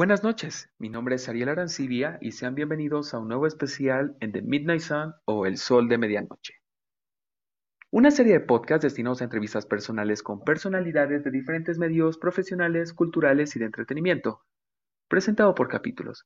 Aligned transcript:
Buenas 0.00 0.24
noches, 0.24 0.70
mi 0.78 0.88
nombre 0.88 1.16
es 1.16 1.28
Ariel 1.28 1.50
Arancibia 1.50 2.16
y 2.22 2.32
sean 2.32 2.54
bienvenidos 2.54 3.12
a 3.12 3.18
un 3.18 3.28
nuevo 3.28 3.46
especial 3.46 4.16
en 4.20 4.32
The 4.32 4.40
Midnight 4.40 4.80
Sun 4.80 5.12
o 5.26 5.44
El 5.44 5.58
Sol 5.58 5.90
de 5.90 5.98
Medianoche. 5.98 6.54
Una 7.90 8.10
serie 8.10 8.32
de 8.32 8.40
podcasts 8.40 8.84
destinados 8.84 9.20
a 9.20 9.24
entrevistas 9.24 9.66
personales 9.66 10.22
con 10.22 10.42
personalidades 10.42 11.22
de 11.22 11.30
diferentes 11.30 11.76
medios 11.76 12.16
profesionales, 12.16 12.94
culturales 12.94 13.54
y 13.56 13.58
de 13.58 13.66
entretenimiento, 13.66 14.40
presentado 15.06 15.54
por 15.54 15.68
capítulos. 15.68 16.24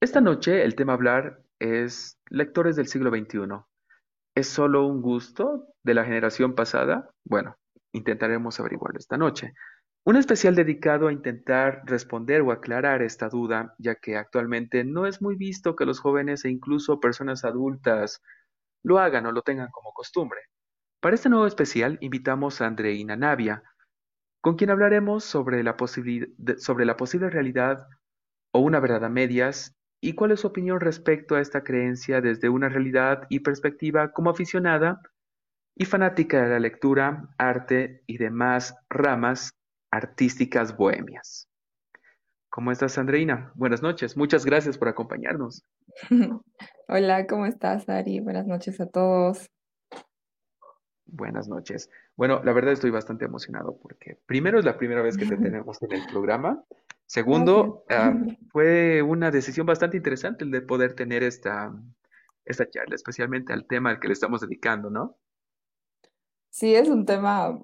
Esta 0.00 0.22
noche 0.22 0.64
el 0.64 0.74
tema 0.74 0.94
a 0.94 0.96
hablar 0.96 1.42
es 1.58 2.18
Lectores 2.30 2.74
del 2.74 2.86
siglo 2.86 3.10
XXI. 3.10 3.66
¿Es 4.34 4.48
solo 4.48 4.86
un 4.86 5.02
gusto 5.02 5.66
de 5.82 5.92
la 5.92 6.04
generación 6.04 6.54
pasada? 6.54 7.10
Bueno, 7.22 7.54
intentaremos 7.92 8.58
averiguarlo 8.60 8.98
esta 8.98 9.18
noche. 9.18 9.52
Un 10.04 10.16
especial 10.16 10.56
dedicado 10.56 11.06
a 11.06 11.12
intentar 11.12 11.82
responder 11.84 12.42
o 12.42 12.50
aclarar 12.50 13.02
esta 13.02 13.28
duda, 13.28 13.76
ya 13.78 13.94
que 13.94 14.16
actualmente 14.16 14.82
no 14.82 15.06
es 15.06 15.22
muy 15.22 15.36
visto 15.36 15.76
que 15.76 15.86
los 15.86 16.00
jóvenes 16.00 16.44
e 16.44 16.50
incluso 16.50 16.98
personas 16.98 17.44
adultas 17.44 18.20
lo 18.82 18.98
hagan 18.98 19.26
o 19.26 19.32
lo 19.32 19.42
tengan 19.42 19.70
como 19.70 19.92
costumbre. 19.92 20.40
Para 21.00 21.14
este 21.14 21.28
nuevo 21.28 21.46
especial 21.46 21.98
invitamos 22.00 22.60
a 22.60 22.66
Andreina 22.66 23.14
Navia, 23.14 23.62
con 24.40 24.56
quien 24.56 24.70
hablaremos 24.70 25.22
sobre 25.22 25.62
la, 25.62 25.76
sobre 26.58 26.84
la 26.84 26.96
posible 26.96 27.30
realidad 27.30 27.86
o 28.52 28.58
una 28.58 28.80
verdad 28.80 29.04
a 29.04 29.08
medias 29.08 29.76
y 30.00 30.14
cuál 30.14 30.32
es 30.32 30.40
su 30.40 30.48
opinión 30.48 30.80
respecto 30.80 31.36
a 31.36 31.40
esta 31.40 31.62
creencia 31.62 32.20
desde 32.20 32.48
una 32.48 32.68
realidad 32.68 33.28
y 33.28 33.38
perspectiva 33.38 34.10
como 34.10 34.30
aficionada 34.30 35.00
y 35.76 35.84
fanática 35.84 36.42
de 36.42 36.50
la 36.50 36.58
lectura, 36.58 37.28
arte 37.38 38.02
y 38.08 38.18
demás 38.18 38.74
ramas 38.90 39.52
artísticas 39.92 40.76
bohemias. 40.76 41.48
¿Cómo 42.48 42.72
estás, 42.72 42.98
Andreina? 42.98 43.52
Buenas 43.54 43.82
noches. 43.82 44.16
Muchas 44.16 44.44
gracias 44.44 44.76
por 44.76 44.88
acompañarnos. 44.88 45.64
Hola, 46.88 47.26
¿cómo 47.26 47.46
estás, 47.46 47.88
Ari? 47.88 48.20
Buenas 48.20 48.46
noches 48.46 48.80
a 48.80 48.86
todos. 48.86 49.50
Buenas 51.06 51.46
noches. 51.46 51.90
Bueno, 52.16 52.42
la 52.42 52.52
verdad 52.52 52.72
estoy 52.72 52.90
bastante 52.90 53.26
emocionado 53.26 53.78
porque 53.80 54.18
primero 54.26 54.58
es 54.58 54.64
la 54.64 54.78
primera 54.78 55.02
vez 55.02 55.16
que 55.16 55.26
te 55.26 55.36
tenemos 55.36 55.80
en 55.82 55.92
el 55.92 56.06
programa. 56.06 56.64
Segundo, 57.06 57.84
ah, 57.90 58.14
fue 58.50 59.02
una 59.02 59.30
decisión 59.30 59.66
bastante 59.66 59.98
interesante 59.98 60.44
el 60.44 60.50
de 60.50 60.62
poder 60.62 60.94
tener 60.94 61.22
esta, 61.22 61.72
esta 62.46 62.68
charla, 62.68 62.94
especialmente 62.94 63.52
al 63.52 63.66
tema 63.66 63.90
al 63.90 64.00
que 64.00 64.08
le 64.08 64.14
estamos 64.14 64.40
dedicando, 64.40 64.88
¿no? 64.88 65.18
Sí, 66.50 66.74
es 66.74 66.88
un 66.88 67.06
tema 67.06 67.58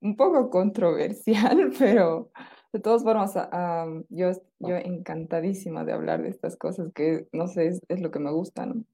un 0.00 0.16
poco 0.16 0.50
controversial, 0.50 1.72
pero 1.78 2.30
de 2.72 2.80
todas 2.80 3.02
formas, 3.02 3.32
ah, 3.36 3.86
yo, 4.08 4.32
yo 4.58 4.76
encantadísima 4.76 5.84
de 5.84 5.92
hablar 5.92 6.22
de 6.22 6.28
estas 6.28 6.56
cosas 6.56 6.92
que, 6.94 7.28
no 7.32 7.46
sé, 7.46 7.68
es, 7.88 8.00
lo 8.00 8.10
que 8.10 8.18
me 8.18 8.30
gusta, 8.30 8.66
¿no? 8.66 8.84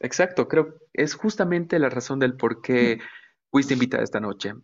Exacto, 0.00 0.48
creo 0.48 0.72
que 0.72 0.78
es 0.94 1.14
justamente 1.14 1.78
la 1.78 1.90
razón 1.90 2.18
del 2.18 2.36
por 2.36 2.62
qué 2.62 2.98
fuiste 3.50 3.74
invitada 3.74 4.02
esta 4.02 4.20
noche, 4.20 4.54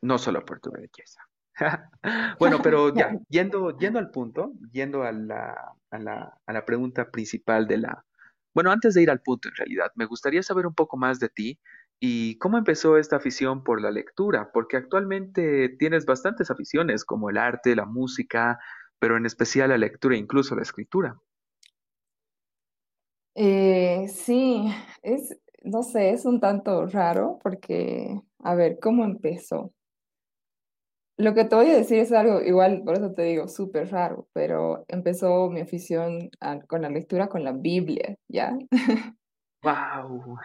no 0.00 0.18
solo 0.18 0.44
por 0.44 0.60
tu 0.60 0.70
belleza. 0.70 1.20
Bueno, 2.38 2.60
pero 2.62 2.94
ya, 2.94 3.18
yendo, 3.28 3.76
yendo 3.76 3.98
al 3.98 4.10
punto, 4.10 4.52
yendo 4.70 5.02
a 5.02 5.10
la, 5.10 5.74
a 5.90 5.98
la, 5.98 6.38
a 6.46 6.52
la 6.52 6.64
pregunta 6.64 7.10
principal 7.10 7.66
de 7.66 7.78
la... 7.78 8.04
Bueno, 8.54 8.70
antes 8.70 8.94
de 8.94 9.02
ir 9.02 9.10
al 9.10 9.20
punto 9.20 9.48
en 9.48 9.56
realidad, 9.56 9.90
me 9.96 10.06
gustaría 10.06 10.42
saber 10.44 10.68
un 10.68 10.74
poco 10.74 10.96
más 10.96 11.18
de 11.18 11.28
ti 11.28 11.58
¿Y 12.00 12.38
cómo 12.38 12.58
empezó 12.58 12.96
esta 12.96 13.16
afición 13.16 13.64
por 13.64 13.80
la 13.80 13.90
lectura? 13.90 14.50
Porque 14.52 14.76
actualmente 14.76 15.68
tienes 15.68 16.06
bastantes 16.06 16.50
aficiones 16.50 17.04
como 17.04 17.28
el 17.30 17.38
arte, 17.38 17.74
la 17.74 17.86
música, 17.86 18.60
pero 19.00 19.16
en 19.16 19.26
especial 19.26 19.70
la 19.70 19.78
lectura 19.78 20.14
e 20.14 20.18
incluso 20.18 20.54
la 20.54 20.62
escritura. 20.62 21.18
Eh, 23.34 24.06
sí, 24.08 24.72
es, 25.02 25.38
no 25.62 25.82
sé, 25.82 26.10
es 26.10 26.24
un 26.24 26.40
tanto 26.40 26.86
raro 26.86 27.38
porque, 27.42 28.20
a 28.40 28.54
ver, 28.54 28.78
¿cómo 28.80 29.04
empezó? 29.04 29.72
Lo 31.16 31.34
que 31.34 31.44
te 31.44 31.56
voy 31.56 31.70
a 31.70 31.76
decir 31.76 31.98
es 31.98 32.12
algo 32.12 32.40
igual, 32.40 32.82
por 32.84 32.94
eso 32.94 33.12
te 33.12 33.22
digo, 33.22 33.48
súper 33.48 33.90
raro, 33.90 34.28
pero 34.32 34.84
empezó 34.86 35.50
mi 35.50 35.60
afición 35.60 36.30
con 36.68 36.82
la 36.82 36.90
lectura 36.90 37.28
con 37.28 37.42
la 37.42 37.52
Biblia, 37.52 38.16
¿ya? 38.28 38.56
¡Wow! 39.62 40.38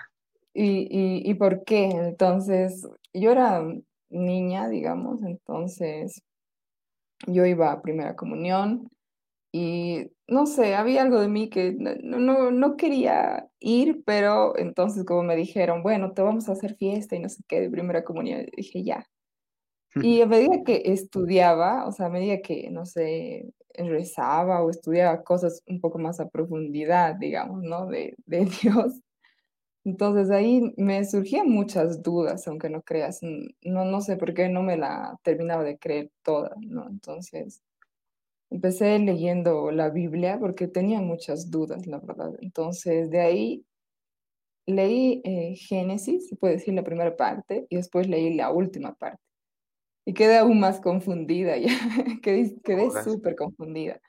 ¿Y, 0.54 1.30
y, 1.30 1.34
por 1.36 1.64
qué? 1.64 1.86
Entonces, 1.86 2.88
yo 3.14 3.32
era 3.32 3.64
niña, 4.10 4.70
digamos, 4.70 5.24
entonces 5.24 6.22
yo 7.28 7.46
iba 7.46 7.72
a 7.72 7.82
primera 7.82 8.16
comunión 8.16 8.90
y 9.52 10.12
no 10.28 10.46
sé, 10.48 10.76
había 10.76 11.04
algo 11.04 11.22
de 11.22 11.28
mí 11.28 11.50
que 11.50 11.74
no, 11.74 12.20
no, 12.20 12.52
no 12.52 12.78
quería 12.78 13.48
ir, 13.60 14.04
pero 14.06 14.58
entonces 14.58 15.06
como 15.06 15.24
me 15.24 15.36
dijeron, 15.36 15.84
bueno, 15.84 16.14
te 16.14 16.22
vamos 16.24 16.50
a 16.50 16.54
hacer 16.54 16.76
fiesta 16.76 17.16
y 17.16 17.20
no 17.20 17.30
sé 17.30 17.44
qué 17.48 17.62
de 17.62 17.70
primera 17.70 18.04
comunión, 18.04 18.46
dije 18.58 18.84
ya. 18.84 19.06
Y 20.04 20.22
a 20.22 20.28
medida 20.28 20.64
que 20.66 20.82
estudiaba, 20.86 21.88
o 21.88 21.92
sea, 21.92 22.08
a 22.08 22.10
medida 22.10 22.42
que, 22.42 22.70
no 22.72 22.86
sé, 22.86 23.46
rezaba 23.76 24.64
o 24.64 24.70
estudiaba 24.70 25.24
cosas 25.24 25.62
un 25.68 25.80
poco 25.82 26.00
más 26.00 26.20
a 26.20 26.30
profundidad, 26.30 27.16
digamos, 27.16 27.62
¿no? 27.64 27.88
De, 27.88 28.16
de 28.26 28.46
Dios, 28.64 28.94
entonces 29.86 30.32
ahí 30.32 30.74
me 30.78 31.04
surgían 31.06 31.50
muchas 31.50 32.02
dudas, 32.02 32.48
aunque 32.48 32.70
no 32.70 32.82
creas, 32.82 33.20
no, 33.22 33.86
no 33.86 34.02
sé 34.02 34.18
por 34.18 34.34
qué 34.34 34.50
no 34.50 34.64
me 34.64 34.78
la 34.78 35.18
terminaba 35.24 35.64
de 35.64 35.78
creer 35.78 36.12
toda, 36.24 36.56
¿no? 36.62 36.88
Entonces 36.90 37.62
empecé 38.50 39.00
leyendo 39.00 39.72
la 39.72 39.90
Biblia 39.90 40.40
porque 40.40 40.68
tenía 40.68 41.02
muchas 41.02 41.52
dudas, 41.52 41.88
la 41.88 42.00
verdad. 42.00 42.32
Entonces 42.42 43.10
de 43.10 43.20
ahí 43.22 43.66
leí 44.66 45.22
eh, 45.26 45.56
Génesis, 45.56 46.30
se 46.30 46.36
puede 46.36 46.56
decir 46.56 46.74
la 46.74 46.84
primera 46.84 47.16
parte, 47.16 47.68
y 47.70 47.76
después 47.76 48.08
leí 48.08 48.34
la 48.34 48.52
última 48.52 48.96
parte. 48.96 49.22
Y 50.06 50.14
quedé 50.14 50.38
aún 50.38 50.60
más 50.60 50.80
confundida, 50.82 51.58
ya 51.58 51.68
quedé, 52.22 52.56
quedé 52.64 52.90
súper 53.04 53.36
confundida. 53.36 54.00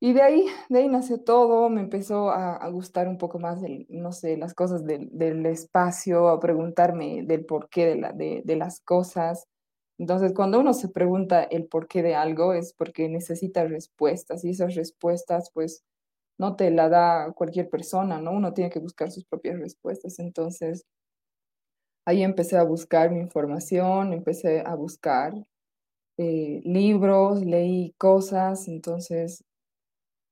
Y 0.00 0.12
de 0.12 0.22
ahí, 0.22 0.46
de 0.68 0.78
ahí 0.78 0.88
nació 0.88 1.20
todo, 1.20 1.68
me 1.70 1.80
empezó 1.80 2.30
a, 2.30 2.68
gustar 2.68 3.08
un 3.08 3.18
poco 3.18 3.40
más, 3.40 3.60
no 3.88 4.12
sé, 4.12 4.36
las 4.36 4.54
cosas 4.54 4.84
del, 4.84 5.08
del, 5.12 5.44
espacio, 5.46 6.28
a 6.28 6.38
preguntarme 6.38 7.24
del 7.24 7.44
porqué 7.44 7.86
de, 7.86 7.96
la, 7.96 8.12
de, 8.12 8.42
de, 8.44 8.56
las 8.56 8.80
cosas. 8.80 9.48
Entonces, 9.98 10.32
cuando 10.34 10.60
uno 10.60 10.72
se 10.74 10.88
pregunta 10.88 11.42
el 11.42 11.66
porqué 11.66 12.02
de 12.02 12.14
algo, 12.14 12.52
es 12.54 12.72
porque 12.74 13.08
necesita 13.08 13.64
respuestas 13.64 14.44
y 14.44 14.50
esas 14.50 14.76
respuestas, 14.76 15.50
pues, 15.52 15.84
no 16.38 16.56
te 16.56 16.70
la 16.70 16.88
da 16.88 17.32
cualquier 17.32 17.68
persona, 17.68 18.20
¿no? 18.20 18.32
Uno 18.32 18.54
tiene 18.54 18.70
que 18.70 18.78
buscar 18.80 19.10
sus 19.10 19.24
propias 19.24 19.58
respuestas. 19.58 20.18
Entonces, 20.20 20.86
ahí 22.06 22.22
empecé 22.22 22.56
a 22.56 22.62
buscar 22.64 23.10
mi 23.10 23.20
información, 23.20 24.12
empecé 24.12 24.62
a 24.64 24.74
buscar 24.76 25.34
eh, 26.18 26.60
libros, 26.64 27.44
leí 27.44 27.94
cosas, 27.98 28.68
entonces 28.68 29.44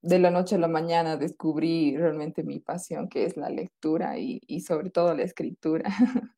de 0.01 0.19
la 0.19 0.31
noche 0.31 0.55
a 0.55 0.59
la 0.59 0.67
mañana 0.67 1.17
descubrí 1.17 1.97
realmente 1.97 2.43
mi 2.43 2.59
pasión, 2.59 3.09
que 3.09 3.25
es 3.25 3.37
la 3.37 3.49
lectura 3.49 4.17
y, 4.17 4.61
sobre 4.61 4.89
todo 4.89 5.15
la 5.15 5.23
escritura. 5.23 5.85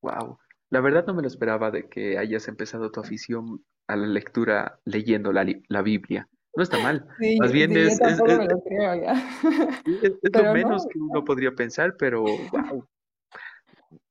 Wow, 0.00 0.38
la 0.70 0.80
verdad 0.80 1.04
no 1.08 1.14
me 1.14 1.22
lo 1.22 1.26
esperaba 1.26 1.72
de 1.72 1.88
que 1.88 2.18
hayas 2.18 2.46
empezado 2.46 2.92
tu 2.92 3.00
afición 3.00 3.64
a 3.88 3.96
la 3.96 4.06
lectura 4.06 4.78
leyendo 4.84 5.32
la, 5.32 5.44
la 5.66 5.82
Biblia. 5.82 6.28
No 6.54 6.62
está 6.62 6.78
mal. 6.78 7.04
Más 7.40 7.50
bien 7.50 7.76
es, 7.76 8.00
es, 8.00 8.20
me 8.22 8.46
lo 8.46 8.60
creo 8.62 8.94
ya. 8.94 9.12
es, 10.02 10.12
lo 10.32 10.52
menos 10.52 10.86
que 10.86 11.00
uno 11.00 11.24
podría 11.24 11.50
pensar, 11.50 11.96
pero 11.96 12.22
wow. 12.22 12.86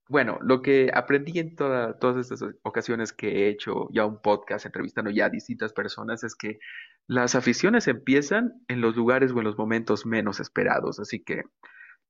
Bueno, 0.09 0.39
lo 0.41 0.61
que 0.61 0.89
aprendí 0.93 1.39
en 1.39 1.55
toda, 1.55 1.97
todas 1.99 2.17
estas 2.17 2.49
ocasiones 2.63 3.11
que 3.11 3.29
he 3.29 3.49
hecho 3.49 3.89
ya 3.91 4.05
un 4.05 4.21
podcast 4.21 4.65
entrevistando 4.65 5.11
ya 5.11 5.25
a 5.25 5.29
distintas 5.29 5.73
personas 5.73 6.23
es 6.23 6.35
que 6.35 6.59
las 7.07 7.35
aficiones 7.35 7.87
empiezan 7.87 8.61
en 8.67 8.81
los 8.81 8.95
lugares 8.95 9.31
o 9.31 9.37
en 9.37 9.45
los 9.45 9.57
momentos 9.57 10.05
menos 10.05 10.39
esperados, 10.39 10.99
así 10.99 11.23
que 11.23 11.43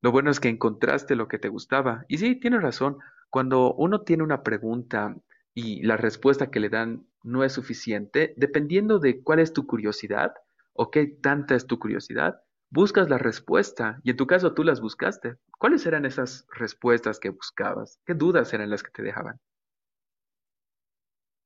lo 0.00 0.12
bueno 0.12 0.30
es 0.30 0.40
que 0.40 0.48
encontraste 0.48 1.16
lo 1.16 1.28
que 1.28 1.38
te 1.38 1.48
gustaba. 1.48 2.04
Y 2.08 2.18
sí, 2.18 2.36
tienes 2.36 2.62
razón, 2.62 2.98
cuando 3.30 3.74
uno 3.74 4.02
tiene 4.02 4.22
una 4.22 4.42
pregunta 4.42 5.16
y 5.54 5.82
la 5.82 5.96
respuesta 5.96 6.50
que 6.50 6.60
le 6.60 6.68
dan 6.68 7.06
no 7.22 7.44
es 7.44 7.52
suficiente, 7.52 8.34
dependiendo 8.36 8.98
de 8.98 9.22
cuál 9.22 9.40
es 9.40 9.52
tu 9.52 9.66
curiosidad 9.66 10.34
o 10.72 10.90
qué 10.90 11.06
tanta 11.06 11.54
es 11.54 11.66
tu 11.66 11.78
curiosidad, 11.78 12.40
buscas 12.70 13.08
la 13.08 13.18
respuesta 13.18 14.00
y 14.02 14.10
en 14.10 14.16
tu 14.16 14.26
caso 14.26 14.54
tú 14.54 14.62
las 14.64 14.80
buscaste. 14.80 15.36
¿Cuáles 15.58 15.84
eran 15.86 16.06
esas 16.06 16.46
respuestas 16.56 17.18
que 17.18 17.30
buscabas? 17.30 18.00
¿Qué 18.06 18.14
dudas 18.14 18.52
eran 18.54 18.70
las 18.70 18.82
que 18.82 18.90
te 18.90 19.02
dejaban? 19.02 19.40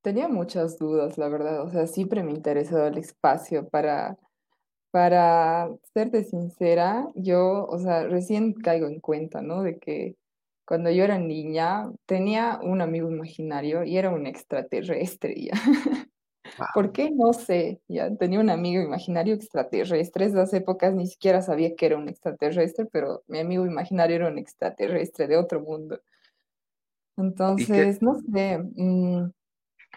Tenía 0.03 0.27
muchas 0.27 0.77
dudas, 0.77 1.17
la 1.17 1.29
verdad. 1.29 1.63
O 1.63 1.71
sea, 1.71 1.87
siempre 1.87 2.23
me 2.23 2.31
interesó 2.33 2.85
el 2.87 2.97
espacio. 2.97 3.69
Para, 3.69 4.17
para 4.91 5.69
serte 5.93 6.23
sincera, 6.25 7.07
yo, 7.15 7.65
o 7.67 7.79
sea, 7.79 8.05
recién 8.07 8.53
caigo 8.53 8.87
en 8.87 8.99
cuenta, 9.01 9.41
¿no? 9.41 9.63
De 9.63 9.79
que 9.79 10.17
cuando 10.65 10.91
yo 10.91 11.03
era 11.05 11.19
niña 11.19 11.91
tenía 12.05 12.59
un 12.63 12.81
amigo 12.81 13.11
imaginario 13.11 13.83
y 13.85 13.97
era 13.97 14.11
un 14.11 14.27
extraterrestre 14.27 15.35
ya. 15.45 15.53
¿Por 16.73 16.91
Wow. 16.91 16.93
qué? 16.93 17.11
No 17.11 17.33
sé. 17.33 17.81
Ya 17.87 18.15
tenía 18.17 18.39
un 18.39 18.49
amigo 18.49 18.81
imaginario 18.83 19.35
extraterrestre. 19.35 20.25
Esas 20.25 20.53
épocas 20.53 20.95
ni 20.95 21.07
siquiera 21.07 21.41
sabía 21.41 21.75
que 21.75 21.85
era 21.87 21.97
un 21.97 22.09
extraterrestre, 22.09 22.85
pero 22.91 23.23
mi 23.27 23.39
amigo 23.39 23.65
imaginario 23.65 24.17
era 24.17 24.27
un 24.29 24.39
extraterrestre 24.39 25.27
de 25.27 25.37
otro 25.37 25.61
mundo. 25.61 25.99
Entonces, 27.17 28.01
no 28.01 28.15
sé, 28.31 28.57
mm, 28.75 29.31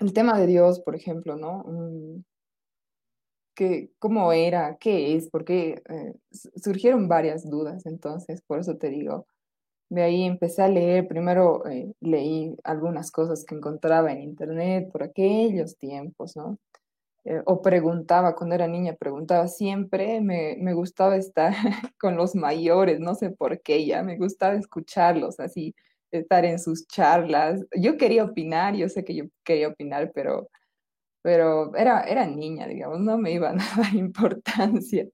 el 0.00 0.12
tema 0.14 0.38
de 0.38 0.46
Dios, 0.46 0.80
por 0.80 0.94
ejemplo, 0.96 1.36
¿no? 1.36 1.64
Mm, 1.66 2.22
¿qué- 3.54 3.90
cómo 3.98 4.32
era? 4.32 4.76
¿Qué 4.78 5.16
es? 5.16 5.28
Porque 5.30 5.82
eh, 5.88 6.14
su- 6.30 6.50
surgieron 6.56 7.08
varias 7.08 7.48
dudas, 7.48 7.86
entonces, 7.86 8.42
por 8.46 8.58
eso 8.60 8.76
te 8.76 8.88
digo. 8.90 9.26
De 9.90 10.02
ahí 10.02 10.24
empecé 10.24 10.62
a 10.62 10.68
leer, 10.68 11.08
primero 11.08 11.66
eh, 11.68 11.92
leí 12.00 12.56
algunas 12.64 13.10
cosas 13.12 13.44
que 13.44 13.54
encontraba 13.56 14.12
en 14.12 14.22
internet 14.22 14.90
por 14.92 15.02
aquellos 15.04 15.78
tiempos, 15.78 16.36
¿no? 16.36 16.58
Eh, 17.24 17.42
o 17.46 17.62
preguntaba, 17.62 18.36
cuando 18.36 18.54
era 18.56 18.68
niña, 18.68 18.94
preguntaba 18.96 19.48
siempre, 19.48 20.20
me, 20.22 20.56
me 20.60 20.74
gustaba 20.74 21.16
estar 21.16 21.52
con 22.00 22.16
los 22.16 22.34
mayores, 22.36 23.00
no 23.00 23.14
sé 23.16 23.30
por 23.30 23.60
qué 23.62 23.86
ya, 23.86 24.02
me 24.04 24.16
gustaba 24.18 24.54
escucharlos, 24.56 25.40
así, 25.40 25.74
estar 26.20 26.44
en 26.44 26.58
sus 26.58 26.86
charlas. 26.88 27.64
Yo 27.76 27.96
quería 27.98 28.24
opinar, 28.24 28.74
yo 28.76 28.88
sé 28.88 29.04
que 29.04 29.14
yo 29.16 29.24
quería 29.44 29.68
opinar, 29.68 30.12
pero, 30.14 30.50
pero 31.22 31.74
era, 31.76 32.02
era 32.04 32.26
niña, 32.26 32.66
digamos, 32.68 33.00
no 33.00 33.18
me 33.18 33.32
iba 33.32 33.50
a 33.52 33.54
dar 33.54 33.94
importancia. 33.94 35.06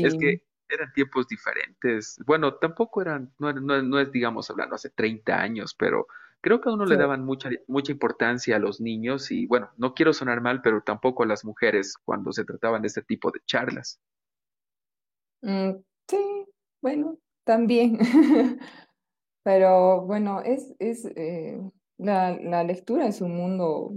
Es 0.00 0.14
que 0.16 0.42
eran 0.68 0.92
tiempos 0.92 1.28
diferentes. 1.28 2.18
Bueno, 2.26 2.54
tampoco 2.54 3.02
eran, 3.02 3.32
no, 3.38 3.50
era- 3.50 3.60
no, 3.60 3.82
no 3.82 4.00
es, 4.00 4.10
digamos, 4.12 4.50
hablando 4.50 4.74
hace 4.74 4.90
30 4.90 5.40
años, 5.40 5.74
pero 5.74 6.06
creo 6.40 6.60
que 6.60 6.68
a 6.68 6.72
uno 6.72 6.86
le 6.86 6.96
daban 6.96 7.24
mucha, 7.24 7.50
mucha 7.68 7.92
importancia 7.92 8.56
a 8.56 8.58
los 8.58 8.80
niños 8.80 9.30
y, 9.30 9.46
bueno, 9.46 9.70
no 9.76 9.94
quiero 9.94 10.12
sonar 10.12 10.40
mal, 10.40 10.62
pero 10.62 10.82
tampoco 10.82 11.22
a 11.22 11.26
las 11.26 11.44
mujeres 11.44 11.94
cuando 12.04 12.32
se 12.32 12.44
trataban 12.44 12.82
de 12.82 12.88
este 12.88 13.02
tipo 13.02 13.30
de 13.30 13.40
charlas. 13.46 14.00
mm, 15.42 15.72
sí, 16.08 16.46
bueno, 16.82 17.18
también. 17.44 17.98
Pero 19.46 20.00
bueno, 20.00 20.40
es, 20.40 20.74
es 20.80 21.04
eh, 21.14 21.56
la, 21.98 22.36
la 22.36 22.64
lectura 22.64 23.06
es 23.06 23.20
un 23.20 23.36
mundo, 23.36 23.92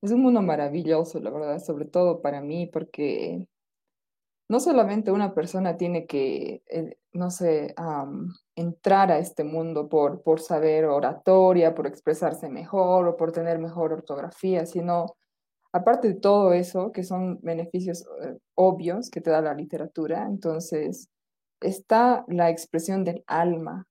es 0.00 0.10
un 0.10 0.22
mundo 0.22 0.40
maravilloso, 0.40 1.20
la 1.20 1.28
verdad, 1.28 1.58
sobre 1.58 1.84
todo 1.84 2.22
para 2.22 2.40
mí, 2.40 2.66
porque 2.66 3.46
no 4.48 4.58
solamente 4.58 5.10
una 5.10 5.34
persona 5.34 5.76
tiene 5.76 6.06
que, 6.06 6.62
eh, 6.66 6.96
no 7.12 7.30
sé, 7.30 7.74
entrar 8.56 9.12
a 9.12 9.18
este 9.18 9.44
mundo 9.44 9.90
por, 9.90 10.22
por 10.22 10.40
saber 10.40 10.86
oratoria, 10.86 11.74
por 11.74 11.86
expresarse 11.86 12.48
mejor 12.48 13.06
o 13.06 13.16
por 13.18 13.32
tener 13.32 13.58
mejor 13.58 13.92
ortografía, 13.92 14.64
sino, 14.64 15.14
aparte 15.72 16.08
de 16.08 16.14
todo 16.14 16.54
eso, 16.54 16.90
que 16.90 17.04
son 17.04 17.38
beneficios 17.42 18.06
eh, 18.24 18.38
obvios 18.54 19.10
que 19.10 19.20
te 19.20 19.28
da 19.28 19.42
la 19.42 19.52
literatura, 19.52 20.26
entonces 20.26 21.10
está 21.60 22.24
la 22.28 22.48
expresión 22.48 23.04
del 23.04 23.22
alma 23.26 23.87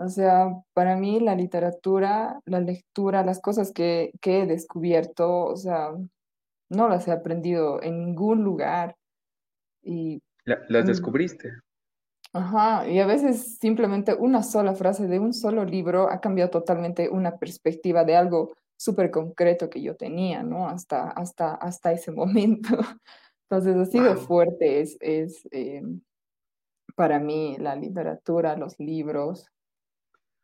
o 0.00 0.08
sea, 0.08 0.48
para 0.72 0.96
mí 0.96 1.20
la 1.20 1.34
literatura, 1.34 2.40
la 2.46 2.60
lectura, 2.60 3.24
las 3.24 3.40
cosas 3.40 3.70
que, 3.72 4.12
que 4.20 4.42
he 4.42 4.46
descubierto, 4.46 5.44
o 5.44 5.56
sea, 5.56 5.90
no 6.70 6.88
las 6.88 7.06
he 7.06 7.12
aprendido 7.12 7.82
en 7.82 7.98
ningún 8.06 8.42
lugar. 8.42 8.96
Y, 9.82 10.22
La- 10.44 10.60
las 10.68 10.84
mm, 10.84 10.88
descubriste. 10.88 11.52
ajá, 12.32 12.88
y 12.88 12.98
a 13.00 13.06
veces 13.06 13.58
simplemente 13.58 14.14
una 14.14 14.42
sola 14.42 14.74
frase 14.74 15.06
de 15.06 15.18
un 15.18 15.34
solo 15.34 15.64
libro 15.64 16.10
ha 16.10 16.20
cambiado 16.20 16.50
totalmente 16.50 17.08
una 17.08 17.36
perspectiva 17.38 18.04
de 18.04 18.16
algo 18.16 18.54
súper 18.78 19.10
concreto 19.10 19.68
que 19.68 19.82
yo 19.82 19.96
tenía, 19.96 20.42
¿no? 20.42 20.66
Hasta, 20.68 21.10
hasta, 21.10 21.54
hasta 21.54 21.92
ese 21.92 22.10
momento. 22.12 22.78
Entonces, 23.50 23.92
de 23.92 24.00
Wow. 24.00 24.16
fuerte 24.16 24.80
es, 24.80 24.96
es 25.00 25.46
eh, 25.50 25.82
para 26.94 27.18
mí 27.18 27.56
la 27.58 27.76
literatura, 27.76 28.56
los 28.56 28.78
libros. 28.78 29.50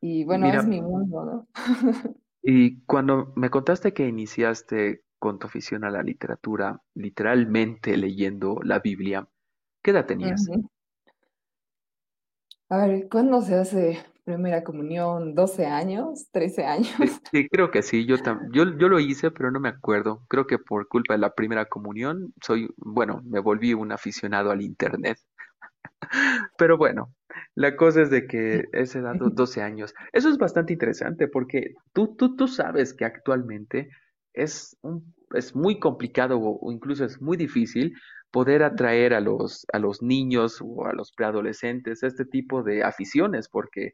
Y 0.08 0.24
bueno, 0.24 0.46
Mira, 0.46 0.60
es 0.60 0.66
mi 0.66 0.80
mundo, 0.80 1.24
¿no? 1.24 1.48
y 2.42 2.80
cuando 2.82 3.32
me 3.34 3.50
contaste 3.50 3.92
que 3.92 4.06
iniciaste 4.06 5.02
con 5.18 5.38
tu 5.38 5.48
afición 5.48 5.84
a 5.84 5.90
la 5.90 6.02
literatura, 6.02 6.80
literalmente 6.94 7.96
leyendo 7.96 8.60
la 8.62 8.78
Biblia, 8.78 9.28
¿qué 9.82 9.90
edad 9.90 10.06
tenías? 10.06 10.46
A 12.68 12.86
ver, 12.86 13.08
¿cuándo 13.08 13.40
se 13.42 13.56
hace 13.56 13.98
primera 14.24 14.62
comunión? 14.62 15.34
doce 15.34 15.66
años? 15.66 16.28
trece 16.30 16.64
años? 16.64 16.90
Sí, 16.98 17.08
sí, 17.30 17.48
creo 17.48 17.70
que 17.70 17.82
sí, 17.82 18.06
yo, 18.06 18.16
yo, 18.52 18.64
yo 18.78 18.88
lo 18.88 18.98
hice, 18.98 19.30
pero 19.30 19.50
no 19.50 19.60
me 19.60 19.68
acuerdo. 19.68 20.24
Creo 20.28 20.46
que 20.46 20.58
por 20.58 20.88
culpa 20.88 21.14
de 21.14 21.18
la 21.18 21.34
primera 21.34 21.66
comunión, 21.66 22.32
soy, 22.42 22.68
bueno, 22.76 23.20
me 23.24 23.40
volví 23.40 23.74
un 23.74 23.92
aficionado 23.92 24.50
al 24.50 24.62
internet. 24.62 25.18
Pero 26.58 26.76
bueno, 26.78 27.14
la 27.54 27.76
cosa 27.76 28.02
es 28.02 28.10
de 28.10 28.26
que 28.26 28.64
esa 28.72 28.98
edad, 29.00 29.16
do- 29.16 29.30
12 29.30 29.62
años, 29.62 29.94
eso 30.12 30.28
es 30.28 30.38
bastante 30.38 30.72
interesante 30.72 31.28
porque 31.28 31.74
tú, 31.92 32.14
tú, 32.16 32.36
tú 32.36 32.48
sabes 32.48 32.94
que 32.94 33.04
actualmente 33.04 33.88
es, 34.32 34.76
un- 34.82 35.14
es 35.34 35.54
muy 35.54 35.78
complicado 35.78 36.38
o, 36.38 36.58
o 36.60 36.72
incluso 36.72 37.04
es 37.04 37.20
muy 37.20 37.36
difícil 37.36 37.92
poder 38.30 38.62
atraer 38.62 39.14
a 39.14 39.20
los, 39.20 39.66
a 39.72 39.78
los 39.78 40.02
niños 40.02 40.58
o 40.62 40.86
a 40.86 40.92
los 40.92 41.12
preadolescentes 41.12 42.02
a 42.02 42.06
este 42.08 42.24
tipo 42.24 42.62
de 42.62 42.82
aficiones 42.84 43.48
porque 43.48 43.92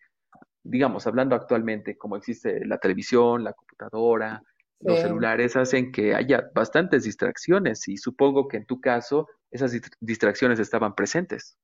digamos, 0.62 1.06
hablando 1.06 1.34
actualmente, 1.34 1.96
como 1.96 2.16
existe 2.16 2.64
la 2.66 2.78
televisión, 2.78 3.44
la 3.44 3.52
computadora, 3.52 4.43
los 4.81 5.00
celulares, 5.00 5.56
hacen 5.56 5.93
que 5.93 6.14
haya 6.14 6.50
bastantes 6.55 7.05
distracciones 7.05 7.88
y 7.88 7.96
supongo 7.96 8.48
que 8.48 8.58
en 8.58 8.66
tu 8.66 8.81
caso 8.81 9.28
esas 9.50 9.72
dist- 9.75 9.94
distracciones 10.00 10.58
estaban 10.58 10.94
presentes. 10.94 11.56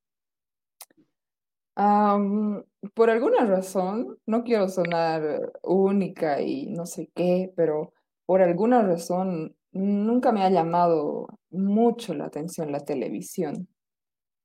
Por 2.94 3.10
alguna 3.10 3.44
razón, 3.44 4.18
no 4.26 4.42
quiero 4.42 4.68
sonar 4.68 5.52
única 5.62 6.40
y 6.42 6.66
no 6.66 6.86
sé 6.86 7.10
qué, 7.14 7.52
pero 7.56 7.92
por 8.26 8.42
alguna 8.42 8.82
razón 8.82 9.56
nunca 9.72 10.32
me 10.32 10.42
ha 10.42 10.50
llamado 10.50 11.28
mucho 11.50 12.14
la 12.14 12.26
atención 12.26 12.72
la 12.72 12.80
televisión. 12.80 13.68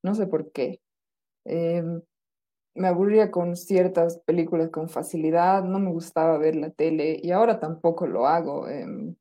No 0.03 0.15
sé 0.15 0.27
por 0.27 0.51
qué. 0.51 0.81
Em, 1.45 2.01
me 2.75 2.87
aburría 2.89 3.31
con 3.31 3.55
ciertas 3.57 4.19
películas 4.19 4.69
con 4.71 4.89
facilidad, 4.89 5.63
no 5.65 5.79
me 5.79 5.91
gustaba 5.91 6.37
ver 6.39 6.55
la 6.55 6.71
tele 6.71 7.19
y 7.23 7.31
ahora 7.31 7.59
tampoco 7.59 8.07
lo 8.07 8.27
hago. 8.27 8.67
em, 8.69 9.15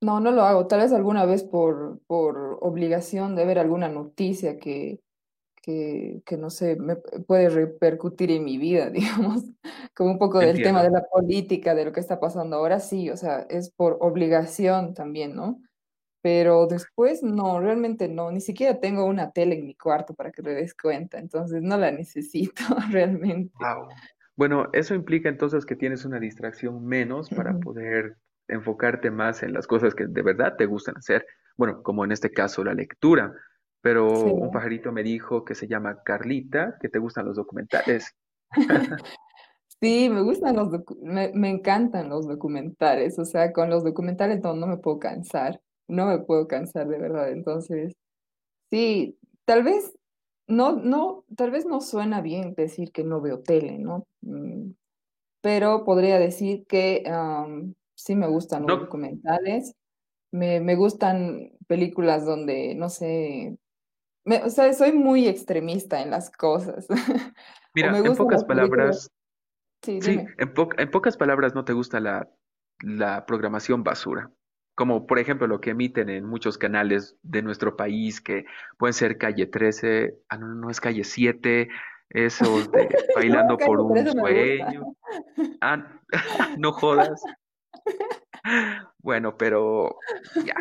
No, 0.00 0.20
no 0.20 0.30
lo 0.30 0.42
hago. 0.42 0.66
Tal 0.68 0.80
vez 0.80 0.92
alguna 0.92 1.24
vez 1.24 1.42
por, 1.44 2.00
por 2.06 2.58
obligación 2.60 3.34
de 3.34 3.44
ver 3.44 3.58
alguna 3.58 3.88
noticia 3.88 4.58
que, 4.58 5.00
que, 5.62 6.22
que 6.24 6.36
no 6.36 6.50
sé, 6.50 6.76
me 6.76 6.96
puede 6.96 7.48
repercutir 7.48 8.30
en 8.30 8.44
mi 8.44 8.58
vida, 8.58 8.90
digamos, 8.90 9.44
como 9.94 10.12
un 10.12 10.18
poco 10.18 10.38
del 10.38 10.62
tema 10.62 10.82
de 10.82 10.90
la 10.90 11.04
política, 11.04 11.74
de 11.74 11.84
lo 11.84 11.92
que 11.92 12.00
está 12.00 12.20
pasando 12.20 12.56
ahora, 12.56 12.80
sí, 12.80 13.10
o 13.10 13.16
sea, 13.16 13.46
es 13.48 13.70
por 13.70 13.98
obligación 14.00 14.94
también, 14.94 15.34
¿no? 15.34 15.60
Pero 16.20 16.66
después 16.66 17.22
no, 17.22 17.60
realmente 17.60 18.08
no, 18.08 18.32
ni 18.32 18.40
siquiera 18.40 18.80
tengo 18.80 19.04
una 19.04 19.30
tele 19.30 19.56
en 19.56 19.66
mi 19.66 19.74
cuarto 19.74 20.14
para 20.14 20.32
que 20.32 20.42
te 20.42 20.50
des 20.50 20.74
cuenta, 20.74 21.18
entonces 21.18 21.62
no 21.62 21.76
la 21.76 21.90
necesito 21.92 22.62
realmente. 22.90 23.52
Wow. 23.58 23.88
Bueno, 24.36 24.68
eso 24.72 24.94
implica 24.94 25.28
entonces 25.28 25.66
que 25.66 25.74
tienes 25.74 26.04
una 26.04 26.20
distracción 26.20 26.86
menos 26.86 27.28
para 27.28 27.58
poder 27.58 28.16
enfocarte 28.46 29.10
más 29.10 29.42
en 29.42 29.52
las 29.52 29.66
cosas 29.66 29.96
que 29.96 30.06
de 30.06 30.22
verdad 30.22 30.54
te 30.56 30.66
gustan 30.66 30.96
hacer. 30.96 31.26
Bueno, 31.56 31.82
como 31.82 32.04
en 32.04 32.12
este 32.12 32.30
caso 32.30 32.62
la 32.62 32.72
lectura. 32.72 33.34
Sí. 34.14 34.30
Pero 34.30 34.34
un 34.34 34.50
pajarito 34.50 34.92
me 34.92 35.02
dijo 35.02 35.44
que 35.44 35.54
se 35.54 35.68
llama 35.68 36.02
Carlita, 36.04 36.78
que 36.80 36.88
te 36.88 36.98
gustan 36.98 37.26
los 37.26 37.36
documentales. 37.36 38.16
Sí, 39.80 40.08
me 40.10 40.22
gustan 40.22 40.56
los 40.56 40.70
me, 41.02 41.30
me 41.34 41.50
encantan 41.50 42.08
los 42.08 42.26
documentales, 42.26 43.18
o 43.18 43.24
sea, 43.24 43.52
con 43.52 43.70
los 43.70 43.84
documentales 43.84 44.40
no, 44.42 44.54
no 44.54 44.66
me 44.66 44.76
puedo 44.78 44.98
cansar, 44.98 45.60
no 45.86 46.06
me 46.06 46.18
puedo 46.18 46.48
cansar 46.48 46.88
de 46.88 46.98
verdad, 46.98 47.30
entonces, 47.30 47.94
sí, 48.70 49.18
tal 49.46 49.64
vez 49.64 49.96
no, 50.48 50.72
no, 50.72 51.24
tal 51.36 51.50
vez 51.52 51.66
no 51.66 51.80
suena 51.80 52.22
bien 52.22 52.54
decir 52.56 52.92
que 52.92 53.04
no 53.04 53.20
veo 53.20 53.42
tele, 53.42 53.78
¿no? 53.78 54.06
Mm, 54.22 54.72
pero 55.42 55.84
podría 55.84 56.18
decir 56.18 56.66
que 56.68 57.04
am, 57.08 57.74
sí 57.96 58.16
me 58.16 58.28
gustan 58.28 58.62
los 58.64 58.78
No, 58.78 58.84
documentales, 58.84 59.74
me, 60.32 60.60
me 60.60 60.76
gustan 60.76 61.52
películas 61.68 62.26
donde, 62.26 62.74
no 62.76 62.90
sé, 62.90 63.58
me- 64.28 64.42
o 64.42 64.50
sea, 64.50 64.72
soy 64.72 64.92
muy 64.92 65.26
extremista 65.26 66.00
en 66.02 66.10
las 66.10 66.30
cosas, 66.30 66.86
mira, 67.74 67.96
en 67.98 68.16
pocas 68.16 68.44
palabras, 68.44 69.10
sí, 69.82 70.20
en, 70.38 70.54
po- 70.54 70.68
en 70.76 70.90
pocas 70.90 71.16
palabras 71.16 71.54
no 71.54 71.64
te 71.64 71.72
gusta 71.72 71.98
la, 72.00 72.28
la 72.80 73.24
programación 73.26 73.82
basura, 73.82 74.30
como 74.76 75.06
por 75.06 75.18
ejemplo 75.18 75.46
lo 75.46 75.60
que 75.60 75.70
emiten 75.70 76.08
en 76.08 76.24
muchos 76.24 76.58
canales 76.58 77.16
de 77.22 77.42
nuestro 77.42 77.76
país, 77.76 78.20
que 78.20 78.44
pueden 78.78 78.94
ser 78.94 79.18
Calle 79.18 79.46
13, 79.46 80.14
ah, 80.28 80.36
no, 80.38 80.54
no 80.54 80.70
es 80.70 80.80
Calle 80.80 81.04
7, 81.04 81.68
esos 82.10 82.70
de 82.70 82.88
No, 82.88 83.14
Bailando 83.14 83.58
por 83.58 83.80
un 83.80 83.94
13 83.94 84.14
me 84.14 84.22
gusta. 84.22 84.22
Sueño, 84.22 84.96
ah, 85.60 86.00
no 86.58 86.72
jodas, 86.72 87.22
Bueno, 88.98 89.36
pero 89.36 89.98
ya. 90.44 90.54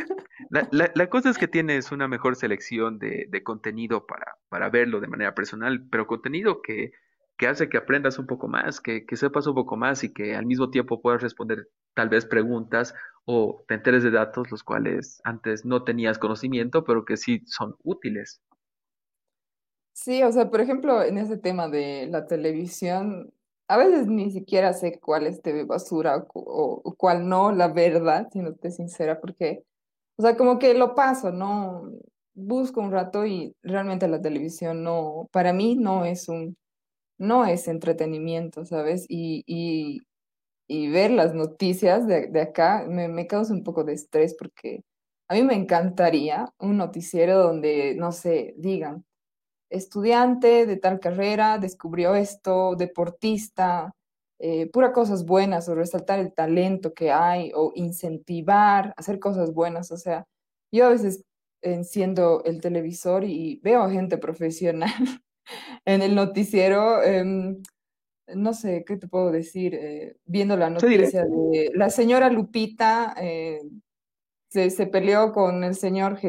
La, 0.49 0.67
la- 0.71 1.09
cosa 1.09 1.29
es 1.29 1.37
que 1.37 1.47
tienes 1.47 1.91
una 1.91 2.07
mejor 2.07 2.35
selección 2.35 2.99
de, 2.99 3.25
de 3.29 3.43
contenido 3.43 4.05
para, 4.05 4.37
para 4.49 4.69
verlo 4.69 4.99
de 4.99 5.07
manera 5.07 5.33
personal, 5.35 5.87
pero 5.89 6.07
contenido 6.07 6.61
que, 6.61 6.91
que 7.37 7.47
hace 7.47 7.69
que 7.69 7.77
aprendas 7.77 8.19
un 8.19 8.27
poco 8.27 8.47
más, 8.47 8.79
que, 8.81 9.05
que 9.05 9.15
sepas 9.17 9.47
un 9.47 9.55
poco 9.55 9.77
más 9.77 10.03
y 10.03 10.13
que 10.13 10.35
al 10.35 10.45
mismo 10.45 10.69
tiempo 10.69 11.01
puedas 11.01 11.21
responder 11.21 11.67
tal 11.93 12.09
vez 12.09 12.25
preguntas 12.25 12.93
o 13.25 13.63
te 13.67 13.75
enteres 13.75 14.03
de 14.03 14.11
datos 14.11 14.51
los 14.51 14.63
cuales 14.63 15.19
antes 15.23 15.65
no 15.65 15.83
tenías 15.83 16.19
conocimiento, 16.19 16.83
pero 16.85 17.03
que 17.05 17.17
sí 17.17 17.41
son 17.47 17.75
útiles. 17.83 18.41
Sí, 19.93 20.21
o 20.23 20.31
sea, 20.31 20.49
por 20.51 20.61
ejemplo, 20.61 21.01
en 21.03 21.17
ese 21.17 21.37
tema 21.37 21.67
de 21.69 22.07
la 22.07 22.27
televisión, 22.27 23.33
a 23.67 23.77
veces 23.77 24.07
ni 24.07 24.31
siquiera 24.31 24.73
sé 24.73 24.99
cuál 24.99 25.27
es 25.27 25.41
TV 25.41 25.63
basura 25.65 26.25
o, 26.33 26.81
o- 26.83 26.95
cuál 26.95 27.27
no, 27.29 27.51
la 27.51 27.67
verdad, 27.69 28.27
siéndote 28.31 28.71
sincera, 28.71 29.19
porque, 29.21 29.63
o 30.17 30.23
sea, 30.23 30.37
como 30.37 30.59
que 30.59 30.73
lo 30.75 30.95
paso, 30.95 31.31
¿no? 31.31 31.91
Busco 32.35 32.81
un 32.81 32.91
rato 32.91 33.25
y 33.25 33.55
realmente 33.63 34.07
la 34.07 34.21
televisión 34.21 34.83
no, 34.83 35.29
para 35.31 35.53
mí 35.53 35.75
no 35.75 36.05
es 36.05 36.29
un, 36.29 36.57
no 37.19 37.45
es 37.45 37.67
entretenimiento, 37.67 38.65
¿sabes? 38.65 39.05
Y, 39.09 39.43
y, 39.47 40.01
y 40.67 40.89
ver 40.89 41.11
las 41.11 41.33
noticias 41.33 42.07
de, 42.07 42.27
de 42.27 42.41
acá 42.41 42.85
me, 42.87 43.07
me 43.07 43.27
causa 43.27 43.53
un 43.53 43.63
poco 43.63 43.83
de 43.83 43.93
estrés 43.93 44.35
porque 44.37 44.83
a 45.29 45.35
mí 45.35 45.43
me 45.43 45.55
encantaría 45.55 46.53
un 46.59 46.77
noticiero 46.77 47.37
donde, 47.39 47.95
no 47.95 48.11
sé, 48.11 48.53
digan 48.57 49.05
estudiante 49.69 50.65
de 50.65 50.77
tal 50.77 50.99
carrera, 50.99 51.57
descubrió 51.57 52.15
esto, 52.15 52.75
deportista, 52.75 53.93
eh, 54.39 54.69
pura 54.69 54.93
cosas 54.93 55.25
buenas, 55.25 55.67
o 55.67 55.75
resaltar 55.75 56.19
el 56.19 56.33
talento 56.33 56.93
que 56.93 57.11
hay, 57.11 57.51
o 57.55 57.71
incentivar, 57.75 58.93
hacer 58.97 59.19
cosas 59.19 59.53
buenas. 59.53 59.91
O 59.91 59.97
sea, 59.97 60.25
yo 60.71 60.85
a 60.85 60.89
veces 60.89 61.23
enciendo 61.61 62.43
el 62.45 62.61
televisor 62.61 63.23
y 63.23 63.59
veo 63.63 63.81
a 63.81 63.89
gente 63.89 64.17
profesional 64.17 64.91
en 65.85 66.01
el 66.01 66.15
noticiero. 66.15 67.03
em, 67.03 67.61
no 68.35 68.53
sé, 68.53 68.83
¿qué 68.85 68.97
te 68.97 69.07
puedo 69.07 69.31
decir? 69.31 69.73
Eh, 69.75 70.17
viendo 70.25 70.57
la 70.57 70.69
noticia 70.69 71.23
de 71.25 71.71
la 71.73 71.89
señora 71.89 72.29
Lupita, 72.29 73.15
eh, 73.19 73.61
se, 74.49 74.69
se 74.69 74.87
peleó 74.87 75.31
con 75.33 75.63
el 75.63 75.75
señor 75.75 76.19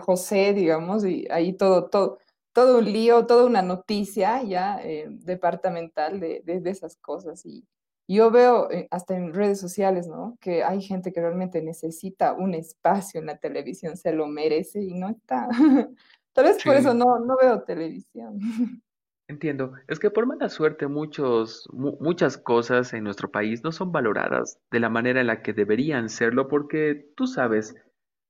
José, 0.00 0.52
digamos, 0.52 1.04
y 1.04 1.26
ahí 1.30 1.52
todo, 1.54 1.88
todo, 1.88 2.18
todo 2.54 2.78
un 2.78 2.86
lío, 2.86 3.26
toda 3.26 3.44
una 3.46 3.60
noticia 3.62 4.42
ya 4.42 4.78
eh, 4.82 5.06
departamental 5.10 6.20
de, 6.20 6.42
de, 6.46 6.60
de 6.62 6.70
esas 6.70 6.96
cosas. 6.96 7.44
Y 7.44 7.66
yo 8.08 8.30
veo 8.30 8.70
eh, 8.70 8.88
hasta 8.90 9.16
en 9.16 9.34
redes 9.34 9.60
sociales, 9.60 10.06
¿no? 10.08 10.38
Que 10.40 10.64
hay 10.64 10.80
gente 10.82 11.12
que 11.12 11.20
realmente 11.20 11.60
necesita 11.62 12.32
un 12.32 12.54
espacio 12.54 13.20
en 13.20 13.26
la 13.26 13.36
televisión, 13.38 13.96
se 13.96 14.12
lo 14.12 14.26
merece 14.26 14.82
y 14.82 14.94
no 14.94 15.10
está. 15.10 15.48
Tal 16.32 16.44
vez 16.46 16.62
por 16.64 16.74
eso 16.76 16.94
no, 16.94 17.18
no 17.18 17.36
veo 17.40 17.62
televisión. 17.62 18.38
Entiendo. 19.26 19.72
Es 19.88 19.98
que 19.98 20.10
por 20.10 20.26
mala 20.26 20.50
suerte 20.50 20.86
muchos, 20.86 21.66
mu- 21.72 21.96
muchas 22.00 22.36
cosas 22.36 22.92
en 22.92 23.04
nuestro 23.04 23.30
país 23.30 23.64
no 23.64 23.72
son 23.72 23.90
valoradas 23.90 24.58
de 24.70 24.80
la 24.80 24.90
manera 24.90 25.20
en 25.22 25.28
la 25.28 25.42
que 25.42 25.54
deberían 25.54 26.10
serlo 26.10 26.46
porque 26.46 27.10
tú 27.16 27.26
sabes, 27.26 27.74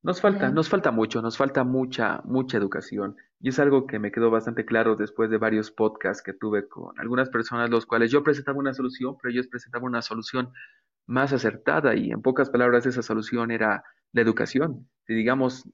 nos 0.02 0.20
falta, 0.20 0.50
nos 0.50 0.68
falta 0.68 0.92
mucho, 0.92 1.20
nos 1.20 1.36
falta 1.36 1.64
mucha, 1.64 2.20
mucha 2.24 2.58
educación. 2.58 3.16
Y 3.44 3.50
es 3.50 3.58
algo 3.60 3.86
que 3.86 3.98
me 4.00 4.10
quedó 4.10 4.30
bastante 4.30 4.64
claro 4.64 4.96
después 4.96 5.30
de 5.30 5.38
varios 5.38 5.70
podcasts 5.70 6.22
que 6.22 6.32
tuve 6.32 6.66
con 6.68 6.98
algunas 6.98 7.28
personas, 7.30 7.68
los 7.70 7.86
cuales 7.86 8.10
yo 8.10 8.22
presentaba 8.24 8.58
una 8.58 8.72
solución, 8.74 9.16
pero 9.20 9.32
ellos 9.32 9.48
presentaban 9.48 9.88
una 9.88 10.02
solución 10.02 10.50
más 11.06 11.32
acertada 11.32 11.96
y 11.96 12.12
en 12.12 12.22
pocas 12.22 12.50
palabras 12.50 12.86
esa 12.86 13.02
solución 13.02 13.50
era 13.50 13.84
la 14.12 14.22
educación. 14.22 14.88
Si 15.06 15.14
digamos 15.14 15.68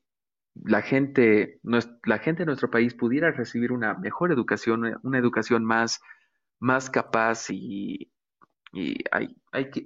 la 0.54 0.82
gente, 0.82 1.60
la 2.04 2.18
gente 2.18 2.42
de 2.42 2.46
nuestro 2.46 2.70
país 2.70 2.94
pudiera 2.94 3.32
recibir 3.32 3.72
una 3.72 3.94
mejor 3.94 4.32
educación, 4.32 4.80
una 4.84 5.00
una 5.04 5.18
educación 5.18 5.64
más, 5.64 6.00
más 6.60 6.90
capaz 6.90 7.50
y, 7.50 8.12
y 8.72 8.96
hay- 9.10 9.36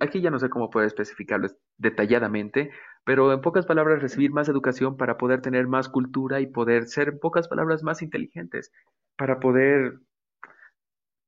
aquí 0.01 0.21
ya 0.21 0.31
no 0.31 0.39
sé 0.39 0.51
cómo 0.51 0.71
poder 0.71 0.87
especificarlo 0.89 1.49
detalladamente, 1.79 2.71
pero 3.05 3.33
en 3.33 3.41
pocas 3.41 3.67
palabras 3.67 4.03
recibir 4.03 4.33
más 4.33 4.49
educación 4.49 4.97
para 4.97 5.19
poder 5.19 5.43
tener 5.43 5.67
más 5.69 5.89
cultura 5.89 6.41
y 6.41 6.47
poder 6.47 6.87
ser, 6.87 7.09
en 7.09 7.19
pocas 7.21 7.49
palabras, 7.49 7.83
más 7.83 8.03
inteligentes, 8.03 8.73
para 9.17 9.41
poder 9.41 10.01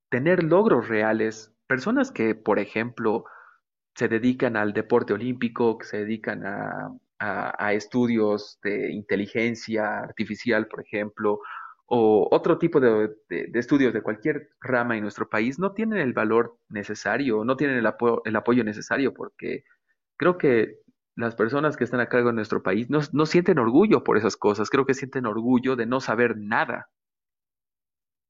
tener 0.08 0.42
logros 0.44 0.88
reales. 0.88 1.52
Personas 1.66 2.10
que, 2.12 2.34
por 2.34 2.58
ejemplo, 2.58 3.24
se 3.96 4.08
dedican 4.08 4.56
al 4.56 4.72
deporte 4.72 5.14
olímpico, 5.14 5.78
que 5.78 5.86
se 5.86 5.98
dedican 5.98 6.46
a, 6.46 6.92
a- 7.20 7.72
estudios 7.74 8.58
de 8.62 8.92
inteligencia 8.92 10.00
artificial, 10.00 10.68
por 10.68 10.82
ejemplo, 10.82 11.40
o 11.86 12.28
otro 12.32 12.58
tipo 12.58 12.80
de, 12.80 13.10
de- 13.30 13.48
de 13.48 13.60
estudios 13.60 13.92
de 13.94 14.02
cualquier 14.02 14.50
rama 14.60 14.96
en 14.96 15.02
nuestro 15.02 15.28
país, 15.30 15.58
no 15.58 15.72
tienen 15.74 15.98
el 16.00 16.12
valor 16.14 16.58
necesario, 16.68 17.44
no 17.44 17.56
tienen 17.56 17.78
el 17.78 17.86
apo- 17.86 18.22
el 18.26 18.36
apoyo 18.36 18.64
necesario, 18.64 19.14
porque 19.14 19.64
creo 20.16 20.38
que 20.38 20.80
las 21.16 21.34
personas 21.34 21.76
que 21.76 21.84
están 21.84 22.00
a 22.00 22.08
cargo 22.08 22.28
de 22.28 22.34
nuestro 22.36 22.62
país 22.62 22.90
no, 22.90 23.00
no 23.12 23.26
sienten 23.26 23.58
orgullo 23.58 24.04
por 24.04 24.18
esas 24.18 24.36
cosas, 24.36 24.70
creo 24.70 24.86
que 24.86 24.94
sienten 24.94 25.26
orgullo 25.26 25.76
de 25.76 25.86
no 25.86 26.00
saber 26.00 26.36
nada. 26.38 26.90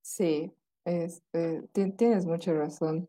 Sí, 0.02 0.52
este, 0.87 1.62
ti- 1.73 1.93
tienes 1.93 2.25
mucha 2.25 2.52
razón. 2.55 3.09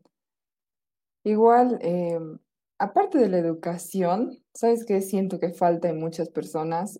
Igual, 1.24 1.78
em, 1.82 2.38
aparte 2.78 3.18
de 3.18 3.28
la 3.28 3.38
educación, 3.38 4.42
¿sabes 4.54 4.84
qué? 4.84 5.00
Siento 5.00 5.38
que 5.38 5.52
falta 5.52 5.88
en 5.88 6.00
muchas 6.00 6.28
personas 6.30 6.98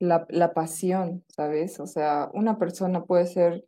la, 0.00 0.26
la 0.30 0.52
pasión, 0.54 1.24
¿sabes? 1.28 1.80
O 1.80 1.86
sea, 1.86 2.30
una 2.34 2.58
persona 2.58 3.04
puede 3.04 3.26
ser, 3.26 3.64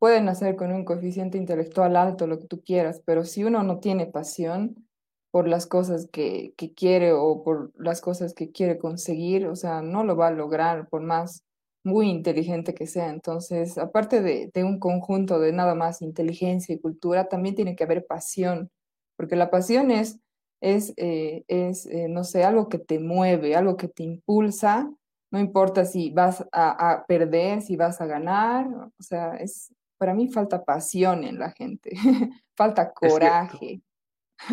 puede 0.00 0.22
nacer 0.22 0.56
con 0.56 0.72
un 0.72 0.84
coeficiente 0.86 1.38
intelectual 1.38 1.96
alto, 1.96 2.26
lo 2.28 2.40
que 2.40 2.46
tú 2.48 2.62
quieras, 2.64 3.02
pero 3.06 3.24
si 3.24 3.44
uno 3.44 3.64
no 3.64 3.80
tiene 3.80 4.06
pasión 4.08 4.87
por 5.30 5.48
las 5.48 5.66
cosas 5.66 6.08
que, 6.10 6.54
que 6.56 6.72
quiere 6.72 7.12
o 7.12 7.42
por 7.44 7.72
las 7.76 8.00
cosas 8.00 8.34
que 8.34 8.50
quiere 8.50 8.78
conseguir, 8.78 9.46
o 9.46 9.56
sea, 9.56 9.82
no 9.82 10.04
lo 10.04 10.16
va 10.16 10.28
a 10.28 10.32
lograr 10.32 10.88
por 10.88 11.02
más 11.02 11.44
muy 11.84 12.08
inteligente 12.08 12.74
que 12.74 12.86
sea. 12.86 13.10
Entonces, 13.10 13.78
aparte 13.78 14.22
de, 14.22 14.50
de 14.52 14.64
un 14.64 14.78
conjunto 14.78 15.38
de 15.38 15.52
nada 15.52 15.74
más 15.74 16.02
inteligencia 16.02 16.74
y 16.74 16.80
cultura, 16.80 17.28
también 17.28 17.54
tiene 17.54 17.76
que 17.76 17.84
haber 17.84 18.06
pasión, 18.06 18.70
porque 19.16 19.36
la 19.36 19.50
pasión 19.50 19.90
es, 19.90 20.20
es, 20.60 20.92
eh, 20.96 21.44
es 21.48 21.86
eh, 21.86 22.08
no 22.08 22.24
sé, 22.24 22.44
algo 22.44 22.68
que 22.68 22.78
te 22.78 22.98
mueve, 22.98 23.56
algo 23.56 23.76
que 23.76 23.88
te 23.88 24.02
impulsa. 24.02 24.90
No 25.30 25.38
importa 25.38 25.84
si 25.84 26.10
vas 26.10 26.46
a, 26.52 26.92
a 26.92 27.06
perder, 27.06 27.62
si 27.62 27.76
vas 27.76 28.00
a 28.00 28.06
ganar, 28.06 28.66
o 28.72 29.02
sea, 29.02 29.36
es, 29.36 29.72
para 29.98 30.14
mí 30.14 30.28
falta 30.28 30.64
pasión 30.64 31.24
en 31.24 31.38
la 31.38 31.50
gente, 31.50 31.90
falta 32.56 32.94
Es 33.00 33.12
cierto, 33.12 33.14
coraje. 33.14 33.82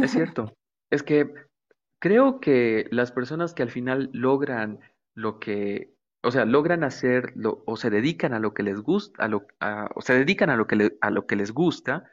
es 0.01 0.11
cierto. 0.11 0.51
Es 0.89 1.03
que 1.03 1.33
Creo 1.99 2.39
que 2.41 2.87
las 2.91 3.11
personas 3.11 3.53
que 3.55 3.63
al 3.63 3.71
final 3.71 4.09
logran 4.13 4.79
lo 5.15 5.39
que, 5.39 5.95
o 6.23 6.31
sea, 6.31 6.45
logran 6.45 6.83
hacer 6.83 7.33
lo, 7.35 7.63
o 7.67 7.77
se 7.77 7.89
dedican 7.89 8.33
a 8.33 8.39
lo 8.39 8.53
que 8.53 8.63
les 8.63 8.81
gusta, 8.81 9.25
a 9.25 9.27
lo, 9.29 9.47
a- 9.61 9.89
o 9.95 10.01
se 10.01 10.13
dedican 10.13 10.49
a 10.51 10.57
lo 10.57 10.67
que 10.67 10.77
le- 10.77 10.97
a 11.01 11.11
lo 11.11 11.27
que 11.27 11.35
les 11.37 11.51
gusta, 11.53 12.05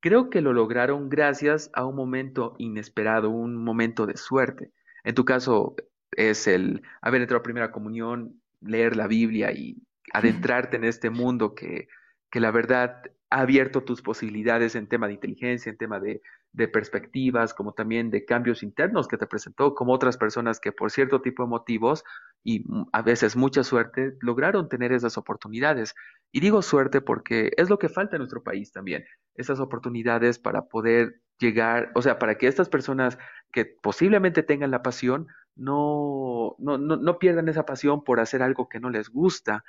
creo 0.00 0.30
que 0.30 0.40
lo 0.42 0.52
lograron 0.54 1.08
gracias 1.10 1.70
a 1.74 1.86
un 1.86 1.96
momento 1.96 2.54
inesperado, 2.58 3.30
un 3.30 3.56
momento 3.56 4.06
de 4.06 4.16
suerte. 4.18 4.72
En 5.04 5.14
tu 5.14 5.24
caso 5.24 5.76
es 6.12 6.46
el 6.48 6.82
haber 7.02 7.22
entrado 7.22 7.40
a 7.40 7.44
primera 7.44 7.72
comunión, 7.72 8.42
leer 8.60 8.96
la 8.96 9.06
Biblia 9.08 9.52
y 9.52 9.82
adentrarte 10.14 10.76
en 10.76 10.84
este 10.84 11.10
mundo 11.10 11.54
que, 11.54 11.88
que 12.30 12.40
la 12.40 12.50
verdad 12.52 13.02
abierto 13.30 13.84
tus 13.84 14.02
posibilidades 14.02 14.74
en 14.74 14.88
tema 14.88 15.06
de 15.06 15.14
inteligencia, 15.14 15.70
en 15.70 15.78
tema 15.78 16.00
de, 16.00 16.20
de 16.52 16.68
perspectivas, 16.68 17.54
como 17.54 17.72
también 17.72 18.10
de 18.10 18.24
cambios 18.24 18.62
internos 18.62 19.06
que 19.06 19.16
te 19.16 19.26
presentó, 19.26 19.74
como 19.74 19.92
otras 19.92 20.16
personas 20.16 20.58
que 20.58 20.72
por 20.72 20.90
cierto 20.90 21.22
tipo 21.22 21.44
de 21.44 21.48
motivos 21.48 22.04
y 22.42 22.64
a 22.92 23.02
veces 23.02 23.36
mucha 23.36 23.62
suerte 23.62 24.16
lograron 24.20 24.68
tener 24.68 24.92
esas 24.92 25.16
oportunidades. 25.16 25.94
Y 26.32 26.40
digo 26.40 26.60
suerte 26.60 27.00
porque 27.00 27.52
es 27.56 27.70
lo 27.70 27.78
que 27.78 27.88
falta 27.88 28.16
en 28.16 28.20
nuestro 28.20 28.42
país 28.42 28.72
también 28.72 29.04
esas 29.36 29.60
oportunidades 29.60 30.38
para 30.38 30.66
poder 30.66 31.20
llegar, 31.38 31.90
o 31.94 32.02
sea, 32.02 32.18
para 32.18 32.36
que 32.36 32.46
estas 32.46 32.68
personas 32.68 33.16
que 33.52 33.64
posiblemente 33.64 34.42
tengan 34.42 34.70
la 34.70 34.82
pasión 34.82 35.28
no, 35.56 36.56
no, 36.58 36.78
no, 36.78 36.96
no 36.96 37.18
pierdan 37.18 37.48
esa 37.48 37.64
pasión 37.64 38.04
por 38.04 38.20
hacer 38.20 38.42
algo 38.42 38.68
que 38.68 38.80
no 38.80 38.90
les 38.90 39.08
gusta. 39.08 39.64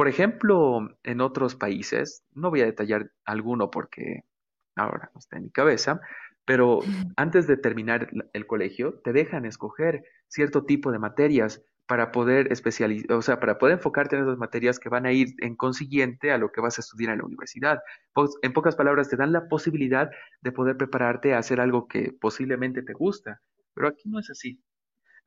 Por 0.00 0.08
ejemplo, 0.08 0.96
en 1.02 1.20
otros 1.20 1.56
países, 1.56 2.24
no 2.32 2.48
voy 2.48 2.62
a 2.62 2.64
detallar 2.64 3.12
alguno 3.26 3.70
porque 3.70 4.24
ahora 4.74 5.10
no 5.12 5.18
está 5.18 5.36
en 5.36 5.42
mi 5.42 5.50
cabeza, 5.50 6.00
pero 6.46 6.80
antes 7.16 7.46
de 7.46 7.58
terminar 7.58 8.08
el 8.32 8.46
colegio, 8.46 8.94
te 9.04 9.12
dejan 9.12 9.44
escoger 9.44 10.02
cierto 10.26 10.64
tipo 10.64 10.90
de 10.90 10.98
materias 10.98 11.62
para 11.86 12.12
poder 12.12 12.50
especializar, 12.50 13.12
o 13.12 13.20
sea, 13.20 13.40
para 13.40 13.58
poder 13.58 13.74
enfocarte 13.74 14.16
en 14.16 14.22
esas 14.22 14.38
materias 14.38 14.78
que 14.78 14.88
van 14.88 15.04
a 15.04 15.12
ir 15.12 15.34
en 15.40 15.54
consiguiente 15.54 16.32
a 16.32 16.38
lo 16.38 16.50
que 16.50 16.62
vas 16.62 16.78
a 16.78 16.80
estudiar 16.80 17.12
en 17.12 17.18
la 17.18 17.26
universidad. 17.26 17.80
En 18.40 18.54
pocas 18.54 18.76
palabras, 18.76 19.10
te 19.10 19.18
dan 19.18 19.32
la 19.32 19.48
posibilidad 19.48 20.10
de 20.40 20.50
poder 20.50 20.78
prepararte 20.78 21.34
a 21.34 21.38
hacer 21.40 21.60
algo 21.60 21.88
que 21.88 22.10
posiblemente 22.18 22.80
te 22.80 22.94
gusta. 22.94 23.42
Pero 23.74 23.88
aquí 23.88 24.08
no 24.08 24.18
es 24.18 24.30
así. 24.30 24.62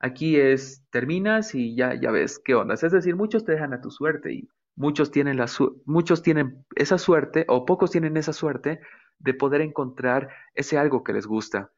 Aquí 0.00 0.34
es, 0.36 0.84
terminas 0.90 1.54
y 1.54 1.76
ya, 1.76 1.94
ya 1.94 2.10
ves 2.10 2.40
qué 2.44 2.56
onda. 2.56 2.74
Es 2.74 2.80
decir, 2.80 3.14
muchos 3.14 3.44
te 3.44 3.52
dejan 3.52 3.72
a 3.72 3.80
tu 3.80 3.92
suerte 3.92 4.32
y 4.32 4.48
muchos 4.76 5.10
tienen, 5.10 5.36
la 5.36 5.46
muchos 5.84 6.22
tienen 6.22 6.64
esa 6.76 6.98
suerte 6.98 7.44
o 7.48 7.64
pocos 7.64 7.90
tienen 7.90 8.16
esa 8.16 8.32
suerte 8.32 8.80
de 9.18 9.34
poder 9.34 9.60
encontrar 9.60 10.28
ese 10.54 10.78
algo 10.78 11.04
que 11.04 11.12
les 11.12 11.26
gusta. 11.26 11.70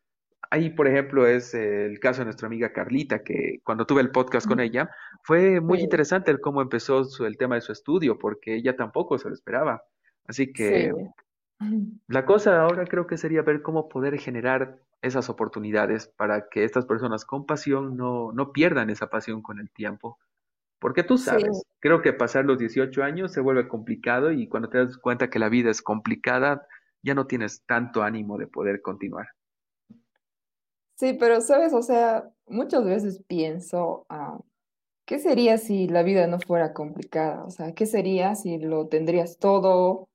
Ahí, 0.50 0.70
por 0.70 0.86
ejemplo, 0.86 1.26
es 1.26 1.54
el 1.54 1.98
caso 1.98 2.20
de 2.20 2.26
nuestra 2.26 2.46
amiga 2.46 2.72
Carlita, 2.72 3.22
que 3.24 3.60
cuando 3.64 3.84
tuve 3.84 4.00
el 4.00 4.12
podcast 4.12 4.46
con 4.46 4.60
ella, 4.60 4.90
fue 5.24 5.60
muy 5.60 5.80
interesante 5.80 6.30
el 6.30 6.40
cómo 6.40 6.62
empezó 6.62 7.02
el 7.26 7.36
tema 7.36 7.56
de 7.56 7.62
su 7.62 7.72
estudio, 7.72 8.16
porque 8.18 8.54
ella 8.54 8.76
tampoco 8.76 9.18
se 9.18 9.28
lo 9.28 9.34
esperaba. 9.34 9.82
Así 10.24 10.52
que 10.52 10.92
la 12.06 12.24
cosa 12.24 12.60
ahora 12.60 12.84
creo 12.84 13.06
que 13.06 13.16
sería 13.16 13.42
ver 13.42 13.62
cómo 13.62 13.88
poder 13.88 14.18
generar 14.18 14.78
esas 15.02 15.28
oportunidades 15.28 16.06
para 16.06 16.48
que 16.48 16.64
estas 16.64 16.86
personas 16.86 17.24
con 17.24 17.46
pasión 17.46 17.96
no, 17.96 18.32
no 18.32 18.52
pierdan 18.52 18.90
esa 18.90 19.08
pasión 19.08 19.42
con 19.42 19.58
el 19.58 19.70
tiempo. 19.70 20.18
Porque 20.78 21.02
tú 21.02 21.16
sabes, 21.16 21.62
creo 21.80 22.02
que 22.02 22.12
pasar 22.12 22.44
los 22.44 22.58
18 22.58 23.02
años 23.02 23.32
se 23.32 23.40
vuelve 23.40 23.68
complicado 23.68 24.30
y 24.30 24.48
cuando 24.48 24.68
te 24.68 24.78
das 24.78 24.98
cuenta 24.98 25.30
que 25.30 25.38
la 25.38 25.48
vida 25.48 25.70
es 25.70 25.82
complicada, 25.82 26.66
ya 27.02 27.14
no 27.14 27.26
tienes 27.26 27.62
tanto 27.66 28.02
ánimo 28.02 28.36
de 28.36 28.46
poder 28.46 28.82
continuar. 28.82 29.28
Sí, 30.96 31.14
pero 31.18 31.40
sabes, 31.40 31.72
o 31.74 31.82
sea, 31.82 32.30
muchas 32.46 32.84
veces 32.84 33.22
pienso, 33.26 34.06
ah, 34.08 34.38
¿qué 35.06 35.18
sería 35.18 35.58
si 35.58 35.88
la 35.88 36.02
vida 36.02 36.26
no 36.26 36.38
fuera 36.40 36.72
complicada? 36.72 37.44
O 37.44 37.50
sea, 37.50 37.74
¿qué 37.74 37.86
sería 37.86 38.34
si 38.34 38.58
lo 38.58 38.88
tendrías 38.88 39.38
todo? 39.38 40.08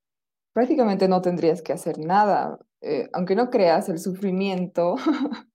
Prácticamente 0.53 1.07
no 1.07 1.21
tendrías 1.21 1.61
que 1.61 1.73
hacer 1.73 1.99
nada. 1.99 2.59
Eh, 2.81 3.09
aunque 3.13 3.35
no 3.35 3.51
creas 3.51 3.89
el 3.89 3.99
sufrimiento, 3.99 4.95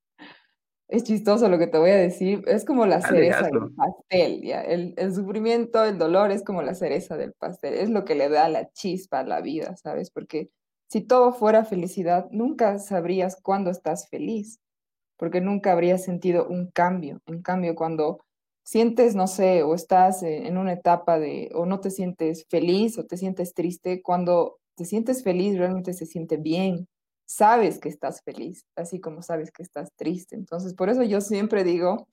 es 0.89 1.03
chistoso 1.03 1.49
lo 1.49 1.59
que 1.59 1.67
te 1.67 1.79
voy 1.79 1.91
a 1.91 1.97
decir, 1.97 2.45
es 2.47 2.65
como 2.65 2.87
la 2.87 3.01
cereza 3.01 3.43
del 3.43 3.73
pastel, 3.75 4.43
¿ya? 4.43 4.63
El, 4.63 4.95
el, 4.97 5.15
sufrimiento, 5.15 5.85
el 5.85 5.99
dolor 5.99 6.31
es 6.31 6.45
como 6.45 6.63
la 6.63 6.75
cereza 6.75 7.17
del 7.17 7.33
pastel, 7.33 7.75
es 7.75 7.91
lo 7.91 8.05
que 8.05 8.15
le 8.15 8.29
da 8.29 8.49
la 8.49 8.71
chispa 8.73 9.21
a 9.21 9.25
la 9.25 9.41
vida, 9.41 9.77
¿sabes? 9.77 10.11
Porque 10.11 10.51
si 10.89 11.01
todo 11.01 11.33
fuera 11.33 11.65
felicidad, 11.65 12.29
nunca 12.31 12.79
sabrías 12.79 13.41
cuándo 13.43 13.71
estás 13.71 14.09
feliz, 14.09 14.61
porque 15.17 15.41
nunca 15.41 15.73
habrías 15.73 16.05
sentido 16.05 16.47
un 16.47 16.71
cambio. 16.71 17.21
En 17.27 17.43
cambio, 17.43 17.75
cuando 17.75 18.21
sientes, 18.63 19.15
no 19.17 19.27
sé, 19.27 19.63
o 19.63 19.75
estás 19.75 20.23
en 20.23 20.57
una 20.59 20.75
etapa 20.75 21.19
de, 21.19 21.51
o 21.55 21.67
no 21.67 21.81
te 21.81 21.91
sientes 21.91 22.47
feliz 22.49 22.99
o 22.99 23.07
te 23.07 23.17
sientes 23.17 23.55
triste, 23.55 24.03
cuando 24.03 24.59
te 24.77 24.85
sientes 24.85 25.25
feliz 25.25 25.59
realmente 25.59 25.93
se 25.95 26.07
siente 26.07 26.37
bien, 26.37 26.89
sabes 27.27 27.79
que 27.79 27.89
estás 27.89 28.23
feliz, 28.23 28.65
así 28.77 29.01
como 29.01 29.21
sabes 29.21 29.51
que 29.51 29.63
estás 29.63 29.93
triste. 29.97 30.37
Entonces, 30.37 30.75
por 30.75 30.89
eso 30.89 31.03
yo 31.03 31.21
siempre 31.21 31.65
digo 31.65 32.09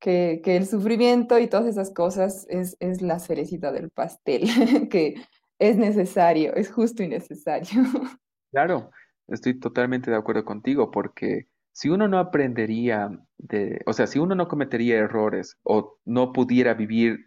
que, 0.00 0.40
que 0.42 0.56
el 0.56 0.66
sufrimiento 0.66 1.38
y 1.38 1.48
todas 1.48 1.66
esas 1.66 1.92
cosas 1.92 2.46
es, 2.48 2.76
es 2.80 3.02
la 3.02 3.18
cerecita 3.18 3.72
del 3.72 3.90
pastel, 3.90 4.42
que 4.90 5.16
es 5.58 5.76
necesario, 5.76 6.54
es 6.54 6.70
justo 6.70 7.02
y 7.02 7.08
necesario. 7.08 7.68
Claro, 8.52 8.90
estoy 9.26 9.58
totalmente 9.58 10.10
de 10.10 10.16
acuerdo 10.16 10.44
contigo, 10.44 10.90
porque 10.90 11.48
si 11.72 11.90
uno 11.90 12.08
no 12.08 12.18
aprendería 12.18 13.10
de, 13.36 13.82
o 13.84 13.92
sea, 13.92 14.06
si 14.06 14.18
uno 14.18 14.34
no 14.34 14.48
cometería 14.48 14.96
errores 14.96 15.58
o 15.62 15.98
no 16.06 16.32
pudiera 16.32 16.72
vivir 16.72 17.22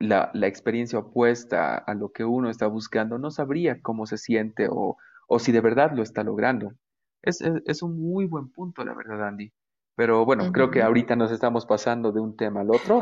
la, 0.00 0.30
la 0.34 0.48
experiencia 0.48 0.98
opuesta 0.98 1.76
a 1.76 1.94
lo 1.94 2.10
que 2.10 2.24
uno 2.24 2.50
está 2.50 2.66
buscando, 2.66 3.18
no 3.18 3.30
sabría 3.30 3.80
cómo 3.82 4.06
se 4.06 4.18
siente 4.18 4.66
o, 4.68 4.96
o 5.28 5.38
si 5.38 5.52
de 5.52 5.60
verdad 5.60 5.92
lo 5.94 6.02
está 6.02 6.22
logrando. 6.22 6.72
Es, 7.22 7.40
es, 7.40 7.82
un 7.82 7.98
muy 7.98 8.26
buen 8.26 8.50
punto, 8.50 8.84
la 8.84 8.94
verdad, 8.94 9.28
Andy. 9.28 9.50
Pero 9.96 10.24
bueno, 10.24 10.52
creo 10.52 10.70
que 10.70 10.82
ahorita 10.82 11.16
nos 11.16 11.30
estamos 11.30 11.66
pasando 11.66 12.12
de 12.12 12.20
un 12.20 12.36
tema 12.36 12.60
al 12.60 12.70
otro. 12.70 13.00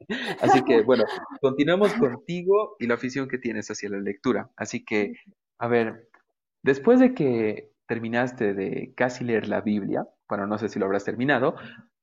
Así 0.40 0.62
que 0.62 0.82
bueno, 0.82 1.04
continuamos 1.40 1.94
contigo 1.94 2.76
y 2.78 2.86
la 2.86 2.94
afición 2.94 3.28
que 3.28 3.38
tienes 3.38 3.70
hacia 3.70 3.88
la 3.88 3.98
lectura. 3.98 4.50
Así 4.56 4.84
que, 4.84 5.14
a 5.58 5.68
ver, 5.68 6.08
después 6.62 7.00
de 7.00 7.14
que 7.14 7.70
terminaste 7.86 8.54
de 8.54 8.92
casi 8.94 9.24
leer 9.24 9.48
la 9.48 9.62
Biblia, 9.62 10.06
bueno, 10.28 10.46
no 10.46 10.58
sé 10.58 10.68
si 10.68 10.78
lo 10.78 10.86
habrás 10.86 11.04
terminado. 11.04 11.56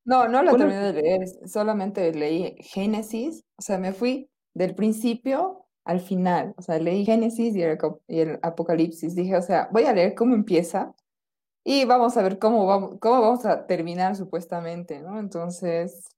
No, 0.05 0.27
no 0.27 0.43
lo 0.43 0.55
terminé 0.57 0.91
de 0.91 1.01
leer, 1.01 1.27
solamente 1.45 2.11
leí 2.13 2.55
Génesis, 2.59 3.45
o 3.57 3.61
sea, 3.61 3.77
me 3.77 3.93
fui 3.93 4.29
del 4.53 4.75
principio 4.75 5.62
al 5.85 5.99
final. 5.99 6.53
O 6.57 6.61
sea, 6.61 6.79
leí 6.79 7.05
Génesis 7.05 7.55
y 7.55 7.61
el, 7.61 8.39
Apocalipsis. 8.41 9.15
Dije, 9.15 9.35
o 9.37 9.41
sea, 9.41 9.69
voy 9.71 9.83
a 9.83 9.93
leer 9.93 10.15
cómo 10.15 10.35
empieza 10.35 10.93
y 11.63 11.85
vamos 11.85 12.17
a 12.17 12.23
ver 12.23 12.39
cómo 12.39 12.65
vamos, 12.65 12.97
cómo 12.99 13.21
vamos 13.21 13.45
a 13.45 13.65
terminar 13.67 14.15
supuestamente, 14.15 15.01
¿no? 15.01 15.19
Entonces... 15.19 16.09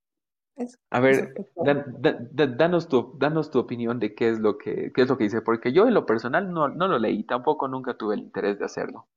a 0.89 0.99
ver, 0.99 1.34
danos, 1.56 2.88
tu, 2.88 3.17
danos 3.17 3.51
tu 3.51 3.60
opinión 3.60 3.99
de 3.99 4.15
qué 4.15 4.30
es 4.30 4.39
lo 4.39 4.58
que, 4.58 4.91
qué 4.93 5.01
es 5.01 5.10
lo 5.10 5.17
que 5.17 5.25
dice, 5.25 5.41
porque 5.41 5.73
yo 5.73 5.88
en 5.88 5.93
lo 5.93 6.06
personal 6.06 6.51
no, 6.51 6.69
no 6.69 6.88
lo 6.88 6.97
leí, 6.97 7.23
tampoco 7.23 7.67
nunca 7.67 7.97
tuve 7.97 8.15
el 8.15 8.21
interés 8.21 8.58
de 8.58 8.65
hacerlo, 8.65 9.08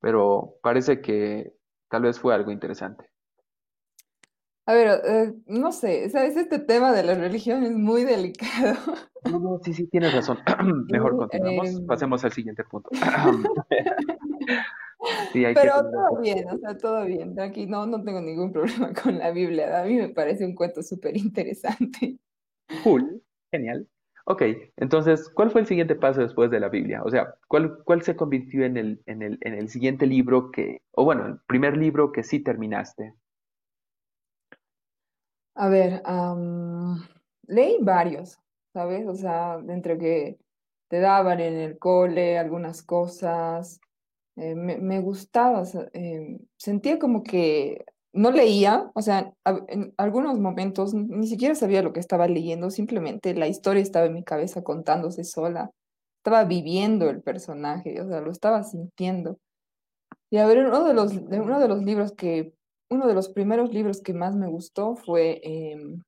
pero 0.00 0.56
parece 0.62 1.00
que 1.00 1.54
tal 1.88 2.02
vez 2.02 2.18
fue 2.18 2.34
algo 2.34 2.50
interesante. 2.50 3.08
A 4.68 4.74
ver, 4.74 5.00
eh, 5.02 5.32
no 5.46 5.72
sé, 5.72 6.10
¿sabes? 6.10 6.36
Este 6.36 6.58
tema 6.58 6.92
de 6.92 7.02
la 7.02 7.14
religión 7.14 7.64
es 7.64 7.72
muy 7.72 8.04
delicado. 8.04 8.76
No, 9.24 9.40
no, 9.40 9.60
sí, 9.64 9.74
sí, 9.74 9.88
tienes 9.88 10.14
razón. 10.14 10.38
Mejor 10.90 11.16
continuamos, 11.16 11.70
em, 11.70 11.86
pasemos 11.86 12.24
al 12.24 12.32
siguiente 12.32 12.62
punto. 12.64 12.88
sí, 15.32 15.44
hay 15.44 15.54
Pero 15.54 15.72
todo 15.90 16.20
bien, 16.22 16.48
o 16.48 16.58
sea, 16.58 16.78
todo 16.78 17.04
bien. 17.04 17.38
Aquí 17.40 17.66
no, 17.66 17.84
no 17.84 18.02
tengo 18.04 18.20
ningún 18.20 18.52
problema 18.52 18.92
con 18.94 19.18
la 19.18 19.32
Biblia. 19.32 19.80
A 19.80 19.84
mí 19.84 19.96
me 19.96 20.10
parece 20.10 20.46
un 20.46 20.54
cuento 20.54 20.82
súper 20.82 21.16
interesante. 21.16 22.16
Cool, 22.84 23.20
genial. 23.50 23.88
Ok, 24.24 24.42
entonces, 24.76 25.28
¿cuál 25.30 25.50
fue 25.50 25.62
el 25.62 25.66
siguiente 25.66 25.96
paso 25.96 26.20
después 26.20 26.50
de 26.50 26.60
la 26.60 26.68
Biblia? 26.68 27.02
O 27.02 27.10
sea, 27.10 27.34
¿cuál, 27.48 27.78
cuál 27.84 28.02
se 28.02 28.14
convirtió 28.14 28.64
en 28.64 28.76
el, 28.76 29.02
en, 29.06 29.22
el, 29.22 29.38
en 29.40 29.54
el 29.54 29.68
siguiente 29.68 30.06
libro 30.06 30.52
que, 30.52 30.82
o 30.92 31.04
bueno, 31.04 31.26
el 31.26 31.38
primer 31.46 31.76
libro 31.76 32.12
que 32.12 32.22
sí 32.22 32.38
terminaste? 32.38 33.14
A 35.58 35.68
ver, 35.68 36.02
leí 37.48 37.78
varios, 37.80 38.38
¿sabes? 38.72 39.08
O 39.08 39.16
sea, 39.16 39.58
entre 39.68 39.98
que 39.98 40.38
te 40.88 41.00
daban 41.00 41.40
en 41.40 41.56
el 41.56 41.78
cole 41.80 42.38
algunas 42.38 42.82
cosas, 42.82 43.80
eh, 44.36 44.54
me, 44.54 45.00
gustaba, 45.00 45.64
em, 45.94 46.38
sentía 46.56 47.00
como 47.00 47.24
que 47.24 47.84
no 48.12 48.30
leía, 48.30 48.88
o 48.94 49.02
sea, 49.02 49.32
en 49.66 49.92
algunos 49.96 50.38
momentos 50.38 50.94
ni 50.94 51.26
siquiera 51.26 51.56
sabía 51.56 51.82
lo 51.82 51.92
que 51.92 52.00
estaba 52.00 52.28
leyendo, 52.28 52.70
simplemente 52.70 53.34
la 53.34 53.48
historia 53.48 53.82
estaba 53.82 54.06
en 54.06 54.14
mi 54.14 54.22
cabeza 54.22 54.62
contándose 54.62 55.24
sola, 55.24 55.72
estaba 56.18 56.44
viviendo 56.44 57.10
el 57.10 57.20
personaje, 57.20 58.00
o 58.00 58.08
sea, 58.08 58.20
lo 58.20 58.30
estaba 58.30 58.62
sintiendo. 58.62 59.38
Y 60.30 60.38
a 60.38 60.46
ver, 60.46 60.66
uno 60.66 60.84
de 60.84 60.94
los, 60.94 61.12
uno 61.14 61.58
de 61.58 61.68
los 61.68 61.82
libros 61.82 62.12
que 62.12 62.54
uno 62.90 63.06
de 63.06 63.14
los 63.14 63.28
primeros 63.28 63.72
libros 63.72 64.00
que 64.00 64.14
más 64.14 64.36
me 64.36 64.48
gustó 64.48 64.96
fue 64.96 65.40
em, 65.42 66.02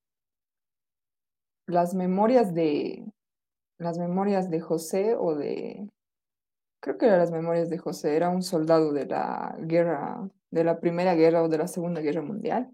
las 1.67 1.95
memorias 1.95 2.55
de 2.55 3.05
las 3.79 3.99
memorias 3.99 4.51
de 4.51 4.61
José 4.61 5.15
o 5.17 5.35
de 5.35 5.89
creo 6.81 6.99
que 6.99 7.07
eran 7.07 7.19
las 7.19 7.31
memorias 7.31 7.71
de 7.71 7.79
José, 7.79 8.17
era 8.17 8.31
un 8.31 8.43
soldado 8.43 8.93
de 8.93 9.07
la 9.07 9.57
guerra, 9.61 10.29
de 10.51 10.65
la 10.65 10.81
Primera 10.81 11.15
Guerra 11.15 11.43
o 11.43 11.49
de 11.49 11.59
la 11.59 11.69
Segunda 11.69 12.01
Guerra 12.01 12.23
Mundial, 12.23 12.71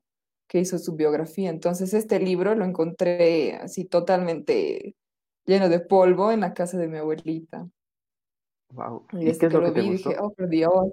que 0.48 0.60
hizo 0.60 0.78
su 0.78 0.94
biografía. 0.94 1.50
Entonces 1.50 1.92
este 1.92 2.20
libro 2.20 2.54
lo 2.54 2.64
encontré 2.64 3.56
así 3.56 3.84
totalmente 3.84 4.94
lleno 5.44 5.68
de 5.68 5.80
polvo 5.80 6.32
en 6.32 6.40
la 6.40 6.54
casa 6.54 6.78
de 6.78 6.88
mi 6.88 6.98
abuelita. 6.98 7.68
Wow. 8.72 9.06
Y, 9.12 9.26
desde 9.26 9.48
que 9.48 9.58
lo, 9.58 9.72
vi 9.72 9.90
dije, 9.90 10.16
oh 10.20 10.32
por 10.32 10.48
Dios, 10.48 10.90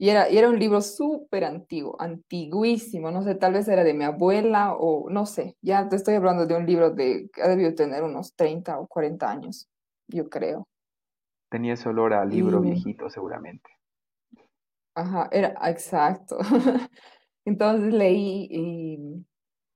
y 0.00 0.08
era, 0.08 0.30
y 0.30 0.38
era 0.38 0.48
un 0.48 0.58
libro 0.58 0.80
súper 0.80 1.44
antiguo, 1.44 1.94
antiguísimo, 1.98 3.10
no 3.10 3.22
sé, 3.22 3.34
tal 3.34 3.52
vez 3.52 3.68
era 3.68 3.84
de 3.84 3.92
mi 3.92 4.04
abuela 4.04 4.72
o 4.72 5.10
no 5.10 5.26
sé, 5.26 5.58
ya 5.60 5.90
te 5.90 5.96
estoy 5.96 6.14
hablando 6.14 6.46
de 6.46 6.56
un 6.56 6.64
libro 6.64 6.90
de 6.90 7.28
que 7.30 7.42
ha 7.42 7.48
debido 7.48 7.74
tener 7.74 8.02
unos 8.02 8.34
30 8.34 8.80
o 8.80 8.86
40 8.86 9.30
años, 9.30 9.68
yo 10.08 10.30
creo. 10.30 10.66
Tenía 11.50 11.74
ese 11.74 11.90
olor 11.90 12.14
a 12.14 12.24
libro 12.24 12.62
viejito 12.62 13.10
seguramente. 13.10 13.68
Ajá, 14.94 15.28
era 15.32 15.54
exacto. 15.68 16.38
Entonces 17.44 17.92
leí 17.92 18.48
y 18.50 19.26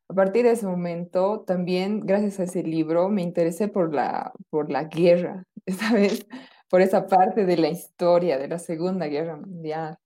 a 0.08 0.14
partir 0.14 0.46
de 0.46 0.52
ese 0.52 0.66
momento 0.66 1.42
también, 1.46 2.00
gracias 2.00 2.40
a 2.40 2.44
ese 2.44 2.62
libro, 2.62 3.10
me 3.10 3.20
interesé 3.20 3.68
por 3.68 3.94
la, 3.94 4.32
por 4.48 4.72
la 4.72 4.84
guerra, 4.84 5.44
esta 5.66 5.92
vez, 5.92 6.26
por 6.70 6.80
esa 6.80 7.08
parte 7.08 7.44
de 7.44 7.58
la 7.58 7.68
historia 7.68 8.38
de 8.38 8.48
la 8.48 8.58
Segunda 8.58 9.06
Guerra 9.06 9.36
Mundial 9.36 9.98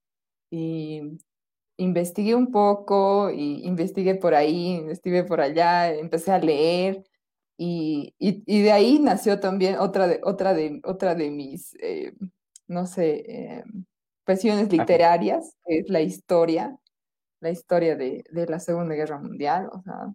y 0.51 1.19
investigué 1.79 2.35
un 2.35 2.51
poco 2.51 3.31
y 3.31 3.65
investigué 3.67 4.17
por 4.17 4.35
ahí, 4.35 4.77
investigué 4.77 5.25
por 5.25 5.41
allá, 5.41 5.95
empecé 5.95 6.33
a 6.33 6.39
leer 6.39 7.05
y, 7.57 8.15
y, 8.19 8.63
de 8.63 8.73
ahí 8.73 9.01
nació 9.01 9.41
también 9.41 9.79
otra 9.79 10.07
de, 10.07 10.21
otra 10.23 10.55
de, 10.55 10.81
otra 10.85 11.15
de 11.17 11.31
mis, 11.31 11.75
eh, 11.81 12.15
no 12.69 12.87
sé, 12.87 13.25
eh, 13.29 13.65
pasiones 14.25 14.73
literarias, 14.73 15.57
que 15.67 15.79
es 15.81 15.89
la 15.89 16.01
historia. 16.01 16.79
la 17.41 17.51
historia 17.51 17.97
de, 17.97 18.25
de 18.31 18.47
la 18.47 18.61
Segunda 18.61 18.95
Guerra 18.95 19.19
Mundial, 19.19 19.69
o 19.73 19.83
sea, 19.83 20.13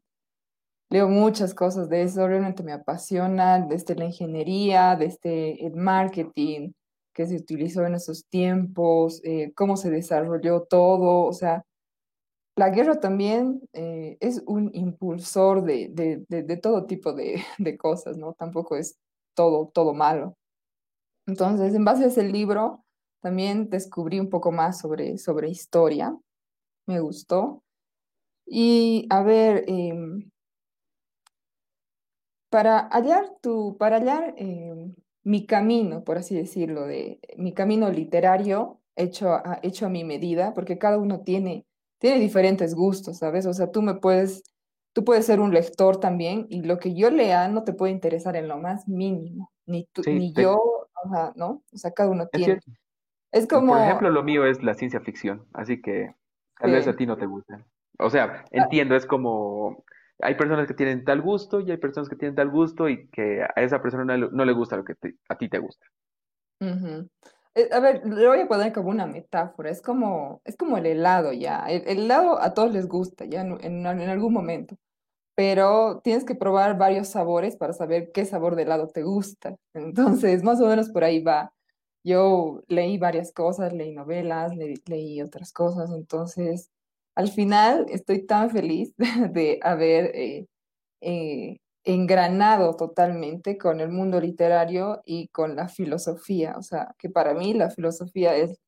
leo 0.89 1.09
muchas 1.09 1.53
cosas 1.53 1.89
de 1.89 2.03
eso, 2.03 2.27
realmente 2.27 2.63
me 2.63 2.73
apasiona, 2.73 3.59
desde 3.59 3.95
la 3.95 4.05
ingeniería, 4.05 4.95
desde 4.97 5.65
el 5.65 5.75
marketing 5.75 6.73
que 7.13 7.27
se 7.27 7.35
utilizó 7.35 7.85
en 7.85 7.95
esos 7.95 8.25
tiempos, 8.27 9.21
eh, 9.23 9.53
cómo 9.55 9.77
se 9.77 9.89
desarrolló 9.89 10.63
todo, 10.63 11.25
o 11.25 11.33
sea, 11.33 11.65
la 12.55 12.69
guerra 12.69 12.99
también 12.99 13.61
eh, 13.73 14.17
es 14.19 14.43
un 14.45 14.69
impulsor 14.73 15.63
de, 15.63 15.89
de, 15.89 16.43
de, 16.43 16.57
todo 16.57 16.85
tipo 16.85 17.13
de, 17.57 17.77
cosas, 17.77 18.17
¿no? 18.17 18.33
Tampoco 18.33 18.75
es 18.75 18.99
todo, 19.35 19.69
todo 19.73 19.93
malo. 19.93 20.37
Entonces, 21.25 21.73
en 21.73 21.85
base 21.85 22.03
a 22.05 22.07
ese 22.07 22.23
libro, 22.23 22.83
también 23.21 23.69
descubrí 23.69 24.19
un 24.19 24.29
poco 24.29 24.51
más 24.51 24.79
sobre, 24.79 25.17
sobre 25.17 25.49
historia, 25.49 26.15
me 26.87 26.99
gustó. 26.99 27.63
Y 28.45 29.07
a 29.09 29.23
ver, 29.23 29.63
eh, 29.67 29.93
para 32.49 32.87
hallar 32.89 33.25
tu, 33.41 33.77
para 33.77 33.97
hallar 33.97 34.35
eh, 34.37 34.93
mi 35.23 35.45
camino, 35.45 36.03
por 36.03 36.17
así 36.17 36.35
decirlo, 36.35 36.85
de 36.87 37.19
mi 37.37 37.53
camino 37.53 37.89
literario 37.89 38.79
hecho 38.95 39.33
a, 39.33 39.59
hecho 39.63 39.85
a 39.85 39.89
mi 39.89 40.03
medida, 40.03 40.53
porque 40.53 40.77
cada 40.77 40.97
uno 40.97 41.21
tiene, 41.21 41.65
tiene 41.99 42.19
diferentes 42.19 42.75
gustos, 42.75 43.17
¿sabes? 43.19 43.45
O 43.45 43.53
sea, 43.53 43.71
tú 43.71 43.81
me 43.81 43.95
puedes, 43.95 44.43
tú 44.93 45.03
puedes 45.05 45.25
ser 45.25 45.39
un 45.39 45.53
lector 45.53 45.99
también 45.99 46.45
y 46.49 46.63
lo 46.63 46.77
que 46.79 46.93
yo 46.95 47.09
lea 47.09 47.47
no 47.47 47.63
te 47.63 47.73
puede 47.73 47.91
interesar 47.93 48.35
en 48.35 48.47
lo 48.47 48.57
más 48.57 48.87
mínimo, 48.87 49.51
ni, 49.65 49.85
tú, 49.93 50.03
Sí, 50.03 50.11
ni 50.11 50.33
te- 50.33 50.41
yo, 50.41 50.55
o 50.57 51.09
sea, 51.11 51.33
¿no? 51.35 51.63
O 51.73 51.77
sea, 51.77 51.91
cada 51.91 52.09
uno 52.09 52.27
tiene. 52.27 52.59
Es 53.31 53.47
Por 53.49 53.55
como, 53.57 53.75
ejemplo, 53.79 54.09
lo 54.09 54.23
mío 54.23 54.45
es 54.45 54.63
la 54.63 54.73
ciencia 54.73 54.99
ficción, 55.01 55.45
así 55.53 55.81
que 55.81 56.15
tal 56.59 56.71
vez 56.71 56.87
a 56.87 56.95
ti 56.95 57.05
no 57.05 57.17
te 57.17 57.25
guste. 57.25 57.53
O 57.99 58.09
sea, 58.09 58.45
ah, 58.55 58.67
entiendo, 58.67 58.95
es 58.95 59.05
como 59.05 59.83
hay 60.23 60.35
personas 60.35 60.67
que 60.67 60.73
tienen 60.73 61.03
tal 61.05 61.21
gusto 61.21 61.59
y 61.61 61.71
hay 61.71 61.77
personas 61.77 62.09
que 62.09 62.15
tienen 62.15 62.35
tal 62.35 62.49
gusto 62.49 62.89
y 62.89 63.07
que 63.09 63.43
a 63.43 63.61
esa 63.61 63.81
persona 63.81 64.05
no 64.17 64.29
le, 64.29 64.45
le 64.45 64.53
gusta 64.53 64.77
lo 64.77 64.85
que 64.85 64.95
te- 64.95 65.15
a 65.29 65.37
ti 65.37 65.49
te 65.49 65.59
gusta. 65.59 65.85
ujú. 66.59 67.09
Eh, 67.55 67.69
A 67.71 67.79
ver, 67.79 68.01
le 68.05 68.27
voy 68.27 68.39
a 68.41 68.47
poner 68.47 68.73
como 68.73 68.89
una 68.89 69.05
metáfora, 69.05 69.69
es 69.69 69.81
como, 69.81 70.41
es 70.45 70.57
como 70.57 70.77
el 70.77 70.85
helado 70.87 71.33
ya. 71.33 71.65
El, 71.67 71.83
el 71.87 71.99
helado 72.05 72.41
a 72.41 72.53
todos 72.53 72.71
les 72.73 72.87
gusta 72.87 73.25
ya 73.25 73.41
en, 73.41 73.53
en 73.63 73.85
en 73.85 74.09
algún 74.09 74.33
momento. 74.33 74.75
pero 75.35 76.01
tienes 76.03 76.25
que 76.25 76.35
probar 76.35 76.77
varios 76.77 77.09
sabores 77.09 77.57
para 77.57 77.73
saber 77.73 78.11
qué 78.13 78.25
sabor 78.25 78.55
de 78.57 78.63
helado 78.63 78.87
te 78.89 79.03
gusta. 79.03 79.57
Entonces, 79.75 80.43
más 80.43 80.61
o 80.61 80.67
menos 80.67 80.89
por 80.91 81.03
ahí 81.05 81.23
va. 81.23 81.53
Yo 82.05 82.63
leí 82.69 82.97
varias 82.99 83.33
cosas, 83.33 83.73
leí 83.73 83.93
novelas, 83.93 84.55
leí, 84.57 84.75
leí 84.87 85.21
otras 85.21 85.53
cosas, 85.53 85.91
entonces 85.91 86.71
al 87.15 87.29
final 87.31 87.85
estoy 87.89 88.25
tan 88.25 88.49
feliz 88.51 88.93
de 89.33 89.59
haber 89.63 90.11
eh, 90.15 90.47
eh, 91.01 91.57
engranado 91.85 92.75
totalmente 92.75 93.57
con 93.57 93.81
el 93.81 93.89
mundo 93.89 94.21
literario 94.21 95.01
y 95.05 95.29
con 95.29 95.55
la 95.55 95.69
filosofía. 95.69 96.55
O 96.57 96.63
sea, 96.63 96.95
que 96.99 97.09
para 97.09 97.33
mí 97.35 97.53
la 97.53 97.71
filosofía 97.71 98.35
es 98.35 98.59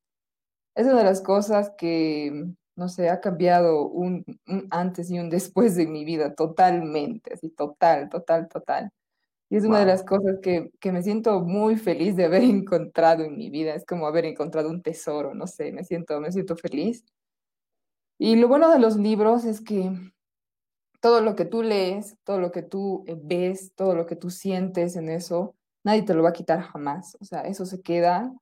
es 0.74 0.86
una 0.86 0.98
de 0.98 1.04
las 1.04 1.22
cosas 1.22 1.72
que, 1.78 2.46
no 2.76 2.88
sé, 2.88 3.08
ha 3.10 3.20
cambiado 3.20 3.86
un, 3.88 4.24
un 4.46 4.66
antes 4.70 5.10
y 5.10 5.18
un 5.18 5.30
después 5.30 5.74
de 5.76 5.86
mi 5.86 6.04
vida 6.04 6.34
totalmente, 6.34 7.34
así, 7.34 7.48
total, 7.50 8.08
total, 8.10 8.48
total. 8.48 8.90
Y 9.50 9.56
es 9.56 9.64
una 9.64 9.80
de 9.80 9.86
las 9.86 10.04
cosas 10.04 10.38
que, 10.42 10.70
que 10.80 10.92
me 10.92 11.02
siento 11.02 11.40
muy 11.42 11.76
feliz 11.76 12.16
de 12.16 12.26
haber 12.26 12.42
encontrado 12.44 13.24
en 13.24 13.36
mi 13.36 13.50
vida. 13.50 13.74
Es 13.74 13.86
como 13.86 14.06
haber 14.06 14.26
encontrado 14.26 14.70
un 14.70 14.82
tesoro, 14.82 15.34
no 15.34 15.46
sé, 15.46 15.72
me 15.72 15.84
siento, 15.84 16.20
me 16.20 16.32
siento 16.32 16.56
feliz. 16.56 17.04
Y 18.18 18.36
lo 18.36 18.48
bueno 18.48 18.70
de 18.70 18.78
los 18.78 18.96
libros 18.96 19.44
es 19.44 19.60
que 19.60 19.92
todo 21.00 21.20
lo 21.20 21.36
que 21.36 21.44
tú 21.44 21.62
lees, 21.62 22.16
todo 22.24 22.40
lo 22.40 22.50
que 22.50 22.62
tú 22.62 23.04
eh, 23.06 23.16
ves, 23.20 23.74
todo 23.74 23.94
lo 23.94 24.06
que 24.06 24.16
tú 24.16 24.30
sientes 24.30 24.96
en 24.96 25.08
eso, 25.08 25.54
nadie 25.84 26.02
te 26.02 26.14
lo 26.14 26.22
va 26.22 26.30
a 26.30 26.32
quitar 26.32 26.60
jamás. 26.62 27.16
O 27.20 27.24
sea, 27.24 27.42
eso 27.42 27.66
se 27.66 27.82
queda 27.82 28.32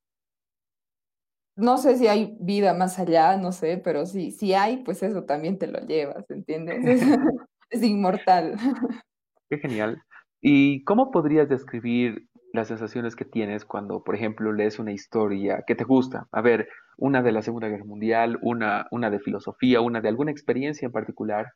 no 1.57 1.79
sé 1.79 1.97
si 1.97 2.09
hay 2.09 2.37
vida 2.41 2.75
más 2.75 2.99
allá, 2.99 3.37
no 3.37 3.53
sé, 3.53 3.79
pero 3.79 4.07
sí, 4.07 4.33
si 4.33 4.55
hay, 4.55 4.79
pues 4.79 5.03
eso 5.03 5.25
también 5.25 5.59
te 5.59 5.69
lo 5.69 5.79
llevas, 5.81 6.29
¿entiendes? 6.31 6.85
Es, 6.85 7.03
es 7.71 7.83
inmortal. 7.83 8.57
qué 9.51 9.59
genial. 9.59 10.03
¿Y 10.41 10.83
cómo 10.85 11.11
podrías 11.11 11.49
describir 11.49 12.29
las 12.55 12.69
sensaciones 12.69 13.17
que 13.17 13.25
tienes 13.25 13.65
cuando, 13.65 14.05
por 14.05 14.15
ejemplo, 14.15 14.53
lees 14.53 14.79
una 14.79 14.93
historia 14.93 15.65
que 15.67 15.75
te 15.75 15.83
gusta? 15.83 16.29
A 16.31 16.41
ver, 16.41 16.69
una 16.97 17.21
de 17.21 17.33
la 17.33 17.43
Segunda 17.43 17.69
Guerra 17.69 17.85
Mundial, 17.85 18.39
una, 18.43 18.87
una 18.93 19.11
de 19.11 19.19
filosofía, 19.19 19.81
una 19.81 20.01
de 20.01 20.09
alguna 20.09 20.31
experiencia 20.31 20.87
en 20.87 20.93
particular. 20.93 21.53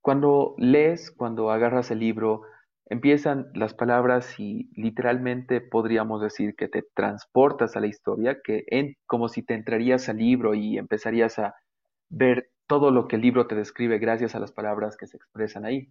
Cuando 0.00 0.56
lees, 0.58 1.12
cuando 1.12 1.52
agarras 1.52 1.92
el 1.92 2.00
libro, 2.00 2.42
empiezan 2.86 3.46
las 3.54 3.74
palabras 3.74 4.40
y 4.40 4.68
literalmente 4.74 5.60
podríamos 5.60 6.20
decir 6.20 6.56
que 6.56 6.66
te 6.66 6.82
transportas 6.94 7.76
a 7.76 7.80
la 7.80 7.86
historia, 7.86 8.38
que 8.42 8.64
en, 8.66 8.96
como 9.06 9.28
si 9.28 9.42
te 9.44 9.54
entrarías 9.54 10.08
al 10.08 10.18
libro 10.18 10.54
y 10.54 10.78
empezarías 10.78 11.38
a 11.38 11.54
ver 12.08 12.50
todo 12.66 12.90
lo 12.90 13.06
que 13.06 13.16
el 13.16 13.22
libro 13.22 13.46
te 13.46 13.54
describe 13.54 13.98
gracias 13.98 14.34
a 14.34 14.40
las 14.40 14.50
palabras 14.50 14.96
que 14.96 15.06
se 15.06 15.16
expresan 15.16 15.64
ahí. 15.64 15.88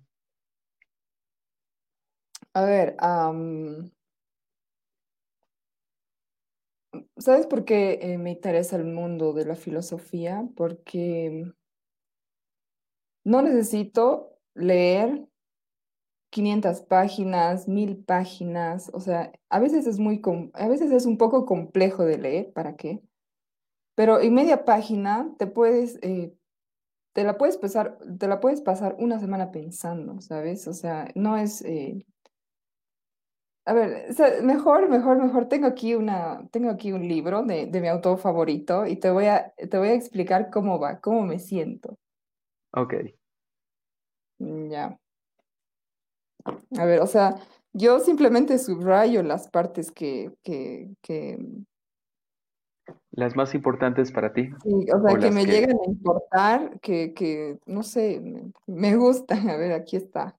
A 2.55 2.63
ver, 2.65 2.95
¿sabes 7.17 7.47
por 7.47 7.65
qué 7.65 7.99
eh, 8.01 8.17
me 8.17 8.31
interesa 8.31 8.75
el 8.77 8.85
mundo 8.85 9.33
de 9.33 9.45
la 9.45 9.55
filosofía? 9.55 10.47
Porque 10.55 11.51
no 13.25 13.41
necesito 13.41 14.39
leer 14.53 15.27
500 16.29 16.81
páginas, 16.81 17.67
1000 17.67 17.97
páginas, 18.03 18.91
o 18.93 18.99
sea, 18.99 19.31
a 19.49 19.59
veces 19.59 19.87
es 19.87 19.99
muy, 19.99 20.21
a 20.53 20.67
veces 20.67 20.91
es 20.91 21.05
un 21.05 21.17
poco 21.17 21.45
complejo 21.45 22.03
de 22.05 22.17
leer, 22.17 22.53
¿para 22.53 22.75
qué? 22.75 23.01
Pero 23.95 24.21
en 24.21 24.33
media 24.35 24.65
página 24.65 25.33
te 25.39 25.47
puedes, 25.47 25.99
eh, 26.03 26.33
te 27.13 27.23
la 27.23 27.37
puedes 27.37 27.57
pasar, 27.57 27.99
te 28.19 28.27
la 28.27 28.39
puedes 28.41 28.61
pasar 28.61 28.95
una 28.99 29.19
semana 29.19 29.51
pensando, 29.51 30.21
¿sabes? 30.21 30.67
O 30.67 30.73
sea, 30.73 31.09
no 31.15 31.37
es, 31.37 31.61
eh, 31.63 32.05
a 33.65 33.73
ver, 33.73 34.11
o 34.11 34.13
sea, 34.13 34.41
mejor, 34.43 34.87
mejor, 34.89 35.17
mejor. 35.17 35.47
Tengo 35.47 35.65
aquí 35.65 35.95
una, 35.95 36.47
tengo 36.51 36.69
aquí 36.69 36.91
un 36.91 37.07
libro 37.07 37.43
de, 37.43 37.65
de 37.65 37.81
mi 37.81 37.87
autor 37.87 38.19
favorito 38.19 38.85
y 38.85 38.97
te 38.97 39.09
voy 39.09 39.25
a, 39.25 39.53
te 39.55 39.77
voy 39.77 39.87
a 39.87 39.93
explicar 39.93 40.51
cómo 40.51 40.79
va, 40.79 40.99
cómo 40.99 41.23
me 41.23 41.39
siento. 41.39 41.97
Ok. 42.73 42.93
Mm, 44.39 44.69
Ya. 44.69 44.99
A 46.77 46.85
ver, 46.85 47.01
o 47.01 47.07
sea, 47.07 47.35
yo 47.73 47.99
simplemente 47.99 48.59
subrayo 48.59 49.23
las 49.23 49.49
partes 49.49 49.91
que, 49.91 50.31
que, 50.43 50.91
que, 51.01 51.39
Las 53.11 53.35
más 53.35 53.55
importantes 53.55 54.11
para 54.11 54.31
ti 54.31 54.49
sí, 54.61 54.85
o 54.93 54.97
o 54.97 55.01
sea, 55.01 55.17
que 55.17 55.31
me 55.31 55.45
que... 55.45 55.51
llegan 55.51 55.77
a 55.83 55.89
importar, 55.89 56.79
que, 56.81 57.15
que, 57.15 57.57
no 57.65 57.81
sé, 57.81 58.21
me 58.67 58.95
gustan. 58.95 59.49
A 59.49 59.57
ver, 59.57 59.71
aquí 59.71 59.95
está. 59.95 60.37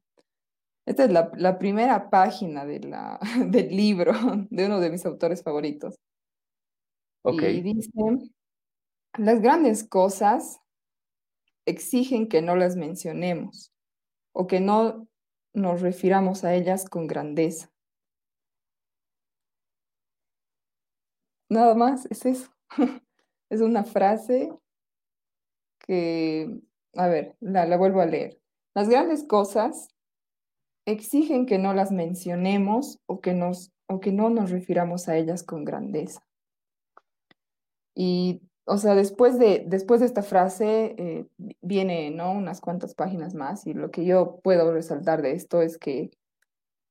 Esta 0.87 1.05
es 1.05 1.11
la, 1.11 1.33
la 1.37 1.59
primera 1.59 2.11
página 2.11 2.65
de 2.65 2.81
la, 2.81 3.19
del 3.49 3.77
libro 3.77 4.13
de 4.51 4.67
uno 4.67 4.81
de 4.81 4.91
mis 4.91 5.05
autores 5.05 5.43
favoritos. 5.43 5.97
Ok. 7.23 7.43
Y 7.43 7.61
dice, 7.61 7.91
las 9.19 9.41
grandes 9.41 9.83
cosas 9.83 10.61
exigen 11.67 12.29
que 12.29 12.41
no 12.43 12.55
las 12.55 12.77
mencionemos 12.77 13.73
o 14.33 14.47
que 14.47 14.61
no 14.61 15.09
nos 15.55 15.81
refiramos 15.81 16.45
a 16.45 16.55
ellas 16.55 16.89
con 16.89 17.07
grandeza. 17.07 17.71
Nada 21.51 21.75
más, 21.75 22.07
es 22.07 22.27
eso. 22.27 22.51
Es 23.49 23.61
una 23.61 23.85
frase 23.85 24.51
que, 25.79 26.51
a 26.95 27.07
ver, 27.07 27.37
la, 27.39 27.65
la 27.65 27.77
vuelvo 27.77 28.01
a 28.01 28.07
leer. 28.07 28.41
Las 28.75 28.89
grandes 28.89 29.23
cosas 29.23 29.89
exigen 30.87 31.47
que 31.47 31.59
no 31.59 31.75
las 31.75 31.93
mencionemos 31.93 33.01
o 33.07 33.21
que 33.21 33.35
nos, 33.35 33.73
o 33.89 34.01
que 34.01 34.13
no 34.13 34.31
nos 34.31 34.51
refiramos 34.51 35.09
a 35.09 35.17
ellas 35.17 35.43
con 35.43 35.65
grandeza. 35.65 36.23
Y, 37.95 38.43
o 38.65 38.79
sea, 38.79 38.95
después 38.95 39.39
de, 39.39 39.65
después 39.67 40.01
de 40.01 40.07
esta 40.07 40.23
frase 40.23 40.95
eh, 40.99 41.27
viene, 41.61 42.11
¿no? 42.11 42.33
Unas 42.33 42.61
cuantas 42.61 42.95
páginas 42.95 43.35
más 43.35 43.67
y 43.67 43.75
lo 43.75 43.91
que 43.91 44.05
yo 44.05 44.41
puedo 44.43 44.73
resaltar 44.73 45.23
de 45.23 45.33
esto 45.33 45.61
es 45.63 45.79
que 45.79 46.11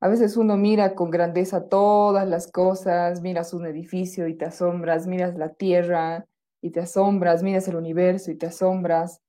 a 0.01 0.08
veces 0.08 0.36
uno 0.38 0.58
mira 0.58 0.93
con 0.93 1.10
grandeza 1.10 1.67
todas 1.67 2.27
las 2.27 2.51
cosas, 2.51 3.21
miras 3.21 3.53
un 3.53 3.65
edificio 3.65 4.27
y 4.27 4.36
te 4.36 4.45
asombras, 4.45 5.08
miras 5.08 5.36
la 5.36 5.53
tierra 5.53 6.25
y 6.62 6.71
te 6.71 6.81
asombras, 6.81 7.43
miras 7.43 7.67
el 7.67 7.75
universo 7.75 8.31
y 8.31 8.36
te 8.36 8.47
asombras, 8.47 9.21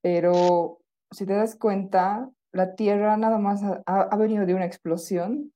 pero 0.00 0.80
si 1.10 1.26
te 1.26 1.34
das 1.34 1.56
cuenta, 1.56 2.30
la 2.56 2.74
tierra 2.74 3.16
nada 3.16 3.38
más 3.38 3.62
ha, 3.62 3.82
ha- 3.86 4.16
venido 4.16 4.46
de 4.46 4.54
una 4.54 4.64
explosión 4.66 5.52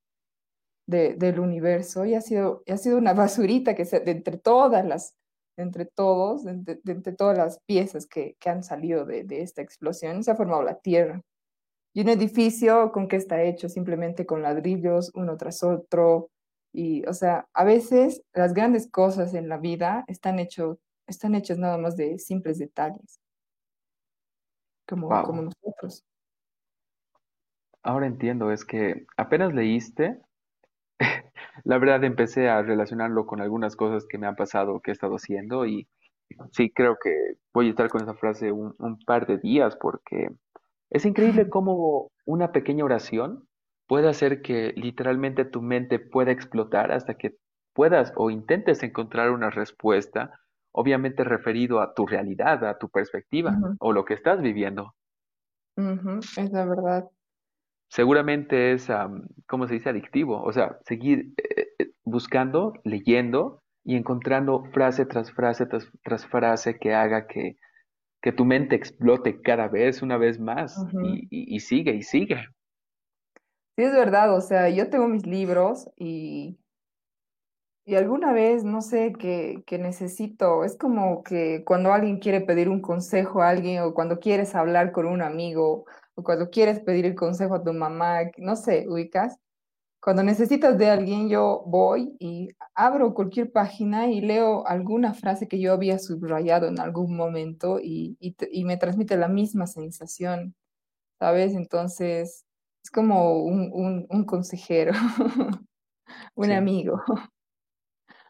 de- 0.87 1.15
del 1.15 1.41
universo 1.41 2.05
y 2.05 2.15
ha 2.15 2.21
sido, 2.21 2.63
y 2.67 2.73
ha 2.73 2.77
sido 2.77 2.99
una 2.99 3.15
basurita 3.15 3.75
que 3.75 3.85
se, 3.85 4.01
de 4.01 4.13
entre 4.13 4.39
todas 4.39 4.85
las, 4.85 5.15
entre 5.57 5.87
todos, 5.87 6.47
entre, 6.47 6.81
entre 6.87 7.13
todas 7.15 7.39
las 7.39 7.61
piezas 7.67 8.07
que, 8.07 8.37
que 8.41 8.51
han 8.51 8.63
salido 8.63 9.05
de, 9.05 9.25
de, 9.25 9.43
esta 9.43 9.63
explosión, 9.63 10.25
se 10.25 10.31
ha 10.31 10.37
formado 10.37 10.63
la 10.63 10.79
Tierra. 10.81 11.23
Y 11.95 12.03
un 12.03 12.09
edificio, 12.09 12.93
¿con 12.93 13.09
qué 13.09 13.17
está 13.17 13.43
hecho? 13.43 13.69
Simplemente 13.69 14.25
con 14.27 14.43
ladrillos, 14.43 15.11
uno 15.15 15.37
tras 15.37 15.63
otro. 15.65 16.31
Y, 16.73 17.05
o 17.07 17.15
sea, 17.15 17.49
a 17.53 17.65
veces 17.65 18.23
las 18.33 18.55
grandes 18.55 18.89
cosas 18.89 19.35
en 19.35 19.49
la 19.49 19.59
vida 19.59 20.05
están, 20.07 20.39
hecho, 20.39 20.79
están 21.09 21.35
hechas 21.35 21.59
nada 21.59 21.79
más 21.79 21.97
de 21.97 22.19
simples 22.19 22.59
detalles, 22.59 23.19
como, 24.87 25.09
wow. 25.09 25.25
como 25.25 25.43
nosotros. 25.43 26.05
Ahora 27.83 28.07
entiendo, 28.07 28.53
es 28.53 28.65
que 28.65 29.07
apenas 29.17 29.55
leíste, 29.55 30.19
la 31.65 31.79
verdad 31.79 32.05
empecé 32.05 32.49
a 32.49 32.63
relacionarlo 32.63 33.27
con 33.27 33.41
algunas 33.41 33.77
cosas 33.77 34.07
que 34.07 34.19
me 34.19 34.27
han 34.27 34.37
pasado, 34.37 34.81
que 34.81 34.91
he 34.91 34.93
estado 34.93 35.15
haciendo 35.15 35.67
y 35.67 35.89
sí 36.53 36.71
creo 36.71 36.97
que 37.03 37.35
voy 37.53 37.67
a 37.67 37.71
estar 37.71 37.89
con 37.89 38.03
esa 38.03 38.15
frase 38.15 38.53
un, 38.53 38.75
un 38.79 38.99
par 39.01 39.27
de 39.27 39.39
días 39.39 39.77
porque 39.77 40.31
es 40.91 41.05
increíble 41.05 41.49
cómo 41.51 42.11
una 42.27 42.53
pequeña 42.53 42.85
oración 42.85 43.47
puede 43.87 44.09
hacer 44.09 44.43
que 44.43 44.73
literalmente 44.77 45.45
tu 45.45 45.63
mente 45.63 45.99
pueda 45.99 46.31
explotar 46.31 46.93
hasta 46.93 47.15
que 47.15 47.37
puedas 47.75 48.13
o 48.17 48.31
intentes 48.31 48.83
encontrar 48.83 49.31
una 49.31 49.51
respuesta, 49.51 50.39
obviamente 50.73 51.25
referido 51.25 51.81
a 51.81 51.95
tu 51.95 52.07
realidad, 52.07 52.65
a 52.65 52.79
tu 52.79 52.89
perspectiva 52.89 53.51
uh 53.51 53.55
-huh. 53.55 53.77
o 53.81 53.93
lo 53.93 54.05
que 54.05 54.15
estás 54.15 54.41
viviendo. 54.41 54.95
Uh 55.77 55.97
-huh. 55.97 56.19
Es 56.19 56.53
la 56.53 56.67
verdad. 56.67 57.09
Seguramente 57.91 58.73
es, 58.73 58.89
um, 58.89 59.27
¿cómo 59.49 59.67
se 59.67 59.75
dice? 59.75 59.91
Adictivo. 59.91 60.41
O 60.43 60.53
sea, 60.53 60.79
seguir 60.85 61.35
eh, 61.37 61.91
buscando, 62.05 62.73
leyendo 62.85 63.63
y 63.85 63.97
encontrando 63.97 64.65
frase 64.73 65.07
tras 65.07 65.33
frase 65.33 65.67
tras, 65.67 65.91
tras 66.05 66.25
frase 66.27 66.79
que 66.79 66.95
haga 66.95 67.27
que, 67.27 67.57
que 68.23 68.31
tu 68.31 68.45
mente 68.45 68.77
explote 68.77 69.41
cada 69.43 69.67
vez, 69.67 70.03
una 70.03 70.19
vez 70.19 70.39
más, 70.39 70.79
uh 70.79 70.87
-huh. 70.87 71.05
y, 71.05 71.29
y, 71.31 71.57
y, 71.57 71.61
sigue 71.61 71.93
y 71.95 72.03
sigue. 72.03 72.37
Sí, 73.77 73.85
es 73.85 73.93
verdad, 73.93 74.37
o 74.37 74.41
sea, 74.41 74.69
yo 74.69 74.89
tengo 74.89 75.09
mis 75.09 75.27
libros 75.27 75.89
y, 75.97 76.61
y 77.87 77.97
alguna 77.97 78.33
vez, 78.33 78.63
no 78.63 78.83
sé, 78.83 79.15
que, 79.19 79.65
que 79.67 79.79
necesito, 79.79 80.63
es 80.63 80.77
como 80.77 81.25
que 81.25 81.65
cuando 81.65 81.93
alguien 81.93 82.21
quiere 82.21 82.41
pedir 82.41 82.69
un 82.69 82.83
consejo 82.83 83.43
a 83.43 83.49
alguien 83.49 83.83
o 83.83 83.95
cuando 83.95 84.21
quieres 84.21 84.55
hablar 84.55 84.93
con 84.93 85.07
un 85.07 85.23
amigo 85.23 85.87
o 86.21 86.25
cuando 86.25 86.51
quieres 86.51 86.81
pedir 86.81 87.07
el 87.07 87.15
consejo 87.15 87.55
a 87.57 87.65
tu 87.65 87.73
mamá, 87.73 88.21
no 88.39 88.57
sé, 88.57 88.87
ubicas. 88.89 89.39
Cuando 90.03 90.23
necesitas 90.23 90.79
de 90.79 90.89
alguien, 90.91 91.29
yo 91.29 91.63
voy 91.67 92.17
y 92.21 92.49
abro 92.75 93.15
cualquier 93.15 93.53
página 93.53 94.11
y 94.11 94.21
leo 94.23 94.67
alguna 94.67 95.15
frase 95.15 95.49
que 95.49 95.61
yo 95.61 95.73
había 95.75 95.99
subrayado 95.99 96.69
en 96.69 96.81
algún 96.81 97.17
momento 97.17 97.79
y, 97.83 98.17
y, 98.21 98.35
y 98.53 98.65
me 98.65 98.79
transmite 98.79 99.17
la 99.19 99.29
misma 99.29 99.67
sensación, 99.67 100.55
¿sabes? 101.19 101.55
Entonces, 101.55 102.47
es 102.85 102.91
como 102.93 103.43
un, 103.45 103.71
un, 103.73 104.07
un 104.11 104.25
consejero, 104.25 104.93
un 106.37 106.51
sí. 106.51 106.53
amigo. 106.53 107.03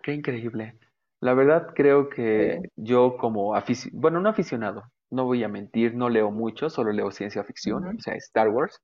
Qué 0.02 0.12
increíble. 0.14 0.78
La 1.20 1.34
verdad 1.34 1.68
creo 1.74 2.08
que 2.08 2.60
sí. 2.60 2.70
yo 2.76 3.16
como 3.18 3.54
aficionado, 3.54 4.00
bueno, 4.00 4.20
no 4.20 4.28
aficionado, 4.30 4.84
no 5.10 5.24
voy 5.24 5.44
a 5.44 5.48
mentir, 5.48 5.94
no 5.94 6.08
leo 6.08 6.30
mucho, 6.30 6.70
solo 6.70 6.92
leo 6.92 7.10
ciencia 7.10 7.44
ficción, 7.44 7.84
uh 7.84 7.90
-huh. 7.90 7.96
o 7.98 8.00
sea, 8.00 8.14
Star 8.14 8.48
Wars, 8.48 8.80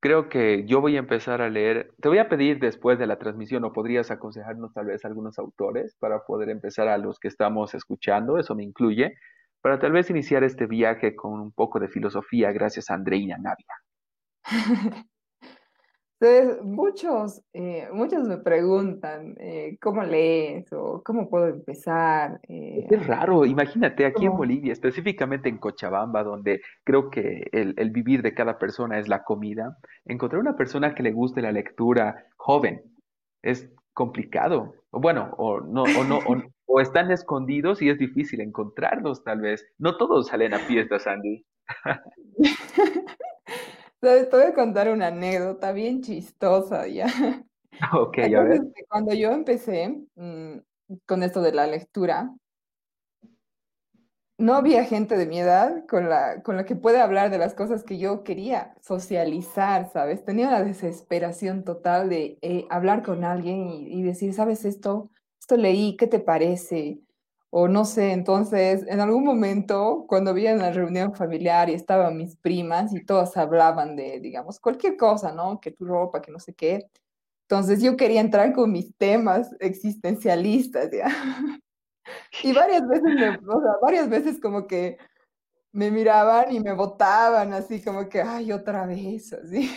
creo 0.00 0.28
que 0.28 0.64
yo 0.66 0.80
voy 0.80 0.96
a 0.96 0.98
empezar 0.98 1.42
a 1.42 1.48
leer, 1.48 1.92
te 2.00 2.08
voy 2.08 2.18
a 2.18 2.28
pedir 2.28 2.58
después 2.58 2.98
de 2.98 3.06
la 3.06 3.18
transmisión 3.18 3.64
o 3.64 3.72
podrías 3.72 4.10
aconsejarnos 4.10 4.72
tal 4.74 4.86
vez 4.86 5.04
algunos 5.04 5.38
autores 5.38 5.96
para 6.00 6.24
poder 6.24 6.50
empezar 6.50 6.88
a 6.88 6.98
los 6.98 7.18
que 7.20 7.28
estamos 7.28 7.74
escuchando, 7.74 8.38
eso 8.38 8.54
me 8.54 8.64
incluye, 8.64 9.14
para 9.62 9.78
tal 9.78 9.92
vez 9.92 10.10
iniciar 10.10 10.42
este 10.42 10.66
viaje 10.66 11.14
con 11.14 11.40
un 11.40 11.52
poco 11.52 11.78
de 11.78 11.88
filosofía 11.88 12.50
gracias 12.52 12.90
a 12.90 12.94
Andreina 12.94 13.36
Navia. 13.38 13.76
Entonces, 16.22 16.62
muchos, 16.62 17.42
eh, 17.52 17.88
muchos 17.92 18.28
me 18.28 18.36
preguntan 18.36 19.34
eh, 19.40 19.76
cómo 19.80 20.04
lees 20.04 20.72
o 20.72 21.02
cómo 21.04 21.28
puedo 21.28 21.48
empezar. 21.48 22.38
Eh, 22.48 22.86
es 22.88 23.06
raro, 23.08 23.44
imagínate 23.44 24.06
aquí 24.06 24.26
¿cómo? 24.26 24.30
en 24.30 24.36
Bolivia, 24.36 24.72
específicamente 24.72 25.48
en 25.48 25.58
Cochabamba, 25.58 26.22
donde 26.22 26.60
creo 26.84 27.10
que 27.10 27.48
el, 27.50 27.74
el, 27.76 27.90
vivir 27.90 28.22
de 28.22 28.34
cada 28.34 28.56
persona 28.56 29.00
es 29.00 29.08
la 29.08 29.24
comida, 29.24 29.78
encontrar 30.04 30.40
una 30.40 30.54
persona 30.54 30.94
que 30.94 31.02
le 31.02 31.10
guste 31.10 31.42
la 31.42 31.50
lectura 31.50 32.24
joven 32.36 32.82
es 33.42 33.68
complicado. 33.92 34.74
Bueno, 34.92 35.34
o 35.38 35.60
no, 35.60 35.82
o 35.82 36.04
no, 36.04 36.18
o, 36.18 36.36
o 36.66 36.80
están 36.80 37.10
escondidos 37.10 37.82
y 37.82 37.88
es 37.88 37.98
difícil 37.98 38.42
encontrarlos 38.42 39.24
tal 39.24 39.40
vez. 39.40 39.66
No 39.76 39.96
todos 39.96 40.28
salen 40.28 40.54
a 40.54 40.60
fiestas, 40.60 41.08
Andy. 41.08 41.44
Te 44.02 44.28
voy 44.32 44.42
a 44.42 44.52
contar 44.52 44.90
una 44.90 45.06
anécdota 45.06 45.70
bien 45.70 46.02
chistosa 46.02 46.86
ya. 46.88 47.06
Ok, 47.94 48.18
a 48.18 48.42
ver. 48.42 48.60
Cuando 48.88 49.14
yo 49.14 49.32
empecé 49.32 49.88
mmm, 50.14 50.58
con 51.06 51.22
esto 51.22 51.40
de 51.40 51.52
la 51.52 51.66
lectura, 51.66 52.32
no 54.38 54.54
había 54.54 54.84
gente 54.84 55.16
de 55.16 55.26
mi 55.26 55.40
edad 55.40 55.84
con 55.88 56.08
la, 56.08 56.42
con 56.42 56.56
la 56.56 56.64
que 56.64 56.76
pueda 56.76 57.02
hablar 57.02 57.30
de 57.30 57.38
las 57.38 57.54
cosas 57.54 57.82
que 57.82 57.98
yo 57.98 58.24
quería 58.24 58.74
socializar, 58.80 59.90
¿sabes? 59.90 60.24
Tenía 60.24 60.50
la 60.50 60.62
desesperación 60.62 61.64
total 61.64 62.08
de 62.08 62.38
eh, 62.42 62.66
hablar 62.70 63.02
con 63.02 63.24
alguien 63.24 63.68
y, 63.68 63.86
y, 63.98 64.02
decir, 64.02 64.34
¿sabes 64.34 64.64
esto? 64.64 65.10
Esto 65.40 65.56
leí, 65.56 65.96
¿qué 65.96 66.06
te 66.06 66.20
parece? 66.20 67.00
O 67.54 67.68
no 67.68 67.84
sé, 67.84 68.12
entonces 68.12 68.82
en 68.88 69.00
algún 69.00 69.24
momento 69.24 70.06
cuando 70.08 70.30
había 70.30 70.54
una 70.54 70.72
reunión 70.72 71.14
familiar 71.14 71.68
y 71.68 71.74
estaban 71.74 72.16
mis 72.16 72.34
primas 72.34 72.94
y 72.94 73.04
todas 73.04 73.36
hablaban 73.36 73.94
de, 73.94 74.20
digamos, 74.20 74.58
cualquier 74.58 74.96
cosa, 74.96 75.32
¿no? 75.32 75.60
Que 75.60 75.70
tu 75.70 75.84
ropa, 75.84 76.22
que 76.22 76.32
no 76.32 76.38
sé 76.40 76.54
qué. 76.54 76.88
Entonces 77.42 77.82
yo 77.82 77.94
quería 77.98 78.22
entrar 78.22 78.54
con 78.54 78.72
mis 78.72 78.96
temas 78.96 79.54
existencialistas, 79.60 80.90
¿ya? 80.90 81.08
Y 82.42 82.52
varias 82.52 82.88
veces, 82.88 83.04
me, 83.04 83.28
o 83.28 83.60
sea, 83.60 83.72
varias 83.82 84.08
veces 84.08 84.40
como 84.40 84.66
que 84.66 84.96
me 85.72 85.90
miraban 85.90 86.50
y 86.52 86.58
me 86.58 86.72
botaban 86.72 87.52
así 87.52 87.82
como 87.82 88.08
que, 88.08 88.22
ay, 88.22 88.50
otra 88.50 88.86
vez, 88.86 89.32
así. 89.34 89.70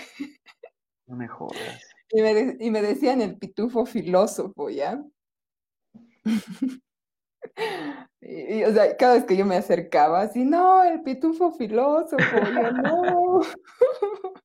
No 1.07 1.17
me 1.17 1.27
jodas. 1.27 1.81
Y 2.09 2.21
me, 2.21 2.57
y 2.59 2.71
me 2.71 2.81
decían 2.81 3.21
el 3.21 3.37
pitufo 3.37 3.85
filósofo, 3.85 4.69
¿ya? 4.69 5.03
Y, 8.21 8.59
y, 8.59 8.63
o 8.63 8.71
sea, 8.71 8.95
cada 8.97 9.15
vez 9.15 9.25
que 9.25 9.37
yo 9.37 9.45
me 9.45 9.55
acercaba, 9.55 10.21
así, 10.21 10.45
no, 10.45 10.83
el 10.83 11.01
pitufo 11.03 11.51
filósofo, 11.51 12.37
yo 12.37 12.71
no. 12.71 13.41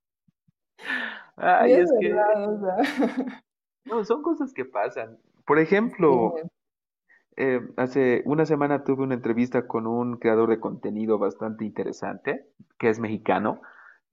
Ay, 1.36 1.72
es, 1.72 1.90
es 1.90 1.98
verdad, 2.00 2.34
que... 2.34 2.40
o 2.40 2.60
sea... 2.60 3.44
No, 3.86 4.04
son 4.04 4.22
cosas 4.22 4.52
que 4.52 4.64
pasan. 4.64 5.18
Por 5.46 5.58
ejemplo, 5.58 6.34
sí. 6.36 6.48
eh, 7.38 7.60
hace 7.76 8.22
una 8.26 8.44
semana 8.44 8.84
tuve 8.84 9.02
una 9.02 9.14
entrevista 9.14 9.66
con 9.66 9.86
un 9.86 10.18
creador 10.18 10.50
de 10.50 10.60
contenido 10.60 11.18
bastante 11.18 11.64
interesante, 11.64 12.46
que 12.78 12.90
es 12.90 13.00
mexicano, 13.00 13.62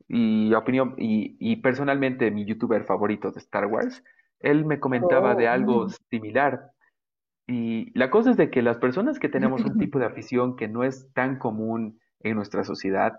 y 0.08 0.54
opinión, 0.54 0.96
y, 0.98 1.36
y 1.40 1.58
personalmente 1.58 2.32
mi 2.32 2.46
youtuber 2.46 2.86
favorito 2.86 3.32
de 3.32 3.40
Star 3.40 3.68
Wars. 3.68 4.04
Él 4.40 4.66
me 4.66 4.80
comentaba 4.80 5.34
oh. 5.34 5.36
de 5.36 5.48
algo 5.48 5.90
similar, 6.10 6.72
y 7.48 7.98
la 7.98 8.10
cosa 8.10 8.32
es 8.32 8.38
de 8.38 8.50
que 8.50 8.62
las 8.62 8.78
personas 8.78 9.20
que 9.20 9.30
tenemos 9.30 9.64
un 9.64 9.78
tipo 9.80 10.00
de 10.00 10.06
afición 10.06 10.56
que 10.56 10.68
no 10.68 10.84
es 10.84 11.12
tan 11.14 11.38
común 11.38 12.00
en 12.20 12.36
nuestra 12.36 12.64
sociedad, 12.64 13.14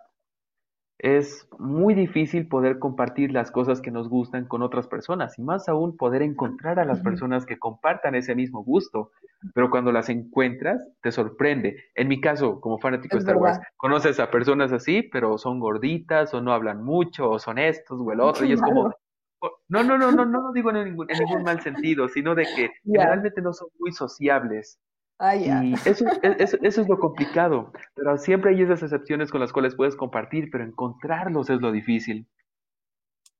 es 0.99 1.49
muy 1.59 1.95
difícil 1.95 2.49
poder 2.49 2.81
compartir 2.81 3.31
las 3.31 3.53
cosas 3.53 3.81
que 3.81 3.93
nos 3.93 4.09
gustan 4.09 4.47
con 4.47 4.63
otras 4.63 4.89
personas 4.89 5.39
y 5.39 5.43
más 5.43 5.69
aún 5.69 5.97
poder 5.97 6.23
encontrar 6.23 6.81
a 6.81 6.85
las 6.85 7.01
personas 7.01 7.47
que 7.47 7.57
compartan 7.57 8.17
ese 8.17 8.35
mismo 8.35 8.65
gusto. 8.65 9.13
Pero 9.55 9.71
cuando 9.71 9.93
las 9.93 10.09
encuentras, 10.09 10.85
te 11.01 11.13
sorprende. 11.13 11.77
En 11.95 12.09
mi 12.09 12.21
caso, 12.21 12.61
como 12.61 12.79
fanático 12.79 13.17
de 13.17 13.21
Star 13.21 13.37
Wars, 13.37 13.61
conoces 13.77 14.19
a 14.19 14.33
personas 14.33 14.73
así, 14.73 15.05
pero 15.05 15.39
son 15.39 15.61
gorditas 15.61 16.35
o 16.35 16.41
no 16.41 16.53
hablan 16.53 16.83
mucho 16.83 17.31
o 17.31 17.39
son 17.39 17.59
estos 17.59 18.01
o 18.01 18.11
el 18.11 18.21
otro 18.21 18.45
y 18.45 18.53
es 18.53 18.61
como, 18.61 18.93
no, 19.69 19.83
no, 19.83 19.99
no, 19.99 20.11
no, 20.11 20.25
no 20.25 20.43
lo 20.43 20.53
digo 20.53 20.71
en 20.71 20.85
ningún, 20.85 21.11
en 21.11 21.19
ningún 21.19 21.43
mal 21.43 21.61
sentido, 21.61 22.09
sino 22.09 22.35
de 22.35 22.45
que 22.45 22.71
yeah. 22.85 23.03
generalmente 23.03 23.41
no 23.41 23.53
son 23.53 23.69
muy 23.79 23.93
sociables. 23.93 24.79
Ah, 25.19 25.35
yeah. 25.35 25.65
Y 25.65 25.75
eso, 25.75 26.05
eso, 26.23 26.57
eso, 26.63 26.81
es 26.81 26.89
lo 26.89 26.99
complicado, 26.99 27.73
pero 27.95 28.17
siempre 28.19 28.51
hay 28.51 28.63
esas 28.63 28.83
excepciones 28.83 29.31
con 29.31 29.41
las 29.41 29.53
cuales 29.53 29.75
puedes 29.75 29.97
compartir, 29.97 30.49
pero 30.51 30.65
encontrarlos 30.65 31.51
es 31.51 31.61
lo 31.61 31.73
difícil. 31.73 32.29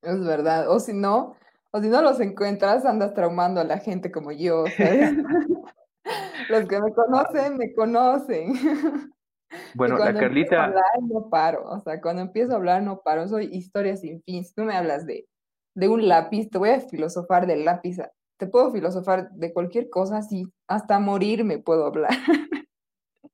Es 0.03 0.25
verdad, 0.25 0.69
o 0.71 0.81
si 0.81 0.93
no, 0.93 1.37
o 1.71 1.81
si 1.81 1.89
no 1.89 2.03
los 2.03 2.21
encuentras, 2.21 2.85
andas 2.85 3.15
traumando 3.15 3.61
a 3.61 3.65
la 3.65 3.79
gente 3.79 4.11
como 4.11 4.33
yo, 4.33 4.65
¿sabes? 4.77 5.13
los 6.49 6.69
que 6.69 6.81
me 6.81 6.93
conocen, 6.93 7.57
me 7.57 7.73
conocen. 7.75 8.53
Bueno, 9.75 9.99
la 9.99 10.13
Carlita... 10.13 10.65
Hablar, 10.65 10.85
no 11.01 11.29
paro, 11.31 11.65
o 11.65 11.81
sea, 11.81 12.01
cuando 12.01 12.23
empiezo 12.23 12.53
a 12.53 12.57
hablar 12.57 12.83
no 12.83 13.01
paro, 13.01 13.29
soy 13.29 13.49
historia 13.53 13.97
sin 13.97 14.23
fin. 14.23 14.45
Si 14.45 14.55
tú 14.55 14.63
me 14.63 14.77
hablas 14.77 15.07
de 15.07 15.27
de 15.79 15.89
un 15.89 16.09
lápiz, 16.09 16.51
te 16.51 16.59
voy 16.59 16.71
a 16.71 16.81
filosofar 16.81 17.47
del 17.47 17.65
lápiz, 17.65 17.99
te 18.37 18.47
puedo 18.49 18.73
filosofar 18.73 19.31
de 19.31 19.53
cualquier 19.53 19.89
cosa, 19.91 20.19
así 20.19 20.45
hasta 20.67 20.99
morir 20.99 21.45
me 21.45 21.59
puedo 21.59 21.87
hablar. 21.87 22.11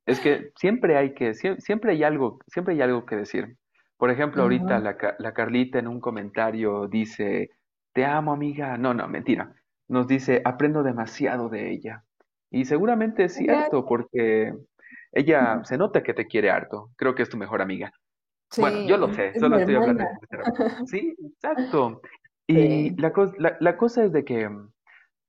Es 0.05 0.19
que 0.19 0.51
siempre 0.55 0.97
hay 0.97 1.13
que, 1.13 1.33
sie- 1.33 1.59
siempre 1.59 1.91
hay 1.93 2.03
algo, 2.03 2.39
siempre 2.47 2.73
hay 2.75 2.81
algo 2.81 3.05
que 3.05 3.15
decir. 3.15 3.57
Por 3.97 4.11
ejemplo, 4.11 4.43
ahorita 4.43 4.79
la, 4.79 4.97
la 5.17 5.33
Carlita 5.33 5.79
en 5.79 5.87
un 5.87 5.99
comentario 5.99 6.87
dice, 6.87 7.49
te 7.93 8.05
amo, 8.05 8.33
amiga. 8.33 8.77
No, 8.77 8.93
no, 8.93 9.07
mentira. 9.07 9.55
Nos 9.87 10.07
dice, 10.07 10.41
aprendo 10.45 10.83
demasiado 10.83 11.49
de 11.49 11.71
ella. 11.71 12.03
Y 12.51 12.65
seguramente 12.65 13.23
es 13.25 13.33
cierto, 13.35 13.85
porque 13.85 14.53
ella 15.11 15.61
se 15.63 15.77
nota 15.77 16.03
que 16.03 16.13
te 16.13 16.25
quiere 16.27 16.49
harto. 16.51 16.91
Creo 16.97 17.15
que 17.15 17.23
es 17.23 17.29
tu 17.29 17.37
mejor 17.37 17.61
amiga. 17.61 17.91
Bueno, 18.57 18.85
yo 18.87 18.97
lo 18.97 19.07
Sí, 19.09 19.15
sé, 19.15 19.39
solo 19.39 19.57
estoy 19.57 19.75
hablando 19.75 20.03
hermana. 20.03 20.19
sinceramente. 20.19 20.85
Sí, 20.87 21.15
exacto. 21.25 22.01
Y 22.47 22.91
la, 23.01 23.13
cos- 23.13 23.35
la, 23.37 23.57
la 23.59 23.77
cosa 23.77 24.03
es 24.05 24.11
de 24.11 24.23
que, 24.25 24.49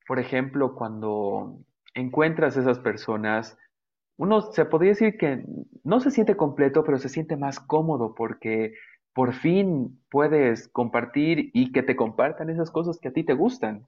por 0.06 0.18
ejemplo, 0.18 0.74
cuando 0.74 1.58
encuentras 1.94 2.56
esas 2.56 2.78
personas, 2.80 3.58
uno 4.18 4.42
se 4.52 4.64
podría 4.66 4.92
decir 4.92 5.18
que 5.18 5.44
no 5.84 6.00
se 6.00 6.10
siente 6.12 6.36
completo, 6.36 6.84
pero 6.84 6.98
se 6.98 7.08
siente 7.10 7.36
más 7.36 7.60
cómodo 7.60 8.14
porque 8.14 8.74
por 9.14 9.34
fin 9.34 10.00
puedes 10.10 10.68
compartir 10.68 11.50
y 11.54 11.72
que 11.72 11.82
te 11.82 11.96
compartan 11.96 12.50
esas 12.50 12.70
cosas 12.70 12.98
que 13.00 13.08
a 13.08 13.12
ti 13.12 13.24
te 13.24 13.34
gustan. 13.34 13.86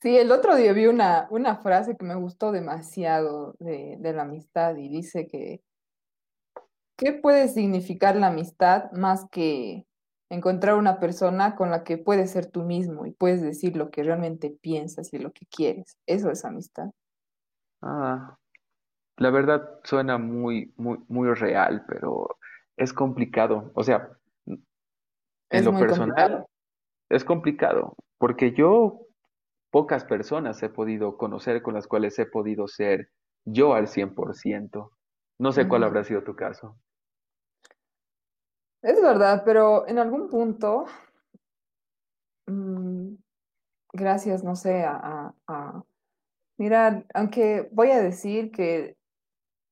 Sí, 0.00 0.16
el 0.16 0.30
otro 0.32 0.54
día 0.56 0.72
vi 0.72 0.86
una, 0.86 1.26
una 1.30 1.56
frase 1.56 1.96
que 1.96 2.04
me 2.04 2.14
gustó 2.14 2.52
demasiado 2.52 3.54
de, 3.58 3.96
de 3.98 4.12
la 4.12 4.22
amistad 4.22 4.76
y 4.76 4.88
dice 4.88 5.26
que 5.26 5.62
¿Qué 6.96 7.12
puede 7.12 7.48
significar 7.48 8.16
la 8.16 8.28
amistad 8.28 8.90
más 8.92 9.26
que 9.30 9.86
encontrar 10.30 10.76
una 10.76 11.00
persona 11.00 11.56
con 11.56 11.70
la 11.70 11.84
que 11.84 11.98
puedes 11.98 12.30
ser 12.30 12.46
tú 12.50 12.62
mismo 12.64 13.06
y 13.06 13.12
puedes 13.12 13.42
decir 13.42 13.76
lo 13.76 13.90
que 13.90 14.02
realmente 14.02 14.50
piensas 14.62 15.12
y 15.14 15.18
lo 15.18 15.32
que 15.32 15.46
quieres? 15.50 15.96
Eso 16.06 16.30
es 16.30 16.44
amistad. 16.44 16.90
Ah, 17.82 18.36
la 19.18 19.30
verdad 19.30 19.80
suena 19.84 20.18
muy, 20.18 20.72
muy, 20.76 20.98
muy 21.08 21.32
real, 21.34 21.84
pero 21.88 22.38
es 22.76 22.92
complicado. 22.92 23.72
O 23.74 23.84
sea, 23.84 24.18
en 24.46 24.62
Es 25.50 25.64
lo 25.64 25.72
complicado. 25.72 26.06
personal 26.06 26.46
es 27.10 27.24
complicado 27.24 27.96
porque 28.18 28.52
yo 28.52 29.06
pocas 29.70 30.04
personas 30.04 30.62
he 30.62 30.68
podido 30.70 31.16
conocer 31.18 31.62
con 31.62 31.74
las 31.74 31.86
cuales 31.88 32.18
he 32.18 32.26
podido 32.26 32.68
ser 32.68 33.10
yo 33.44 33.74
al 33.74 33.88
100%. 33.88 34.92
No 35.38 35.52
sé 35.52 35.68
cuál 35.68 35.84
habrá 35.84 36.04
sido 36.04 36.24
tu 36.24 36.36
caso. 36.36 36.76
Es 38.82 39.00
verdad, 39.00 39.42
pero 39.44 39.86
en 39.86 39.98
algún 40.00 40.28
punto, 40.28 40.86
mm, 42.46 43.14
gracias, 43.92 44.44
no 44.44 44.56
sé, 44.56 44.84
a, 44.84 44.96
a, 44.96 45.34
a- 45.48 45.84
Mira, 46.58 47.04
aunque 47.14 47.68
voy 47.72 47.90
a 47.92 48.00
decir 48.02 48.52
que 48.52 48.96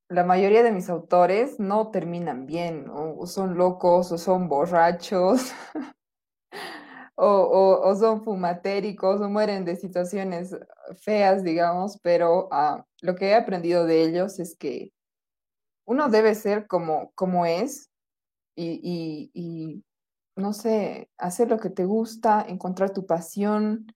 la 0.09 0.25
mayoría 0.25 0.63
de 0.65 0.73
mis 0.73 0.91
autores 0.91 1.61
no 1.61 1.91
terminan 1.93 2.47
bien, 2.47 2.87
o, 2.93 3.27
son 3.27 3.57
locos, 3.59 4.13
o 4.13 4.19
son 4.19 4.49
borrachos, 4.49 5.53
o 7.17 7.95
son 7.99 8.23
fumatéricos 8.25 9.21
o 9.21 9.29
mueren 9.29 9.65
de 9.65 9.77
situaciones 9.77 10.55
feas, 11.03 11.43
digamos, 11.45 11.99
pero 12.03 12.49
ah, 12.53 12.85
lo 13.01 13.15
que 13.15 13.29
he 13.31 13.35
aprendido 13.35 13.85
de 13.87 14.03
ellos 14.05 14.39
es 14.39 14.57
que 14.57 14.93
uno 15.87 16.09
debe 16.09 16.35
ser 16.35 16.67
como, 16.67 17.13
como 17.15 17.47
es 17.47 17.91
y, 18.57 19.85
no 20.37 20.53
sé, 20.53 21.11
hacer 21.19 21.49
lo 21.49 21.59
que 21.59 21.71
te 21.71 21.85
gusta, 21.85 22.45
encontrar 22.49 22.91
tu 22.91 23.07
pasión, 23.07 23.95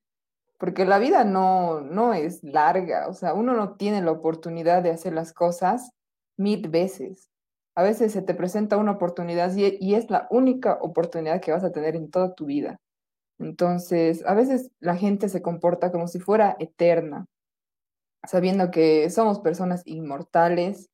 porque 0.58 0.84
la 0.84 0.98
vida 0.98 1.24
no, 1.24 1.80
no 1.80 2.14
es 2.14 2.42
larga, 2.44 3.08
o 3.08 3.14
sea, 3.14 3.34
uno 3.34 3.54
no 3.54 3.76
tiene 3.76 4.02
la 4.02 4.12
oportunidad 4.12 4.82
de 4.82 4.90
hacer 4.90 5.12
las 5.14 5.32
cosas 5.32 5.92
mil 6.36 6.68
veces. 6.68 7.30
A 7.74 7.82
veces 7.82 8.12
se 8.12 8.22
te 8.22 8.34
presenta 8.34 8.76
una 8.76 8.92
oportunidad 8.92 9.54
y, 9.56 9.78
y 9.80 9.94
es 9.94 10.10
la 10.10 10.26
única 10.30 10.78
oportunidad 10.80 11.40
que 11.40 11.52
vas 11.52 11.64
a 11.64 11.72
tener 11.72 11.96
en 11.96 12.10
toda 12.10 12.34
tu 12.34 12.46
vida. 12.46 12.78
Entonces, 13.38 14.22
a 14.26 14.34
veces 14.34 14.70
la 14.80 14.96
gente 14.96 15.28
se 15.30 15.40
comporta 15.40 15.90
como 15.90 16.08
si 16.08 16.20
fuera 16.20 16.56
eterna, 16.58 17.26
sabiendo 18.26 18.70
que 18.70 19.08
somos 19.08 19.40
personas 19.40 19.82
inmortales, 19.86 20.90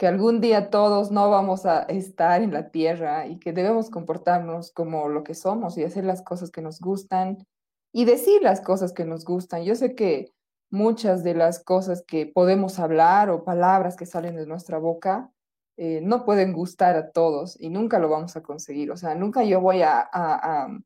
que 0.00 0.06
algún 0.06 0.40
día 0.40 0.70
todos 0.70 1.10
no 1.10 1.28
vamos 1.28 1.66
a 1.66 1.82
estar 1.82 2.40
en 2.40 2.54
la 2.54 2.70
tierra 2.70 3.26
y 3.26 3.38
que 3.38 3.52
debemos 3.52 3.90
comportarnos 3.90 4.72
como 4.72 5.10
lo 5.10 5.22
que 5.24 5.34
somos 5.34 5.76
y 5.76 5.84
hacer 5.84 6.04
las 6.04 6.22
cosas 6.22 6.50
que 6.50 6.62
nos 6.62 6.80
gustan 6.80 7.46
y 7.92 8.06
decir 8.06 8.40
las 8.40 8.62
cosas 8.62 8.94
que 8.94 9.04
nos 9.04 9.26
gustan. 9.26 9.62
Yo 9.62 9.74
sé 9.74 9.94
que 9.94 10.32
muchas 10.70 11.22
de 11.22 11.34
las 11.34 11.62
cosas 11.62 12.02
que 12.02 12.24
podemos 12.24 12.78
hablar 12.78 13.28
o 13.28 13.44
palabras 13.44 13.94
que 13.94 14.06
salen 14.06 14.36
de 14.36 14.46
nuestra 14.46 14.78
boca 14.78 15.30
eh, 15.76 16.00
no 16.02 16.24
pueden 16.24 16.54
gustar 16.54 16.96
a 16.96 17.10
todos 17.10 17.60
y 17.60 17.68
nunca 17.68 17.98
lo 17.98 18.08
vamos 18.08 18.34
a 18.36 18.42
conseguir. 18.42 18.90
O 18.92 18.96
sea, 18.96 19.14
nunca 19.14 19.44
yo 19.44 19.60
voy 19.60 19.82
a, 19.82 20.08
a, 20.10 20.78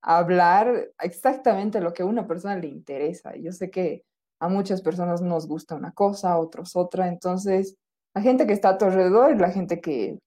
hablar 0.00 0.92
exactamente 1.00 1.82
lo 1.82 1.92
que 1.92 2.04
a 2.04 2.06
una 2.06 2.26
persona 2.26 2.56
le 2.56 2.68
interesa. 2.68 3.36
Yo 3.36 3.52
sé 3.52 3.70
que 3.70 4.06
a 4.40 4.48
muchas 4.48 4.80
personas 4.80 5.20
nos 5.20 5.46
gusta 5.46 5.74
una 5.74 5.92
cosa, 5.92 6.32
a 6.32 6.38
otros 6.38 6.74
otra, 6.74 7.08
entonces 7.08 7.76
la 8.14 8.22
gente 8.22 8.46
que 8.46 8.52
está 8.52 8.70
a 8.70 8.78
tu 8.78 8.84
alrededor 8.84 9.38
la 9.40 9.50
gente 9.50 9.80
que, 9.80 10.18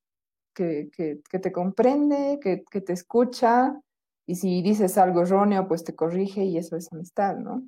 que, 0.54 0.90
que, 0.96 1.22
que 1.30 1.40
te 1.40 1.52
comprende, 1.52 2.40
que, 2.42 2.64
que, 2.70 2.82
te 2.82 2.94
escucha, 2.94 3.80
y 4.26 4.36
si 4.36 4.62
dices 4.62 4.98
algo 4.98 5.22
erróneo, 5.22 5.68
pues 5.68 5.84
te 5.84 5.96
corrige 5.96 6.44
y 6.44 6.58
eso 6.58 6.76
es 6.76 6.92
amistad, 6.92 7.36
¿no? 7.38 7.68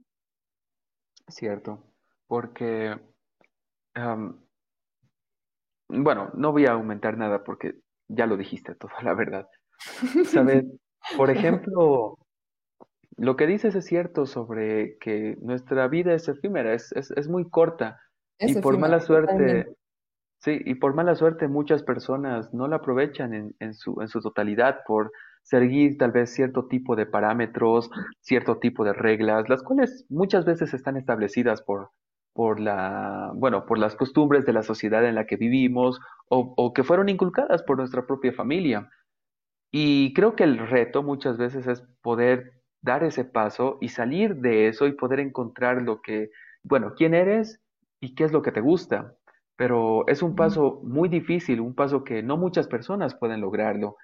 Cierto, 1.28 1.84
porque, 2.28 2.98
am, 3.94 4.42
bueno, 5.90 6.32
no 6.34 6.52
voy 6.52 6.66
a 6.66 6.72
aumentar 6.72 7.18
nada 7.18 7.44
porque 7.44 7.76
ya 8.08 8.26
lo 8.26 8.38
dijiste 8.38 8.76
todo, 8.80 8.92
la 9.04 9.14
verdad. 9.14 9.48
Sabes, 10.26 10.66
por 11.16 11.30
ejemplo, 11.30 12.18
lo 13.18 13.36
que 13.36 13.46
dices 13.46 13.76
es 13.76 13.86
cierto 13.86 14.26
sobre 14.26 14.98
que 14.98 15.38
nuestra 15.42 15.88
vida 15.88 16.14
es 16.14 16.28
efímera, 16.28 16.74
es, 16.74 16.92
es, 16.94 17.12
es 17.12 17.28
muy 17.28 17.48
corta 17.50 18.00
y 18.40 18.56
por 18.60 18.78
mala 18.80 19.00
suerte. 19.00 19.68
Sí, 20.40 20.60
y 20.66 20.76
por 20.76 20.94
mala 20.94 21.16
suerte 21.16 21.48
muchas 21.48 21.84
personas 21.84 22.54
no 22.54 22.68
la 22.68 22.78
aprovechan 22.78 23.34
en, 23.34 23.56
en 23.60 23.74
su, 23.74 24.00
en 24.02 24.08
su 24.08 24.22
totalidad 24.22 24.80
por 24.86 25.12
seguir 25.44 25.98
tal 25.98 26.12
vez 26.12 26.32
cierto 26.34 26.68
tipo 26.68 26.96
de 26.96 27.06
parámetros, 27.06 27.90
cierto 28.22 28.58
tipo 28.60 28.84
de 28.84 28.94
reglas, 28.94 29.50
las 29.50 29.64
cuales 29.64 30.06
muchas 30.10 30.46
veces 30.46 30.74
están 30.74 30.96
establecidas 30.98 31.62
por, 31.64 31.90
por 32.34 32.60
la, 32.60 33.32
bueno, 33.36 33.66
por 33.66 33.80
las 33.80 33.96
costumbres 33.96 34.46
de 34.46 34.54
la 34.54 34.64
sociedad 34.64 35.04
en 35.06 35.16
la 35.16 35.26
que 35.26 35.38
vivimos 35.38 36.00
o, 36.30 36.54
o 36.56 36.74
que 36.74 36.84
fueron 36.84 37.10
inculcadas 37.10 37.64
por 37.64 37.78
nuestra 37.78 38.06
propia 38.06 38.32
familia. 38.34 38.90
Y 39.72 40.14
creo 40.16 40.36
que 40.38 40.46
el 40.46 40.60
reto 40.60 41.04
muchas 41.04 41.38
veces 41.38 41.68
es 41.68 41.84
poder 42.04 42.64
dar 42.82 43.04
ese 43.06 43.26
paso 43.26 43.80
y 43.82 43.90
salir 43.90 44.38
de 44.38 44.70
eso 44.70 44.88
y 44.88 44.94
poder 44.94 45.22
encontrar 45.22 45.84
lo 45.84 46.02
que, 46.02 46.32
bueno, 46.64 46.94
quién 46.98 47.16
eres 47.16 47.62
y 48.02 48.16
qué 48.16 48.26
es 48.26 48.34
lo 48.34 48.44
que 48.44 48.54
te 48.54 48.62
gusta. 48.62 49.17
Pero 49.58 50.08
es 50.08 50.22
un 50.22 50.36
paso 50.36 50.80
muy 50.84 51.10
difícil, 51.10 51.60
un 51.60 51.74
paso 51.76 52.04
que 52.04 52.24
no 52.24 52.38
muchas 52.38 52.68
personas 52.68 53.16
pueden 53.16 53.42
lograrlo. 53.42 53.98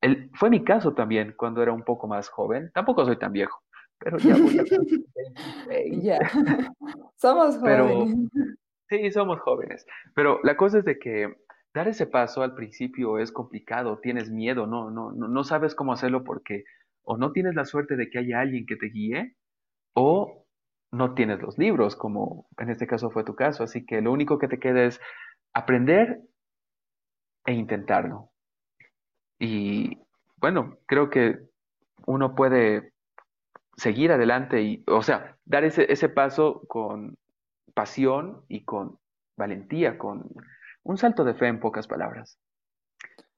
El, 0.00 0.30
fue 0.34 0.50
mi 0.50 0.62
caso 0.62 0.94
también 0.94 1.34
cuando 1.36 1.62
era 1.62 1.72
un 1.72 1.82
poco 1.82 2.06
más 2.06 2.28
joven. 2.28 2.70
Tampoco 2.74 3.04
soy 3.04 3.18
tan 3.18 3.32
viejo, 3.32 3.62
pero 3.98 4.18
ya 4.18 4.36
voy 4.36 4.58
a 4.58 4.64
cumplir 4.68 5.02
26. 5.14 6.02
Ya, 6.04 6.18
somos 7.16 7.58
Pero 7.64 7.88
jóvenes. 7.88 8.30
Sí, 8.88 9.10
somos 9.10 9.40
jóvenes, 9.40 9.84
pero 10.14 10.38
la 10.44 10.56
cosa 10.56 10.78
es 10.78 10.84
de 10.84 10.96
que 11.00 11.34
dar 11.74 11.88
ese 11.88 12.06
paso 12.06 12.42
al 12.42 12.54
principio 12.54 13.18
es 13.18 13.32
complicado, 13.32 13.98
tienes 13.98 14.30
miedo, 14.30 14.68
no, 14.68 14.92
no, 14.92 15.10
no, 15.10 15.26
no 15.26 15.42
sabes 15.42 15.74
cómo 15.74 15.92
hacerlo 15.92 16.22
porque 16.22 16.62
o 17.02 17.16
no 17.16 17.32
tienes 17.32 17.56
la 17.56 17.64
suerte 17.64 17.96
de 17.96 18.08
que 18.08 18.20
haya 18.20 18.38
alguien 18.38 18.64
que 18.64 18.76
te 18.76 18.86
guíe 18.86 19.34
o 19.92 20.45
no 20.92 21.14
tienes 21.14 21.40
los 21.40 21.58
libros, 21.58 21.96
como 21.96 22.46
en 22.58 22.70
este 22.70 22.86
caso 22.86 23.10
fue 23.10 23.24
tu 23.24 23.34
caso, 23.34 23.62
así 23.64 23.84
que 23.84 24.00
lo 24.00 24.12
único 24.12 24.38
que 24.38 24.48
te 24.48 24.58
queda 24.58 24.84
es 24.84 25.00
aprender 25.52 26.20
e 27.44 27.52
intentarlo. 27.52 28.30
Y 29.38 29.98
bueno, 30.36 30.78
creo 30.86 31.10
que 31.10 31.38
uno 32.06 32.34
puede 32.34 32.92
seguir 33.76 34.12
adelante 34.12 34.62
y, 34.62 34.84
o 34.86 35.02
sea, 35.02 35.36
dar 35.44 35.64
ese, 35.64 35.90
ese 35.92 36.08
paso 36.08 36.62
con 36.66 37.16
pasión 37.74 38.42
y 38.48 38.64
con 38.64 38.98
valentía, 39.36 39.98
con 39.98 40.30
un 40.82 40.96
salto 40.96 41.24
de 41.24 41.34
fe 41.34 41.48
en 41.48 41.60
pocas 41.60 41.86
palabras. 41.86 42.38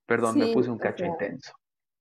Perdón, 0.07 0.39
me 0.39 0.53
puse 0.53 0.71
un 0.71 0.77
o 0.77 0.81
cacho 0.81 1.05
sea, 1.05 1.09
intenso. 1.09 1.53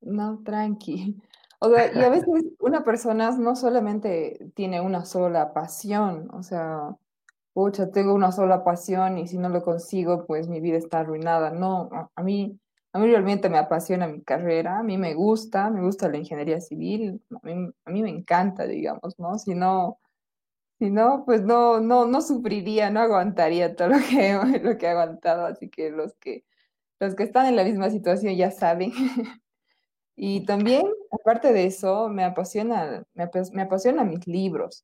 no, 0.02 0.42
tranqui. 0.44 1.20
O 1.60 1.70
sea, 1.70 1.92
y 1.94 2.04
a 2.04 2.10
veces 2.10 2.28
una 2.60 2.84
persona 2.84 3.32
no 3.32 3.56
solamente 3.56 4.52
tiene 4.56 4.82
una 4.82 5.06
sola 5.06 5.54
pasión, 5.54 6.30
o 6.34 6.44
sea, 6.44 6.96
pucha, 7.54 7.92
tengo 7.92 8.14
una 8.14 8.32
sola 8.32 8.64
pasión 8.64 9.18
y 9.18 9.28
si 9.28 9.38
no 9.38 9.50
lo 9.50 9.64
consigo, 9.64 10.26
pues 10.28 10.48
mi 10.48 10.62
vida 10.62 10.78
está 10.78 11.00
arruinada. 11.00 11.52
No, 11.52 11.90
a, 12.16 12.24
mí, 12.24 12.60
a 12.94 13.00
mí 13.00 13.08
realmente 13.08 13.50
me 13.50 13.58
apasiona 13.58 14.08
mi 14.08 14.22
carrera, 14.24 14.80
a 14.80 14.84
mí 14.84 14.98
me 14.98 15.16
gusta, 15.16 15.70
me 15.72 15.82
gusta 15.82 16.10
la 16.10 16.18
ingeniería 16.18 16.62
civil, 16.62 17.22
a 17.32 17.40
mí, 17.48 17.72
a 17.86 17.92
mí 17.92 18.04
me 18.04 18.10
encanta, 18.10 18.66
digamos, 18.68 19.18
¿no? 19.20 19.38
Si 19.40 19.56
no, 19.56 20.00
Si 20.80 20.92
no, 20.92 21.24
pues 21.26 21.42
no, 21.44 21.80
no, 21.82 22.06
no 22.06 22.22
sufriría, 22.22 22.92
no 22.92 23.00
aguantaría 23.00 23.76
todo 23.76 23.90
lo 23.90 23.98
que, 23.98 24.34
lo 24.64 24.78
que 24.78 24.86
he 24.86 24.90
aguantado, 24.90 25.46
así 25.48 25.70
que 25.70 25.90
los 25.92 26.14
que, 26.16 26.46
los 27.00 27.16
que 27.16 27.24
están 27.24 27.48
en 27.48 27.56
la 27.58 27.64
misma 27.64 27.90
situación 27.90 28.36
ya 28.36 28.52
saben. 28.52 28.92
Y 30.18 30.46
también, 30.46 30.88
aparte 31.12 31.54
de 31.54 31.66
eso, 31.66 32.10
me 32.10 32.24
apasiona, 32.24 33.06
me, 33.14 33.24
apasiona 33.24 33.56
me 33.56 33.62
apasiona 33.62 34.04
mis 34.04 34.26
libros. 34.28 34.84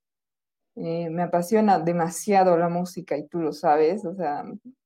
Eh, 0.75 1.09
me 1.09 1.23
apasiona 1.23 1.79
demasiado 1.79 2.57
la 2.57 2.69
música 2.69 3.17
y 3.17 3.27
tú 3.27 3.39
lo 3.39 3.51
sabes, 3.53 4.05
o 4.05 4.15
sea, 4.15 4.43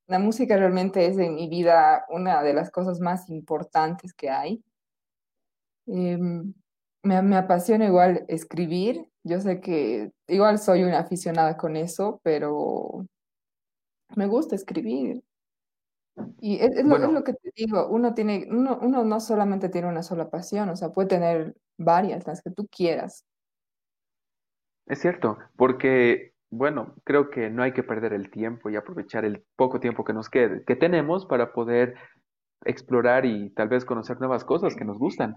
la 0.07 0.19
música 0.19 0.57
realmente 0.57 1.05
es 1.05 1.17
en 1.17 1.35
mi 1.35 1.47
vida 1.49 2.05
una 2.09 2.43
de 2.43 2.53
las 2.53 2.71
cosas 2.71 2.99
más 2.99 3.29
importantes 3.29 4.13
que 4.13 4.29
hay. 4.29 4.63
Em, 5.87 6.53
me, 7.03 7.21
me 7.21 7.37
apasiona 7.37 7.85
igual 7.85 8.25
escribir, 8.27 9.09
yo 9.23 9.39
sé 9.41 9.61
que 9.61 10.11
igual 10.27 10.59
soy 10.59 10.83
una 10.83 10.99
aficionada 10.99 11.57
con 11.57 11.75
eso, 11.77 12.19
pero 12.23 13.05
me 14.15 14.27
gusta 14.27 14.55
escribir. 14.55 15.23
Y 16.39 16.55
es, 16.57 16.76
es 16.76 16.86
lo, 16.86 16.97
es 16.97 17.07
Bueno, 17.07 17.11
lo 17.11 17.24
que 17.24 17.34
te 17.34 17.51
digo, 17.55 17.88
uno 17.89 18.13
tiene, 18.13 18.47
uno, 18.49 18.80
uno 18.82 19.03
no 19.03 19.20
solamente 19.20 19.70
tiene 19.70 19.88
una 19.88 20.03
sola 20.03 20.30
pasión, 20.30 20.70
o 20.70 20.76
sea, 20.76 20.89
puede 20.89 21.07
tener 21.09 21.55
varias, 21.78 22.26
las 22.28 22.41
que 22.41 22.51
tú 22.51 22.68
quieras. 22.68 23.26
es 24.88 24.99
cierto, 24.99 25.38
porque, 25.55 26.34
bueno, 26.49 26.95
creo 27.03 27.30
que 27.30 27.49
no 27.49 27.63
hay 27.63 27.74
que 27.74 27.84
perder 27.84 28.13
el 28.13 28.32
tiempo 28.32 28.70
y 28.70 28.76
aprovechar 28.76 29.26
el 29.26 29.43
poco 29.55 29.80
tiempo 29.80 30.03
que 30.03 30.13
nos 30.13 30.30
quede, 30.30 30.63
que 30.65 30.76
tenemos 30.76 31.26
para 31.26 31.53
poder 31.53 31.95
explorar 32.65 33.26
y 33.26 33.49
tal 33.51 33.70
vez 33.70 33.86
conocer 33.86 34.20
nuevas 34.20 34.43
cosas 34.45 34.76
que 34.76 34.86
nos 34.86 34.97
gustan. 34.97 35.36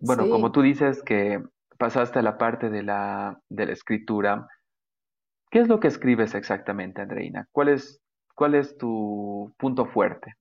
Bueno, 0.00 0.28
como 0.28 0.52
tú 0.52 0.62
dices 0.62 1.02
que 1.02 1.42
pasaste 1.78 2.18
a 2.18 2.22
la 2.22 2.38
parte 2.38 2.70
de 2.70 2.82
la, 2.82 3.40
de 3.48 3.66
la 3.66 3.72
escritura, 3.72 4.48
¿qué 5.50 5.60
es 5.60 5.68
lo 5.68 5.80
que 5.80 5.88
escribes 5.88 6.34
exactamente, 6.34 7.02
Andreina? 7.02 7.48
¿Cuál 7.52 7.68
es, 7.70 8.00
cuál 8.36 8.54
es 8.54 8.76
tu 8.78 9.52
punto 9.56 9.86
fuerte? 9.86 10.34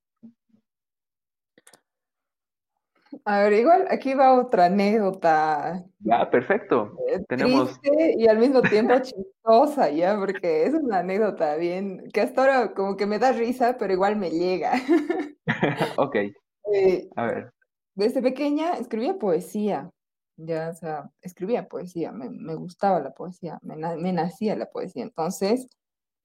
A 3.23 3.39
ver, 3.39 3.53
igual 3.53 3.87
aquí 3.89 4.13
va 4.13 4.39
otra 4.39 4.65
anécdota 4.65 5.83
Ya, 5.99 6.29
perfecto. 6.29 6.95
eh, 7.09 7.23
Tenemos, 7.27 7.79
triste 7.81 8.15
y 8.17 8.27
al 8.27 8.37
mismo 8.37 8.61
tiempo 8.61 8.93
chistosa, 9.01 9.89
¿ya? 9.89 10.17
Porque 10.19 10.65
es 10.65 10.73
una 10.73 10.99
anécdota 10.99 11.55
bien, 11.55 12.09
que 12.13 12.21
hasta 12.21 12.41
ahora 12.41 12.73
como 12.73 12.97
que 12.97 13.05
me 13.05 13.17
da 13.17 13.31
risa, 13.31 13.77
pero 13.79 13.93
igual 13.93 14.17
me 14.17 14.29
llega. 14.29 14.73
ok, 15.97 16.15
Eh, 16.73 17.07
a 17.15 17.25
ver, 17.25 17.51
desde 17.95 18.21
pequeña 18.21 18.73
escribía 18.73 19.17
poesía, 19.17 19.89
ya, 20.35 20.69
o 20.69 20.75
sea, 20.75 21.09
escribía 21.21 21.67
poesía, 21.69 22.11
me, 22.11 22.29
me 22.29 22.55
gustaba 22.55 22.99
la 22.99 23.11
poesía, 23.11 23.57
me, 23.61 23.75
me 23.77 24.11
nacía 24.11 24.55
la 24.57 24.65
poesía. 24.65 25.03
Entonces, 25.03 25.67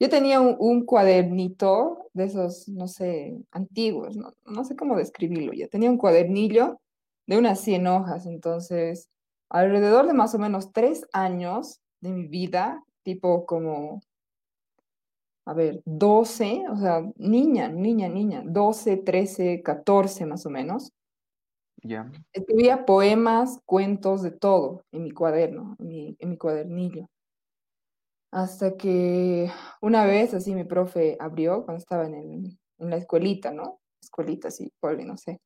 yo 0.00 0.08
tenía 0.08 0.40
un, 0.40 0.56
un 0.58 0.84
cuadernito 0.84 2.08
de 2.14 2.24
esos, 2.24 2.68
no 2.68 2.88
sé, 2.88 3.38
antiguos, 3.52 4.16
no, 4.16 4.32
no 4.46 4.64
sé 4.64 4.74
cómo 4.74 4.96
describirlo, 4.96 5.52
ya 5.52 5.68
tenía 5.68 5.90
un 5.90 5.98
cuadernillo 5.98 6.80
de 7.26 7.38
unas 7.38 7.60
100 7.60 7.86
hojas, 7.86 8.26
entonces, 8.26 9.08
alrededor 9.48 10.06
de 10.06 10.14
más 10.14 10.34
o 10.34 10.38
menos 10.38 10.72
tres 10.72 11.06
años 11.12 11.80
de 12.00 12.10
mi 12.10 12.26
vida, 12.26 12.82
tipo 13.04 13.46
como, 13.46 14.00
a 15.46 15.54
ver, 15.54 15.82
12 15.84 16.64
o 16.70 16.76
sea, 16.76 17.02
niña, 17.16 17.68
niña, 17.68 18.08
niña, 18.08 18.42
12 18.44 18.96
13 18.96 19.62
14 19.62 20.26
más 20.26 20.46
o 20.46 20.50
menos 20.50 20.92
ya. 21.82 22.10
Escribía 22.32 22.84
poemas, 22.84 23.60
cuentos, 23.64 24.22
de 24.22 24.30
todo 24.30 24.84
en 24.92 25.04
mi 25.04 25.12
cuaderno, 25.12 25.76
en 25.78 25.88
mi, 25.88 26.16
en 26.18 26.30
mi 26.30 26.36
cuadernillo. 26.36 27.08
Hasta 28.32 28.76
que 28.76 29.50
una 29.80 30.04
vez 30.04 30.34
así 30.34 30.54
mi 30.54 30.64
profe 30.64 31.16
abrió 31.20 31.64
cuando 31.64 31.78
estaba 31.80 32.06
en, 32.06 32.14
el- 32.14 32.58
en 32.78 32.90
la 32.90 32.96
escuelita, 32.96 33.50
¿no? 33.52 33.80
Escuelita, 34.02 34.48
así, 34.48 34.72
cole, 34.80 35.04
no 35.04 35.16
sé. 35.16 35.40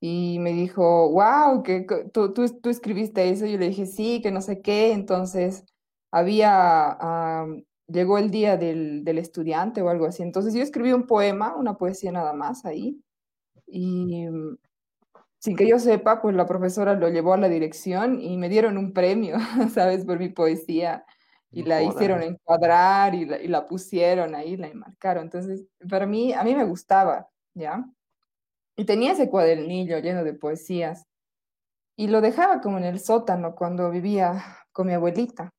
Y 0.00 0.38
me 0.40 0.52
dijo, 0.52 1.10
wow, 1.10 1.62
que 1.62 1.86
tú, 2.12 2.32
tú, 2.34 2.46
tú 2.60 2.70
escribiste 2.70 3.28
eso. 3.30 3.46
Yo 3.46 3.58
le 3.58 3.68
dije, 3.70 3.86
sí, 3.86 4.20
que 4.22 4.30
no 4.30 4.40
sé 4.42 4.60
qué. 4.62 4.92
Entonces 4.92 5.64
había, 6.12 6.92
am, 6.92 7.64
llegó 7.88 8.18
el 8.18 8.30
día 8.30 8.56
del, 8.58 9.04
del 9.04 9.18
estudiante 9.18 9.82
o 9.82 9.88
algo 9.88 10.06
así. 10.06 10.22
Entonces 10.22 10.54
yo 10.54 10.62
escribí 10.62 10.92
un 10.92 11.06
poema, 11.06 11.56
una 11.56 11.76
poesía 11.76 12.12
nada 12.12 12.32
más 12.34 12.64
ahí. 12.66 13.00
Y 13.66 14.26
sin 15.38 15.56
que 15.56 15.68
yo 15.68 15.78
sepa, 15.78 16.20
pues 16.22 16.34
la 16.34 16.46
profesora 16.46 16.94
lo 16.94 17.08
llevó 17.08 17.34
a 17.34 17.38
la 17.38 17.48
dirección 17.48 18.20
y 18.20 18.36
me 18.36 18.48
dieron 18.48 18.78
un 18.78 18.92
premio, 18.92 19.36
¿sabes? 19.72 20.04
Por 20.04 20.18
mi 20.18 20.28
poesía. 20.30 21.04
Y 21.56 21.62
la 21.62 21.82
hicieron 21.82 22.22
encuadrar 22.22 23.14
y 23.14 23.24
la, 23.24 23.40
y 23.40 23.48
la 23.48 23.66
pusieron 23.66 24.34
ahí, 24.34 24.58
la 24.58 24.66
enmarcaron. 24.66 25.24
Entonces, 25.24 25.64
para 25.88 26.04
mí, 26.04 26.34
a 26.34 26.44
mí 26.44 26.54
me 26.54 26.64
gustaba, 26.64 27.30
¿ya? 27.54 27.82
Y 28.76 28.84
tenía 28.84 29.12
ese 29.12 29.30
cuadernillo 29.30 29.98
lleno 30.00 30.22
de 30.22 30.34
poesías. 30.34 31.06
Y 31.96 32.08
lo 32.08 32.20
dejaba 32.20 32.60
como 32.60 32.76
en 32.76 32.84
el 32.84 33.00
sótano 33.00 33.54
cuando 33.54 33.90
vivía 33.90 34.44
con 34.70 34.88
mi 34.88 34.92
abuelita. 34.92 35.50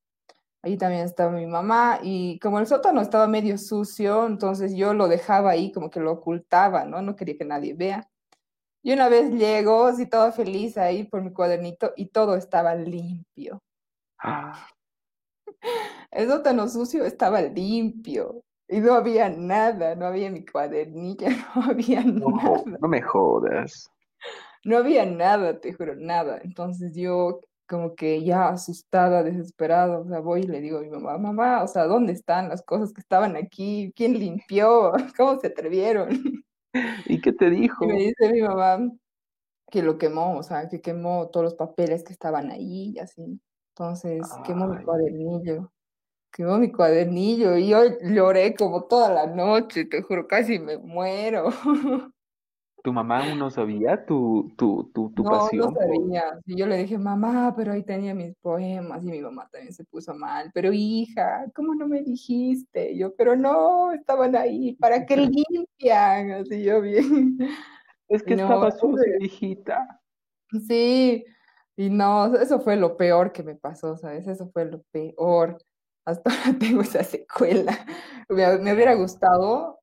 Ahí 0.62 0.78
también 0.78 1.02
estaba 1.04 1.32
mi 1.32 1.48
mamá 1.48 1.98
y 2.04 2.38
como 2.38 2.60
el 2.60 2.68
sótano 2.68 3.02
estaba 3.02 3.26
medio 3.26 3.58
sucio, 3.58 4.28
entonces 4.28 4.76
yo 4.76 4.94
lo 4.94 5.08
dejaba 5.08 5.50
ahí 5.50 5.72
como 5.72 5.90
que 5.90 6.00
lo 6.00 6.12
ocultaba, 6.12 6.86
¿no? 6.86 7.02
No 7.02 7.16
quería 7.16 7.40
que 7.40 7.46
nadie 7.46 7.74
vea. 7.74 8.08
Y 8.84 8.94
una 8.94 9.10
vez 9.10 9.32
llego, 9.32 9.86
así 9.88 10.06
toda 10.06 10.32
feliz 10.32 10.78
ahí 10.78 11.06
por 11.06 11.24
mi 11.24 11.34
cuadernito 11.34 11.94
y 11.96 12.10
todo 12.10 12.36
estaba 12.36 12.76
limpio. 12.76 13.64
Ah, 14.20 14.68
El 16.12 16.28
sótano 16.30 16.68
sucio 16.70 17.06
estaba 17.06 17.42
limpio 17.42 18.44
y 18.68 18.80
no 18.80 18.94
había 18.94 19.30
nada, 19.30 19.96
no 19.96 20.06
había 20.08 20.30
mi 20.32 20.46
cuadernilla, 20.46 21.30
no 21.56 21.64
había 21.64 22.04
no, 22.04 22.32
nada, 22.32 22.80
no 22.80 22.88
me 22.88 23.02
jodas. 23.02 23.90
no 24.64 24.78
había 24.78 25.06
nada, 25.06 25.60
te 25.60 25.74
juro, 25.74 25.96
nada. 25.96 26.40
Entonces 26.44 26.96
yo 26.96 27.42
como 27.68 27.96
que 27.96 28.24
ya 28.24 28.50
asustada, 28.50 29.24
desesperada, 29.24 30.00
o 30.00 30.08
sea, 30.08 30.20
voy 30.20 30.42
y 30.42 30.44
le 30.48 30.62
digo 30.62 30.78
a 30.80 30.82
mi 30.82 30.90
mamá, 30.90 31.18
mamá, 31.18 31.64
o 31.64 31.68
sea, 31.68 31.84
¿dónde 31.86 32.14
están 32.14 32.48
las 32.50 32.62
cosas 32.64 32.94
que 32.94 33.02
estaban 33.02 33.36
aquí? 33.36 33.92
¿Quién 33.96 34.14
limpió? 34.20 34.94
¿Cómo 35.18 35.40
se 35.40 35.48
atrevieron? 35.48 36.10
¿Y 37.06 37.22
qué 37.22 37.34
te 37.34 37.50
Y 37.80 37.88
me 37.88 37.94
dijo? 37.94 37.98
dice 37.98 38.32
mi 38.32 38.42
mamá, 38.42 38.92
que 39.72 39.84
lo 39.84 39.98
quemó, 40.00 40.38
o 40.38 40.44
sea, 40.44 40.70
que 40.70 40.82
quemó 40.82 41.30
todos 41.30 41.46
los 41.46 41.56
papeles 41.56 42.04
que 42.04 42.14
estaban 42.14 42.52
ahí 42.52 42.94
y 42.96 43.00
así. 43.00 43.42
Entonces, 43.80 44.28
quemó 44.44 44.68
mi 44.68 44.78
Ay, 44.78 44.84
cuadernillo, 44.84 45.72
quemó 46.32 46.58
mi 46.58 46.72
cuadernillo 46.72 47.56
y 47.58 47.70
yo 47.70 47.84
lloré 48.02 48.56
como 48.56 48.86
toda 48.86 49.14
la 49.14 49.28
noche, 49.28 49.86
te 49.86 50.02
juro, 50.02 50.28
casi 50.28 50.58
me 50.58 50.80
muero. 50.80 51.50
¿tu 52.84 52.92
mamá 52.92 53.36
no 53.36 53.52
sabía 53.52 54.04
tu, 54.04 54.52
tu, 54.58 54.90
tu, 54.94 55.12
tu 55.12 55.24
No, 55.24 55.30
no 55.30 55.40
pasión 55.40 55.74
por... 55.74 55.84
sabía. 55.84 56.40
Y 56.46 56.58
yo 56.58 56.66
le 56.66 56.78
dije, 56.78 56.98
mamá, 56.98 57.54
pero 57.56 57.74
ahí 57.74 57.84
tenía 57.84 58.16
mis 58.16 58.34
poemas 58.38 59.04
y 59.04 59.12
mi 59.12 59.20
mamá 59.20 59.48
también 59.52 59.74
se 59.74 59.84
puso 59.84 60.16
mal. 60.16 60.50
Pero 60.56 60.72
hija, 60.74 61.46
¿cómo 61.54 61.76
no 61.76 61.88
me 61.88 62.02
dijiste? 62.02 62.94
Y 62.94 63.00
yo, 63.00 63.14
pero 63.16 63.36
no, 63.36 63.92
estaban 63.92 64.36
ahí, 64.36 64.74
¿para 64.78 65.06
qué 65.06 65.18
limpian? 65.46 66.32
Así 66.32 66.64
yo 66.64 66.82
bien. 66.82 67.38
Es 68.08 68.24
que 68.24 68.36
no, 68.38 68.44
estaba 68.44 68.72
sucio, 68.72 69.18
hijita. 69.20 70.02
Sí, 70.66 71.26
y 71.78 71.92
no, 71.92 72.36
eso 72.36 72.60
fue 72.60 72.76
lo 72.76 72.98
peor 72.98 73.32
que 73.32 73.44
me 73.44 73.56
pasó, 73.56 73.96
¿sabes? 73.98 74.28
Eso 74.28 74.50
fue 74.50 74.66
lo 74.66 74.82
peor. 74.92 75.58
Hasta 76.06 76.32
ahora 76.32 76.58
tengo 76.60 76.82
esa 76.82 77.04
secuela. 77.04 77.86
Me, 78.30 78.58
me 78.58 78.74
hubiera 78.74 78.96
gustado 78.96 79.80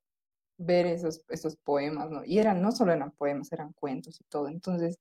ver 0.57 0.85
esos, 0.87 1.23
esos 1.29 1.55
poemas, 1.55 2.09
¿no? 2.11 2.23
Y 2.25 2.39
eran, 2.39 2.61
no 2.61 2.73
solo 2.73 2.91
eran 2.91 3.11
poemas, 3.11 3.51
eran 3.53 3.71
cuentos 3.73 4.19
y 4.19 4.25
todo. 4.25 4.49
Entonces, 4.49 4.97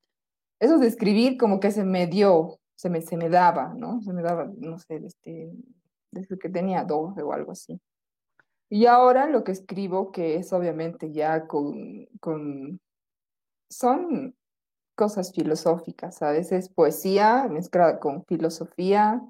eso 0.60 0.78
de 0.78 0.86
escribir 0.86 1.36
como 1.36 1.58
que 1.58 1.72
se 1.72 1.84
me 1.84 2.06
dio, 2.06 2.60
se 2.76 2.90
me, 2.90 3.02
se 3.02 3.16
me 3.16 3.28
daba, 3.28 3.74
¿no? 3.74 4.00
Se 4.02 4.12
me 4.12 4.22
daba, 4.22 4.48
no 4.56 4.78
sé, 4.78 4.96
este, 5.04 5.52
desde 6.12 6.38
que 6.38 6.48
tenía 6.48 6.84
12 6.84 7.22
o 7.22 7.32
algo 7.32 7.52
así. 7.52 7.80
Y 8.70 8.86
ahora 8.86 9.26
lo 9.26 9.42
que 9.42 9.52
escribo, 9.52 10.12
que 10.12 10.36
es 10.36 10.52
obviamente 10.52 11.12
ya 11.12 11.48
con, 11.48 12.06
con, 12.20 12.80
son 13.68 14.36
cosas 14.94 15.32
filosóficas, 15.32 16.22
a 16.22 16.30
veces 16.30 16.68
poesía 16.68 17.48
mezclada 17.50 18.00
con 18.00 18.24
filosofía, 18.24 19.22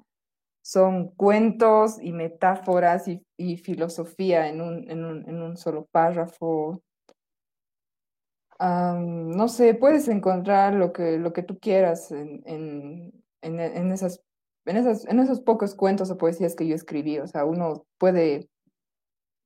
son 0.63 1.09
cuentos 1.09 1.97
y 2.01 2.11
metáforas 2.11 3.07
y, 3.07 3.57
filosofía 3.57 4.47
en 4.49 4.61
un, 4.61 4.89
en 4.89 5.05
un, 5.05 5.29
en 5.29 5.41
un 5.41 5.57
solo 5.57 5.85
párrafo. 5.91 6.81
No 8.59 9.47
sé, 9.47 9.75
puedes 9.75 10.07
encontrar 10.07 10.73
lo 10.73 10.91
que, 10.91 11.19
lo 11.19 11.33
que 11.33 11.43
tú 11.43 11.59
quieras 11.59 12.11
en, 12.11 12.41
en 13.45 13.91
esas, 13.91 14.21
en 14.65 14.77
esas, 14.77 15.05
en 15.05 15.19
esos 15.19 15.39
pocos 15.39 15.75
cuentos 15.75 16.09
o 16.09 16.17
poesías 16.17 16.55
que 16.55 16.67
yo 16.67 16.75
escribí. 16.75 17.19
O 17.19 17.27
sea, 17.27 17.45
uno 17.45 17.85
puede, 17.97 18.49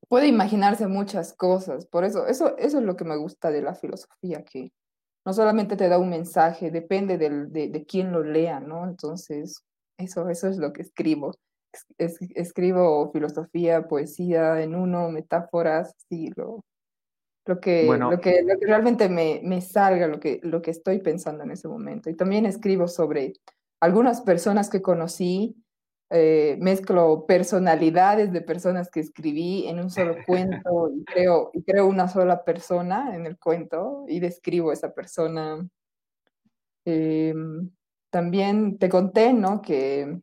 puede 0.08 0.28
imaginarse 0.28 0.88
muchas 0.88 1.34
cosas. 1.34 1.86
Por 1.86 2.04
eso, 2.06 2.28
eso, 2.28 2.58
eso 2.58 2.78
es 2.80 2.84
lo 2.84 2.96
que 2.96 3.06
me 3.06 3.18
gusta 3.18 3.52
de 3.52 3.62
la 3.62 3.76
filosofía, 3.76 4.44
que 4.44 4.72
no 5.26 5.34
solamente 5.34 5.76
te 5.76 5.90
da 5.90 5.98
un 5.98 6.10
mensaje, 6.10 6.72
depende 6.72 7.18
del, 7.18 7.52
de, 7.52 7.70
de 7.70 7.86
quién 7.86 8.12
lo 8.12 8.24
lea, 8.24 8.60
¿no? 8.60 8.86
Entonces, 8.86 9.64
eso, 9.98 10.30
eso 10.30 10.48
es 10.48 10.58
lo 10.58 10.74
que 10.74 10.82
escribo. 10.82 11.34
escribo 11.98 13.12
filosofía, 13.12 13.88
poesía 13.88 14.62
en 14.62 14.76
uno, 14.76 15.10
metáforas, 15.10 15.94
sí, 16.10 16.32
lo, 16.36 16.64
lo, 17.46 17.60
que, 17.60 17.86
Bueno, 17.86 18.12
lo, 18.12 18.20
que, 18.20 18.42
lo 18.44 18.58
que 18.58 18.66
realmente 18.66 19.10
me, 19.10 19.42
me 19.44 19.62
salga, 19.62 20.08
lo 20.08 20.20
que, 20.20 20.40
lo 20.44 20.62
que 20.62 20.72
estoy 20.72 21.00
pensando 21.00 21.44
en 21.44 21.52
ese 21.52 21.68
momento. 21.68 22.10
Y 22.10 22.16
también 22.16 22.46
escribo 22.46 22.88
sobre 22.88 23.34
algunas 23.82 24.22
personas 24.22 24.70
que 24.70 24.82
conocí, 24.82 25.56
eh, 26.12 26.58
mezclo 26.60 27.26
personalidades 27.28 28.32
de 28.34 28.42
personas 28.42 28.90
que 28.90 29.00
escribí 29.00 29.68
en 29.68 29.80
un 29.80 29.92
solo 29.92 30.16
cuento 30.28 30.90
y 30.92 31.06
creo, 31.06 31.52
y 31.54 31.64
creo 31.64 31.88
una 31.88 32.08
sola 32.08 32.44
persona 32.44 33.16
en 33.16 33.26
el 33.26 33.38
cuento 33.38 34.06
y 34.08 34.20
describo 34.20 34.72
a 34.72 34.74
esa 34.74 34.94
persona. 34.94 35.68
Eh, 36.86 37.34
también 38.10 38.80
te 38.80 38.90
conté, 38.90 39.34
¿no? 39.34 39.62
Que 39.62 40.20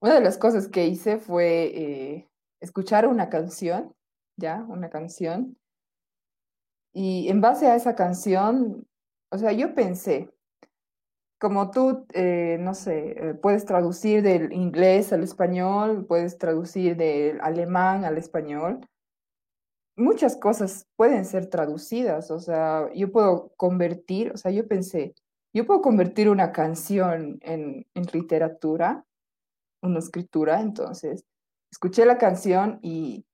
una 0.00 0.14
de 0.14 0.20
las 0.20 0.36
cosas 0.38 0.66
que 0.66 0.86
hice 0.86 1.18
fue 1.18 1.70
eh, 1.74 2.28
escuchar 2.60 3.06
una 3.06 3.28
canción, 3.28 3.94
¿ya? 4.36 4.64
Una 4.68 4.90
canción. 4.90 5.56
Y 6.92 7.28
en 7.28 7.40
base 7.40 7.68
a 7.68 7.76
esa 7.76 7.94
canción, 7.94 8.86
o 9.30 9.38
sea, 9.38 9.52
yo 9.52 9.74
pensé, 9.74 10.30
como 11.42 11.72
tú, 11.72 12.06
eh, 12.12 12.56
no 12.60 12.72
sé, 12.72 13.16
eh, 13.18 13.34
puedes 13.34 13.64
traducir 13.64 14.22
del 14.22 14.52
inglés 14.52 15.12
al 15.12 15.24
español, 15.24 16.06
puedes 16.06 16.38
traducir 16.38 16.96
del 16.96 17.40
alemán 17.40 18.04
al 18.04 18.16
español, 18.16 18.78
muchas 19.96 20.36
cosas 20.36 20.86
pueden 20.94 21.24
ser 21.24 21.46
traducidas, 21.46 22.30
o 22.30 22.38
sea, 22.38 22.88
yo 22.94 23.10
puedo 23.10 23.50
convertir, 23.56 24.30
o 24.30 24.36
sea, 24.36 24.52
yo 24.52 24.68
pensé, 24.68 25.16
yo 25.52 25.66
puedo 25.66 25.82
convertir 25.82 26.28
una 26.28 26.52
canción 26.52 27.40
en, 27.42 27.88
en 27.92 28.06
literatura, 28.12 29.04
una 29.82 29.98
escritura, 29.98 30.60
entonces, 30.60 31.24
escuché 31.72 32.06
la 32.06 32.18
canción 32.18 32.78
y 32.82 33.26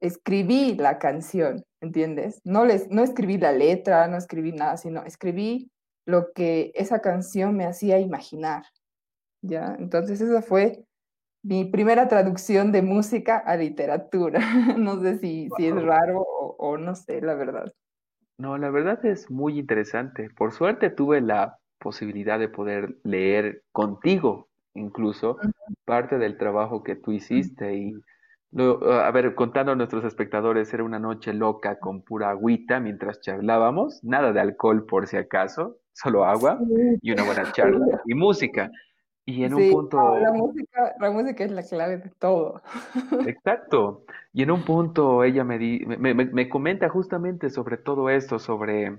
escribí 0.00 0.76
la 0.76 1.00
canción, 1.00 1.64
¿entiendes? 1.80 2.40
No, 2.44 2.64
les, 2.64 2.88
no 2.88 3.02
escribí 3.02 3.36
la 3.36 3.50
letra, 3.50 4.06
no 4.06 4.16
escribí 4.16 4.52
nada, 4.52 4.76
sino 4.76 5.02
escribí 5.02 5.72
lo 6.06 6.32
que 6.32 6.72
esa 6.74 7.00
canción 7.00 7.56
me 7.56 7.64
hacía 7.64 7.98
imaginar, 7.98 8.64
¿ya? 9.42 9.76
Entonces 9.78 10.20
esa 10.20 10.42
fue 10.42 10.84
mi 11.42 11.64
primera 11.64 12.08
traducción 12.08 12.72
de 12.72 12.82
música 12.82 13.38
a 13.38 13.56
literatura. 13.56 14.40
no 14.78 15.00
sé 15.00 15.18
si, 15.18 15.48
si 15.56 15.66
es 15.66 15.82
raro 15.82 16.20
o, 16.20 16.56
o, 16.58 16.78
no 16.78 16.94
sé, 16.94 17.20
la 17.20 17.34
verdad. 17.34 17.72
No, 18.38 18.58
la 18.58 18.70
verdad 18.70 19.04
es 19.04 19.30
muy 19.30 19.58
interesante. 19.58 20.30
Por 20.30 20.52
suerte 20.52 20.90
tuve 20.90 21.20
la 21.20 21.58
posibilidad 21.78 22.38
de 22.38 22.48
poder 22.48 22.96
leer 23.02 23.62
contigo, 23.72 24.48
incluso, 24.74 25.38
parte 25.84 26.18
del 26.18 26.38
trabajo 26.38 26.82
que 26.82 26.96
tú 26.96 27.12
hiciste 27.12 27.74
y 27.74 27.94
a 28.58 29.10
ver, 29.10 29.34
contando 29.34 29.72
a 29.72 29.76
nuestros 29.76 30.04
espectadores, 30.04 30.72
era 30.74 30.84
una 30.84 30.98
noche 30.98 31.32
loca 31.32 31.78
con 31.78 32.02
pura 32.02 32.30
agüita 32.30 32.80
mientras 32.80 33.20
charlábamos, 33.20 34.04
nada 34.04 34.32
de 34.32 34.40
alcohol 34.40 34.84
por 34.84 35.06
si 35.06 35.16
acaso, 35.16 35.78
solo 35.92 36.24
agua 36.24 36.58
y 37.00 37.10
una 37.12 37.24
buena 37.24 37.50
charla 37.52 38.02
y 38.06 38.14
música. 38.14 38.70
Y 39.24 39.44
en 39.44 39.54
un 39.54 39.70
punto... 39.70 40.18
la, 40.18 40.32
música, 40.32 40.94
la 40.98 41.10
música 41.10 41.44
es 41.44 41.52
la 41.52 41.62
clave 41.62 41.98
de 41.98 42.10
todo. 42.18 42.60
Exacto. 43.26 44.04
Y 44.32 44.42
en 44.42 44.50
un 44.50 44.64
punto 44.64 45.22
ella 45.22 45.44
me, 45.44 45.58
di, 45.58 45.84
me, 45.86 46.12
me, 46.14 46.24
me 46.24 46.48
comenta 46.48 46.88
justamente 46.88 47.48
sobre 47.48 47.76
todo 47.76 48.10
esto, 48.10 48.40
sobre, 48.40 48.98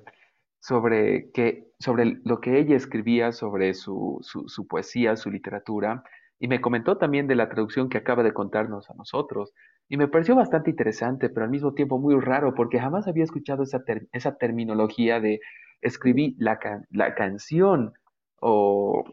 sobre, 0.62 1.30
que, 1.32 1.74
sobre 1.78 2.22
lo 2.24 2.40
que 2.40 2.58
ella 2.58 2.78
escribía, 2.78 3.34
sobre 3.34 3.74
su, 3.74 4.20
su, 4.22 4.48
su 4.48 4.66
poesía, 4.66 5.18
su 5.18 5.30
literatura 5.30 6.04
y 6.44 6.50
me 6.50 6.60
comentó 6.60 6.98
también 6.98 7.26
de 7.26 7.36
la 7.36 7.48
traducción 7.48 7.88
que 7.88 7.98
acaba 7.98 8.22
de 8.22 8.34
contarnos 8.34 8.90
a 8.90 8.94
nosotros. 8.96 9.54
Y 9.88 9.96
me 9.96 10.10
pareció 10.10 10.36
bastante 10.36 10.72
interesante, 10.72 11.30
pero 11.30 11.46
al 11.46 11.50
mismo 11.50 11.74
tiempo 11.74 12.00
muy 12.00 12.20
raro, 12.20 12.54
porque 12.54 12.82
jamás 12.82 13.08
había 13.08 13.24
escuchado 13.24 13.64
esa, 13.64 13.86
ter 13.86 14.10
esa 14.12 14.36
terminología 14.36 15.22
de 15.22 15.40
escribí 15.84 16.36
la, 16.40 16.60
can 16.60 16.86
la, 16.92 17.16
canción. 17.16 17.94
O, 18.42 19.04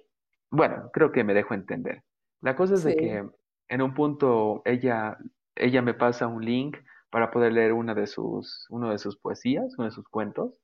bueno, 0.50 0.90
creo 0.92 1.12
que 1.12 1.24
me 1.24 1.34
dejo 1.34 1.54
entender. 1.54 2.02
La 2.40 2.56
cosa 2.56 2.74
es 2.74 2.82
sí. 2.82 2.88
de 2.88 2.96
que 2.96 3.24
en 3.68 3.82
un 3.82 3.94
punto 3.94 4.62
ella, 4.64 5.18
ella 5.54 5.82
me 5.82 5.94
pasa 5.94 6.26
un 6.26 6.44
link 6.44 6.76
para 7.10 7.30
poder 7.30 7.52
leer 7.52 7.72
una 7.72 7.94
de 7.94 8.06
sus, 8.06 8.66
uno 8.70 8.90
de 8.90 8.98
sus 8.98 9.16
poesías, 9.16 9.74
uno 9.76 9.86
de 9.86 9.92
sus 9.92 10.08
cuentos. 10.08 10.58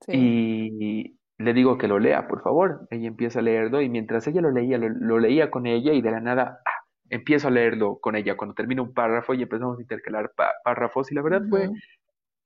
Sí. 0.00 0.12
Y, 0.14 1.18
le 1.38 1.54
digo 1.54 1.78
que 1.78 1.86
lo 1.86 1.98
lea, 2.00 2.26
por 2.26 2.42
favor. 2.42 2.88
Ella 2.90 3.06
empieza 3.06 3.38
a 3.38 3.42
leerlo 3.42 3.80
y 3.80 3.88
mientras 3.88 4.26
ella 4.26 4.40
lo 4.40 4.50
leía, 4.50 4.76
lo, 4.76 4.88
lo 4.88 5.18
leía 5.18 5.50
con 5.50 5.66
ella 5.66 5.92
y 5.92 6.02
de 6.02 6.10
la 6.10 6.20
nada 6.20 6.60
ah, 6.66 6.84
empiezo 7.10 7.48
a 7.48 7.50
leerlo 7.50 7.98
con 8.00 8.16
ella 8.16 8.36
cuando 8.36 8.54
termina 8.54 8.82
un 8.82 8.92
párrafo 8.92 9.34
y 9.34 9.42
empezamos 9.42 9.78
a 9.78 9.82
intercalar 9.82 10.32
párrafos 10.64 11.10
y 11.10 11.14
la 11.14 11.22
verdad 11.22 11.42
uh 11.42 11.46
-huh. 11.46 11.50
fue, 11.50 11.70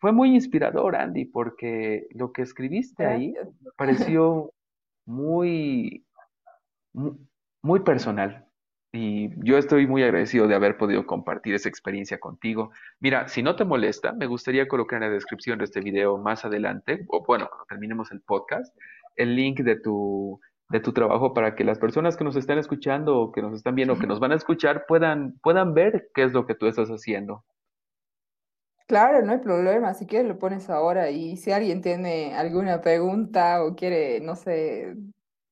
fue 0.02 0.10
muy 0.10 0.34
inspirador, 0.34 0.96
Andy, 0.96 1.26
porque 1.26 2.08
lo 2.10 2.32
que 2.32 2.42
escribiste 2.42 3.06
ahí 3.06 3.34
pareció 3.76 4.52
muy, 5.06 6.04
muy, 6.92 7.12
muy 7.62 7.80
personal. 7.80 8.44
Y 8.92 9.30
yo 9.44 9.58
estoy 9.58 9.86
muy 9.86 10.02
agradecido 10.02 10.48
de 10.48 10.56
haber 10.56 10.76
podido 10.76 11.06
compartir 11.06 11.54
esa 11.54 11.68
experiencia 11.68 12.18
contigo. 12.18 12.72
Mira, 12.98 13.28
si 13.28 13.44
no 13.44 13.54
te 13.54 13.64
molesta, 13.64 14.12
me 14.12 14.26
gustaría 14.26 14.66
colocar 14.66 15.00
en 15.00 15.08
la 15.08 15.14
descripción 15.14 15.58
de 15.58 15.66
este 15.66 15.80
video 15.80 16.18
más 16.18 16.44
adelante, 16.44 17.04
o 17.06 17.24
bueno, 17.24 17.46
cuando 17.48 17.66
terminemos 17.66 18.10
el 18.10 18.22
podcast, 18.22 18.76
el 19.14 19.36
link 19.36 19.60
de 19.60 19.76
tu, 19.76 20.40
de 20.68 20.80
tu 20.80 20.92
trabajo 20.92 21.32
para 21.32 21.54
que 21.54 21.62
las 21.62 21.78
personas 21.78 22.16
que 22.16 22.24
nos 22.24 22.34
están 22.34 22.58
escuchando 22.58 23.18
o 23.18 23.30
que 23.30 23.40
nos 23.40 23.54
están 23.54 23.76
viendo 23.76 23.94
o 23.94 23.98
que 24.00 24.08
nos 24.08 24.18
van 24.18 24.32
a 24.32 24.34
escuchar 24.34 24.84
puedan, 24.88 25.38
puedan 25.44 25.74
ver 25.74 26.08
qué 26.12 26.24
es 26.24 26.32
lo 26.32 26.44
que 26.44 26.56
tú 26.56 26.66
estás 26.66 26.88
haciendo. 26.88 27.44
Claro, 28.86 29.22
no 29.24 29.32
hay 29.32 29.38
problema, 29.38 29.94
si 29.94 30.06
quieres 30.06 30.28
lo 30.28 30.38
pones 30.38 30.68
ahora 30.68 31.10
y 31.10 31.36
si 31.36 31.52
alguien 31.52 31.80
tiene 31.82 32.34
alguna 32.34 32.80
pregunta 32.80 33.64
o 33.64 33.74
quiere, 33.74 34.20
no 34.20 34.36
sé, 34.36 34.94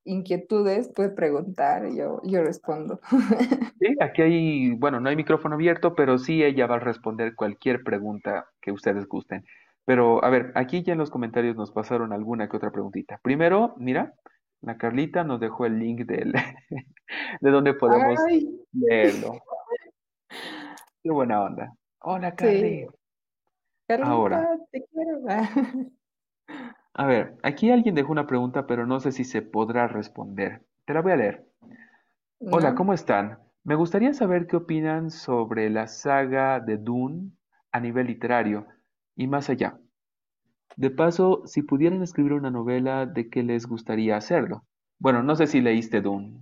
inquietudes, 0.04 0.88
puede 0.94 1.10
preguntar 1.10 1.88
yo, 1.92 2.20
yo 2.24 2.42
respondo. 2.42 3.00
Sí, 3.80 3.96
aquí 3.98 4.20
hay, 4.20 4.74
bueno, 4.74 5.00
no 5.00 5.08
hay 5.08 5.16
micrófono 5.16 5.54
abierto, 5.54 5.94
pero 5.94 6.18
sí 6.18 6.44
ella 6.44 6.66
va 6.66 6.76
a 6.76 6.80
responder 6.80 7.34
cualquier 7.34 7.82
pregunta 7.82 8.44
que 8.60 8.72
ustedes 8.72 9.08
gusten. 9.08 9.42
Pero, 9.86 10.22
a 10.22 10.28
ver, 10.28 10.52
aquí 10.54 10.82
ya 10.82 10.92
en 10.92 10.98
los 10.98 11.10
comentarios 11.10 11.56
nos 11.56 11.72
pasaron 11.72 12.12
alguna 12.12 12.46
que 12.46 12.58
otra 12.58 12.70
preguntita. 12.70 13.18
Primero, 13.22 13.74
mira, 13.78 14.12
la 14.60 14.76
Carlita 14.76 15.24
nos 15.24 15.40
dejó 15.40 15.64
el 15.64 15.78
link 15.78 16.00
del, 16.02 16.32
de 17.40 17.50
donde 17.50 17.72
podemos 17.72 18.20
Ay. 18.28 18.60
leerlo. 18.72 19.32
Qué 21.02 21.10
buena 21.10 21.42
onda. 21.42 21.72
Hola, 22.00 22.34
Carly. 22.34 22.80
Sí. 22.82 22.99
Carlita, 23.90 24.08
Ahora. 24.08 24.48
te 24.70 24.86
quiero. 24.86 25.20
A 26.94 27.06
ver, 27.06 27.36
aquí 27.42 27.72
alguien 27.72 27.96
dejó 27.96 28.12
una 28.12 28.28
pregunta, 28.28 28.64
pero 28.64 28.86
no 28.86 29.00
sé 29.00 29.10
si 29.10 29.24
se 29.24 29.42
podrá 29.42 29.88
responder. 29.88 30.64
Te 30.84 30.94
la 30.94 31.02
voy 31.02 31.10
a 31.10 31.16
leer. 31.16 31.48
Hola. 32.38 32.76
¿cómo 32.76 32.92
están? 32.92 33.40
Me 33.64 33.74
gustaría 33.74 34.14
saber 34.14 34.46
qué 34.46 34.56
opinan 34.56 35.10
sobre 35.10 35.70
la 35.70 35.88
saga 35.88 36.60
de 36.60 36.76
Dune 36.76 37.32
a 37.72 37.80
nivel 37.80 38.06
literario 38.06 38.68
y 39.16 39.26
más 39.26 39.50
allá. 39.50 39.80
De 40.76 40.90
paso, 40.90 41.42
si 41.46 41.62
pudieran 41.62 42.00
escribir 42.02 42.34
una 42.34 42.52
novela, 42.52 43.06
¿de 43.06 43.28
qué 43.28 43.42
les 43.42 43.66
gustaría 43.66 44.16
hacerlo? 44.16 44.64
Bueno, 45.00 45.24
no 45.24 45.34
sé 45.34 45.48
si 45.48 45.60
leíste 45.60 46.00
Dune. 46.00 46.38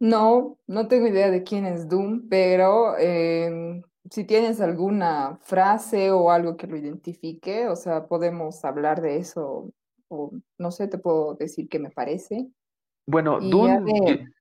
No, 0.00 0.58
no 0.66 0.88
tengo 0.88 1.06
idea 1.06 1.30
de 1.30 1.42
quién 1.42 1.66
es 1.66 1.88
Doom, 1.88 2.28
pero 2.30 2.96
eh, 2.98 3.82
si 4.10 4.24
tienes 4.24 4.60
alguna 4.60 5.38
frase 5.42 6.10
o 6.10 6.30
algo 6.30 6.56
que 6.56 6.66
lo 6.66 6.76
identifique, 6.76 7.68
o 7.68 7.76
sea, 7.76 8.06
podemos 8.06 8.64
hablar 8.64 9.00
de 9.00 9.16
eso, 9.16 9.70
o 10.08 10.32
no 10.58 10.70
sé, 10.70 10.88
te 10.88 10.98
puedo 10.98 11.34
decir 11.34 11.68
qué 11.68 11.78
me 11.78 11.90
parece. 11.90 12.48
Bueno, 13.06 13.38
Y 13.40 13.50
Dune, 13.50 14.32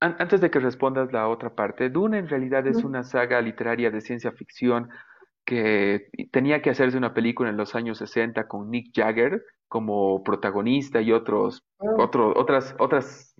antes 0.00 0.40
de 0.40 0.50
que 0.50 0.58
respondas 0.58 1.12
la 1.12 1.28
otra 1.28 1.54
parte, 1.54 1.88
Dune 1.88 2.18
en 2.18 2.28
realidad 2.28 2.66
es 2.66 2.84
una 2.84 3.04
saga 3.04 3.40
literaria 3.40 3.90
de 3.90 4.00
ciencia 4.00 4.32
ficción 4.32 4.90
que 5.44 6.08
tenía 6.30 6.62
que 6.62 6.70
hacerse 6.70 6.96
una 6.96 7.14
película 7.14 7.50
en 7.50 7.56
los 7.56 7.74
años 7.74 7.98
60 7.98 8.48
con 8.48 8.68
Mick 8.68 8.92
Jagger 8.94 9.44
como 9.68 10.22
protagonista 10.22 11.00
y 11.00 11.12
otros, 11.12 11.64
oh, 11.78 12.02
otro, 12.02 12.32
otras, 12.36 12.74
otras, 12.78 13.34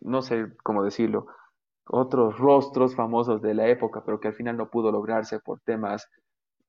no 0.00 0.22
sé 0.22 0.46
cómo 0.62 0.82
decirlo, 0.82 1.26
otros 1.86 2.38
rostros 2.38 2.94
famosos 2.94 3.42
de 3.42 3.54
la 3.54 3.68
época, 3.68 4.02
pero 4.04 4.20
que 4.20 4.28
al 4.28 4.34
final 4.34 4.56
no 4.56 4.70
pudo 4.70 4.90
lograrse 4.90 5.38
por 5.40 5.60
temas, 5.60 6.08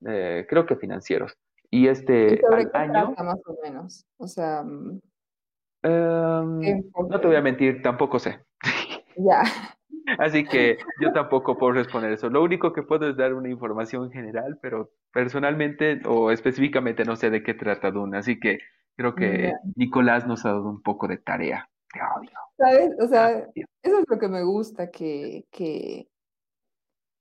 eh, 0.05 0.45
creo 0.49 0.65
que 0.65 0.75
financieros. 0.75 1.37
Y 1.69 1.85
¿y 1.85 1.87
este, 1.87 2.39
sobre 2.39 2.63
al 2.63 2.71
qué 2.71 2.77
año, 2.77 2.91
trata 3.07 3.23
más 3.23 3.39
o 3.45 3.57
menos? 3.61 4.05
O 4.17 4.27
sea, 4.27 4.63
mm, 4.63 4.99
¿qué 5.81 6.69
em, 6.69 6.83
no 7.09 7.19
te 7.19 7.27
voy 7.27 7.35
a 7.35 7.41
mentir, 7.41 7.81
tampoco 7.81 8.19
sé. 8.19 8.39
Ya, 9.19 9.41
Así 10.17 10.45
que 10.45 10.77
yo 11.01 11.11
tampoco 11.11 11.57
puedo 11.57 11.73
responder 11.73 12.11
eso. 12.11 12.29
Lo 12.29 12.43
único 12.43 12.71
que 12.71 12.83
puedo 12.83 13.09
es 13.09 13.17
dar 13.17 13.33
una 13.33 13.49
información 13.49 14.09
general, 14.11 14.57
pero 14.61 14.91
personalmente 15.11 16.01
o 16.05 16.31
específicamente 16.31 17.03
no 17.03 17.15
sé 17.15 17.29
de 17.29 17.43
qué 17.43 17.53
trata 17.53 17.91
Dune. 17.91 18.17
Así 18.17 18.39
que 18.39 18.59
creo 18.95 19.15
que 19.15 19.53
Nicolás 19.75 20.25
nos 20.25 20.45
ha 20.45 20.49
dado 20.49 20.69
un 20.69 20.81
poco 20.81 21.07
de 21.07 21.17
tarea 21.17 21.69
de 21.93 21.99
audio. 21.99 22.46
¿Sabes? 22.57 22.91
O 22.99 23.07
Ah, 23.15 23.29
sea, 23.31 23.39
eso 23.83 23.99
es 23.99 24.05
lo 24.07 24.17
que 24.19 24.27
me 24.27 24.43
gusta, 24.43 24.91
que, 24.91 25.45
que, 25.51 26.09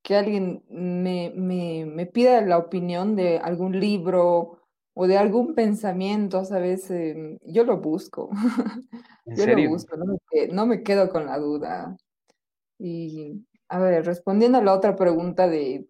que 0.03 0.17
alguien 0.17 0.65
me, 0.69 1.33
me, 1.35 1.85
me 1.87 2.07
pida 2.07 2.41
la 2.43 2.59
opinión 2.59 3.17
de 3.17 3.39
algún 3.39 3.79
libro 3.81 4.61
o 4.95 5.07
de 5.07 5.19
algún 5.19 5.55
pensamiento, 5.55 6.45
¿sabes? 6.45 6.91
Em, 6.91 7.39
yo 7.45 7.65
lo 7.65 7.79
busco, 7.79 8.31
¿En 9.27 9.37
yo 9.37 9.47
lo 9.47 9.69
busco, 9.69 9.97
no 9.97 10.07
me, 10.07 10.47
no 10.49 10.67
me 10.67 10.83
quedo 10.83 11.11
con 11.11 11.27
la 11.27 11.39
duda. 11.39 11.97
Y, 12.79 13.47
a 13.69 13.79
ver, 13.81 14.05
respondiendo 14.07 14.59
a 14.59 14.63
la 14.63 14.75
otra 14.75 14.97
pregunta 14.97 15.49
de 15.49 15.87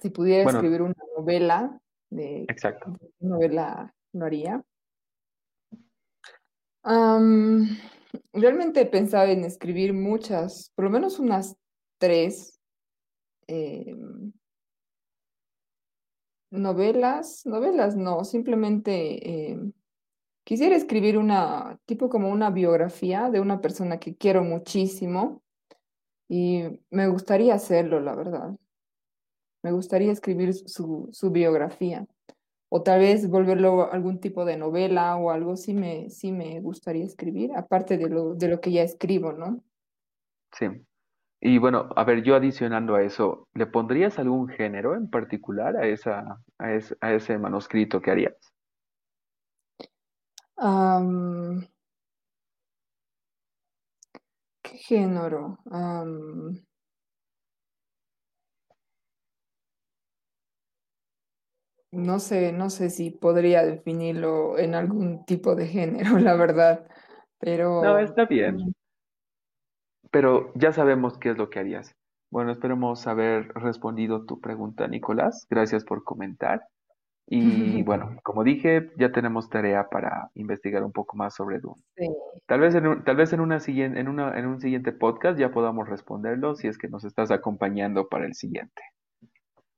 si 0.00 0.10
pudiera 0.10 0.44
Bueno, 0.44 0.58
escribir 0.58 0.82
una 0.82 0.94
novela, 1.16 1.80
¿de 2.10 2.44
exacto. 2.48 2.92
novela 3.20 3.94
lo 4.12 4.24
haría? 4.26 4.64
Realmente 8.32 8.80
he 8.80 8.86
pensado 8.86 9.28
en 9.28 9.44
escribir 9.44 9.92
muchas, 9.92 10.70
por 10.74 10.84
lo 10.84 10.90
menos 10.90 11.18
unas 11.18 11.56
tres 11.98 12.60
em, 13.46 14.32
novelas, 16.50 17.44
novelas 17.46 17.96
no, 17.96 18.24
simplemente 18.24 19.50
em, 19.50 19.72
quisiera 20.44 20.76
escribir 20.76 21.18
una, 21.18 21.78
tipo 21.86 22.08
como 22.08 22.30
una 22.30 22.50
biografía 22.50 23.30
de 23.30 23.40
una 23.40 23.60
persona 23.60 23.98
que 23.98 24.16
quiero 24.16 24.42
muchísimo 24.44 25.42
y 26.28 26.64
me 26.90 27.08
gustaría 27.08 27.54
hacerlo, 27.54 28.00
la 28.00 28.14
verdad. 28.14 28.56
Me 29.62 29.70
gustaría 29.72 30.10
escribir 30.10 30.54
su, 30.54 31.08
su 31.12 31.30
biografía. 31.30 32.06
O 32.74 32.82
tal 32.82 33.00
vez 33.00 33.28
volverlo 33.28 33.92
algún 33.92 34.18
tipo 34.18 34.46
de 34.46 34.56
novela 34.56 35.16
o 35.16 35.30
algo 35.30 35.56
sí 35.56 35.74
me, 35.74 36.08
sí 36.08 36.32
me 36.32 36.58
gustaría 36.60 37.04
escribir, 37.04 37.50
aparte 37.54 37.98
de 37.98 38.08
lo, 38.08 38.34
de 38.34 38.48
lo 38.48 38.62
que 38.62 38.72
ya 38.72 38.82
escribo, 38.82 39.34
¿no? 39.34 39.62
Sí. 40.52 40.68
Y 41.38 41.58
bueno, 41.58 41.90
a 41.94 42.04
ver, 42.04 42.22
yo 42.22 42.34
adicionando 42.34 42.94
a 42.94 43.02
eso, 43.02 43.46
¿le 43.52 43.66
pondrías 43.66 44.18
algún 44.18 44.48
género 44.48 44.94
en 44.94 45.10
particular 45.10 45.76
a 45.76 45.86
esa, 45.86 46.40
a 46.56 46.72
ese, 46.72 46.96
a 47.02 47.12
ese 47.12 47.36
manuscrito 47.36 48.00
que 48.00 48.10
harías? 48.10 48.54
¿qué 54.62 54.78
género? 54.78 55.58
No 61.92 62.18
sé, 62.18 62.52
no 62.52 62.70
sé 62.70 62.90
si 62.90 63.10
podría 63.10 63.64
definirlo 63.64 64.58
en 64.58 64.74
algún 64.74 65.24
tipo 65.24 65.54
de 65.54 65.66
género, 65.66 66.18
la 66.18 66.34
verdad, 66.34 66.86
No, 67.80 67.80
pero 67.80 67.98
está 67.98 68.24
bien, 68.24 68.74
pero 70.10 70.52
ya 70.54 70.72
sabemos 70.72 71.18
qué 71.18 71.30
es 71.30 71.38
lo 71.38 71.50
que 71.50 71.58
harías. 71.58 71.94
Bueno, 72.30 72.52
esperemos 72.52 73.06
haber 73.06 73.48
respondido 73.54 74.24
tu 74.24 74.40
pregunta, 74.40 74.86
Nicolás. 74.86 75.46
Gracias 75.50 75.84
por 75.84 76.04
comentar. 76.04 76.62
Y 77.26 77.82
bueno, 77.84 78.16
como 78.22 78.44
dije, 78.44 78.90
ya 78.98 79.12
tenemos 79.12 79.48
tarea 79.48 79.88
para 79.88 80.30
investigar 80.34 80.84
un 80.84 80.92
poco 80.92 81.16
más 81.16 81.34
sobre 81.34 81.60
Dune. 81.60 81.82
sí. 81.96 82.08
Tal 82.46 82.60
vez 82.60 82.74
en 82.74 82.86
un, 82.86 83.04
tal 83.04 83.16
vez 83.16 83.32
en 83.32 83.40
una 83.40 83.60
siguiente, 83.60 84.00
en 84.00 84.08
una, 84.08 84.38
en 84.38 84.46
un 84.46 84.60
siguiente 84.60 84.92
podcast 84.92 85.38
ya 85.38 85.50
podamos 85.50 85.88
responderlo 85.88 86.54
si 86.54 86.68
es 86.68 86.76
que 86.76 86.88
nos 86.88 87.04
estás 87.04 87.30
acompañando 87.30 88.08
para 88.08 88.26
el 88.26 88.34
siguiente. 88.34 88.82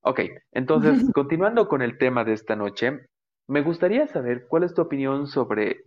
Ok, 0.07 0.21
entonces, 0.53 1.11
continuando 1.15 1.67
con 1.67 1.81
el 1.81 1.97
tema 1.97 2.25
de 2.25 2.35
esta 2.35 2.57
noche, 2.57 3.07
me 3.49 3.63
gustaría 3.63 4.07
saber 4.07 4.47
cuál 4.49 4.65
es 4.65 4.75
tu 4.75 4.83
opinión 4.83 5.27
sobre 5.27 5.79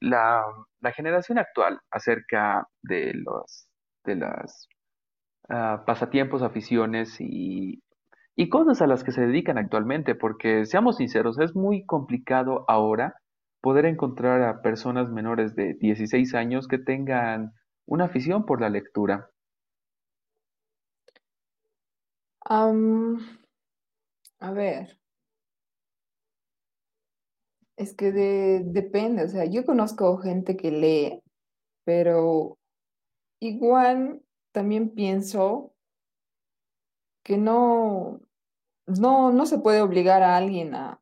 la, 0.00 0.42
la 0.80 0.92
generación 0.92 1.38
actual 1.38 1.78
acerca 1.90 2.66
de 2.82 3.14
los, 3.14 3.68
de 4.04 4.16
las 4.16 4.68
ah, 5.48 5.84
pasatiempos, 5.86 6.42
aficiones 6.42 7.20
y, 7.20 7.82
y 8.34 8.48
cosas 8.48 8.82
a 8.82 8.88
las 8.88 9.04
que 9.04 9.12
se 9.12 9.26
dedican 9.26 9.58
actualmente, 9.58 10.16
porque 10.16 10.66
seamos 10.66 10.96
sinceros, 10.96 11.38
es 11.38 11.54
muy 11.54 11.84
complicado 11.86 12.64
ahora 12.66 13.14
poder 13.60 13.86
encontrar 13.86 14.42
a 14.42 14.60
personas 14.60 15.08
menores 15.10 15.54
de 15.54 15.74
16 15.74 16.34
años 16.34 16.66
que 16.66 16.78
tengan 16.78 17.52
una 17.86 18.06
afición 18.06 18.44
por 18.44 18.60
la 18.60 18.70
lectura. 18.70 19.28
Am, 22.44 23.41
a 24.42 24.50
ver, 24.52 24.98
es 27.76 27.94
que 27.94 28.12
de- 28.12 28.62
depende, 28.64 29.24
o 29.24 29.28
sea, 29.28 29.44
yo 29.44 29.64
conozco 29.64 30.16
gente 30.18 30.56
que 30.56 30.70
lee, 30.70 31.20
pero 31.84 32.58
igual 33.40 34.22
también 34.52 34.90
pienso 34.90 35.74
que 37.22 37.36
no. 37.38 38.20
No, 38.86 39.32
no 39.32 39.46
se 39.46 39.58
puede 39.58 39.82
obligar 39.82 40.22
a 40.24 40.36
alguien 40.36 40.74
a, 40.74 41.00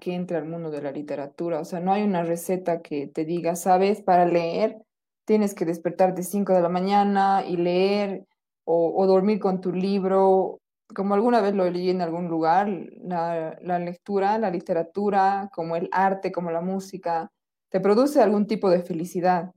que 0.00 0.14
entre 0.14 0.36
al 0.38 0.46
mundo 0.46 0.70
de 0.70 0.82
la 0.82 0.92
literatura. 0.92 1.60
O 1.60 1.64
sea, 1.66 1.80
no 1.80 1.92
hay 1.92 2.02
una 2.04 2.24
receta 2.24 2.82
que 2.82 3.08
te 3.08 3.24
diga, 3.24 3.56
sabes, 3.56 4.02
para 4.02 4.26
leer 4.26 4.78
tienes 5.26 5.54
que 5.54 5.64
despertarte 5.66 6.22
5 6.24 6.54
de 6.54 6.62
la 6.62 6.68
mañana 6.70 7.44
y 7.46 7.56
leer 7.56 8.26
o 8.66 9.06
dormir 9.06 9.40
con 9.40 9.60
tu 9.62 9.72
libro. 9.72 10.60
Como 10.94 11.14
alguna 11.14 11.40
vez 11.40 11.54
lo 11.54 11.68
leí 11.70 11.90
en 11.90 12.00
algún 12.02 12.28
lugar, 12.28 12.68
la, 12.68 13.58
la 13.62 13.78
lectura, 13.78 14.38
la 14.38 14.50
literatura, 14.50 15.50
como 15.52 15.76
el 15.76 15.88
arte, 15.92 16.32
como 16.32 16.50
la 16.50 16.60
música, 16.62 17.30
te 17.70 17.80
produce 17.80 18.22
algún 18.22 18.46
tipo 18.46 18.70
de 18.70 18.82
felicidad, 18.82 19.52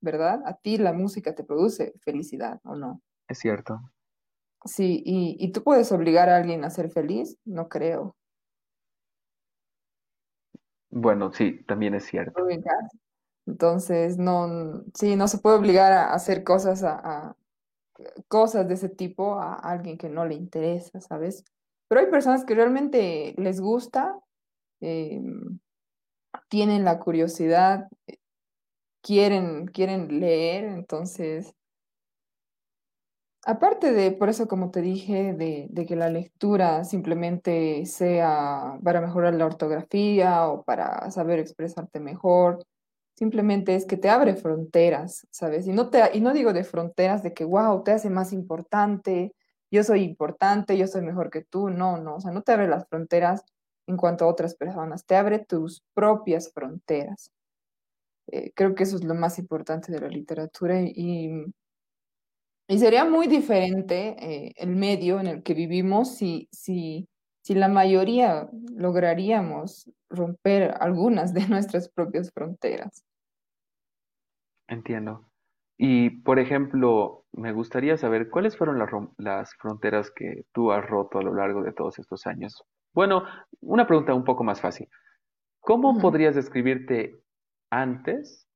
¿verdad? 0.00 0.42
A 0.46 0.54
ti 0.56 0.78
la 0.78 0.92
música 0.92 1.34
te 1.34 1.44
produce 1.44 1.94
felicidad, 2.02 2.60
¿o 2.64 2.76
no? 2.76 3.02
Es 3.28 3.38
cierto. 3.38 3.80
Sí, 4.64 5.02
y, 5.06 5.36
y 5.38 5.52
tú 5.52 5.62
puedes 5.62 5.90
obligar 5.92 6.28
a 6.30 6.36
alguien 6.36 6.64
a 6.64 6.70
ser 6.70 6.90
feliz, 6.90 7.36
no 7.44 7.68
creo. 7.68 8.16
Bueno, 10.90 11.32
sí, 11.32 11.62
también 11.66 11.94
es 11.94 12.04
cierto. 12.06 12.42
Entonces, 13.46 14.18
no, 14.18 14.84
sí, 14.94 15.16
no 15.16 15.26
se 15.28 15.38
puede 15.38 15.56
obligar 15.56 15.92
a 15.92 16.12
hacer 16.14 16.44
cosas 16.44 16.82
a, 16.84 16.98
a- 17.30 17.36
cosas 18.28 18.68
de 18.68 18.74
ese 18.74 18.88
tipo 18.88 19.34
a 19.34 19.54
alguien 19.54 19.98
que 19.98 20.08
no 20.08 20.24
le 20.26 20.34
interesa, 20.34 21.00
¿sabes? 21.00 21.44
Pero 21.88 22.00
hay 22.00 22.08
personas 22.08 22.44
que 22.44 22.54
realmente 22.54 23.34
les 23.36 23.60
gusta, 23.60 24.18
eh, 24.80 25.20
tienen 26.48 26.84
la 26.84 26.98
curiosidad, 27.00 27.88
quieren, 29.02 29.66
quieren 29.66 30.20
leer, 30.20 30.64
entonces 30.64 31.54
Aparte 33.46 33.92
de, 33.92 34.12
por 34.12 34.28
eso 34.28 34.46
como 34.48 34.70
te 34.70 34.82
dije, 34.82 35.32
de, 35.32 35.66
de 35.70 35.86
que 35.86 35.96
la 35.96 36.10
lectura 36.10 36.84
simplemente 36.84 37.86
sea 37.86 38.78
para 38.84 39.00
mejorar 39.00 39.34
la 39.34 39.46
ortografía 39.46 40.46
o 40.48 40.62
para 40.62 41.10
saber 41.10 41.38
expresarte 41.38 42.00
mejor, 42.00 42.62
simplemente 43.20 43.76
es 43.76 43.86
que 43.86 43.98
te 43.98 44.10
abre 44.10 44.36
fronteras, 44.36 45.28
¿sabes? 45.30 45.68
Y 45.68 45.72
no 45.74 45.90
te, 45.90 46.02
y 46.14 46.22
no 46.22 46.34
digo 46.34 46.54
de 46.54 46.64
fronteras 46.64 47.22
de 47.22 47.34
que, 47.34 47.44
wow, 47.44 47.84
te 47.84 47.92
hace 47.92 48.10
más 48.10 48.32
importante, 48.32 49.34
yo 49.70 49.84
soy 49.84 50.02
importante, 50.04 50.78
yo 50.78 50.88
soy 50.88 51.02
mejor 51.02 51.30
que 51.30 51.42
tú, 51.44 51.70
no, 51.70 51.98
no, 51.98 52.16
o 52.16 52.20
sea, 52.20 52.32
no 52.32 52.42
te 52.42 52.52
abre 52.52 52.68
las 52.68 52.88
fronteras 52.88 53.44
en 53.86 53.96
cuanto 53.98 54.24
a 54.24 54.28
otras 54.28 54.56
personas, 54.56 55.06
te 55.06 55.16
abre 55.16 55.40
tus 55.40 55.82
propias 55.94 56.52
fronteras. 56.52 57.30
Eh, 58.28 58.52
creo 58.54 58.74
que 58.74 58.84
eso 58.84 58.96
es 58.96 59.04
lo 59.04 59.14
más 59.14 59.38
importante 59.38 59.92
de 59.92 60.00
la 60.00 60.08
literatura 60.08 60.80
y 60.82 61.44
y 62.68 62.78
sería 62.78 63.04
muy 63.04 63.26
diferente 63.26 64.14
eh, 64.20 64.52
el 64.56 64.76
medio 64.76 65.18
en 65.18 65.26
el 65.26 65.42
que 65.42 65.54
vivimos 65.54 66.14
si, 66.14 66.48
si, 66.52 67.08
si 67.42 67.54
la 67.54 67.66
mayoría 67.68 68.48
lograríamos 68.76 69.90
romper 70.08 70.76
algunas 70.80 71.34
de 71.34 71.48
nuestras 71.48 71.88
propias 71.88 72.30
fronteras. 72.32 73.02
Entiendo. 74.70 75.26
Y, 75.76 76.10
por 76.22 76.38
ejemplo, 76.38 77.24
me 77.32 77.52
gustaría 77.52 77.96
saber 77.96 78.30
cuáles 78.30 78.56
fueron 78.56 78.78
las, 78.78 78.88
rom- 78.88 79.12
las 79.18 79.52
fronteras 79.56 80.10
que 80.14 80.44
tú 80.52 80.70
has 80.72 80.86
roto 80.86 81.18
a 81.18 81.22
lo 81.22 81.34
largo 81.34 81.62
de 81.62 81.72
todos 81.72 81.98
estos 81.98 82.26
años. 82.26 82.62
Bueno, 82.94 83.24
una 83.60 83.86
pregunta 83.86 84.14
un 84.14 84.24
poco 84.24 84.44
más 84.44 84.60
fácil. 84.60 84.88
¿Cómo 85.60 85.90
Ujú. 85.90 86.00
podrías 86.00 86.34
describirte 86.36 87.20
antes 87.70 88.46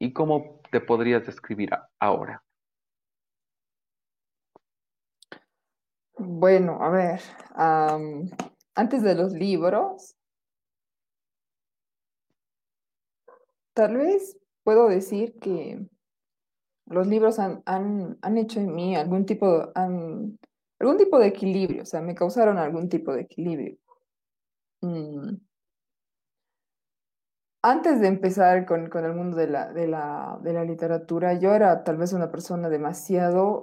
y 0.00 0.12
cómo 0.12 0.60
te 0.72 0.80
podrías 0.80 1.24
describir 1.24 1.72
a- 1.72 1.88
ahora? 2.00 2.42
Bueno, 6.18 6.82
a 6.82 6.90
ver, 6.90 7.20
am, 7.54 8.28
antes 8.74 9.02
de 9.02 9.14
los 9.14 9.32
libros, 9.32 10.16
tal 13.74 13.96
vez 13.96 14.39
puedo 14.64 14.88
decir 14.88 15.38
que 15.40 15.86
los 16.86 17.06
libros 17.06 17.38
han, 17.38 17.62
han, 17.66 18.18
han 18.22 18.36
hecho 18.38 18.60
en 18.60 18.74
mí 18.74 18.94
algún 18.96 19.24
tipo, 19.26 19.70
han- 19.74 20.38
algún 20.78 20.96
tipo 20.98 21.18
de 21.18 21.28
equilibrio, 21.28 21.82
o 21.82 21.86
sea, 21.86 22.00
me 22.02 22.14
causaron 22.14 22.58
algún 22.58 22.88
tipo 22.88 23.12
de 23.14 23.22
equilibrio. 23.22 23.76
Mm, 24.82 25.40
antes 27.62 28.00
de 28.00 28.08
empezar 28.08 28.66
con, 28.66 28.88
con 28.90 29.04
el 29.04 29.14
mundo 29.14 29.36
de 29.36 29.46
la, 29.48 29.72
de 29.72 29.86
la, 29.86 30.38
de 30.42 30.52
la 30.52 30.64
literatura, 30.64 31.34
yo 31.38 31.52
era 31.54 31.84
tal 31.84 31.96
vez 31.96 32.12
una 32.12 32.30
persona 32.30 32.68
demasiado, 32.68 33.62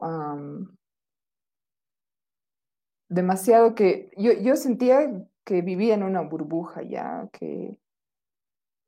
demasiado 3.10 3.76
que 3.76 4.12
yo, 4.18 4.32
yo 4.34 4.56
sentía 4.56 5.26
que 5.45 5.62
vivía 5.62 5.93
en 5.95 6.04
una 6.04 6.22
burbuja 6.22 6.82
ya, 6.84 7.30
que 7.34 7.80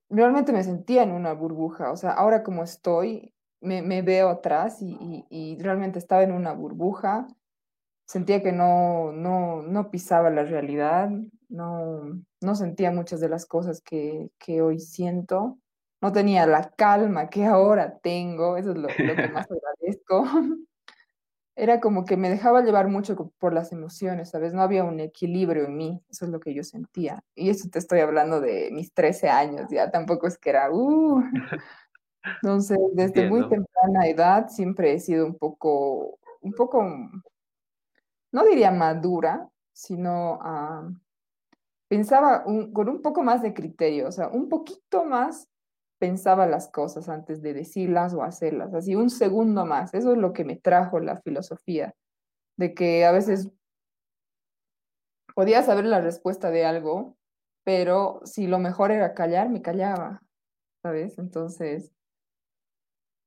realmente 0.10 0.52
me 0.54 0.64
sentía 0.64 1.04
en 1.04 1.12
una 1.12 1.34
burbuja, 1.34 1.92
o 1.92 1.98
sea, 1.98 2.12
ahora 2.12 2.44
como 2.44 2.64
estoy, 2.64 3.34
me, 3.62 3.82
me 3.82 4.02
veo 4.02 4.30
atrás 4.30 4.82
y, 4.82 4.98
y, 5.02 5.26
y 5.30 5.58
realmente 5.60 6.00
estaba 6.00 6.24
en 6.24 6.32
una 6.32 6.54
burbuja, 6.54 7.28
sentía 8.08 8.42
que 8.42 8.52
no, 8.52 9.12
no, 9.12 9.62
no 9.62 9.92
pisaba 9.92 10.30
la 10.30 10.44
realidad, 10.44 11.10
no, 11.50 12.02
no 12.42 12.56
sentía 12.56 12.92
muchas 12.92 13.20
de 13.20 13.30
las 13.30 13.46
cosas 13.46 13.82
que, 13.82 14.32
que 14.40 14.62
hoy 14.62 14.80
siento, 14.80 15.60
no 16.02 16.12
tenía 16.12 16.46
la 16.48 16.72
calma 16.72 17.30
que 17.30 17.46
ahora 17.46 18.00
tengo, 18.00 18.58
eso 18.58 18.72
es 18.72 18.78
lo, 18.78 18.88
lo 18.88 19.16
que 19.16 19.30
más 19.30 19.48
agradezco. 19.52 20.26
Era 21.62 21.82
como 21.82 22.06
que 22.06 22.16
me 22.16 22.30
dejaba 22.30 22.62
llevar 22.62 22.88
mucho 22.88 23.34
por 23.38 23.54
las 23.54 23.74
emociones, 23.74 24.30
¿sabes? 24.30 24.54
No 24.54 24.62
había 24.62 24.86
un 24.86 25.02
equilibrio 25.02 25.66
en 25.66 25.76
mí, 25.76 26.02
eso 26.10 26.24
es 26.24 26.32
lo 26.32 26.40
que 26.40 26.54
yo 26.54 26.64
sentía. 26.64 27.22
Y 27.36 27.50
eso 27.50 27.68
te 27.70 27.80
estoy 27.80 28.00
hablando 28.00 28.40
de 28.40 28.70
mis 28.72 28.94
13 28.94 29.30
años, 29.30 29.70
ya 29.70 29.92
tampoco 29.92 30.26
es 30.28 30.38
que 30.38 30.52
era, 30.52 30.72
uh. 30.72 31.22
Entonces, 32.42 32.78
desde 32.94 33.28
muy 33.28 33.42
temprana 33.50 34.08
edad 34.08 34.48
siempre 34.48 34.94
he 34.94 35.00
sido 35.00 35.26
un 35.26 35.36
poco, 35.36 36.18
un 36.42 36.54
poco, 36.54 36.82
no 38.32 38.46
diría 38.46 38.72
madura, 38.72 39.50
sino 39.74 40.40
ah, 40.42 40.90
pensaba 41.90 42.44
un- 42.46 42.72
con 42.72 42.88
un 42.88 43.02
poco 43.02 43.22
más 43.22 43.42
de 43.42 43.54
criterio, 43.54 44.08
o 44.08 44.12
sea, 44.14 44.30
un 44.30 44.48
poquito 44.48 45.04
más 45.04 45.49
pensaba 46.00 46.48
las 46.48 46.70
cosas 46.70 47.10
antes 47.10 47.42
de 47.42 47.54
decirlas 47.54 48.14
o 48.14 48.24
hacerlas, 48.24 48.74
así 48.74 48.96
un 48.96 49.10
segundo 49.10 49.66
más. 49.66 49.94
Eso 49.94 50.14
es 50.14 50.18
lo 50.18 50.34
que 50.34 50.46
me 50.46 50.56
trajo 50.56 51.00
la 51.00 51.18
filosofía, 51.18 51.94
de 52.58 52.74
que 52.74 53.06
a 53.06 53.12
veces 53.12 53.52
podía 55.36 55.62
saber 55.62 55.86
la 55.86 56.02
respuesta 56.02 56.50
de 56.50 56.66
algo, 56.66 57.18
pero 57.64 58.22
si 58.24 58.48
lo 58.48 58.60
mejor 58.60 58.92
era 58.92 59.14
callar, 59.14 59.50
me 59.50 59.62
callaba, 59.62 60.22
¿sabes? 60.82 61.20
Entonces, 61.20 61.92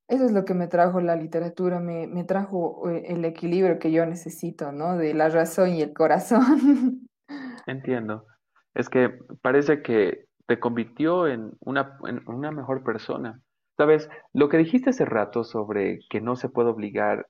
eso 0.09 0.25
es 0.25 0.31
lo 0.31 0.43
que 0.43 0.53
me 0.53 0.67
trajo 0.67 0.99
la 0.99 1.15
literatura, 1.15 1.79
me, 1.79 2.07
me 2.07 2.23
trajo 2.23 2.89
eh, 2.89 3.05
el 3.07 3.23
equilibrio 3.23 3.79
que 3.79 3.91
yo 3.91 4.05
necesito, 4.05 4.71
¿no? 4.71 4.97
De 4.97 5.13
la 5.13 5.29
razón 5.29 5.69
y 5.69 5.81
el 5.81 5.93
corazón. 5.93 7.07
entiendo. 7.67 8.25
Es 8.73 8.89
que 8.89 9.09
parece 9.41 9.81
que 9.81 10.25
te 10.47 10.59
convirtió 10.59 11.27
en 11.27 11.51
una, 11.61 11.97
en 12.07 12.21
una 12.27 12.51
mejor 12.51 12.83
persona. 12.83 13.41
Sabes, 13.77 14.09
lo 14.33 14.49
que 14.49 14.57
dijiste 14.57 14.91
hace 14.91 15.05
rato 15.05 15.43
sobre 15.43 15.99
que 16.09 16.21
no 16.21 16.35
se 16.35 16.49
puede 16.49 16.69
obligar 16.69 17.27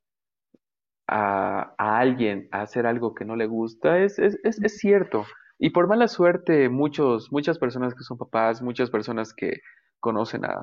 a, 1.07 1.73
a 1.77 1.99
alguien 1.99 2.47
a 2.51 2.61
hacer 2.61 2.85
algo 2.85 3.13
que 3.13 3.25
no 3.25 3.35
le 3.35 3.45
gusta 3.47 3.99
es, 3.99 4.19
es, 4.19 4.37
es, 4.43 4.61
es 4.63 4.77
cierto. 4.77 5.25
Y 5.59 5.69
por 5.71 5.87
mala 5.87 6.07
suerte, 6.07 6.69
muchos, 6.69 7.31
muchas 7.31 7.59
personas 7.59 7.93
que 7.95 8.03
son 8.03 8.17
papás, 8.17 8.61
muchas 8.61 8.89
personas 8.89 9.33
que 9.33 9.57
conocen 9.99 10.45
a, 10.45 10.53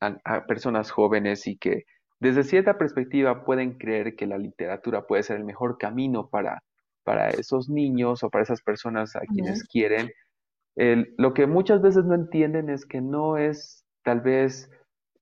a- 0.00 0.16
a 0.24 0.46
personas 0.46 0.90
jóvenes 0.90 1.46
y 1.46 1.56
que 1.58 1.84
desde 2.20 2.42
cierta 2.44 2.78
perspectiva 2.78 3.44
pueden 3.44 3.78
creer 3.78 4.16
que 4.16 4.26
la 4.26 4.38
literatura 4.38 5.06
puede 5.06 5.22
ser 5.22 5.36
el 5.36 5.44
mejor 5.44 5.78
camino 5.78 6.28
para, 6.30 6.62
para 7.04 7.30
esos 7.30 7.68
niños 7.68 8.22
o 8.24 8.30
para 8.30 8.42
esas 8.44 8.62
personas 8.62 9.14
a 9.16 9.20
quienes 9.32 9.62
quieren. 9.64 10.10
El- 10.78 11.14
lo 11.18 11.34
que 11.34 11.46
muchas 11.48 11.82
veces 11.82 12.04
no 12.06 12.14
entienden 12.14 12.70
es 12.70 12.86
que 12.86 13.00
no 13.02 13.36
es 13.38 13.84
tal 14.04 14.20
vez 14.22 14.70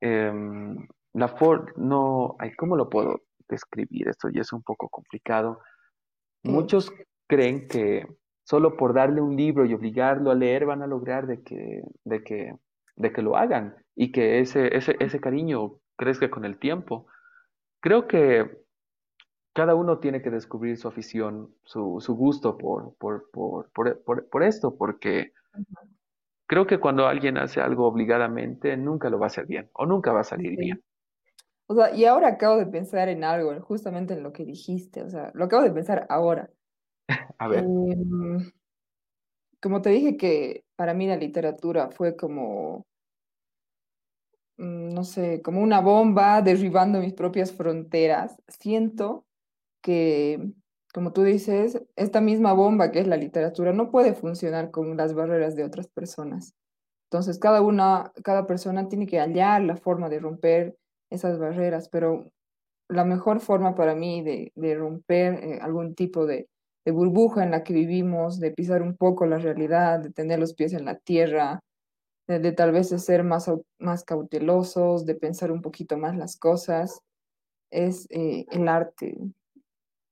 em, 0.00 0.86
la 1.14 1.28
for 1.28 1.72
no, 1.78 2.36
ay, 2.38 2.52
¿cómo 2.56 2.76
lo 2.76 2.90
puedo 2.90 3.22
describir? 3.48 4.08
Esto 4.08 4.28
ya 4.30 4.42
es 4.42 4.52
un 4.52 4.62
poco 4.62 4.88
complicado. 4.90 5.60
Muchos 6.44 6.92
creen 7.28 7.68
que 7.68 8.06
solo 8.44 8.76
por 8.76 8.94
darle 8.94 9.20
un 9.22 9.36
libro 9.36 9.66
y 9.66 9.74
obligarlo 9.74 10.30
a 10.30 10.34
leer 10.36 10.66
van 10.66 10.82
a 10.82 10.88
lograr 10.88 11.26
de 11.26 11.42
que, 11.42 11.82
de 12.04 12.24
que, 12.24 12.54
de 12.96 13.12
que 13.12 13.22
lo 13.22 13.36
hagan 13.36 13.76
y 13.96 14.12
que 14.12 14.40
ese, 14.40 14.76
ese, 14.76 14.96
ese 15.00 15.20
cariño 15.20 15.78
crezca 15.96 16.30
con 16.30 16.44
el 16.44 16.58
tiempo. 16.58 17.06
Creo 17.80 18.08
que 18.08 18.50
cada 19.54 19.74
uno 19.74 19.98
tiene 19.98 20.22
que 20.22 20.30
descubrir 20.30 20.76
su 20.76 20.88
afición, 20.88 21.54
su, 21.64 21.98
su 22.00 22.14
gusto 22.14 22.58
por, 22.58 22.94
por, 22.96 23.30
por, 23.30 23.70
por, 23.72 24.02
por, 24.04 24.28
por 24.28 24.42
esto, 24.42 24.76
porque 24.76 25.32
creo 26.46 26.66
que 26.66 26.78
cuando 26.78 27.06
alguien 27.06 27.38
hace 27.38 27.60
algo 27.60 27.86
obligadamente, 27.86 28.76
nunca 28.76 29.10
lo 29.10 29.18
va 29.18 29.26
a 29.26 29.28
hacer 29.28 29.46
bien 29.46 29.70
o 29.74 29.86
nunca 29.86 30.12
va 30.12 30.20
a 30.20 30.24
salir 30.24 30.56
bien. 30.56 30.82
O 31.68 31.74
sea, 31.74 31.94
y 31.94 32.04
ahora 32.04 32.28
acabo 32.28 32.56
de 32.56 32.66
pensar 32.66 33.08
en 33.08 33.24
algo, 33.24 33.58
justamente 33.60 34.14
en 34.14 34.22
lo 34.22 34.32
que 34.32 34.44
dijiste, 34.44 35.02
o 35.02 35.10
sea, 35.10 35.32
lo 35.34 35.44
acabo 35.44 35.64
de 35.64 35.72
pensar 35.72 36.06
ahora. 36.08 36.48
A 37.38 37.48
ver, 37.48 37.64
Em, 37.64 38.50
como 39.60 39.82
te 39.82 39.90
dije 39.90 40.16
que 40.16 40.64
para 40.76 40.94
mí 40.94 41.06
la 41.08 41.16
literatura 41.16 41.90
fue 41.90 42.16
como, 42.16 42.86
mm, 44.58 44.90
no 44.90 45.04
sé, 45.04 45.42
como 45.42 45.60
una 45.60 45.80
bomba 45.80 46.40
derribando 46.42 47.00
mis 47.00 47.14
propias 47.14 47.52
fronteras. 47.52 48.36
Siento 48.46 49.26
que, 49.82 50.52
como 50.96 51.12
tú 51.12 51.24
dices, 51.24 51.82
esta 51.94 52.22
misma 52.22 52.54
bomba 52.54 52.90
que 52.90 53.00
es 53.00 53.06
la 53.06 53.18
literatura 53.18 53.74
no 53.74 53.90
puede 53.90 54.14
funcionar 54.14 54.70
con 54.70 54.96
las 54.96 55.12
barreras 55.12 55.54
de 55.54 55.62
otras 55.62 55.88
personas. 55.88 56.54
Entonces, 57.10 57.38
cada 57.38 57.60
una, 57.60 58.12
cada 58.24 58.46
persona 58.46 58.88
tiene 58.88 59.06
que 59.06 59.20
hallar 59.20 59.60
la 59.60 59.76
forma 59.76 60.08
de 60.08 60.20
romper 60.20 60.78
esas 61.10 61.38
barreras, 61.38 61.90
pero 61.90 62.32
la 62.88 63.04
mejor 63.04 63.40
forma 63.40 63.74
para 63.74 63.94
mí 63.94 64.22
de, 64.22 64.74
romper 64.74 65.34
eh, 65.34 65.58
algún 65.60 65.94
tipo 65.94 66.24
de, 66.24 66.48
de 66.86 66.92
burbuja 66.92 67.44
en 67.44 67.50
la 67.50 67.62
que 67.62 67.74
vivimos, 67.74 68.40
de 68.40 68.52
pisar 68.52 68.80
un 68.80 68.96
poco 68.96 69.26
la 69.26 69.36
realidad, 69.36 70.00
de 70.00 70.12
tener 70.12 70.38
los 70.38 70.54
pies 70.54 70.72
en 70.72 70.86
la 70.86 70.96
tierra, 70.96 71.60
de, 72.26 72.52
tal 72.52 72.72
vez 72.72 72.88
ser 72.88 73.22
más, 73.22 73.50
más 73.78 74.02
cautelosos, 74.02 75.04
de 75.04 75.14
pensar 75.14 75.52
un 75.52 75.60
poquito 75.60 75.98
más 75.98 76.16
las 76.16 76.38
cosas, 76.38 77.02
es 77.70 78.06
eh, 78.08 78.46
el 78.50 78.66
arte. 78.66 79.14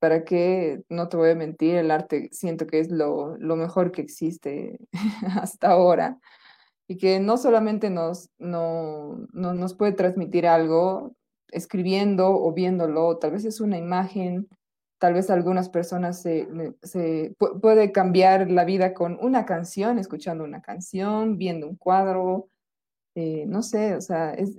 ¿Para 0.05 0.23
qué? 0.23 0.83
No 0.87 1.09
te 1.09 1.17
voy 1.17 1.31
a 1.31 1.35
mentir, 1.35 1.73
el 1.77 1.89
arte 1.89 2.29
siento 2.31 2.67
que 2.67 2.79
es 2.79 2.91
lo, 2.91 3.37
mejor 3.55 3.91
que 3.91 4.03
existe 4.03 4.77
hasta 5.41 5.69
ahora 5.71 6.19
y 6.87 6.97
que 6.97 7.19
no 7.19 7.37
solamente 7.37 7.89
nos, 7.89 8.29
no, 8.37 9.27
no- 9.33 9.55
nos 9.55 9.73
puede 9.73 9.93
transmitir 9.93 10.47
algo 10.47 11.15
escribiendo 11.49 12.29
o 12.29 12.53
viéndolo, 12.53 13.17
tal 13.17 13.31
vez 13.31 13.45
es 13.45 13.61
una 13.61 13.79
imagen, 13.79 14.47
tal 14.99 15.15
vez 15.15 15.31
algunas 15.31 15.69
personas 15.69 16.21
se, 16.21 16.47
se 16.83 17.35
pu- 17.39 17.59
puede 17.59 17.91
cambiar 17.91 18.51
la 18.51 18.65
vida 18.65 18.93
con 18.93 19.17
una 19.21 19.45
canción, 19.47 19.99
escuchando 19.99 20.43
una 20.43 20.61
canción, 20.61 21.37
viendo 21.39 21.67
un 21.67 21.77
cuadro, 21.77 22.49
eh, 23.15 23.45
no 23.47 23.63
sé, 23.63 23.95
o 23.95 24.01
sea, 24.01 24.33
es, 24.35 24.57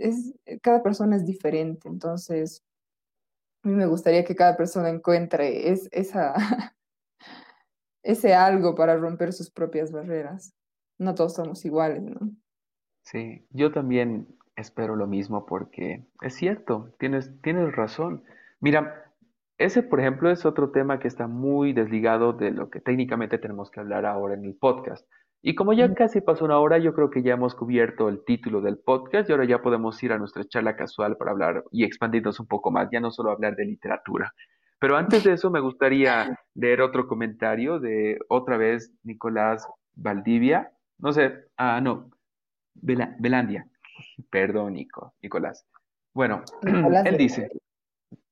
cada 0.62 0.82
persona 0.82 1.16
es 1.16 1.26
diferente, 1.26 1.88
entonces 1.88 2.64
a 3.67 3.69
mí 3.69 3.75
me 3.75 3.87
gustaría 3.87 4.25
que 4.25 4.37
cada 4.37 4.57
persona 4.57 4.89
encuentre 4.89 5.71
es, 5.71 5.89
esa, 5.91 6.35
ese 8.05 8.33
algo 8.33 8.77
para 8.77 8.97
romper 8.97 9.33
sus 9.33 9.51
propias 9.51 9.91
barreras. 9.91 10.55
No 10.99 11.17
todos 11.17 11.35
somos 11.35 11.64
iguales, 11.64 12.03
¿no? 12.03 12.31
sí, 13.03 13.47
yo 13.51 13.73
también 13.73 14.29
espero 14.55 14.95
lo 14.95 15.07
mismo 15.07 15.47
porque 15.47 16.07
es 16.23 16.35
cierto, 16.35 16.95
tienes, 16.99 17.31
tienes 17.43 17.75
razón. 17.75 18.23
Mira, 18.61 19.12
ese, 19.59 19.83
por 19.83 19.99
ejemplo, 19.99 20.31
es 20.31 20.47
otro 20.47 20.71
tema 20.71 21.01
que 21.01 21.09
está 21.09 21.27
muy 21.27 21.73
desligado 21.73 22.33
de 22.33 22.53
lo 22.53 22.71
que 22.71 22.81
técnicamente 22.81 23.37
tenemos 23.39 23.71
que 23.73 23.81
hablar 23.81 24.07
ahora 24.07 24.35
en 24.35 24.45
el 24.45 24.55
podcast. 24.55 25.09
Y 25.49 25.55
como 25.55 25.72
ya 25.74 25.94
casi 25.94 26.20
pasó 26.20 26.44
una 26.44 26.59
hora, 26.59 26.78
yo 26.78 26.92
creo 26.92 27.09
que 27.09 27.22
ya 27.22 27.34
hemos 27.34 27.55
cubierto 27.55 28.09
el 28.09 28.24
título 28.24 28.61
del 28.61 28.78
podcast 28.78 29.28
y 29.28 29.32
ahora 29.32 29.44
ya 29.44 29.62
podemos 29.62 30.03
ir 30.03 30.12
a 30.12 30.18
nuestra 30.18 30.44
charla 30.44 30.74
casual 30.74 31.16
para 31.16 31.30
hablar 31.30 31.62
y 31.70 31.84
expandirnos 31.84 32.40
un 32.40 32.49
poco 32.49 32.72
más, 32.72 32.88
ya 32.90 32.99
no 32.99 33.12
solo 33.12 33.30
hablar 33.30 33.55
de 33.55 33.64
literatura. 33.64 34.34
Pero 34.80 34.97
antes 34.97 35.22
de 35.22 35.34
eso, 35.34 35.49
me 35.53 35.61
gustaría 35.61 36.36
leer 36.57 36.80
otro 36.80 37.07
comentario 37.07 37.78
de 37.78 38.18
otra 38.28 38.57
vez 38.57 38.92
Nicolás 39.05 39.68
Valdivia. 39.94 40.72
No 40.99 41.12
sé, 41.12 41.44
ah, 41.57 41.80
no, 41.80 42.11
Bela- 42.74 43.14
Belandia. 43.20 43.68
Perdón, 44.30 44.72
Nico, 44.72 45.14
Nicolás. 45.22 45.64
Bueno, 46.12 46.42
Nicolás 46.62 47.07
él 47.07 47.18
dice, 47.18 47.51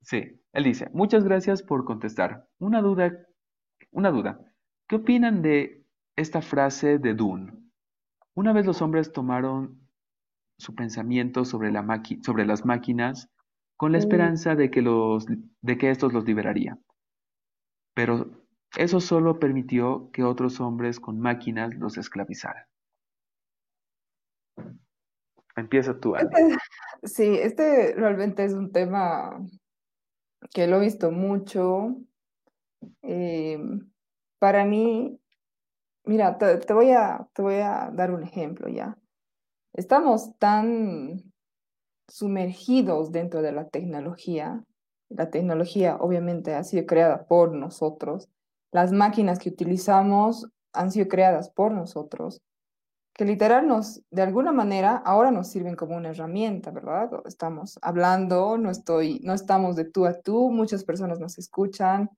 sí, 0.02 0.40
él 0.52 0.64
dice, 0.64 0.88
muchas 0.92 1.22
gracias 1.22 1.62
por 1.62 1.84
contestar. 1.84 2.48
Una 2.58 2.82
duda, 2.82 3.16
una 3.92 4.10
duda. 4.10 4.40
¿Qué 4.88 4.96
opinan 4.96 5.42
de 5.42 5.83
esta 6.16 6.42
frase 6.42 6.98
de 6.98 7.14
Dune? 7.14 7.52
Una 8.34 8.52
vez 8.52 8.66
los 8.66 8.82
hombres 8.82 9.12
tomaron 9.12 9.88
su 10.58 10.74
pensamiento 10.74 11.44
sobre 11.44 11.72
la 11.72 11.82
maqui- 11.82 12.22
sobre 12.24 12.46
las 12.46 12.64
máquinas 12.64 13.28
con 13.76 13.92
la 13.92 13.98
Uh, 13.98 14.00
esperanza 14.00 14.54
de 14.54 14.70
que 14.70 14.82
los, 14.82 15.26
de 15.26 15.78
que 15.78 15.90
estos 15.90 16.12
los 16.12 16.24
liberaría. 16.24 16.78
Pero 17.94 18.30
eso 18.76 19.00
solo 19.00 19.38
permitió 19.38 20.10
que 20.12 20.24
otros 20.24 20.60
hombres 20.60 21.00
con 21.00 21.20
máquinas 21.20 21.74
los 21.74 21.96
esclavizaran. 21.96 22.64
Empieza 25.56 25.98
tú. 25.98 26.16
Este- 26.16 26.56
sí, 27.04 27.38
este 27.38 27.94
realmente 27.94 28.44
es 28.44 28.52
un 28.52 28.72
tema 28.72 29.40
que 30.52 30.66
lo 30.66 30.78
he 30.78 30.80
visto 30.80 31.12
mucho. 31.12 31.96
Eh, 33.02 33.58
para 34.40 34.64
mí, 34.64 35.20
mira, 36.04 36.38
te, 36.38 36.72
voy 36.72 36.90
a, 36.90 37.26
te 37.32 37.42
voy 37.42 37.56
a 37.56 37.90
dar 37.92 38.12
un 38.12 38.22
ejemplo 38.22 38.68
ya. 38.68 38.96
Estamos 39.72 40.36
tan 40.38 41.32
sumergidos 42.08 43.12
dentro 43.12 43.42
de 43.42 43.52
la 43.52 43.68
tecnología. 43.68 44.64
La 45.08 45.30
tecnología 45.30 45.96
obviamente 45.96 46.54
ha 46.54 46.64
sido 46.64 46.86
creada 46.86 47.26
por 47.26 47.52
nosotros. 47.52 48.28
Las 48.72 48.92
máquinas 48.92 49.38
que 49.38 49.50
utilizamos 49.50 50.48
han 50.72 50.90
sido 50.90 51.08
creadas 51.08 51.50
por 51.50 51.72
nosotros 51.72 52.42
que 53.14 53.24
literal 53.24 53.68
nos, 53.68 54.02
de 54.10 54.22
alguna 54.22 54.52
manera, 54.52 54.96
ahora 54.96 55.30
nos 55.30 55.48
sirven 55.48 55.76
como 55.76 55.96
una 55.96 56.10
herramienta, 56.10 56.72
¿verdad? 56.72 57.10
Estamos 57.26 57.78
hablando, 57.80 58.58
no 58.58 58.70
estoy, 58.70 59.20
no 59.22 59.34
estamos 59.34 59.76
de 59.76 59.84
tú 59.84 60.04
a 60.04 60.20
tú, 60.20 60.50
muchas 60.50 60.84
personas 60.84 61.20
nos 61.20 61.38
escuchan, 61.38 62.10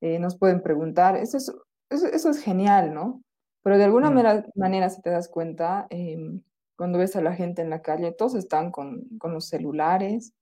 eh, 0.00 0.18
nos 0.18 0.38
pueden 0.38 0.62
preguntar, 0.62 1.16
eso 1.16 1.36
es, 1.36 1.52
eso, 1.90 2.06
eso 2.06 2.30
es 2.30 2.38
genial, 2.38 2.94
¿no? 2.94 3.22
Pero 3.68 3.76
de 3.76 3.84
alguna 3.84 4.10
manera, 4.10 4.46
manera 4.54 4.88
si 4.88 5.02
te 5.02 5.10
das 5.10 5.28
cuenta, 5.28 5.86
em, 5.90 6.40
cuando 6.74 6.98
ves 6.98 7.16
a 7.16 7.20
la 7.20 7.34
gente 7.34 7.60
en 7.60 7.68
la 7.68 7.82
calle, 7.82 8.12
todos 8.12 8.34
están 8.34 8.70
con, 8.70 9.04
con 9.18 9.34
los 9.34 9.46
celulares, 9.46 10.32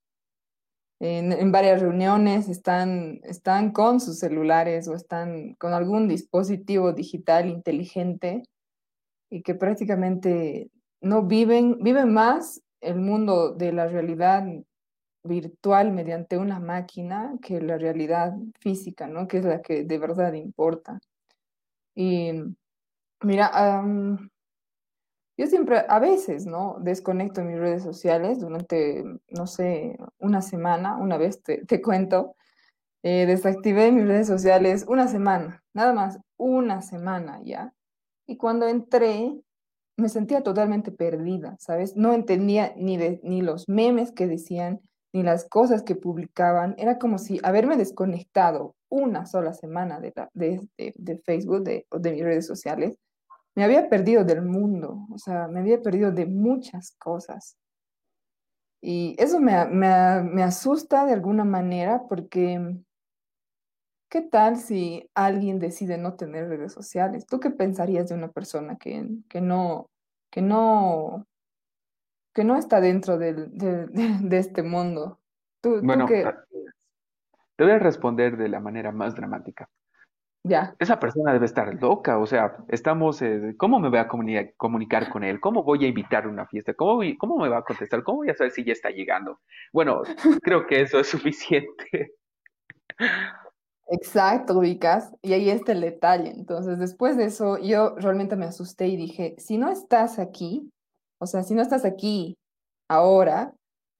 en, 1.01 1.33
en 1.33 1.51
varias 1.51 1.81
reuniones 1.81 2.49
están, 2.49 3.19
están 3.25 3.73
con 3.73 3.99
sus 3.99 4.21
celulares 4.21 4.87
o 4.87 4.95
están 4.95 5.55
con 5.55 5.73
algún 5.73 6.07
dispositivo 6.07 6.93
digital 6.93 7.49
inteligente 7.49 8.45
y 9.29 9.43
que 9.43 9.57
prácticamente 9.57 10.71
no 11.01 11.25
viven, 11.25 11.79
viven 11.83 12.15
más 12.15 12.63
el 12.81 13.01
mundo 13.01 13.55
de 13.55 13.73
la 13.73 13.89
realidad 13.89 14.47
virtual 15.25 15.91
mediante 15.91 16.39
una 16.39 16.61
máquina 16.61 17.37
que 17.43 17.61
la 17.61 17.77
realidad 17.77 18.35
física, 18.61 19.09
¿no? 19.09 19.27
Que 19.27 19.39
es 19.39 19.45
la 19.45 19.63
que 19.63 19.83
de 19.83 19.99
verdad 19.99 20.33
importa. 20.35 21.01
Y 21.97 22.31
mira, 23.23 23.47
am, 23.53 24.31
yo 25.37 25.47
siempre, 25.47 25.85
a 25.89 25.99
veces, 25.99 26.47
¿no? 26.47 26.79
Desconecto 26.81 27.45
mis 27.45 27.59
redes 27.59 27.83
sociales 27.83 28.41
durante, 28.41 29.05
no 29.29 29.47
sé, 29.47 29.99
una 30.19 30.41
semana, 30.41 30.97
una 30.97 31.19
vez 31.19 31.43
te, 31.43 31.83
cuento, 31.83 32.37
eh, 33.03 33.27
desactivé 33.27 33.93
mis 33.93 34.07
redes 34.07 34.27
sociales 34.29 34.87
una 34.89 35.09
semana, 35.09 35.65
nada 35.75 35.95
más, 35.95 36.19
una 36.39 36.83
semana 36.83 37.41
ya. 37.45 37.75
Y 38.27 38.37
cuando 38.39 38.69
entré, 38.69 39.35
me 39.99 40.09
sentía 40.11 40.43
totalmente 40.43 40.93
perdida, 40.93 41.57
¿sabes? 41.61 41.97
No 41.97 42.15
entendía 42.15 42.75
ni, 42.77 42.97
de, 42.99 43.21
ni 43.25 43.43
los 43.43 43.69
memes 43.69 44.13
que 44.13 44.27
decían, 44.29 44.81
ni 45.13 45.23
las 45.23 45.49
cosas 45.49 45.83
que 45.83 45.97
publicaban. 45.97 46.75
Era 46.79 46.99
como 46.99 47.19
si 47.19 47.41
haberme 47.45 47.77
desconectado 47.77 48.77
una 48.91 49.27
sola 49.27 49.55
semana 49.55 50.01
de, 50.01 50.13
la- 50.17 50.31
de- 50.35 50.69
de 50.79 51.19
Facebook, 51.19 51.65
de, 51.65 51.87
de 51.91 52.13
mis 52.13 52.25
redes 52.25 52.47
sociales, 52.47 52.97
me 53.57 53.65
había 53.65 53.89
perdido 53.89 54.25
del 54.25 54.43
mundo, 54.43 55.07
o 55.13 55.19
sea, 55.19 55.49
me 55.49 55.61
había 55.61 55.83
perdido 55.83 56.13
de 56.13 56.27
muchas 56.27 56.93
cosas. 56.99 57.57
Y 58.81 59.17
eso 59.19 59.41
me, 59.41 59.67
me, 59.67 60.43
asusta 60.43 61.07
de 61.07 61.15
alguna 61.15 61.45
manera 61.45 62.03
porque, 62.09 62.77
¿qué 64.09 64.21
tal 64.21 64.59
si 64.59 65.11
alguien 65.15 65.59
decide 65.59 65.99
no 65.99 66.15
tener 66.15 66.49
redes 66.49 66.73
sociales? 66.73 67.27
¿Tú 67.27 67.41
qué 67.41 67.51
pensarías 67.51 68.09
de 68.09 68.15
una 68.15 68.29
persona 68.29 68.77
que, 68.77 69.09
que 69.29 69.41
no, 69.41 69.91
que 70.31 70.43
no 70.43 71.27
que 72.37 72.45
no 72.45 72.59
está 72.59 72.83
dentro 72.83 73.17
del, 73.17 73.57
de, 73.57 73.87
de 74.21 74.39
este 74.39 74.63
mundo. 74.63 75.19
¿Tú, 75.63 75.81
tú 75.81 75.87
Bueno, 75.87 76.07
qué? 76.07 76.23
a- 76.23 76.45
te 77.57 77.65
voy 77.65 77.73
a 77.73 77.79
responder 77.79 78.37
de 78.37 78.51
la 78.51 78.61
manera 78.61 78.93
más 78.93 79.15
dramática. 79.15 79.67
Ya, 80.49 80.77
Esa 80.79 81.01
persona 81.01 81.33
debe 81.33 81.47
estar 81.47 81.75
loca, 81.83 82.19
o 82.19 82.27
sea, 82.27 82.57
estamos, 82.69 83.21
eh, 83.21 83.55
¿cómo 83.59 83.81
me 83.81 83.89
voy 83.89 83.99
a 83.99 84.07
comuni- 84.09 84.53
comunicar 84.57 85.09
con 85.11 85.25
él? 85.25 85.41
¿Cómo 85.41 85.65
voy 85.65 85.85
a 85.85 85.89
invitar 85.89 86.25
a 86.25 86.29
una 86.29 86.47
fiesta? 86.47 86.73
¿Cómo, 86.75 86.95
voy- 86.97 87.17
cómo 87.19 87.37
me 87.39 87.49
va 87.49 87.59
a 87.59 87.65
contestar? 87.65 88.05
¿Cómo 88.05 88.19
voy 88.19 88.31
a 88.31 88.35
saber 88.37 88.53
si 88.53 88.65
ya 88.65 88.73
está 88.73 88.91
llegando? 88.91 89.41
Bueno, 89.73 90.03
creo 90.43 90.67
que 90.67 90.83
eso 90.83 91.01
es 91.01 91.09
suficiente. 91.09 92.13
exacto, 93.89 94.59
ubicas. 94.59 95.13
Y 95.23 95.33
ahí 95.33 95.51
está 95.51 95.73
el 95.73 95.81
detalle. 95.81 96.31
Entonces, 96.31 96.79
después 96.79 97.17
de 97.17 97.25
eso, 97.25 97.59
yo 97.59 97.95
realmente 97.97 98.37
me 98.37 98.47
asusté 98.47 98.87
y 98.87 98.97
dije, 98.97 99.35
si 99.39 99.59
no 99.59 99.69
estás 99.71 100.19
aquí, 100.19 100.71
o 101.19 101.27
sea, 101.27 101.43
si 101.43 101.55
no 101.55 101.63
estás 101.63 101.85
aquí 101.85 102.37
ahora, 102.89 103.53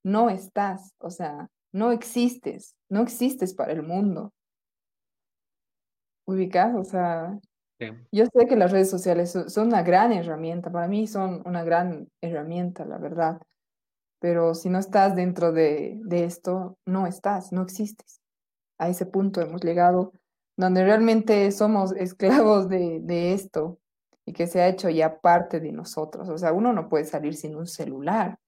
no 0.05 0.31
estás, 0.31 0.93
o 0.99 1.11
sea, 1.11 1.49
no 1.73 1.91
existes, 1.91 2.77
no 2.89 3.01
existes 3.03 3.53
para 3.55 3.73
el 3.73 3.83
mundo. 3.83 4.33
Ubicas, 6.27 6.75
o 6.75 6.85
sea, 6.85 7.39
Sí, 7.79 7.87
yo 8.13 8.25
sé 8.27 8.47
que 8.47 8.57
las 8.57 8.73
redes 8.73 8.91
sociales 8.91 9.33
son, 9.33 9.69
una 9.69 9.83
gran 9.83 10.13
herramienta, 10.13 10.71
para 10.73 10.89
mí 10.89 11.07
son 11.07 11.43
una 11.47 11.63
gran 11.65 12.09
herramienta, 12.23 12.87
la 12.87 12.99
verdad. 12.99 13.41
pero 14.21 14.55
si 14.55 14.71
no 14.71 14.79
estás 14.79 15.17
dentro 15.17 15.53
de, 15.53 16.01
de 16.05 16.25
esto, 16.25 16.79
no 16.87 17.07
estás, 17.07 17.53
no 17.53 17.63
existes. 17.63 18.21
A 18.79 18.89
ese 18.91 19.07
punto 19.07 19.41
hemos 19.43 19.63
llegado 19.63 20.13
donde 20.57 20.85
realmente 20.85 21.51
somos 21.53 21.93
esclavos 21.97 22.69
de, 22.69 23.01
de 23.03 23.35
esto 23.35 23.79
y 24.27 24.33
que 24.33 24.47
se 24.49 24.61
ha 24.63 24.69
hecho 24.69 24.91
ya 24.91 25.21
parte 25.21 25.61
de 25.61 25.73
nosotros. 25.73 26.29
O 26.31 26.39
sea, 26.39 26.53
uno 26.53 26.73
no 26.73 26.89
puede 26.89 27.05
salir 27.05 27.35
sin 27.37 27.57
un 27.57 27.67
celular. 27.67 28.39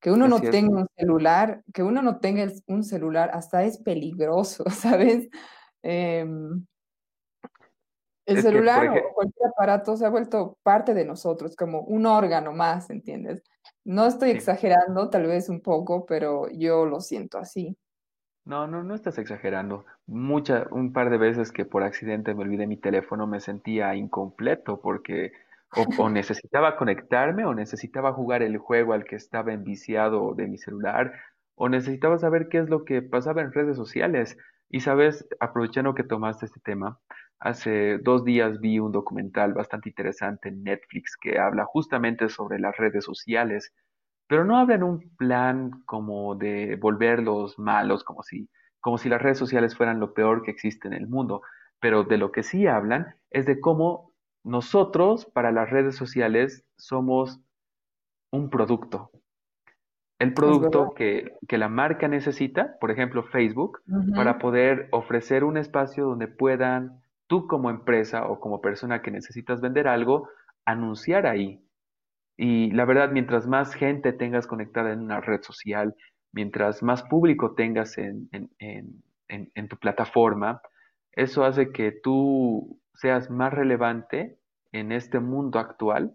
Que 0.00 0.10
uno 0.12 0.26
es 0.26 0.30
no 0.30 0.40
cierto. 0.40 0.58
tenga 0.58 0.78
un 0.82 0.88
celular, 0.96 1.62
que 1.74 1.82
uno 1.82 2.02
no 2.02 2.20
tenga 2.20 2.46
un 2.68 2.84
celular, 2.84 3.30
hasta 3.34 3.64
es 3.64 3.78
peligroso, 3.78 4.64
¿sabes? 4.70 5.28
Em, 5.82 6.66
el 8.28 8.38
Es 8.38 8.44
que, 8.44 8.50
por 8.50 8.52
celular 8.52 8.88
o 8.88 9.14
cualquier 9.14 9.48
aparato 9.48 9.96
se 9.96 10.06
ha 10.06 10.10
vuelto 10.10 10.58
parte 10.62 10.94
de 10.94 11.04
nosotros, 11.04 11.56
como 11.56 11.80
un 11.80 12.06
órgano 12.06 12.52
más, 12.52 12.90
¿entiendes? 12.90 13.42
No 13.84 14.06
estoy 14.06 14.30
sí. 14.30 14.36
exagerando, 14.36 15.10
tal 15.10 15.26
vez 15.26 15.48
un 15.48 15.60
poco, 15.60 16.06
pero 16.06 16.48
yo 16.50 16.86
lo 16.86 17.00
siento 17.00 17.38
así. 17.38 17.76
No, 18.44 18.66
no, 18.66 18.82
no 18.82 18.94
estás 18.94 19.18
exagerando. 19.18 19.84
Mucha, 20.06 20.66
un 20.70 20.92
par 20.92 21.10
de 21.10 21.18
veces 21.18 21.52
que 21.52 21.64
por 21.64 21.82
accidente 21.82 22.34
me 22.34 22.42
olvidé 22.42 22.66
mi 22.66 22.78
teléfono 22.78 23.26
me 23.26 23.40
sentía 23.40 23.94
incompleto 23.94 24.80
porque 24.80 25.32
o, 25.76 25.84
o 26.02 26.08
necesitaba 26.10 26.76
conectarme 26.76 27.44
o 27.44 27.54
necesitaba 27.54 28.12
jugar 28.12 28.42
el 28.42 28.56
juego 28.56 28.94
al 28.94 29.04
que 29.04 29.16
estaba 29.16 29.52
enviciado 29.52 30.34
de 30.34 30.46
mi 30.46 30.56
celular 30.56 31.12
o 31.56 31.68
necesitaba 31.68 32.18
saber 32.18 32.48
qué 32.48 32.58
es 32.58 32.70
lo 32.70 32.84
que 32.84 33.02
pasaba 33.02 33.42
en 33.42 33.52
redes 33.52 33.76
sociales. 33.76 34.38
Y 34.70 34.80
sabes, 34.80 35.26
aprovechando 35.40 35.94
que 35.94 36.04
tomaste 36.04 36.46
este 36.46 36.60
tema, 36.60 37.00
hace 37.40 37.98
dos 37.98 38.24
días 38.24 38.60
vi 38.60 38.78
un 38.78 38.92
documental 38.92 39.54
bastante 39.54 39.88
interesante 39.88 40.48
en 40.48 40.62
Netflix 40.62 41.16
que 41.16 41.38
habla 41.38 41.64
justamente 41.64 42.28
sobre 42.28 42.58
las 42.58 42.76
redes 42.76 43.04
sociales 43.04 43.72
pero 44.28 44.44
no 44.44 44.58
hablan 44.58 44.82
un 44.82 45.00
plan 45.16 45.70
como 45.86 46.36
de 46.36 46.76
volverlos 46.76 47.58
malos, 47.58 48.04
como 48.04 48.22
si, 48.22 48.48
como 48.78 48.98
si 48.98 49.08
las 49.08 49.20
redes 49.20 49.38
sociales 49.38 49.74
fueran 49.74 49.98
lo 49.98 50.12
peor 50.12 50.42
que 50.42 50.50
existe 50.50 50.86
en 50.86 50.94
el 50.94 51.08
mundo. 51.08 51.40
Pero 51.80 52.04
de 52.04 52.18
lo 52.18 52.30
que 52.30 52.42
sí 52.42 52.66
hablan 52.66 53.16
es 53.30 53.46
de 53.46 53.58
cómo 53.58 54.12
nosotros 54.44 55.24
para 55.24 55.50
las 55.50 55.70
redes 55.70 55.96
sociales 55.96 56.64
somos 56.76 57.40
un 58.30 58.50
producto. 58.50 59.10
El 60.18 60.34
producto 60.34 60.92
que, 60.94 61.32
que 61.46 61.58
la 61.58 61.68
marca 61.68 62.08
necesita, 62.08 62.76
por 62.80 62.90
ejemplo 62.90 63.22
Facebook, 63.22 63.80
para 64.14 64.38
poder 64.38 64.88
ofrecer 64.90 65.44
un 65.44 65.56
espacio 65.56 66.04
donde 66.04 66.26
puedan, 66.26 67.00
tú 67.28 67.46
como 67.48 67.70
empresa 67.70 68.26
o 68.28 68.40
como 68.40 68.60
persona 68.62 69.02
que 69.02 69.12
necesitas 69.12 69.60
vender 69.62 69.88
algo, 69.88 70.30
anunciar 70.66 71.26
ahí. 71.26 71.62
Y 72.36 72.70
la 72.72 72.84
verdad, 72.84 73.10
mientras 73.10 73.46
más 73.46 73.74
gente 73.74 74.12
tengas 74.12 74.46
conectada 74.46 74.92
en 74.92 75.00
una 75.00 75.20
red 75.20 75.42
social, 75.42 75.94
mientras 76.32 76.82
más 76.82 77.02
público 77.04 77.54
tengas 77.54 77.98
en, 77.98 78.28
en- 78.32 79.68
tu 79.68 79.76
plataforma, 79.78 80.60
eso 81.12 81.44
hace 81.44 81.72
que 81.72 81.92
tú 81.92 82.80
seas 82.94 83.30
más 83.30 83.52
relevante 83.52 84.38
en 84.72 84.92
este 84.92 85.20
mundo 85.20 85.58
actual, 85.58 86.12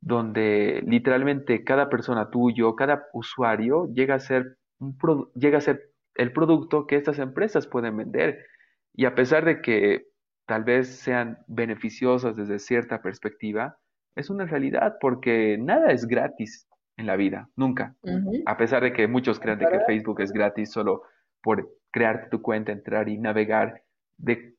donde 0.00 0.82
literalmente 0.86 1.64
cada 1.64 1.88
persona 1.88 2.30
tuyo, 2.30 2.74
cada 2.76 3.06
usuario 3.12 3.86
llega 3.92 4.14
a 4.16 4.20
ser 4.20 4.56
un 4.78 4.96
llega 5.34 5.58
a 5.58 5.60
ser 5.60 5.92
el 6.14 6.32
producto 6.32 6.86
que 6.86 6.96
estas 6.96 7.18
empresas 7.18 7.66
pueden 7.66 7.96
vender. 7.96 8.38
Y 8.94 9.04
a 9.04 9.14
pesar 9.14 9.44
de 9.44 9.60
que 9.62 10.06
tal 10.50 10.64
vez 10.64 10.88
sean 10.88 11.38
beneficiosas 11.46 12.34
desde 12.34 12.58
cierta 12.58 13.00
perspectiva, 13.00 13.78
es 14.16 14.30
una 14.30 14.46
realidad 14.46 14.96
porque 15.00 15.56
nada 15.56 15.92
es 15.92 16.08
gratis 16.08 16.66
en 16.96 17.06
la 17.06 17.14
vida, 17.14 17.48
nunca. 17.54 17.94
A 18.46 18.56
pesar 18.56 18.82
de 18.82 18.92
que 18.92 19.06
muchos 19.06 19.36
es 19.36 19.40
crean 19.40 19.60
de 19.60 19.66
que. 19.66 19.78
Facebook 19.86 20.20
es 20.20 20.32
gratis 20.32 20.72
solo 20.72 21.02
por 21.40 21.70
crearte 21.92 22.30
tu 22.30 22.42
cuenta, 22.42 22.72
entrar 22.72 23.08
y 23.08 23.16
navegar, 23.16 23.84
de, 24.16 24.56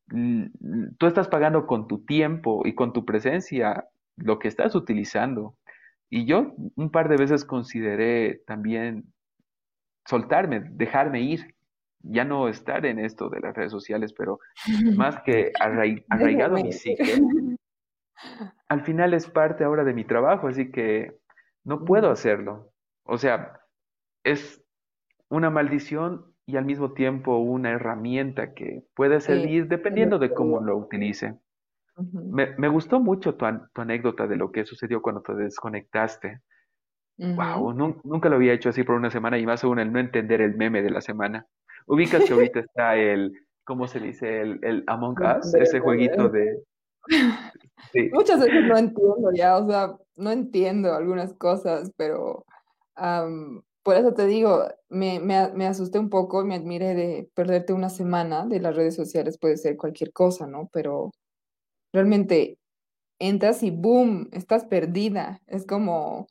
tú 0.97 1.07
estás 1.07 1.27
pagando 1.27 1.67
con 1.67 1.89
tu 1.89 2.05
tiempo 2.05 2.65
y 2.65 2.73
con 2.73 2.93
tu 2.93 3.03
presencia 3.03 3.85
lo 4.15 4.39
que 4.39 4.47
estás 4.47 4.75
utilizando. 4.75 5.57
Y 6.09 6.23
yo 6.23 6.55
un 6.77 6.89
par 6.89 7.09
de 7.09 7.17
veces 7.17 7.43
consideré 7.43 8.41
también 8.47 9.11
soltarme, 10.05 10.61
dejarme 10.71 11.19
ir, 11.19 11.53
ya 12.04 12.26
no 12.26 12.47
estar 12.47 12.86
en 12.86 12.99
esto 12.99 13.30
de 13.30 13.39
las 13.39 13.56
redes 13.56 13.72
sociales, 13.72 14.14
pero 14.14 14.39
más 14.97 15.22
que 15.22 15.52
arraigado 16.10 16.58
a 16.58 16.64
mi 16.64 16.72
psique, 16.72 17.22
al 18.68 18.82
final 18.84 19.14
es 19.14 19.30
parte 19.30 19.64
ahora 19.64 19.84
de 19.84 19.93
mi 19.93 20.06
trabajo, 20.06 20.47
así 20.47 20.72
que 20.72 21.18
no 21.64 21.86
puedo 21.86 22.10
hacerlo. 22.10 22.72
O 23.04 23.18
sea, 23.18 23.60
es 24.24 24.64
una 25.30 25.49
maldición 25.49 26.34
y 26.45 26.58
al 26.58 26.66
mismo 26.66 26.93
tiempo 26.93 27.38
una 27.38 27.72
herramienta 27.72 28.54
que 28.54 28.84
puede 28.95 29.20
servir 29.22 29.68
dependiendo 29.68 30.20
de 30.20 30.34
cómo 30.34 30.60
lo 30.62 30.78
utilice. 30.78 31.39
me, 31.97 32.56
me, 32.58 32.68
gustó 32.68 32.99
mucho 32.99 33.36
tu, 33.36 33.45
tu, 33.74 33.82
anécdota 33.82 34.28
de 34.28 34.36
lo 34.36 34.52
que 34.52 34.66
sucedió 34.66 35.02
cuando 35.02 35.22
te 35.22 35.34
desconectaste. 35.34 36.41
Wow, 37.18 37.74
nunca 37.74 38.30
lo 38.30 38.38
había 38.38 38.54
hecho 38.54 38.70
así 38.70 38.84
por 38.84 38.95
una 38.95 39.12
semana 39.12 39.38
y 39.38 39.45
más 39.45 39.64
aún 39.64 39.80
el 39.80 39.91
no 39.91 39.99
entender 39.99 40.41
el 40.41 40.56
meme 40.56 40.82
de 40.82 40.89
la 40.89 41.02
semana. 41.02 41.45
Ubicas 41.88 42.23
que 42.23 42.34
ahorita 42.34 42.59
está 42.59 42.95
el, 42.95 43.34
¿cómo 43.63 43.88
se 43.88 43.99
dice? 43.99 44.41
El, 44.41 44.59
el 44.63 44.84
Among 44.88 45.17
Us, 45.21 45.53
ese 45.53 45.79
jueguito 45.79 46.29
de... 46.29 46.63
Muchas 48.13 48.39
veces 48.39 48.63
no 48.65 48.77
entiendo 48.77 49.32
ya, 49.34 49.57
o 49.57 49.67
sea, 49.67 49.95
no 50.15 50.32
entiendo 50.32 50.93
algunas 50.93 51.34
cosas, 51.34 51.91
pero 51.97 52.45
por 53.84 53.95
eso 53.95 54.13
te 54.13 54.27
digo, 54.27 54.67
me, 54.89 55.19
me, 55.19 55.51
me, 55.53 55.65
asusté 55.65 55.97
un 55.97 56.09
poco, 56.09 56.45
me 56.45 56.55
admiré 56.55 56.93
de 56.93 57.29
perderte 57.34 57.73
una 57.73 57.89
semana 57.89 58.45
de 58.45 58.59
las 58.59 58.75
redes 58.75 58.95
sociales, 58.95 59.39
puede 59.39 59.57
ser 59.57 59.77
cualquier 59.77 60.13
cosa, 60.13 60.45
¿no? 60.45 60.69
Pero 60.71 61.11
realmente 61.91 62.59
entras 63.19 63.63
y 63.63 63.71
boom, 63.71 64.29
estás 64.32 64.65
perdida. 64.65 65.39
Es 65.47 65.65
como, 65.65 66.27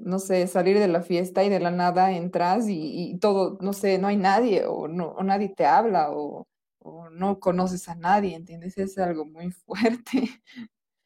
no 0.00 0.18
sé, 0.18 0.46
salir 0.46 0.78
de 0.78 0.88
la 0.88 1.02
fiesta 1.02 1.44
y 1.44 1.48
de 1.48 1.60
la 1.60 1.70
nada 1.70 2.12
entras 2.12 2.66
y, 2.68 3.18
todo, 3.18 3.58
no 3.60 3.72
sé, 3.72 3.98
no 3.98 4.08
hay 4.08 4.16
nadie 4.16 4.64
o, 4.66 4.88
no, 4.88 5.08
o 5.08 5.22
nadie 5.22 5.48
te 5.48 5.66
habla 5.66 6.10
o, 6.10 6.46
o, 6.78 7.10
no 7.10 7.38
conoces 7.38 7.88
a 7.88 7.94
nadie, 7.94 8.34
¿entiendes? 8.34 8.78
Es 8.78 8.98
algo 8.98 9.24
muy 9.24 9.50
fuerte. 9.66 10.28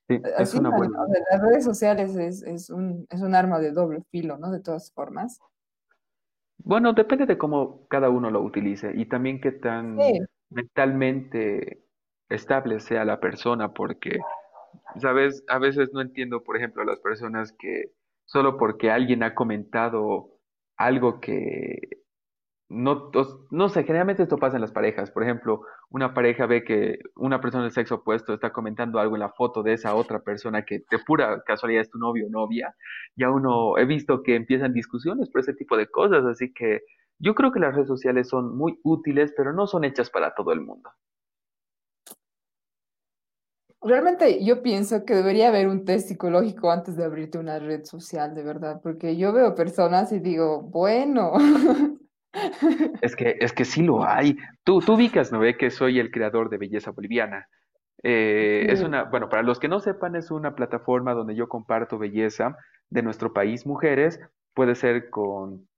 Sí, 0.09 0.21
es 0.39 0.55
una 0.55 0.71
buena. 0.71 0.99
Las 1.31 1.41
redes 1.41 1.65
sociales 1.65 2.15
es, 2.17 2.43
es, 2.43 2.71
un, 2.71 3.07
es 3.11 3.21
un 3.23 3.35
arma 3.35 3.59
de 3.59 3.73
doble 3.73 4.03
filo, 4.11 4.37
¿no? 4.37 4.51
De 4.51 4.61
todas 4.61 4.93
formas. 4.93 5.41
Bueno, 6.59 6.93
depende 6.93 7.27
de 7.27 7.39
cómo 7.39 7.87
cada 7.89 8.11
uno 8.11 8.31
lo 8.31 8.43
utilice 8.43 8.93
y 8.95 9.07
también 9.07 9.41
qué 9.41 9.53
tan 9.53 9.99
mentalmente 10.51 11.85
estable 12.29 12.81
sea 12.81 13.05
la 13.05 13.21
persona, 13.21 13.73
porque, 13.73 14.19
¿sabes? 14.99 15.45
A 15.49 15.59
veces 15.59 15.91
no 15.93 16.01
entiendo, 16.01 16.43
por 16.43 16.57
ejemplo, 16.57 16.83
a 16.83 16.87
las 16.87 17.01
personas 17.01 17.53
que 17.53 17.93
solo 18.25 18.57
porque 18.57 18.91
alguien 18.91 19.23
ha 19.23 19.35
comentado 19.35 20.31
algo 20.77 21.21
que 21.21 21.79
no, 22.69 23.11
no 23.51 23.69
sé, 23.69 23.85
generalmente 23.85 24.23
esto 24.23 24.39
pasa 24.39 24.57
en 24.57 24.63
las 24.63 24.73
parejas. 24.73 25.11
Por 25.11 25.23
ejemplo, 25.23 25.63
una 25.91 26.15
pareja 26.15 26.47
ve 26.47 26.65
que 26.65 26.99
una 27.15 27.41
persona 27.41 27.65
del 27.65 27.73
sexo 27.73 27.97
opuesto 27.97 28.35
está 28.35 28.53
comentando 28.53 28.99
algo 28.99 29.17
en 29.17 29.21
la 29.21 29.31
foto 29.31 29.63
de 29.63 29.75
esa 29.75 29.95
otra 29.95 30.21
persona 30.21 30.65
que 30.65 30.81
de 30.91 30.99
pura 31.07 31.43
casualidad 31.47 31.83
es 31.83 31.91
tu 31.91 31.99
novio 31.99 32.27
o 32.27 32.31
novia. 32.31 32.75
Ya 33.17 33.31
uno, 33.31 33.79
he 33.79 33.85
visto 33.85 34.23
que 34.23 34.35
empiezan 34.35 34.73
discusiones 34.73 35.31
por 35.31 35.43
ese 35.43 35.55
tipo 35.55 35.77
de 35.77 35.89
cosas, 35.91 36.25
así 36.25 36.53
que 36.53 36.81
yo 37.19 37.35
creo 37.35 37.53
que 37.53 37.61
las 37.61 37.75
redes 37.75 37.89
sociales 37.89 38.29
son 38.29 38.57
muy 38.57 38.81
útiles, 38.83 39.33
pero 39.37 39.53
no 39.53 39.67
son 39.67 39.85
hechas 39.85 40.11
para 40.11 40.35
todo 40.35 40.53
el 40.53 40.61
mundo. 40.61 40.91
Realmente 43.85 44.45
yo 44.45 44.63
pienso 44.63 45.05
que 45.05 45.15
debería 45.15 45.49
haber 45.49 45.69
un 45.69 45.85
test 45.85 46.09
psicológico 46.09 46.71
antes 46.71 46.97
de 46.97 47.05
abrirte 47.05 47.39
una 47.39 47.59
red 47.59 47.85
social, 47.85 48.35
de 48.35 48.43
verdad, 48.43 48.81
porque 48.83 49.17
yo 49.17 49.33
veo 49.33 49.55
personas 49.55 50.13
y 50.13 50.21
digo, 50.21 50.63
bueno. 50.63 51.33
Es 53.01 53.15
que, 53.15 53.37
es 53.39 53.53
que 53.53 53.65
sí 53.65 53.85
lo 53.85 54.05
hay. 54.05 54.37
Tú, 54.65 54.81
tú 54.81 54.95
ubicas, 54.95 55.31
¿no 55.31 55.39
ve? 55.39 55.57
Que 55.57 55.71
soy 55.71 56.01
el 56.01 56.11
creador 56.11 56.51
de 56.51 56.59
Belleza 56.59 56.91
Boliviana. 56.91 57.49
Eh, 58.03 58.67
es 58.69 58.83
una, 58.83 59.05
bueno, 59.05 59.29
para 59.29 59.43
los 59.43 59.59
que 59.59 59.69
no 59.69 59.81
sepan, 59.81 60.17
es 60.17 60.31
una 60.31 60.55
plataforma 60.55 61.15
donde 61.15 61.35
yo 61.35 61.49
comparto 61.49 61.97
belleza 61.97 62.57
de 62.91 63.03
nuestro 63.03 63.33
país, 63.33 63.67
mujeres. 63.67 64.21
Puede 64.53 64.75
ser 64.75 65.11
con 65.11 65.69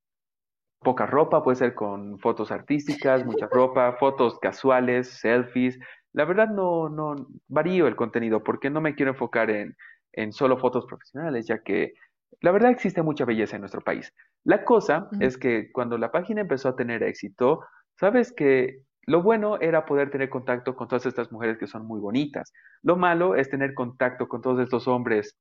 poca 0.81 1.07
ropa, 1.07 1.43
puede 1.43 1.57
ser 1.57 1.75
con 1.75 2.19
fotos 2.19 2.51
artísticas, 2.51 3.25
mucha 3.25 3.47
ropa, 3.47 3.93
fotos 3.93 4.39
casuales, 4.39 5.09
selfies. 5.09 5.79
La 6.17 6.25
verdad 6.25 6.49
no, 6.49 6.89
no 6.89 7.15
varío 7.47 7.87
el 7.87 7.95
contenido 7.95 8.43
porque 8.43 8.71
no 8.71 8.81
me 8.81 8.95
quiero 8.95 9.13
enfocar 9.13 9.51
en, 9.51 9.77
en 10.13 10.33
solo 10.33 10.57
fotos 10.57 10.87
profesionales, 10.87 11.47
ya 11.47 11.59
que 11.59 11.93
la 12.41 12.53
verdad 12.53 12.71
existe 12.71 13.03
mucha 13.03 13.27
belleza 13.27 13.57
en 13.57 13.61
nuestro 13.61 13.83
país. 13.83 14.13
La 14.43 14.65
cosa 14.65 15.11
es 15.21 15.37
que 15.37 15.71
cuando 15.73 15.99
la 15.99 16.11
página 16.11 16.41
empezó 16.41 16.71
a 16.71 16.75
tener 16.75 17.03
éxito, 17.03 17.61
sabes 18.01 18.33
que 18.33 18.79
lo 19.03 19.23
bueno 19.23 19.61
era 19.61 19.85
poder 19.85 20.11
tener 20.11 20.31
contacto 20.31 20.75
con 20.75 20.89
todas 20.89 21.05
estas 21.05 21.31
mujeres 21.31 21.59
que 21.59 21.67
son 21.67 21.87
muy 21.87 22.01
bonitas. 22.01 22.51
Lo 22.83 22.97
malo 22.97 23.35
es 23.35 23.51
tener 23.51 23.75
contacto 23.75 24.27
con 24.27 24.41
todos 24.41 24.59
estos 24.61 24.89
hombres 24.89 25.37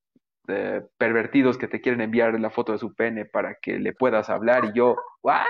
eh, 0.49 0.81
pervertidos 0.97 1.57
que 1.57 1.69
te 1.69 1.79
quieren 1.79 2.01
enviar 2.01 2.37
la 2.37 2.49
foto 2.49 2.73
de 2.73 2.79
su 2.79 2.93
pene 2.93 3.23
para 3.23 3.55
que 3.61 3.79
le 3.79 3.93
puedas 3.93 4.29
hablar 4.29 4.65
y 4.65 4.73
yo, 4.77 4.97
¿what? 5.23 5.45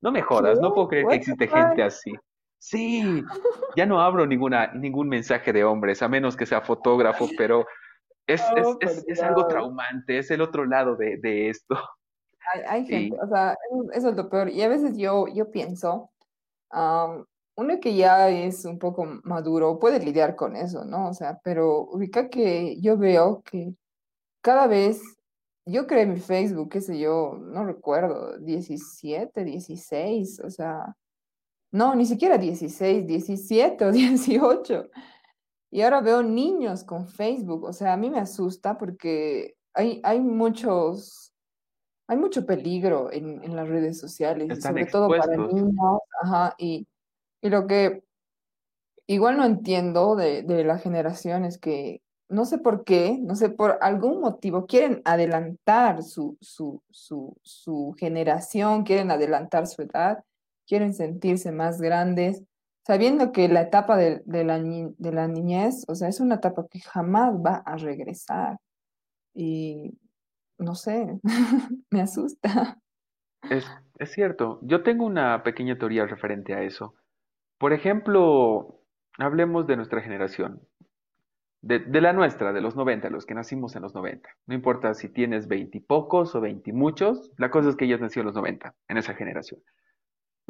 No 0.00 0.12
me 0.12 0.22
jodas, 0.22 0.60
no 0.60 0.72
puedo 0.72 0.86
creer 0.86 1.08
que 1.08 1.16
existe 1.16 1.48
gente 1.48 1.82
así. 1.82 2.12
Sí, 2.60 3.02
ya 3.76 3.86
no 3.86 4.00
abro 4.00 4.26
ninguna, 4.26 4.72
ningún 4.74 5.08
mensaje 5.08 5.52
de 5.52 5.64
hombres, 5.64 6.02
a 6.02 6.08
menos 6.08 6.36
que 6.36 6.46
sea 6.46 6.60
fotógrafo, 6.60 7.28
pero 7.36 7.66
es, 8.26 8.42
oh, 8.64 8.76
es, 8.80 9.02
es, 9.08 9.22
algo 9.22 9.48
traumante, 9.48 10.18
es 10.18 10.30
el 10.30 10.42
otro 10.42 10.66
lado 10.66 10.94
de, 10.94 11.16
de 11.16 11.48
esto. 11.48 11.74
Hay, 12.54 12.62
hay 12.68 12.86
gente, 12.86 13.16
o 13.20 13.26
sea, 13.26 13.56
eso 13.92 14.10
es 14.10 14.16
lo 14.16 14.28
peor. 14.28 14.50
Y 14.50 14.62
a 14.62 14.68
veces 14.68 14.96
yo, 14.96 15.26
yo 15.28 15.50
pienso, 15.50 16.10
uno 16.70 17.80
que 17.80 17.96
ya 17.96 18.28
es 18.28 18.64
un 18.66 18.78
poco 18.78 19.06
maduro 19.24 19.78
puede 19.78 19.98
lidiar 19.98 20.36
con 20.36 20.54
eso, 20.54 20.84
¿no? 20.84 21.08
O 21.08 21.14
sea, 21.14 21.40
pero 21.42 21.80
ubica 21.80 22.28
que 22.28 22.78
yo 22.80 22.98
veo 22.98 23.42
que 23.42 23.74
cada 24.42 24.66
vez, 24.66 25.02
yo 25.64 25.86
creé 25.86 26.06
mi 26.06 26.20
Facebook, 26.20 26.70
qué 26.70 26.80
sé 26.82 26.98
yo, 26.98 27.38
no 27.40 27.64
recuerdo, 27.64 28.38
17, 28.38 29.44
16, 29.44 30.40
o 30.40 30.50
sea, 30.50 30.96
no, 31.72 31.94
ni 31.94 32.06
siquiera 32.06 32.38
16, 32.38 33.06
17 33.06 33.84
o 33.84 33.92
18. 33.92 34.90
Y 35.72 35.82
ahora 35.82 36.00
veo 36.00 36.22
niños 36.22 36.82
con 36.82 37.06
Facebook, 37.06 37.64
o 37.64 37.72
sea, 37.72 37.92
a 37.92 37.96
mí 37.96 38.10
me 38.10 38.18
asusta 38.18 38.76
porque 38.76 39.54
hay, 39.72 40.00
hay 40.02 40.18
muchos, 40.18 41.32
hay 42.08 42.16
mucho 42.16 42.44
peligro 42.44 43.12
en, 43.12 43.42
en 43.44 43.54
las 43.54 43.68
redes 43.68 43.98
sociales, 43.98 44.62
sobre 44.62 44.86
todo 44.86 45.08
para 45.08 45.36
niños, 45.36 45.72
ajá, 46.22 46.56
y, 46.58 46.88
y, 47.40 47.48
lo 47.50 47.68
que 47.68 48.02
igual 49.06 49.36
no 49.36 49.44
entiendo 49.44 50.16
de, 50.16 50.42
de 50.42 50.64
la 50.64 50.78
generación 50.78 51.44
es 51.44 51.56
que 51.56 52.02
no 52.28 52.44
sé 52.46 52.58
por 52.58 52.84
qué, 52.84 53.18
no 53.20 53.34
sé, 53.36 53.50
por 53.50 53.78
algún 53.80 54.20
motivo 54.20 54.66
quieren 54.66 55.02
adelantar 55.04 56.02
su, 56.02 56.36
su, 56.40 56.82
su, 56.90 57.36
su 57.42 57.94
generación, 57.98 58.84
quieren 58.84 59.10
adelantar 59.10 59.66
su 59.66 59.82
edad, 59.82 60.24
quieren 60.70 60.94
sentirse 60.94 61.50
más 61.50 61.80
grandes 61.80 62.44
sabiendo 62.90 63.32
que 63.32 63.48
la 63.48 63.62
etapa 63.62 63.96
de, 63.96 64.22
la, 64.44 64.58
niñez, 65.28 65.84
o 65.88 65.94
sea, 65.94 66.08
es 66.08 66.20
una 66.20 66.36
etapa 66.36 66.66
que 66.68 66.80
jamás 66.80 67.34
va 67.34 67.62
a 67.64 67.76
regresar. 67.76 68.58
Y 69.34 69.96
no 70.58 70.74
sé, 70.74 71.20
me 71.90 72.00
asusta. 72.00 72.78
Es, 73.48 73.64
cierto, 74.10 74.58
yo 74.62 74.82
tengo 74.82 75.06
una 75.06 75.42
pequeña 75.42 75.78
teoría 75.78 76.06
referente 76.06 76.54
a 76.54 76.62
eso. 76.62 76.94
Por 77.58 77.72
ejemplo, 77.72 78.82
hablemos 79.18 79.66
de 79.66 79.76
nuestra 79.76 80.00
generación, 80.00 80.60
de, 81.62 82.00
la 82.00 82.12
nuestra, 82.12 82.52
de 82.52 82.60
los 82.60 82.74
90, 82.74 83.10
los 83.10 83.26
que 83.26 83.34
nacimos 83.34 83.76
en 83.76 83.82
los 83.82 83.94
90. 83.94 84.28
No 84.46 84.54
importa 84.54 84.94
si 84.94 85.08
tienes 85.08 85.46
veintipocos 85.46 86.34
o 86.34 86.40
veintimuchos, 86.40 87.30
la 87.36 87.50
cosa 87.50 87.68
es 87.68 87.76
que 87.76 87.84
ellos 87.84 88.00
nacieron 88.00 88.24
en 88.30 88.34
los 88.34 88.42
90, 88.42 88.74
en 88.88 88.96
esa 88.96 89.14
generación. 89.14 89.60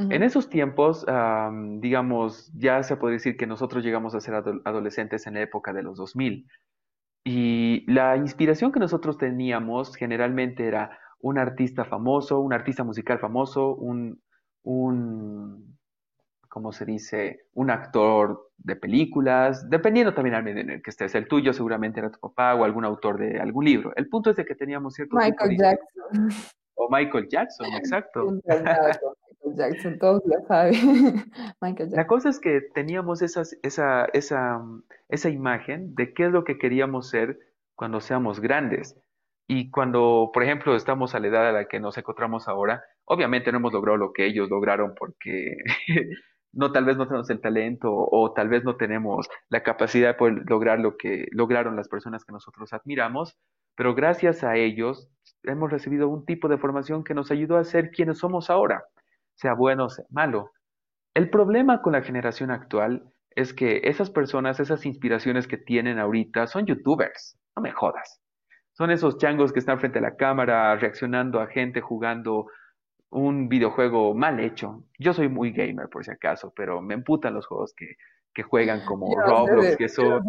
En 0.09 0.23
esos 0.23 0.49
tiempos, 0.49 1.05
digamos, 1.79 2.51
ya 2.55 2.83
se 2.83 2.97
puede 2.97 3.15
decir 3.15 3.37
que 3.37 3.47
nosotros 3.47 3.85
llegamos 3.85 4.15
a 4.15 4.21
ser 4.21 4.35
adolescentes 4.35 5.27
en 5.27 5.35
la 5.35 5.43
época 5.43 5.73
de 5.73 5.83
los 5.83 5.99
2000. 5.99 6.47
Y 7.25 7.85
la 7.93 8.17
inspiración 8.17 8.73
que 8.73 8.81
nosotros 8.81 9.19
teníamos 9.19 9.95
generalmente 9.95 10.67
era 10.67 10.99
un 11.21 11.39
artista 11.39 11.85
famoso, 11.85 12.41
un 12.41 12.55
artista 12.55 12.83
musical 12.83 13.19
famoso, 13.19 13.75
un, 13.75 14.23
un 14.63 15.79
¿cómo 16.49 16.73
se 16.73 16.85
dice? 16.85 17.47
Un 17.55 17.71
actor 17.71 18.51
de 18.59 18.77
películas, 18.77 19.69
dependiendo 19.71 20.13
también 20.13 20.35
al 20.35 20.43
medio 20.43 20.61
en 20.61 20.71
el 20.71 20.83
que 20.83 20.91
estés. 20.91 21.15
El 21.15 21.29
tuyo 21.29 21.53
seguramente 21.53 22.01
era 22.01 22.11
tu 22.11 22.19
papá 22.19 22.55
o 22.55 22.65
algún 22.65 22.85
autor 22.85 23.19
de 23.19 23.41
algún 23.41 23.65
libro. 23.65 23.93
El 23.97 24.09
punto 24.09 24.31
es 24.31 24.37
de 24.37 24.45
que 24.45 24.55
teníamos 24.55 24.95
cierto... 24.95 25.17
Michael 25.17 25.57
Jackson. 25.57 26.29
O 26.83 26.89
Michael 26.91 27.29
Jackson, 27.29 27.67
exacto. 27.75 28.41
Jackson, 29.57 29.99
todos 29.99 30.23
ya 30.25 30.41
saben. 30.47 31.33
La 31.91 32.07
cosa 32.07 32.29
es 32.29 32.41
que 32.41 32.61
teníamos 32.75 33.23
esa, 33.23 33.43
esa, 33.63 34.07
esa, 34.13 34.61
esa 35.09 35.29
imagen 35.31 35.95
de 35.95 36.13
qué 36.15 36.27
es 36.27 36.33
lo 36.33 36.45
que 36.45 36.59
queríamos 36.59 37.09
ser 37.11 37.39
cuando 37.75 38.01
seamos 38.01 38.41
grandes. 38.41 38.97
Y 39.49 39.71
cuando, 39.71 40.31
por 40.33 40.45
ejemplo, 40.45 40.77
estamos 40.77 41.15
a 41.15 41.21
la 41.21 41.27
edad 41.27 41.49
a 41.49 41.53
la 41.53 41.65
que 41.65 41.81
nos 41.81 41.99
encontramos 41.99 42.47
ahora, 42.47 42.85
obviamente 43.05 43.51
no 43.51 43.59
hemos 43.59 43.73
logrado 43.73 43.97
lo 43.97 44.13
que 44.13 44.27
ellos 44.27 44.49
lograron 44.49 44.95
porque 44.97 45.57
no, 46.53 46.73
tal 46.73 46.85
vez 46.85 46.97
no 46.97 47.07
tenemos 47.07 47.31
el 47.31 47.41
talento 47.41 47.91
o 47.93 48.33
tal 48.33 48.49
vez 48.49 48.65
no 48.65 48.77
tenemos 48.77 49.29
la 49.49 49.63
capacidad 49.63 50.09
de 50.09 50.15
poder 50.15 50.43
lograr 50.49 50.79
lo 50.79 50.97
que 50.97 51.27
lograron 51.33 51.75
las 51.75 51.89
personas 51.89 52.25
que 52.25 52.33
nosotros 52.33 52.73
admiramos, 52.73 53.37
pero 53.77 53.95
gracias 53.95 54.45
a 54.45 54.57
ellos 54.57 55.09
hemos 55.43 55.71
recibido 55.71 56.09
un 56.09 56.25
tipo 56.25 56.49
de 56.49 56.59
formación 56.59 57.03
que 57.03 57.15
nos 57.15 57.31
ayudó 57.31 57.57
a 57.57 57.65
ser 57.65 57.91
quienes 57.91 58.19
somos 58.19 58.51
ahora, 58.51 58.85
sea 59.41 59.55
bueno 59.55 59.87
o 59.87 59.89
sea 59.89 60.05
malo. 60.11 60.53
El 61.15 61.31
problema 61.31 61.83
con 61.83 61.95
la 61.95 62.03
generación 62.03 62.51
actual 62.51 63.11
es 63.31 63.55
que 63.55 63.81
esas 63.85 64.11
personas, 64.11 64.61
esas 64.61 64.85
inspiraciones 64.87 65.47
que 65.47 65.57
tienen 65.57 65.99
ahorita 65.99 66.47
son 66.47 66.67
youtubers, 66.67 67.39
no 67.57 67.63
me 67.63 67.73
jodas. 67.73 68.21
Son 68.73 68.91
esos 68.91 69.19
changos 69.19 69.53
que 69.53 69.59
están 69.59 69.81
frente 69.81 69.99
a 69.99 70.03
la 70.03 70.17
cámara 70.17 70.77
reaccionando 70.77 71.41
a 71.41 71.47
gente 71.47 71.81
jugando 71.81 72.47
un 73.11 73.49
videojuego 73.49 74.15
mal 74.15 74.41
hecho. 74.41 74.85
Yo 74.99 75.13
soy 75.13 75.29
muy 75.29 75.53
gamer 75.53 75.89
por 75.89 76.05
si 76.05 76.11
acaso, 76.11 76.53
pero 76.55 76.81
me 76.81 76.95
emputan 76.95 77.35
los 77.35 77.47
juegos 77.47 77.75
que, 77.75 77.97
que 78.33 78.43
juegan 78.43 78.85
como 78.85 79.13
Yo 79.15 79.21
Roblox, 79.23 79.71
de, 79.71 79.77
que 79.77 79.89
son... 79.89 80.23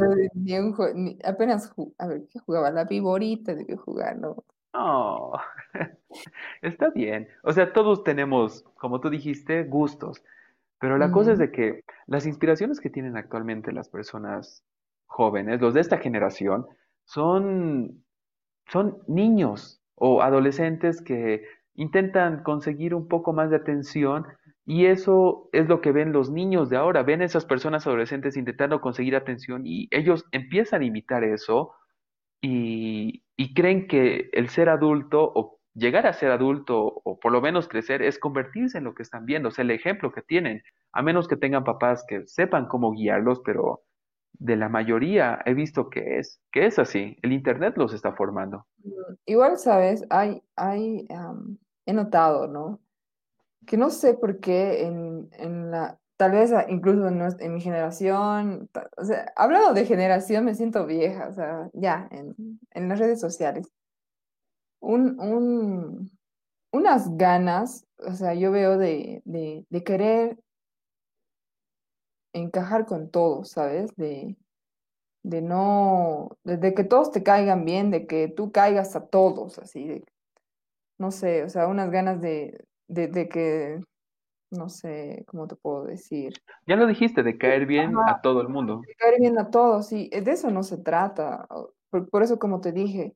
apenas, 1.24 1.74
a 2.00 2.08
ver, 2.08 2.24
¿qué 2.32 2.40
jugaba? 2.40 2.72
La 2.72 2.86
viborita 2.86 3.54
de 3.54 3.66
que 3.66 3.76
jugar, 3.76 4.18
¿no? 4.18 4.44
No, 4.74 5.34
está 6.62 6.90
bien. 6.92 7.28
O 7.44 7.54
sea, 7.54 7.74
todos 7.74 8.04
tenemos, 8.04 8.64
como 8.76 9.02
tú 9.02 9.10
dijiste, 9.10 9.64
gustos, 9.64 10.24
pero 10.80 10.98
la 10.98 11.12
cosa 11.12 11.34
es 11.34 11.40
de 11.40 11.52
que 11.52 11.84
las 12.08 12.26
inspiraciones 12.26 12.80
que 12.80 12.90
tienen 12.90 13.18
actualmente 13.18 13.72
las 13.72 13.90
personas 13.90 14.64
jóvenes, 15.06 15.62
los 15.62 15.74
de 15.74 15.82
esta 15.82 15.98
generación, 15.98 16.68
son 17.06 18.04
son 18.72 19.00
niños 19.08 19.82
o 19.96 20.22
adolescentes 20.22 21.02
que 21.02 21.44
intentan 21.76 22.44
conseguir 22.44 22.96
un 22.96 23.08
poco 23.08 23.34
más 23.34 23.50
de 23.50 23.58
atención 23.58 24.26
y 24.66 24.86
eso 24.86 25.50
es 25.52 25.68
lo 25.68 25.82
que 25.82 25.92
ven 25.92 26.14
los 26.14 26.30
niños 26.30 26.70
de 26.70 26.78
ahora. 26.78 27.04
Ven 27.04 27.22
esas 27.22 27.46
personas 27.46 27.86
adolescentes 27.86 28.38
intentando 28.38 28.80
conseguir 28.80 29.16
atención 29.16 29.64
y 29.66 29.88
ellos 29.92 30.26
empiezan 30.32 30.82
a 30.82 30.86
imitar 30.86 31.24
eso 31.24 31.74
y, 32.42 33.24
y 33.42 33.56
creen 33.56 33.88
que 33.88 34.30
el 34.34 34.50
ser 34.50 34.70
adulto 34.70 35.32
o 35.34 35.58
llegar 35.74 36.06
a 36.06 36.14
ser 36.14 36.30
adulto 36.30 37.02
o 37.04 37.20
por 37.20 37.32
lo 37.32 37.42
menos 37.42 37.68
crecer 37.68 38.04
es 38.04 38.20
convertirse 38.20 38.78
en 38.78 38.84
lo 38.84 38.94
que 38.94 39.02
están 39.02 39.26
viendo, 39.26 39.50
o 39.50 39.52
sea, 39.52 39.64
el 39.64 39.72
ejemplo 39.72 40.12
que 40.12 40.22
tienen, 40.22 40.62
a 40.94 41.02
menos 41.02 41.28
que 41.28 41.38
tengan 41.38 41.64
papás 41.64 42.06
que 42.08 42.28
sepan 42.28 42.68
cómo 42.68 42.92
guiarlos, 42.92 43.42
pero 43.44 43.82
de 44.34 44.58
la 44.58 44.70
mayoría 44.70 45.42
he 45.44 45.56
visto 45.56 45.90
que 45.90 46.20
es, 46.20 46.40
que 46.52 46.68
es 46.68 46.78
así. 46.78 47.18
El 47.24 47.34
internet 47.34 47.74
los 47.78 47.96
está 47.96 48.14
formando. 48.14 48.68
Igual, 49.26 49.58
sabes, 49.58 50.06
hay, 50.12 50.44
hay, 50.56 51.08
am, 51.10 51.58
he 51.88 51.94
notado, 51.94 52.48
¿no? 52.48 52.80
Que 53.66 53.76
no 53.76 53.90
sé 53.90 54.14
por 54.14 54.40
qué 54.40 54.86
en, 54.86 55.30
en 55.40 55.72
la, 55.72 56.00
tal 56.22 56.34
vez 56.34 56.54
ah, 56.54 56.68
incluso 56.70 57.08
en, 57.08 57.54
mi 57.56 57.62
generación, 57.62 58.70
o 58.96 59.04
sea, 59.04 59.34
hablando 59.36 59.74
de 59.74 59.88
generación 59.88 60.46
me 60.46 60.54
siento 60.54 60.86
vieja, 60.86 61.28
o 61.30 61.34
sea, 61.34 61.68
ya, 61.74 62.08
en, 62.12 62.60
en 62.70 62.90
las 62.90 63.00
redes 63.00 63.20
sociales, 63.20 63.68
un, 64.80 65.20
un, 65.20 66.12
unas 66.72 67.18
ganas, 67.18 67.88
o 67.98 68.14
sea, 68.14 68.36
yo 68.36 68.52
veo 68.52 68.78
de, 68.78 69.24
de, 69.26 69.84
querer 69.84 70.38
encajar 72.34 72.86
con 72.86 73.10
todos, 73.10 73.50
¿sabes? 73.50 73.96
De, 73.96 74.38
de 75.24 75.42
no, 75.42 76.38
de, 76.44 76.76
que 76.76 76.84
todos 76.84 77.10
te 77.12 77.24
caigan 77.24 77.66
bien, 77.66 77.90
de 77.90 78.06
que 78.06 78.28
tú 78.28 78.52
caigas 78.52 78.96
a 78.96 79.08
todos, 79.08 79.58
así, 79.58 79.88
de, 79.88 80.06
no 81.00 81.10
sé, 81.10 81.44
o 81.44 81.50
sea, 81.50 81.66
unas 81.66 81.90
ganas 81.90 82.22
de, 82.22 82.64
de 82.88 83.28
que, 83.28 83.82
no 84.52 84.70
sé, 84.70 85.24
¿cómo 85.28 85.48
te 85.48 85.56
puedo 85.56 85.86
decir? 85.86 86.34
Ya 86.66 86.76
lo 86.76 86.88
dijiste, 86.88 87.22
de 87.22 87.38
caer 87.38 87.68
bien 87.68 87.92
Ajá, 87.96 88.04
a 88.08 88.20
todo 88.22 88.42
el 88.42 88.48
mundo. 88.50 88.88
de 88.88 88.96
caer 88.96 89.20
bien 89.20 89.40
a 89.40 89.50
todos, 89.52 89.92
y 89.94 90.10
de 90.10 90.32
eso 90.32 90.52
no 90.52 90.64
se 90.64 90.78
trata. 90.78 91.48
Por, 91.90 92.10
por 92.10 92.24
eso, 92.24 92.40
como 92.40 92.62
te 92.62 92.72
dije, 92.72 93.16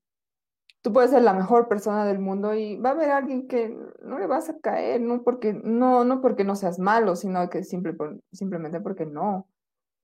tú 0.82 0.94
puedes 0.94 1.12
ser 1.12 1.24
la 1.24 1.34
mejor 1.34 1.68
persona 1.70 2.06
del 2.06 2.20
mundo 2.20 2.54
y 2.56 2.78
va 2.78 2.90
a 2.92 2.94
haber 2.94 3.12
alguien 3.12 3.48
que 3.48 3.70
no 4.04 4.20
le 4.20 4.28
vas 4.28 4.50
a 4.50 4.60
caer, 4.60 5.02
no 5.02 5.24
porque 5.24 5.54
no, 5.54 6.06
no 6.06 6.22
porque 6.22 6.44
no 6.46 6.56
seas 6.56 6.80
malo, 6.80 7.16
sino 7.16 7.50
que 7.50 7.64
simple 7.64 7.94
por- 7.94 8.22
simplemente 8.32 8.82
porque 8.82 9.06
no. 9.06 9.48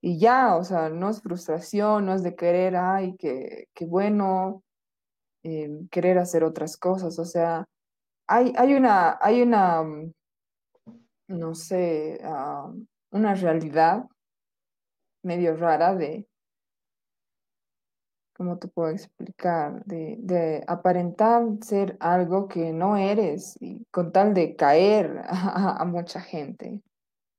Y 0.02 0.18
ya, 0.20 0.56
o 0.56 0.64
sea, 0.64 0.90
no 0.90 1.10
es 1.10 1.22
frustración, 1.22 2.06
no 2.06 2.14
es 2.14 2.22
de 2.24 2.36
querer, 2.36 2.76
ay, 2.76 3.16
que, 3.18 3.68
que 3.74 3.86
bueno, 3.86 4.64
eh, 5.42 5.70
querer 5.90 6.18
hacer 6.18 6.44
otras 6.44 6.76
cosas. 6.76 7.18
O 7.18 7.24
sea, 7.24 7.66
hay, 8.28 8.52
hay 8.56 8.74
una, 8.74 9.18
hay 9.22 9.42
una, 9.42 9.82
mm, 9.82 10.12
no 11.28 11.54
sé, 11.54 12.20
ah, 12.24 12.72
una 13.10 13.34
realidad 13.34 14.04
medio 15.22 15.56
rara 15.56 15.94
de, 15.94 16.26
¿cómo 18.34 18.58
te 18.58 18.68
puedo 18.68 18.90
explicar? 18.90 19.84
De, 19.84 20.16
de 20.18 20.64
aparentar 20.66 21.42
ser 21.62 21.96
algo 22.00 22.48
que 22.48 22.72
no 22.72 22.96
eres 22.96 23.56
y 23.60 23.84
con 23.90 24.12
tal 24.12 24.34
de 24.34 24.56
caer 24.56 25.22
a, 25.28 25.80
a 25.80 25.84
mucha 25.84 26.20
gente. 26.20 26.82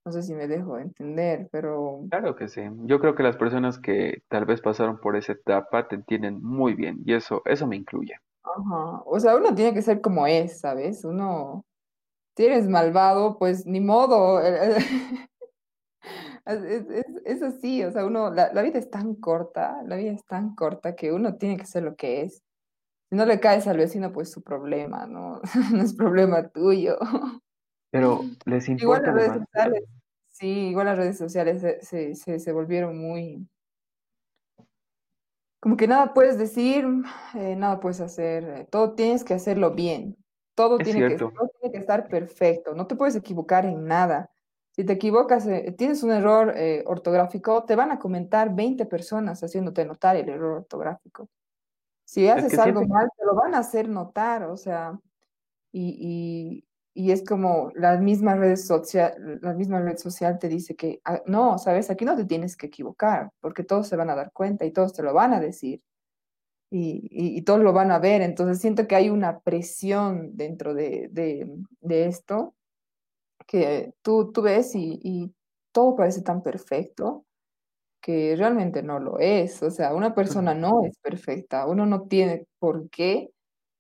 No 0.06 0.12
sé 0.12 0.22
si 0.22 0.34
me 0.34 0.48
dejo 0.48 0.78
entender, 0.78 1.48
pero 1.52 2.06
Claro 2.10 2.36
que 2.36 2.50
sí. 2.50 2.62
Yo 2.86 3.00
creo 3.00 3.16
que 3.16 3.24
las 3.24 3.38
personas 3.38 3.80
que 3.80 4.22
tal 4.28 4.46
vez 4.46 4.60
pasaron 4.62 5.00
por 5.00 5.16
esa 5.16 5.32
etapa 5.32 5.88
te 5.88 5.96
entienden 5.96 6.44
muy 6.44 6.74
bien 6.74 7.02
y 7.06 7.14
eso, 7.14 7.42
eso 7.46 7.68
me 7.68 7.78
incluye. 7.78 8.16
Ajá. 8.44 9.02
O 9.06 9.20
sea, 9.20 9.36
uno 9.38 9.56
tiene 9.56 9.74
que 9.74 9.82
ser 9.82 10.02
como 10.02 10.28
es, 10.28 10.60
¿sabes? 10.60 11.06
Uno, 11.06 11.66
si 12.36 12.46
eres 12.46 12.68
malvado, 12.68 13.38
pues 13.40 13.66
ni 13.66 13.80
modo. 13.82 14.42
Es, 16.46 16.62
es- 16.64 17.06
es- 17.26 17.42
así, 17.44 17.84
o 17.84 17.92
sea, 17.92 18.06
uno, 18.06 18.30
la, 18.32 18.54
la 18.54 18.62
vida 18.62 18.80
es 18.80 18.90
tan 18.90 19.16
corta, 19.16 19.82
la 19.86 19.96
vida 19.96 20.12
es 20.12 20.26
tan 20.26 20.56
corta 20.56 20.96
que 20.96 21.12
uno 21.12 21.36
tiene 21.38 21.58
que 21.58 21.66
ser 21.66 21.84
lo 21.84 21.96
que 21.96 22.22
es. 22.24 22.44
Si 23.10 23.16
no 23.18 23.26
le 23.26 23.40
caes 23.40 23.68
al 23.68 23.78
vecino, 23.78 24.12
pues 24.14 24.32
su 24.32 24.44
problema, 24.44 25.06
¿no? 25.08 25.42
No 25.74 25.84
es 25.84 25.94
problema 25.96 26.50
tuyo. 26.50 26.98
Pero 27.92 28.20
les 28.46 28.70
Igual 28.70 29.02
importa 29.04 29.12
las 29.14 29.16
redes 29.16 29.34
sociales, 29.44 29.84
sí, 30.30 30.48
igual 30.70 30.86
las 30.88 30.98
redes 30.98 31.18
sociales 31.18 31.62
se, 31.62 31.82
se, 31.82 32.16
se, 32.16 32.40
se 32.40 32.52
volvieron 32.52 32.98
muy, 33.00 33.48
Como 35.60 35.78
que 35.78 35.88
nada 35.88 36.14
puedes 36.14 36.38
decir, 36.38 36.86
eh, 37.36 37.56
nada 37.56 37.80
puedes 37.80 38.02
hacer, 38.02 38.44
eh, 38.44 38.68
todo 38.70 38.96
tienes 38.96 39.24
que 39.24 39.34
hacerlo 39.34 39.72
bien, 39.74 40.18
todo 40.56 40.78
tiene 40.78 41.10
que, 41.10 41.16
todo 41.16 41.50
tiene 41.60 41.72
que 41.72 41.80
estar 41.80 42.08
perfecto, 42.08 42.74
no 42.74 42.88
te 42.88 42.96
puedes 42.96 43.16
equivocar 43.16 43.66
en 43.66 43.86
nada. 43.86 44.30
Si 44.72 44.84
te 44.84 44.94
equivocas, 44.94 45.46
eh, 45.46 45.74
tienes 45.78 46.02
un 46.02 46.12
error 46.12 46.54
eh, 46.56 46.84
ortográfico, 46.88 47.64
te 47.64 47.76
van 47.76 47.92
a 47.92 48.00
comentar 48.00 48.56
20 48.56 48.86
personas 48.88 49.44
haciéndote 49.44 49.86
notar 49.86 50.16
el 50.16 50.30
error 50.30 50.58
ortográfico. 50.60 51.30
Si 52.06 52.28
Es 52.28 52.34
que 52.34 52.40
haces 52.40 52.60
algo 52.60 52.86
mal, 52.86 53.10
te 53.18 53.26
lo 53.26 53.36
van 53.36 53.54
a 53.56 53.60
hacer 53.60 53.88
notar, 53.88 54.44
o 54.44 54.58
sea, 54.58 55.00
y, 55.72 55.98
y, 56.00 56.66
y 56.94 57.12
es 57.12 57.24
como 57.24 57.72
las 57.76 58.00
mismas 58.02 58.38
redes 58.38 58.68
social, 58.68 59.40
la 59.42 59.54
misma 59.54 59.80
red 59.82 59.98
social 59.98 60.38
te 60.40 60.48
dice 60.48 60.76
que, 60.76 61.02
ah, 61.06 61.22
no, 61.26 61.58
sabes, 61.58 61.90
aquí 61.90 62.06
no 62.06 62.16
te 62.16 62.26
tienes 62.26 62.56
que 62.58 62.68
equivocar, 62.68 63.32
porque 63.40 63.64
todos 63.64 63.88
se 63.88 63.96
van 63.96 64.10
a 64.10 64.16
dar 64.16 64.32
cuenta 64.32 64.66
y 64.66 64.72
todos 64.72 64.94
te 64.94 65.04
lo 65.04 65.14
van 65.14 65.34
a 65.34 65.40
decir 65.40 65.82
y, 66.74 67.38
y- 67.40 67.42
todos 67.44 67.62
lo 67.62 67.74
van 67.74 67.92
a 67.92 68.00
ver. 68.00 68.22
Entonces 68.22 68.60
siento 68.62 68.88
que 68.88 68.96
hay 68.96 69.10
una 69.10 69.40
presión 69.42 70.36
dentro 70.38 70.74
de, 70.74 71.10
de- 71.12 71.48
de 71.82 72.06
esto 72.08 72.56
que 73.48 73.94
tú, 74.02 74.32
tú 74.32 74.42
ves 74.42 74.76
y, 74.76 75.00
y 75.04 75.34
todo 75.72 75.96
parece 75.96 76.22
tan 76.22 76.44
perfecto 76.44 77.26
que 78.02 78.36
realmente 78.38 78.84
no 78.84 79.00
lo 79.00 79.20
es. 79.20 79.64
O 79.64 79.72
sea, 79.72 79.94
una 79.96 80.16
persona 80.16 80.54
no 80.56 80.84
es 80.86 80.98
perfecta. 81.00 81.68
Uno 81.68 81.86
no 81.86 82.04
tiene 82.08 82.48
por 82.60 82.90
qué 82.90 83.32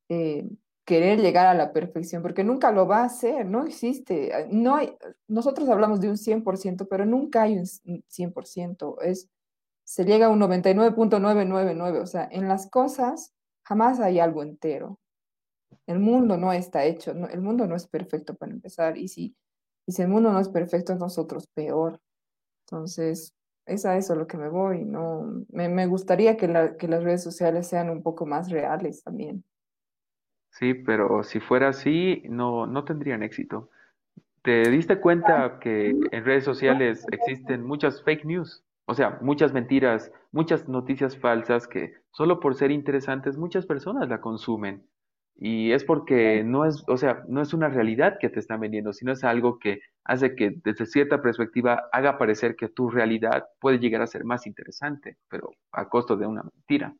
eh, 0.09 0.45
querer 0.85 1.21
llegar 1.21 1.47
a 1.47 1.53
la 1.55 1.73
perfección 1.73 2.21
porque 2.23 2.43
nunca 2.43 2.71
lo 2.71 2.87
va 2.87 3.01
a 3.01 3.05
hacer. 3.05 3.45
No 3.45 3.65
existe. 3.65 4.29
eh, 4.41 4.47
No 4.51 4.75
hay, 4.77 4.95
nosotros 5.27 5.69
hablamos 5.69 6.01
de 6.01 6.09
un 6.09 6.17
100% 6.17 6.87
pero 6.87 7.05
nunca 7.05 7.43
hay 7.43 7.57
un 7.57 7.65
100%. 8.07 8.99
Es 9.01 9.29
se 9.85 10.05
llega 10.05 10.27
a 10.27 10.29
un 10.29 10.39
99.999. 10.39 11.99
O 12.01 12.07
sea, 12.07 12.27
en 12.31 12.47
las 12.47 12.69
cosas 12.69 13.33
jamás 13.65 13.99
hay 13.99 14.19
algo 14.19 14.43
entero. 14.43 14.99
El 15.87 15.99
mundo 15.99 16.37
no 16.37 16.53
está 16.53 16.85
hecho, 16.85 17.13
no- 17.13 17.27
el 17.29 17.41
mundo 17.41 17.67
no 17.67 17.75
es 17.75 17.87
perfecto 17.87 18.35
para 18.35 18.51
empezar. 18.51 18.97
Y 18.97 19.07
si, 19.07 19.35
y 19.87 19.91
si 19.93 20.01
el 20.01 20.09
mundo 20.09 20.31
no 20.31 20.39
es 20.39 20.49
perfecto, 20.49 20.95
nosotros 20.95 21.47
peor. 21.53 21.99
Entonces, 22.67 23.33
es 23.67 23.85
a 23.85 23.97
eso 23.97 24.15
lo 24.15 24.27
que 24.27 24.37
me 24.37 24.49
voy. 24.49 24.85
No, 24.85 25.45
me, 25.49 25.69
me 25.69 25.87
gustaría 25.87 26.37
que, 26.37 26.47
la- 26.49 26.77
que 26.77 26.87
las 26.89 27.03
redes 27.03 27.23
sociales 27.23 27.67
sean 27.67 27.89
un 27.89 28.03
poco 28.03 28.25
más 28.25 28.49
reales 28.51 29.03
también. 29.03 29.43
sí, 30.51 30.73
pero 30.73 31.23
si 31.23 31.39
fuera 31.39 31.69
así, 31.69 32.23
no, 32.29 32.65
no 32.67 32.85
tendrían 32.85 33.23
éxito. 33.23 33.69
¿Te 34.43 34.69
diste 34.71 34.99
cuenta 35.01 35.59
que 35.59 35.91
Ujú. 35.91 36.09
en 36.11 36.25
redes 36.25 36.45
sociales 36.45 37.07
existen 37.11 37.63
muchas 37.65 38.03
fake 38.03 38.25
news? 38.25 38.63
O 38.85 38.93
sea, 38.93 39.17
muchas 39.21 39.53
mentiras, 39.53 40.11
muchas 40.31 40.67
noticias 40.67 41.17
falsas 41.17 41.67
que 41.67 41.93
solo 42.11 42.39
por 42.39 42.55
ser 42.55 42.71
interesantes 42.71 43.37
muchas 43.37 43.65
personas 43.65 44.09
la 44.09 44.19
consumen. 44.19 44.85
Y 45.35 45.71
es 45.71 45.83
porque 45.83 46.43
no 46.43 46.65
es, 46.65 46.83
o 46.87 46.97
sea, 46.97 47.23
no 47.27 47.41
es 47.41 47.53
una 47.53 47.69
realidad 47.69 48.17
que 48.19 48.29
te 48.29 48.39
están 48.39 48.59
vendiendo, 48.59 48.93
sino 48.93 49.13
es 49.13 49.23
algo 49.23 49.57
que 49.57 49.79
hace 50.03 50.35
que 50.35 50.55
desde 50.63 50.85
cierta 50.85 51.21
perspectiva 51.21 51.89
haga 51.91 52.17
parecer 52.17 52.55
que 52.55 52.69
tu 52.69 52.89
realidad 52.89 53.45
puede 53.59 53.79
llegar 53.79 54.01
a 54.01 54.07
ser 54.07 54.25
más 54.25 54.45
interesante, 54.45 55.17
pero 55.29 55.51
a 55.71 55.89
costo 55.89 56.17
de 56.17 56.27
una 56.27 56.43
mentira. 56.43 56.95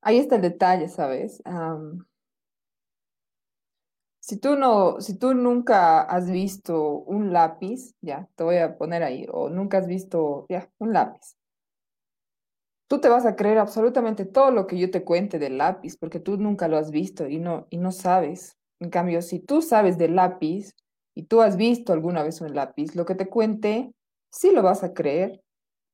Ahí 0.00 0.18
está 0.18 0.36
el 0.36 0.42
detalle, 0.42 0.88
¿sabes? 0.88 1.40
Si 4.32 4.38
tú 4.38 4.56
no, 4.56 4.98
si 5.02 5.18
tú 5.18 5.34
nunca 5.34 6.00
has 6.00 6.30
visto 6.30 7.00
un 7.00 7.34
lápiz, 7.34 7.94
ya, 8.00 8.30
te 8.34 8.42
voy 8.44 8.56
a 8.56 8.78
poner 8.78 9.02
ahí, 9.02 9.26
o 9.30 9.50
nunca 9.50 9.76
has 9.76 9.86
visto, 9.86 10.46
ya, 10.48 10.70
un 10.78 10.94
lápiz. 10.94 11.36
Tú 12.88 12.98
te 12.98 13.10
vas 13.10 13.26
a 13.26 13.36
creer 13.36 13.58
absolutamente 13.58 14.24
todo 14.24 14.50
lo 14.50 14.66
que 14.66 14.78
yo 14.78 14.90
te 14.90 15.04
cuente 15.04 15.38
del 15.38 15.58
lápiz, 15.58 15.98
porque 15.98 16.18
tú 16.18 16.38
nunca 16.38 16.66
lo 16.66 16.78
has 16.78 16.90
visto 16.90 17.28
y 17.28 17.40
no, 17.40 17.66
y 17.68 17.76
no 17.76 17.92
sabes. 17.92 18.56
En 18.80 18.88
cambio, 18.88 19.20
si 19.20 19.38
tú 19.38 19.60
sabes 19.60 19.98
del 19.98 20.16
lápiz 20.16 20.74
y 21.14 21.24
tú 21.24 21.42
has 21.42 21.58
visto 21.58 21.92
alguna 21.92 22.22
vez 22.22 22.40
un 22.40 22.54
lápiz, 22.54 22.94
lo 22.94 23.04
que 23.04 23.14
te 23.14 23.28
cuente, 23.28 23.92
sí 24.30 24.50
lo 24.50 24.62
vas 24.62 24.82
a 24.82 24.94
creer, 24.94 25.42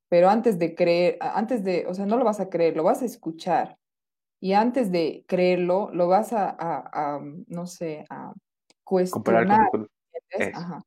pero 0.08 0.28
antes 0.28 0.60
de 0.60 0.76
creer, 0.76 1.18
antes 1.20 1.64
de, 1.64 1.86
o 1.88 1.94
sea, 1.94 2.06
no 2.06 2.16
lo 2.16 2.24
vas 2.24 2.38
a 2.38 2.48
creer, 2.48 2.76
lo 2.76 2.84
vas 2.84 3.02
a 3.02 3.06
escuchar. 3.06 3.77
Y 4.40 4.52
antes 4.52 4.90
de 4.92 5.24
creerlo, 5.26 5.90
lo 5.92 6.06
vas 6.08 6.32
a, 6.32 6.48
a- 6.50 7.16
a, 7.16 7.20
no 7.48 7.66
sé, 7.66 8.04
a 8.10 8.32
cuestionar. 8.84 9.68
con-. 9.70 9.88
Ajá. 10.54 10.82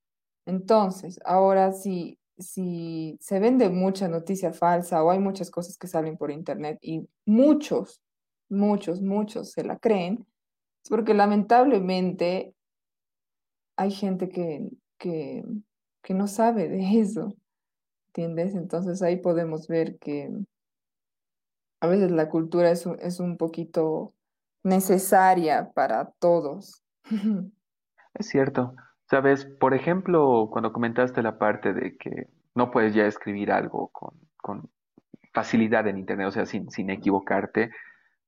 Entonces, 0.45 1.19
ahora 1.25 1.71
si, 1.71 2.17
si 2.37 3.17
se 3.19 3.39
vende 3.39 3.69
mucha 3.69 4.07
noticia 4.07 4.53
falsa 4.53 5.03
o 5.03 5.11
hay 5.11 5.19
muchas 5.19 5.51
cosas 5.51 5.77
que 5.77 5.87
salen 5.87 6.17
por 6.17 6.31
internet 6.31 6.77
y 6.81 7.07
muchos, 7.25 8.01
muchos, 8.49 9.01
muchos 9.01 9.51
se 9.51 9.63
la 9.63 9.77
creen, 9.77 10.25
es 10.83 10.89
porque 10.89 11.13
lamentablemente 11.13 12.53
hay 13.77 13.91
gente 13.91 14.29
que, 14.29 14.69
que, 14.97 15.43
que 16.01 16.13
no 16.13 16.27
sabe 16.27 16.69
de 16.69 16.99
eso, 16.99 17.35
¿entiendes? 18.07 18.55
Entonces 18.55 19.01
ahí 19.01 19.17
podemos 19.17 19.67
ver 19.67 19.97
que 19.99 20.29
a 21.81 21.87
veces 21.87 22.11
la 22.11 22.29
cultura 22.29 22.71
es 22.71 22.85
es 23.01 23.19
un 23.19 23.37
poquito 23.37 24.13
necesaria 24.63 25.71
para 25.73 26.11
todos. 26.19 26.83
Es 28.13 28.27
cierto. 28.27 28.75
Sabes, 29.09 29.45
por 29.45 29.73
ejemplo, 29.73 30.49
cuando 30.51 30.73
comentaste 30.73 31.21
la 31.21 31.37
parte 31.37 31.73
de 31.73 31.95
que 31.97 32.27
no 32.55 32.71
puedes 32.71 32.93
ya 32.93 33.05
escribir 33.07 33.51
algo 33.51 33.87
con, 33.89 34.11
con 34.37 34.69
facilidad 35.33 35.87
en 35.87 35.97
internet, 35.97 36.27
o 36.27 36.31
sea, 36.31 36.45
sin, 36.45 36.69
sin 36.71 36.89
equivocarte, 36.89 37.71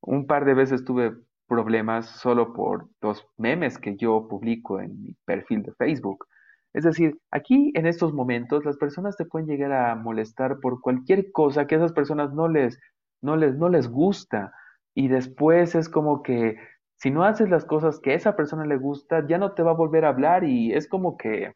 Un 0.01 0.27
par 0.27 0.45
de 0.45 0.53
veces 0.53 0.85
tuve 0.85 1.13
problemas 1.47 2.07
solo 2.07 2.53
por 2.53 2.89
los 3.01 3.25
memes 3.37 3.77
que 3.77 3.95
yo 3.97 4.27
publico 4.29 4.79
en 4.81 5.01
mi 5.01 5.13
perfil 5.25 5.63
de 5.63 5.73
Facebook. 5.73 6.27
Es 6.73 6.83
decir, 6.85 7.19
aquí 7.31 7.71
en 7.75 7.85
estos 7.87 8.13
momentos 8.13 8.65
las 8.65 8.77
personas 8.77 9.15
te 9.17 9.25
pueden 9.25 9.47
llegar 9.47 9.71
a 9.73 9.95
molestar 9.95 10.59
por 10.61 10.81
cualquier 10.81 11.31
cosa 11.31 11.67
que 11.67 11.75
esas 11.75 11.93
personas 11.93 12.33
no 12.33 12.47
les, 12.47 12.79
no 13.23 13.35
les, 13.35 13.55
no 13.55 13.69
les 13.69 13.87
gusta. 13.89 14.53
Y 14.95 15.07
después 15.07 15.75
es 15.75 15.89
como 15.89 16.21
que 16.21 16.57
si 16.97 17.11
no 17.11 17.23
haces 17.23 17.49
las 17.49 17.65
cosas 17.65 17.99
que 17.99 18.11
a 18.11 18.15
esa 18.15 18.35
persona 18.35 18.65
le 18.65 18.77
gusta, 18.77 19.25
ya 19.27 19.37
no 19.37 19.53
te 19.53 19.63
va 19.63 19.71
a 19.71 19.75
volver 19.75 20.05
a 20.05 20.09
hablar 20.09 20.43
y 20.43 20.73
es 20.73 20.87
como 20.87 21.17
que 21.17 21.51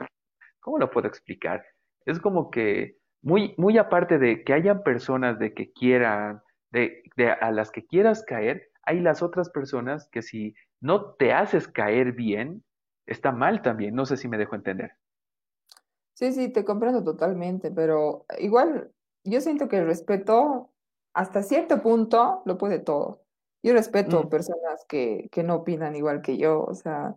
¿Cómo 0.67 0.79
lo 0.79 0.91
puedo 0.91 1.07
explicar? 1.07 1.63
Es 2.05 2.19
como 2.19 2.51
que 2.51 2.97
muy, 3.21 3.55
muy 3.57 3.77
aparte 3.77 4.19
de 4.19 4.43
que 4.43 4.51
hayan 4.51 4.83
personas 4.83 5.39
de 5.39 5.53
que 5.53 5.71
quieran, 5.71 6.41
de, 6.71 7.03
de 7.15 7.31
a 7.31 7.51
las 7.51 7.71
que 7.71 7.85
quieras 7.85 8.21
caer, 8.25 8.69
hay 8.83 8.99
las 8.99 9.23
otras 9.23 9.49
personas 9.49 10.09
que 10.11 10.21
si 10.21 10.55
no 10.81 11.13
te 11.13 11.31
haces 11.31 11.69
caer 11.69 12.11
bien, 12.11 12.65
está 13.05 13.31
mal 13.31 13.61
también. 13.61 13.95
No 13.95 14.05
sé 14.05 14.17
si 14.17 14.27
me 14.27 14.37
dejo 14.37 14.55
entender. 14.55 14.91
Sí, 16.15 16.33
sí, 16.33 16.49
te 16.51 16.65
comprendo 16.65 17.01
totalmente, 17.01 17.71
pero 17.71 18.25
igual 18.37 18.91
yo 19.23 19.39
siento 19.39 19.69
que 19.69 19.77
el 19.77 19.85
respeto 19.85 20.73
hasta 21.17 21.41
cierto 21.41 21.81
punto 21.81 22.43
lo 22.45 22.57
puede 22.59 22.77
todo. 22.77 23.23
Yo 23.63 23.73
respeto 23.73 24.21
Mm, 24.23 24.29
personas 24.29 24.85
que, 24.87 25.27
que 25.31 25.43
no 25.43 25.55
opinan 25.55 25.95
igual 25.95 26.21
que 26.21 26.37
yo, 26.37 26.63
o 26.63 26.75
sea, 26.75 27.15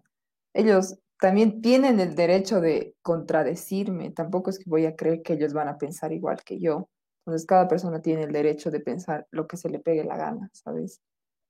ellos 0.55 0.98
también 1.18 1.60
tienen 1.60 2.01
el 2.01 2.14
derecho 2.14 2.62
de 2.62 2.97
contradecirme, 3.02 4.10
tampoco 4.10 4.48
es 4.48 4.59
que 4.59 4.70
voy 4.70 4.86
a 4.86 4.97
creer 4.97 5.20
que 5.22 5.35
ellos 5.35 5.52
van 5.52 5.68
a 5.68 5.77
pensar 5.77 6.12
igual 6.12 6.43
que 6.43 6.59
yo. 6.59 6.89
Entonces, 7.27 7.47
cada 7.47 7.68
persona 7.68 8.01
tiene 8.01 8.22
el 8.22 8.32
derecho 8.32 8.70
de 8.70 8.81
pensar 8.81 9.27
lo 9.31 9.47
que 9.47 9.59
se 9.59 9.68
le 9.68 9.81
pegue 9.81 10.02
la 10.02 10.16
gana, 10.16 10.48
¿sabes? 10.55 11.02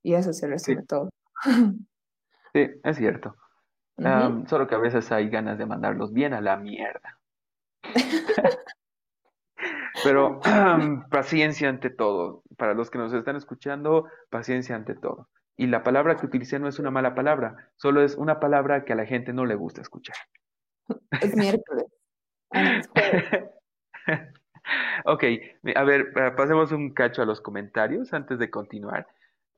Y 0.02 0.14
eso 0.14 0.32
se 0.32 0.48
sí, 0.58 0.74
resume 0.74 0.82
todo. 0.82 1.08
sí, 2.52 2.68
es 2.82 2.96
cierto. 2.96 3.36
Solo 4.48 4.66
que 4.66 4.74
a 4.74 4.78
veces 4.78 5.12
hay 5.12 5.28
ganas 5.28 5.56
de 5.56 5.66
mandarlos 5.66 6.12
bien 6.12 6.34
a 6.34 6.40
la 6.40 6.56
mierda. 6.56 7.20
Pero 10.04 10.40
paciencia 11.10 11.68
ante 11.68 11.90
todo. 11.90 12.42
Para 12.56 12.74
los 12.74 12.90
que 12.90 12.98
nos 12.98 13.12
están 13.12 13.36
escuchando, 13.36 14.06
paciencia 14.30 14.76
ante 14.76 14.94
todo. 14.94 15.28
Y 15.56 15.66
la 15.66 15.82
palabra 15.82 16.16
que 16.16 16.26
utilicé 16.26 16.58
no 16.58 16.68
es 16.68 16.78
una 16.78 16.90
mala 16.90 17.14
palabra, 17.14 17.70
solo 17.76 18.02
es 18.02 18.14
una 18.16 18.40
palabra 18.40 18.84
que 18.84 18.94
a 18.94 18.96
la 18.96 19.04
gente 19.04 19.32
no 19.32 19.44
le 19.44 19.54
gusta 19.54 19.82
escuchar. 19.82 20.16
Es 21.20 21.36
miércoles. 21.36 21.84
Ah. 24.06 24.28
Ok, 25.04 25.24
a 25.74 25.84
ver, 25.84 26.12
eh, 26.16 26.30
pasemos 26.36 26.72
un 26.72 26.92
cacho 26.92 27.22
a 27.22 27.26
los 27.26 27.40
comentarios 27.40 28.12
antes 28.12 28.38
de 28.38 28.50
continuar. 28.50 29.06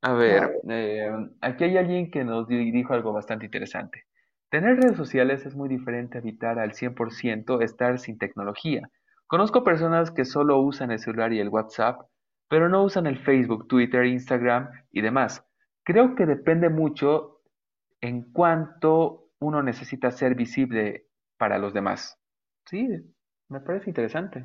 A 0.00 0.12
ver, 0.12 0.60
eh, 0.68 1.10
aquí 1.40 1.64
hay 1.64 1.76
alguien 1.76 2.10
que 2.10 2.24
nos 2.24 2.48
di- 2.48 2.70
dijo 2.70 2.94
algo 2.94 3.12
bastante 3.12 3.46
interesante. 3.46 4.04
Tener 4.50 4.76
redes 4.76 4.96
sociales 4.96 5.44
es 5.46 5.54
muy 5.54 5.68
diferente 5.68 6.18
a 6.18 6.20
evitar 6.20 6.58
al 6.58 6.72
100% 6.72 7.60
estar 7.62 7.98
sin 7.98 8.18
tecnología. 8.18 8.88
Conozco 9.32 9.64
personas 9.64 10.10
que 10.10 10.26
solo 10.26 10.60
usan 10.60 10.90
el 10.90 10.98
celular 10.98 11.32
y 11.32 11.40
el 11.40 11.48
WhatsApp, 11.48 12.02
pero 12.50 12.68
no 12.68 12.84
usan 12.84 13.06
el 13.06 13.16
Facebook, 13.16 13.66
Twitter, 13.66 14.04
Instagram 14.04 14.68
y 14.90 15.00
demás. 15.00 15.42
Creo 15.84 16.14
que 16.14 16.26
depende 16.26 16.68
mucho 16.68 17.40
en 18.02 18.30
cuánto 18.30 19.30
uno 19.40 19.62
necesita 19.62 20.10
ser 20.10 20.34
visible 20.34 21.06
para 21.38 21.56
los 21.56 21.72
demás. 21.72 22.20
Sí, 22.66 22.86
me 23.48 23.60
parece 23.60 23.88
interesante. 23.88 24.44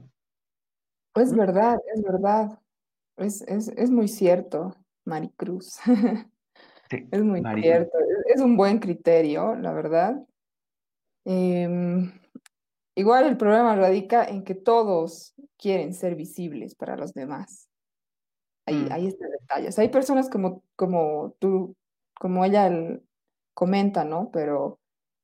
es 1.15 1.35
verdad, 1.35 1.77
es 1.93 2.01
verdad. 2.01 2.57
Es, 3.18 3.41
es, 3.41 3.68
es 3.68 3.91
muy 3.91 4.07
cierto, 4.07 4.73
Maricruz. 5.03 5.80
Sí, 6.89 7.05
Es 7.11 7.22
muy 7.22 7.41
Maricruz. 7.41 7.65
cierto. 7.65 7.97
Es 7.99 8.35
es 8.35 8.41
un 8.41 8.55
buen 8.55 8.80
criterio, 8.80 9.53
la 9.55 9.73
verdad. 9.73 10.15
Em, 11.26 12.09
igual 12.98 13.26
el 13.28 13.38
problema 13.38 13.76
radica 13.76 14.26
en 14.26 14.44
que 14.44 14.56
todos 14.56 15.34
quieren 15.57 15.94
ser 15.94 16.15
visibles 16.15 16.76
para 16.76 16.98
los 16.98 17.14
demás. 17.14 17.69
Ahí, 18.65 18.86
Mm, 18.86 18.91
ahí 18.91 19.07
está 19.07 19.26
el 19.26 19.32
detalle. 19.32 19.68
O 19.69 19.72
sea, 19.72 19.82
hay 19.84 19.90
personas 19.90 20.30
como, 20.30 20.64
como 20.76 21.36
tú, 21.40 21.76
como 22.19 22.44
ella 22.45 22.68
el- 22.68 23.02
comenta, 23.53 24.03
¿no? 24.03 24.30
Pero 24.32 24.80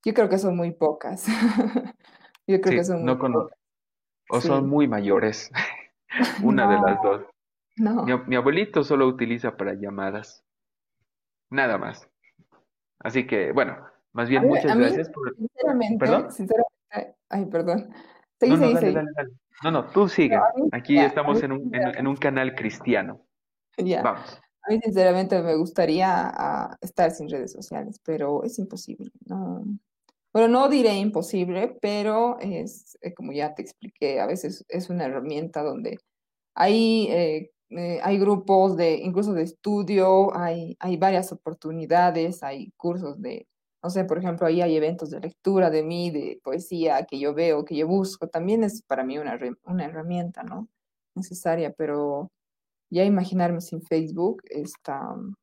yo 0.05 0.13
creo 0.13 0.29
que 0.29 0.37
son 0.39 0.55
muy 0.57 0.71
pocas. 0.71 1.25
Yo 2.47 2.59
creo 2.61 2.75
que 2.77 2.83
son 2.83 2.99
muy 3.01 3.07
no 3.15 3.19
pocas. 3.19 3.57
o 4.29 4.41
son 4.41 4.69
muy 4.69 4.87
mayores, 4.87 5.49
una 6.43 6.67
de 6.67 6.77
las 6.79 7.01
dos. 7.01 7.21
Mi, 7.77 7.83
no. 7.85 8.05
ab- 8.05 8.27
mi 8.27 8.35
abuelito 8.35 8.83
solo 8.83 9.07
utiliza 9.07 9.55
para 9.57 9.73
llamadas, 9.75 10.43
nada 11.49 11.77
más. 11.77 12.09
Así 12.99 13.27
que, 13.27 13.51
bueno, 13.51 13.77
más 14.13 14.29
bien 14.29 14.47
muchas 14.47 14.71
a 14.71 14.75
mí, 14.75 14.83
gracias 14.83 15.09
por... 15.09 15.35
sinceramente, 15.35 15.99
¿Perdón? 15.99 16.31
sinceramente, 16.31 16.62
ay, 17.29 17.45
perdón. 17.47 17.89
No, 17.89 17.95
Seguí, 18.39 18.57
no, 18.57 18.57
seguí, 18.57 18.73
dale, 18.73 18.79
seguí. 18.79 18.93
dale, 18.93 19.11
dale. 19.15 19.29
No, 19.63 19.71
no, 19.71 19.85
tú 19.91 20.07
sigue. 20.09 20.37
Aquí 20.71 20.95
ya, 20.95 21.05
estamos 21.05 21.41
en 21.43 21.53
un, 21.53 21.73
en, 21.75 21.97
en 21.97 22.07
un 22.07 22.15
canal 22.17 22.55
cristiano. 22.55 23.25
Ya, 23.77 24.01
Vamos. 24.01 24.39
a 24.63 24.71
mí 24.71 24.79
sinceramente 24.83 25.41
me 25.41 25.55
gustaría 25.55 26.07
ah, 26.09 26.77
estar 26.81 27.11
sin 27.11 27.29
redes 27.29 27.51
sociales, 27.53 27.99
pero 28.03 28.43
es 28.43 28.59
imposible, 28.59 29.11
¿no? 29.25 29.63
Bueno, 30.33 30.47
no 30.47 30.69
diré 30.69 30.95
imposible, 30.97 31.77
pero 31.81 32.39
es, 32.39 32.97
eh, 33.01 33.13
como 33.13 33.31
ya 33.33 33.53
te 33.55 33.61
expliqué, 33.61 34.19
a 34.19 34.25
veces 34.25 34.65
es 34.67 34.89
una 34.89 35.05
herramienta 35.05 35.61
donde 35.63 35.99
hay, 36.55 37.07
eh, 37.11 37.51
eh, 37.69 37.99
hay 38.03 38.17
grupos 38.19 38.75
de, 38.75 38.95
incluso 38.95 39.33
de 39.33 39.43
estudio, 39.43 40.35
hay, 40.35 40.75
hay 40.79 40.97
varias 40.97 41.31
oportunidades, 41.31 42.43
hay 42.43 42.71
cursos 42.77 43.21
de, 43.21 43.47
no 43.83 43.89
sé, 43.89 44.05
por 44.05 44.17
ejemplo, 44.17 44.47
ahí 44.47 44.61
hay 44.61 44.77
eventos 44.77 45.09
de 45.09 45.19
lectura 45.19 45.69
de 45.69 45.83
mí, 45.83 46.09
de 46.09 46.39
poesía 46.41 47.05
que 47.05 47.19
yo 47.19 47.33
veo, 47.33 47.65
que 47.65 47.75
yo 47.75 47.85
busco, 47.85 48.29
también 48.29 48.63
es 48.63 48.81
para 48.81 49.03
mí 49.03 49.17
una, 49.17 49.37
una 49.65 49.85
herramienta, 49.85 50.41
¿no? 50.43 50.69
Necesaria, 51.15 51.73
pero 51.73 52.31
ya 52.89 53.03
imaginarme 53.03 53.59
sin 53.59 53.81
Facebook 53.81 54.41
está 54.45 55.01
mm, 55.01 55.35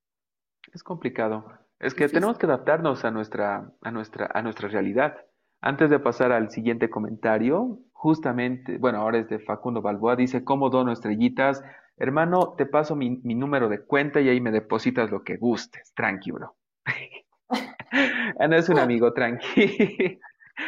Es 0.72 0.82
complicado. 0.82 1.44
Es 1.78 1.94
que 1.94 2.04
difícil. 2.04 2.14
tenemos 2.14 2.38
que 2.38 2.46
adaptarnos 2.46 3.04
a 3.04 3.10
nuestra, 3.10 3.70
a 3.82 3.90
nuestra, 3.90 4.30
a 4.32 4.42
nuestra 4.42 4.68
realidad. 4.68 5.18
Antes 5.60 5.90
de 5.90 5.98
pasar 5.98 6.32
al 6.32 6.50
siguiente 6.50 6.88
comentario, 6.88 7.78
justamente, 7.92 8.78
bueno, 8.78 8.98
ahora 9.00 9.18
es 9.18 9.28
de 9.28 9.38
Facundo 9.40 9.82
Balboa, 9.82 10.16
dice, 10.16 10.44
¿cómo 10.44 10.70
dono 10.70 10.92
estrellitas? 10.92 11.62
Hermano, 11.98 12.54
te 12.56 12.64
paso 12.64 12.96
mi, 12.96 13.18
mi 13.22 13.34
número 13.34 13.68
de 13.68 13.84
cuenta 13.84 14.22
y 14.22 14.30
ahí 14.30 14.40
me 14.40 14.50
depositas 14.50 15.10
lo 15.10 15.24
que 15.24 15.36
gustes. 15.36 15.92
Tranqui, 15.94 16.30
bro. 16.30 16.56
Ah, 18.38 18.46
no 18.48 18.56
es 18.56 18.68
un 18.68 18.78
amigo, 18.78 19.12
tranqui. 19.12 19.66
Sí, 19.68 20.18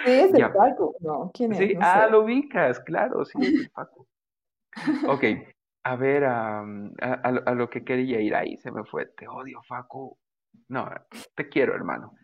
es 0.04 0.34
el. 0.34 0.50
Paco. 0.52 0.96
No, 1.00 1.30
¿quién 1.32 1.52
es? 1.52 1.58
Sí, 1.58 1.74
No 1.74 1.80
ah, 1.82 2.04
sé. 2.06 2.10
lo 2.10 2.22
ubicas, 2.22 2.80
claro, 2.80 3.24
sí, 3.24 3.38
es 3.40 3.48
el 3.54 3.70
Facu. 3.70 4.06
Ok, 5.08 5.24
a 5.84 5.96
ver, 5.96 6.24
a, 6.24 6.60
a 6.60 7.30
lo 7.30 7.42
a 7.46 7.54
lo 7.54 7.68
que 7.68 7.84
quería 7.84 8.20
ir 8.20 8.34
ahí, 8.34 8.56
se 8.56 8.70
me 8.70 8.84
fue. 8.84 9.06
Te 9.06 9.28
odio, 9.28 9.62
Facu. 9.62 10.16
No, 10.68 10.88
te 11.34 11.48
quiero, 11.48 11.74
hermano. 11.74 12.14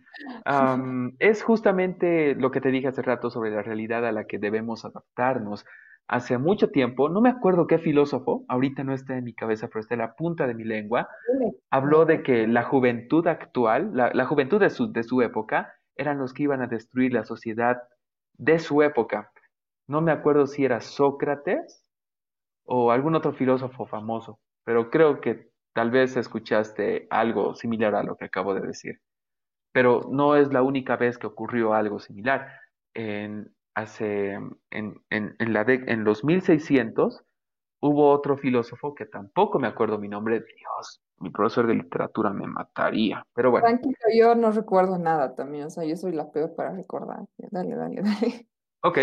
Es 1.19 1.43
justamente 1.43 2.35
lo 2.35 2.51
que 2.51 2.61
te 2.61 2.71
dije 2.71 2.89
hace 2.89 3.03
rato 3.03 3.31
sobre 3.31 3.51
la 3.51 3.63
realidad 3.63 4.05
a 4.07 4.13
la 4.13 4.25
que 4.25 4.39
debemos 4.39 4.85
adaptarnos. 4.85 5.65
Hace 6.09 6.39
mucho 6.39 6.71
tiempo, 6.71 7.11
no 7.11 7.21
me 7.21 7.29
acuerdo 7.29 7.67
qué 7.67 7.79
filósofo, 7.79 8.45
ahorita 8.49 8.83
no 8.83 8.95
está 8.95 9.19
en 9.19 9.25
mi 9.25 9.35
cabeza, 9.35 9.69
pero 9.69 9.81
está 9.81 9.95
en 9.95 10.01
la 10.01 10.15
punta 10.15 10.47
de 10.47 10.55
mi 10.55 10.65
lengua, 10.65 11.09
habló 11.71 12.07
de 12.07 12.23
que 12.23 12.47
la 12.47 12.63
juventud 12.63 13.27
actual, 13.27 13.91
la, 13.93 14.11
la 14.15 14.25
juventud 14.25 14.59
de 14.59 14.71
su, 14.71 14.91
de 14.91 15.03
su 15.03 15.21
época, 15.21 15.75
eran 15.97 16.19
los 16.19 16.33
que 16.33 16.45
iban 16.45 16.63
a 16.63 16.67
destruir 16.67 17.13
la 17.13 17.25
sociedad 17.25 17.83
de 18.39 18.59
su 18.59 18.83
época. 18.83 19.31
No 19.87 20.01
me 20.01 20.13
acuerdo 20.13 20.47
si 20.47 20.65
era 20.65 20.81
Sócrates 20.81 21.85
o 22.65 22.91
algún 22.91 23.15
otro 23.15 23.33
filósofo 23.33 23.87
famoso, 23.87 24.41
pero 24.65 24.91
creo 24.91 25.21
que 25.21 25.51
tal 25.75 25.91
vez 25.91 26.17
escuchaste 26.17 27.07
algo 27.11 27.55
similar 27.55 27.95
a 27.95 28.03
lo 28.03 28.17
que 28.17 28.27
acabo 28.27 28.55
de 28.55 28.67
decir. 28.67 29.01
Pero 29.73 30.09
no 30.11 30.37
es 30.37 30.53
la 30.53 30.63
única 30.63 30.97
vez 30.97 31.19
que 31.19 31.27
ocurrió 31.27 31.75
algo 31.75 31.99
similar. 31.99 32.51
En, 32.95 33.55
hace, 33.79 34.33
en, 34.71 35.03
en, 35.11 35.37
en 35.39 35.53
la 35.53 35.65
de- 35.65 35.85
en 35.89 36.05
los 36.05 36.25
1600 36.25 37.25
hubo 37.81 38.11
otro 38.11 38.37
filósofo 38.37 38.95
que 38.95 39.07
tampoco 39.07 39.59
me 39.59 39.69
acuerdo 39.69 39.99
mi 39.99 40.09
nombre. 40.09 40.41
Dios, 40.41 41.01
mi 41.19 41.31
profesor 41.31 41.67
de 41.67 41.75
literatura 41.77 42.31
me 42.33 42.47
mataría. 42.47 43.25
Pero 43.35 43.51
bueno, 43.51 43.67
Tranquilo, 43.67 43.97
yo 44.17 44.35
no 44.35 44.51
recuerdo 44.53 44.99
nada 44.99 45.35
también. 45.35 45.67
O 45.67 45.71
sea, 45.71 45.85
yo 45.85 45.97
soy 45.97 46.13
la 46.13 46.31
peor 46.31 46.55
para 46.55 46.73
recordar. 46.73 47.25
Dale, 47.51 47.75
dale, 47.77 48.03
dale. 48.03 48.49
ok. 48.83 48.99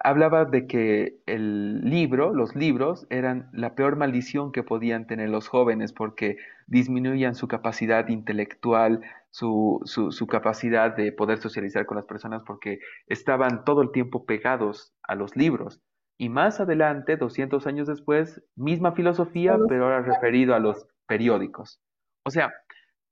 Hablaba 0.00 0.44
de 0.44 0.66
que 0.66 1.18
el 1.26 1.80
libro, 1.82 2.34
los 2.34 2.54
libros, 2.54 3.06
eran 3.10 3.50
la 3.52 3.74
peor 3.74 3.96
maldición 3.96 4.52
que 4.52 4.62
podían 4.62 5.06
tener 5.06 5.30
los 5.30 5.48
jóvenes 5.48 5.92
porque 5.92 6.36
disminuían 6.68 7.34
su 7.34 7.48
capacidad 7.48 8.08
intelectual, 8.08 9.02
su, 9.36 9.82
su, 9.84 10.12
su 10.12 10.26
capacidad 10.26 10.96
de 10.96 11.12
poder 11.12 11.36
socializar 11.36 11.84
con 11.84 11.98
las 11.98 12.06
personas 12.06 12.42
porque 12.46 12.78
estaban 13.06 13.66
todo 13.66 13.82
el 13.82 13.92
tiempo 13.92 14.24
pegados 14.24 14.94
a 15.02 15.14
los 15.14 15.36
libros. 15.36 15.82
Y 16.16 16.30
más 16.30 16.58
adelante, 16.58 17.18
200 17.18 17.66
años 17.66 17.86
después, 17.86 18.42
misma 18.54 18.92
filosofía, 18.92 19.58
pero 19.68 19.84
ahora 19.84 20.00
referido 20.00 20.54
a 20.54 20.58
los 20.58 20.86
periódicos. 21.06 21.82
O 22.24 22.30
sea, 22.30 22.50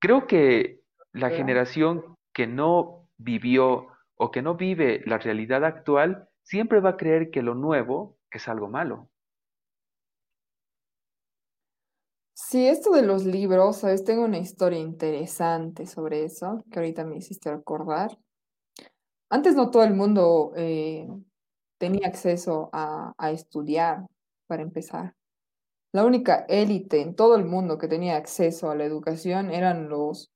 creo 0.01 0.27
que 0.27 0.81
la 1.13 1.29
generación 1.29 2.17
que 2.33 2.47
no 2.47 3.07
vivió 3.19 3.89
o 4.17 4.31
que 4.31 4.41
no 4.41 4.55
vive 4.55 5.03
la 5.05 5.19
realidad 5.19 5.63
actual 5.63 6.31
siempre 6.43 6.81
va 6.81 6.91
a 6.91 6.97
creer 6.97 7.31
que 7.31 7.43
lo 7.43 7.55
nuevo 7.55 8.17
es 8.31 8.49
algo 8.49 8.71
malo. 8.71 9.11
Sí, 12.35 12.67
esto 12.69 12.91
de 12.93 13.03
los 13.03 13.25
libros, 13.25 13.79
¿sabes? 13.79 14.05
Tengo 14.05 14.25
una 14.25 14.39
historia 14.39 14.79
interesante 14.79 15.87
sobre 15.87 16.25
eso, 16.25 16.63
que 16.71 16.79
ahorita 16.79 17.05
me 17.05 17.17
hiciste 17.17 17.51
recordar. 17.51 18.19
Antes 19.31 19.55
no 19.57 19.71
todo 19.71 19.85
el 19.85 19.95
mundo 19.95 20.53
eh, 20.57 21.09
tenía 21.79 22.09
acceso 22.09 22.71
a, 22.73 23.15
a 23.19 23.31
estudiar, 23.31 24.07
para 24.47 24.63
empezar. 24.63 25.15
La 25.93 26.05
única 26.05 26.47
élite 26.49 27.01
en 27.03 27.17
todo 27.17 27.37
el 27.37 27.45
mundo 27.47 27.79
que 27.79 27.89
tenía 27.89 28.17
acceso 28.17 28.71
a 28.71 28.77
la 28.77 28.85
educación 28.85 29.51
eran 29.53 29.89
los, 29.89 30.33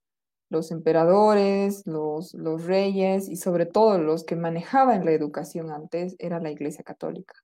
los 0.50 0.70
emperadores, 0.72 1.86
los, 1.86 2.34
los 2.34 2.64
reyes 2.66 3.28
y 3.28 3.36
sobre 3.36 3.66
todo 3.66 3.98
los 3.98 4.24
que 4.24 4.36
manejaban 4.36 5.04
la 5.04 5.12
educación 5.12 5.70
antes 5.72 6.16
era 6.20 6.40
la 6.40 6.50
Iglesia 6.52 6.84
Católica. 6.84 7.34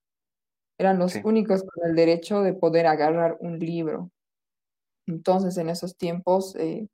Eran 0.78 0.98
los 1.01 1.14
Sí, 1.14 1.24
únicos 1.24 1.62
con 1.64 1.89
el 1.90 1.97
derecho 1.97 2.43
de 2.43 2.55
poder 2.55 2.86
agarrar 2.89 3.39
un 3.40 3.59
libro. 3.60 4.10
Entonces, 5.06 5.56
en 5.59 5.68
esos 5.68 5.97
tiempos, 5.97 6.55
eh, 6.56 6.89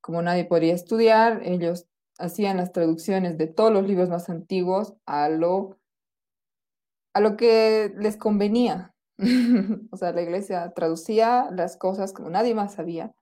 como 0.00 0.22
nadie 0.22 0.44
podía 0.44 0.74
estudiar, 0.74 1.40
ellos 1.44 1.86
hacían 2.18 2.56
las 2.56 2.72
traducciones 2.72 3.38
de 3.38 3.46
todos 3.46 3.72
los 3.72 3.86
libros 3.86 4.08
más 4.08 4.28
antiguos 4.28 4.94
a 5.06 5.28
lo, 5.28 5.78
a 7.14 7.20
lo 7.20 7.36
que 7.36 7.92
les 7.96 8.16
convenía. 8.16 8.94
O 9.90 9.96
sea, 9.96 10.12
la 10.12 10.22
iglesia 10.22 10.72
traducía 10.74 11.48
las 11.50 11.76
cosas 11.76 12.12
como 12.12 12.30
nadie 12.30 12.54
más 12.54 12.74
sabía, 12.74 13.12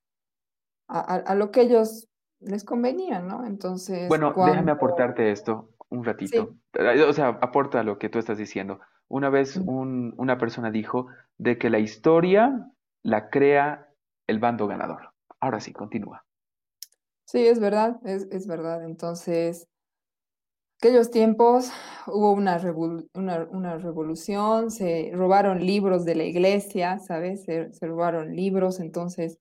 a, 0.88 1.00
a- 1.00 1.16
a 1.16 1.34
lo 1.34 1.50
que 1.50 1.62
ellos 1.62 2.08
les 2.40 2.64
convenía, 2.64 3.20
¿no? 3.20 3.46
Entonces, 3.46 4.08
Bueno, 4.08 4.34
déjame 4.36 4.72
aportarte 4.72 5.30
esto 5.30 5.70
un 5.88 6.04
ratito. 6.04 6.56
O 7.08 7.12
sea, 7.12 7.28
aporta 7.28 7.82
lo 7.82 7.98
que 7.98 8.08
tú 8.08 8.18
estás 8.18 8.38
diciendo. 8.38 8.80
Una 9.08 9.30
vez 9.30 9.56
un- 9.56 10.14
una 10.18 10.36
persona 10.36 10.70
dijo 10.70 11.06
de 11.38 11.58
que 11.58 11.70
la 11.70 11.78
historia 11.78 12.70
la 13.02 13.30
crea 13.30 13.85
el 14.26 14.38
bando 14.38 14.66
ganador. 14.66 15.12
Ahora 15.40 15.60
sí, 15.60 15.72
continúa. 15.72 16.24
sí, 17.26 17.46
es 17.46 17.60
verdad, 17.60 17.98
es, 18.04 18.26
es 18.30 18.46
verdad. 18.46 18.84
Entonces, 18.84 19.68
aquellos 20.78 21.10
tiempos 21.10 21.70
hubo 22.06 22.32
una, 22.32 22.58
revol- 22.60 23.08
una, 23.14 23.46
una 23.50 23.78
revolución, 23.78 24.70
se 24.70 25.10
robaron 25.14 25.64
libros 25.64 26.04
de 26.04 26.14
la 26.14 26.24
iglesia, 26.24 26.98
¿sabes? 26.98 27.44
Se, 27.44 27.70
robaron 27.86 28.34
libros, 28.36 28.80
entonces, 28.80 29.38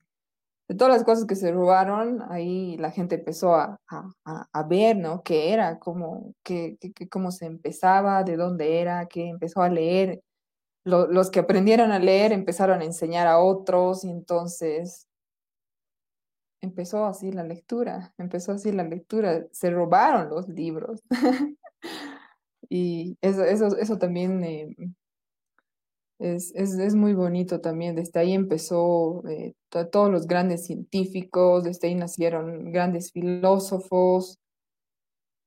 de 0.70 0.76
todas 0.76 0.94
las 0.96 1.06
cosas 1.06 1.26
que 1.28 1.36
se 1.36 1.52
robaron, 1.52 2.24
ahí 2.32 2.78
la 2.78 2.92
gente 2.92 3.16
empezó 3.16 3.56
a, 3.56 3.78
a, 3.90 4.12
a- 4.54 4.64
ver, 4.64 4.98
¿no? 4.98 5.24
¿Qué 5.24 5.54
era? 5.54 5.80
¿Cómo, 5.80 6.34
qué- 6.44 6.78
qué- 6.80 7.10
cómo 7.10 7.32
se 7.32 7.46
empezaba? 7.48 8.24
¿De 8.24 8.38
dónde 8.38 8.82
era? 8.82 9.06
¿Qué 9.08 9.30
empezó 9.30 9.62
a 9.64 9.70
leer? 9.70 10.22
Lo- 10.86 11.08
los 11.08 11.32
que 11.32 11.40
aprendieron 11.40 11.92
a 11.92 12.00
leer 12.00 12.32
empezaron 12.32 12.82
a 12.82 12.86
enseñar 12.86 13.28
a 13.28 13.40
otros 13.40 14.04
y 14.06 14.10
entonces 14.12 15.08
empezó 16.62 17.06
así 17.06 17.32
la 17.32 17.44
lectura, 17.44 18.14
empezó 18.18 18.52
así 18.54 18.72
la 18.72 18.84
lectura, 18.84 19.46
se 19.52 19.70
robaron 19.70 20.30
los 20.30 20.48
libros. 20.48 21.02
Y 22.68 23.16
eso, 23.22 23.44
eso, 23.44 23.78
eso 23.78 24.00
también 24.00 24.44
eh, 24.44 24.76
es, 26.20 26.52
es, 26.56 26.74
es 26.80 26.96
muy 26.96 27.14
bonito 27.14 27.62
también. 27.62 27.96
Desde 27.96 28.20
ahí 28.20 28.34
empezó 28.34 29.24
eh, 29.28 29.54
to- 29.70 29.88
todos 29.90 30.10
los 30.12 30.26
grandes 30.26 30.66
científicos, 30.66 31.64
desde 31.64 31.90
ahí 31.90 31.96
nacieron 31.96 32.72
grandes 32.72 33.12
filósofos, 33.12 34.40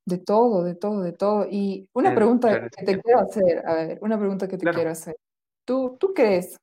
de 0.06 0.18
todo, 0.18 0.62
de 0.62 0.76
todo, 0.76 1.00
de 1.02 1.12
todo. 1.12 1.46
Y 1.50 1.88
una 1.92 2.10
El 2.10 2.14
pregunta 2.14 2.68
que 2.70 2.84
te 2.84 3.00
quiero 3.00 3.18
hacer, 3.20 3.66
a 3.66 3.74
ver, 3.74 3.98
una 4.00 4.16
pregunta 4.18 4.46
que 4.46 4.56
te 4.58 4.64
quiero 4.76 4.90
hacer. 4.90 5.16
¿Tú, 5.68 5.98
tú 6.00 6.14
crees 6.14 6.56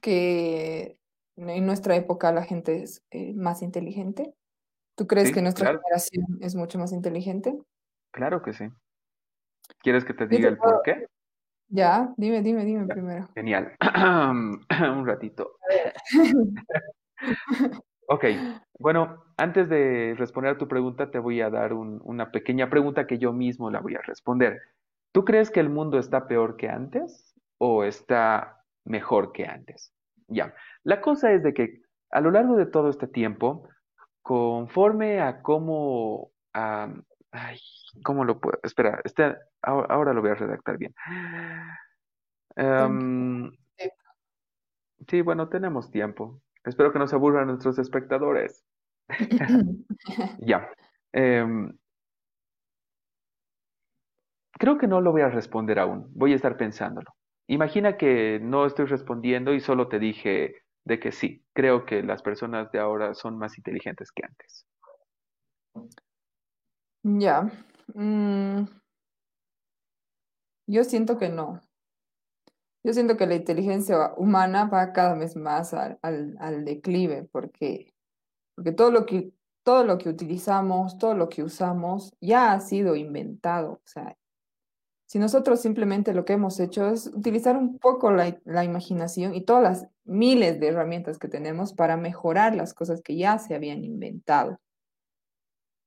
que 0.00 0.96
en 1.36 1.66
nuestra 1.66 1.96
época 1.96 2.30
la 2.30 2.44
gente 2.44 2.84
es 2.84 3.02
eh, 3.10 3.34
más 3.34 3.62
inteligente? 3.62 4.36
¿Tú 4.96 5.08
crees 5.08 5.32
que 5.32 5.42
nuestra 5.42 5.64
claro, 5.64 5.80
generación 5.82 6.38
es 6.40 6.54
mucho 6.54 6.78
más 6.78 6.92
inteligente? 6.92 7.58
claro 8.12 8.40
que 8.40 8.52
sí. 8.52 8.68
¿Quieres 9.82 10.04
que 10.04 10.14
te 10.14 10.28
diga 10.28 10.48
el 10.48 10.58
por 10.58 10.82
qué? 10.84 11.06
Ya, 11.70 12.14
dime, 12.16 12.40
dime, 12.40 12.64
dime 12.64 12.86
Ya, 12.86 12.94
primero. 12.94 13.28
Genial. 13.34 13.76
Un 14.80 15.04
ratito. 15.04 15.56
Ok, 18.12 18.24
bueno, 18.80 19.22
antes 19.36 19.68
de 19.68 20.14
responder 20.18 20.52
a 20.54 20.58
tu 20.58 20.66
pregunta, 20.66 21.12
te 21.12 21.20
voy 21.20 21.40
a 21.40 21.48
dar 21.50 21.72
un- 21.72 22.00
una 22.04 22.32
pequeña 22.32 22.68
pregunta 22.68 23.06
que 23.06 23.18
yo 23.18 23.32
mismo 23.32 23.70
la 23.70 23.80
voy 23.80 23.94
a 23.94 24.00
responder. 24.02 24.60
¿Tú 25.12 25.24
crees 25.24 25.50
que 25.50 25.60
el 25.60 25.68
mundo 25.70 25.98
está 25.98 26.26
peor 26.28 26.56
que 26.56 26.68
antes 26.68 27.34
o 27.58 27.84
está 27.84 28.62
mejor 28.84 29.32
que 29.32 29.46
antes? 29.46 29.92
Ya, 30.28 30.54
la 30.84 31.00
cosa 31.00 31.32
es 31.32 31.42
de 31.42 31.52
que 31.54 31.82
a 32.10 32.20
lo 32.20 32.30
largo 32.30 32.56
de 32.56 32.66
todo 32.66 32.88
este 32.88 33.06
tiempo, 33.08 33.68
conforme 34.22 35.20
a 35.20 35.42
cómo, 35.42 36.30
a- 36.54 36.92
ay, 37.32 37.58
¿cómo 38.04 38.24
lo 38.24 38.40
puedo? 38.40 38.58
Espera, 38.62 39.00
este, 39.04 39.36
ahora, 39.62 39.86
ahora 39.94 40.12
lo 40.12 40.20
voy 40.20 40.30
a 40.30 40.34
redactar 40.36 40.78
bien. 40.78 40.94
Em, 42.56 43.50
sí, 45.08 45.22
bueno, 45.22 45.48
tenemos 45.48 45.90
tiempo. 45.90 46.40
Espero 46.64 46.92
que 46.92 46.98
no 46.98 47.06
se 47.06 47.16
aburran 47.16 47.48
nuestros 47.48 47.78
espectadores. 47.78 48.64
Ya. 50.38 50.68
Em, 51.12 51.76
creo 54.60 54.76
que 54.76 54.86
no 54.86 55.00
lo 55.00 55.10
voy 55.10 55.22
a 55.22 55.30
responder 55.30 55.78
aún. 55.78 56.06
Voy 56.14 56.32
a 56.34 56.36
estar 56.36 56.58
pensándolo. 56.58 57.10
Imagina 57.48 57.96
que 57.96 58.38
no 58.42 58.66
estoy 58.66 58.84
respondiendo 58.84 59.54
y 59.54 59.60
solo 59.60 59.88
te 59.88 59.98
dije 59.98 60.54
de 60.84 61.00
que 61.00 61.12
sí. 61.12 61.42
Creo 61.54 61.86
que 61.86 62.02
las 62.02 62.22
personas 62.22 62.70
de 62.70 62.78
ahora 62.78 63.14
son 63.14 63.38
más 63.38 63.56
inteligentes 63.56 64.12
que 64.12 64.22
antes. 64.22 64.66
Ya. 67.02 67.50
Mm, 67.94 68.66
Yo 70.66 70.84
siento 70.84 71.16
que 71.16 71.30
no. 71.30 71.62
Yo 72.84 72.92
siento 72.92 73.16
que 73.16 73.26
la 73.26 73.36
inteligencia 73.36 74.12
humana 74.16 74.66
va 74.66 74.92
cada 74.92 75.14
vez 75.14 75.36
más 75.36 75.72
al, 75.72 76.64
declive, 76.64 77.24
porque, 77.32 77.94
porque 78.54 78.72
todo 78.72 78.90
lo 78.90 79.06
que, 79.06 79.32
todo 79.64 79.84
lo 79.84 79.96
que 79.96 80.10
utilizamos, 80.10 80.98
todo 80.98 81.14
lo 81.14 81.30
que 81.30 81.42
usamos, 81.42 82.14
ya 82.20 82.52
ha 82.52 82.60
sido 82.60 82.94
inventado. 82.94 83.72
O 83.72 83.86
sea, 83.86 84.16
si 85.10 85.18
nosotros 85.18 85.60
simplemente 85.60 86.14
lo 86.14 86.24
que 86.24 86.34
hemos 86.34 86.60
hecho 86.60 86.88
es 86.88 87.08
utilizar 87.08 87.56
un 87.56 87.80
poco 87.80 88.12
la, 88.12 88.38
la 88.44 88.62
imaginación 88.62 89.34
y 89.34 89.40
todas 89.44 89.60
las 89.60 89.88
miles 90.04 90.60
de 90.60 90.68
herramientas 90.68 91.18
que 91.18 91.26
tenemos 91.26 91.72
para 91.72 91.96
mejorar 91.96 92.54
las 92.54 92.74
cosas 92.74 93.02
que 93.02 93.16
ya 93.16 93.36
se 93.40 93.56
habían 93.56 93.82
inventado. 93.82 94.60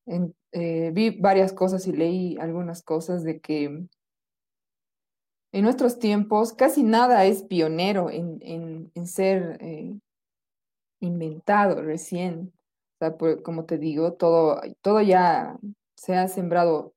En- 0.06 0.36
eh, 0.52 0.92
vi 0.94 1.12
varias 1.12 1.54
cosas 1.54 1.88
y 1.88 1.94
leí 1.94 2.38
algunas 2.38 2.84
cosas 2.84 3.24
de 3.24 3.40
que 3.40 3.64
en 3.64 3.88
nuestros 5.54 6.00
tiempos 6.00 6.52
casi 6.52 6.84
nada 6.84 7.24
es 7.24 7.44
pionero 7.44 8.10
en, 8.10 8.40
en- 8.42 8.92
en 8.94 9.08
ser 9.08 9.58
eh, 9.62 9.98
inventado 11.00 11.82
recién. 11.82 12.52
Como 13.44 13.64
te 13.64 13.78
digo, 13.78 14.16
todo, 14.16 14.60
todo 14.82 15.00
ya 15.00 15.58
se 15.96 16.18
ha 16.18 16.28
sembrado 16.28 16.94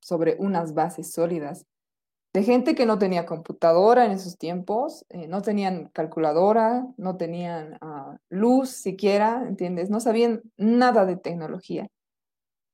sobre 0.00 0.36
unas 0.38 0.74
bases 0.74 1.12
sólidas. 1.12 1.64
De 2.34 2.42
gente 2.42 2.74
que 2.74 2.86
no 2.86 2.98
tenía 2.98 3.24
computadora 3.26 4.04
en 4.04 4.12
esos 4.12 4.36
tiempos, 4.36 5.04
eh, 5.08 5.26
no 5.28 5.40
tenían 5.42 5.88
calculadora, 5.94 6.86
no 6.96 7.16
tenían 7.16 7.78
ah, 7.80 8.18
luz 8.28 8.68
siquiera, 8.70 9.44
¿entiendes? 9.48 9.88
No 9.90 9.98
sabían 10.00 10.42
nada 10.56 11.06
de 11.06 11.16
tecnología 11.16 11.88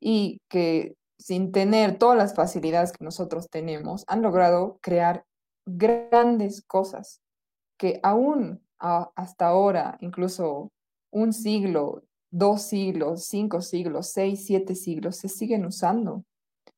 y 0.01 0.41
que 0.49 0.97
sin 1.19 1.53
tener 1.53 1.99
todas 1.99 2.19
las 2.19 2.35
facilidades 2.35 2.93
que 2.93 3.05
nosotros 3.05 3.49
tenemos, 3.49 4.05
han 4.09 4.23
logrado 4.23 4.79
crear 4.83 5.25
grandes 5.67 6.63
cosas 6.67 7.21
que 7.79 8.01
aún 8.03 8.61
a- 8.81 9.11
hasta 9.15 9.47
ahora, 9.47 9.97
incluso 10.01 10.73
un 11.13 11.33
siglo, 11.33 12.03
dos 12.31 12.63
siglos, 12.63 13.25
cinco 13.27 13.61
siglos, 13.63 14.09
seis, 14.09 14.45
siete 14.45 14.75
siglos, 14.75 15.17
se 15.17 15.29
siguen 15.29 15.65
usando 15.65 16.25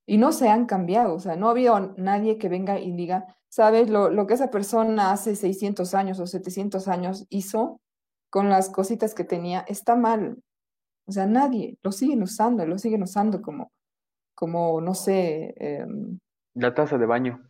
y 0.06 0.18
no 0.18 0.32
se 0.32 0.48
han 0.48 0.66
cambiado. 0.66 1.14
O 1.14 1.20
sea, 1.20 1.36
no 1.36 1.48
ha 1.48 1.50
habido 1.50 1.94
nadie 1.96 2.38
que 2.38 2.48
venga 2.48 2.78
y 2.78 2.92
diga, 2.92 3.36
¿sabes? 3.48 3.90
Lo, 3.90 4.08
lo 4.10 4.26
que 4.26 4.34
esa 4.34 4.50
persona 4.50 5.12
hace 5.12 5.34
600 5.36 5.94
años 5.94 6.20
o 6.20 6.26
700 6.26 6.88
años 6.88 7.26
hizo 7.28 7.80
con 8.30 8.48
las 8.48 8.70
cositas 8.70 9.14
que 9.14 9.24
tenía 9.24 9.60
está 9.68 9.96
mal. 9.96 10.38
O 11.06 11.12
sea, 11.12 11.26
nadie, 11.26 11.78
lo 11.82 11.92
siguen 11.92 12.22
usando, 12.22 12.66
lo 12.66 12.78
siguen 12.78 13.02
usando 13.02 13.40
como, 13.42 13.70
como 14.34 14.80
no 14.80 14.94
sé, 14.94 15.54
em, 15.58 16.18
La 16.54 16.74
taza 16.74 16.98
de 16.98 17.06
baño 17.06 17.42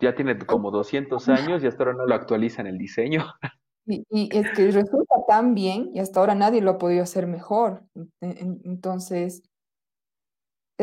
ya 0.00 0.14
tiene 0.14 0.36
como 0.38 0.70
200 0.70 1.28
años 1.28 1.62
y 1.62 1.66
hasta 1.66 1.84
ahora 1.84 1.96
no 1.96 2.06
lo 2.06 2.14
actualizan 2.14 2.66
el 2.66 2.78
diseño. 2.78 3.24
y, 3.86 4.04
y 4.10 4.36
es 4.36 4.50
que 4.52 4.70
resulta 4.70 5.16
tan 5.28 5.54
bien 5.54 5.90
y 5.94 6.00
hasta 6.00 6.20
ahora 6.20 6.34
nadie 6.34 6.60
lo 6.62 6.72
ha 6.72 6.78
podido 6.78 7.02
hacer 7.02 7.26
mejor. 7.26 7.84
En- 7.94 8.10
en- 8.38 8.60
Entonces, 8.64 9.42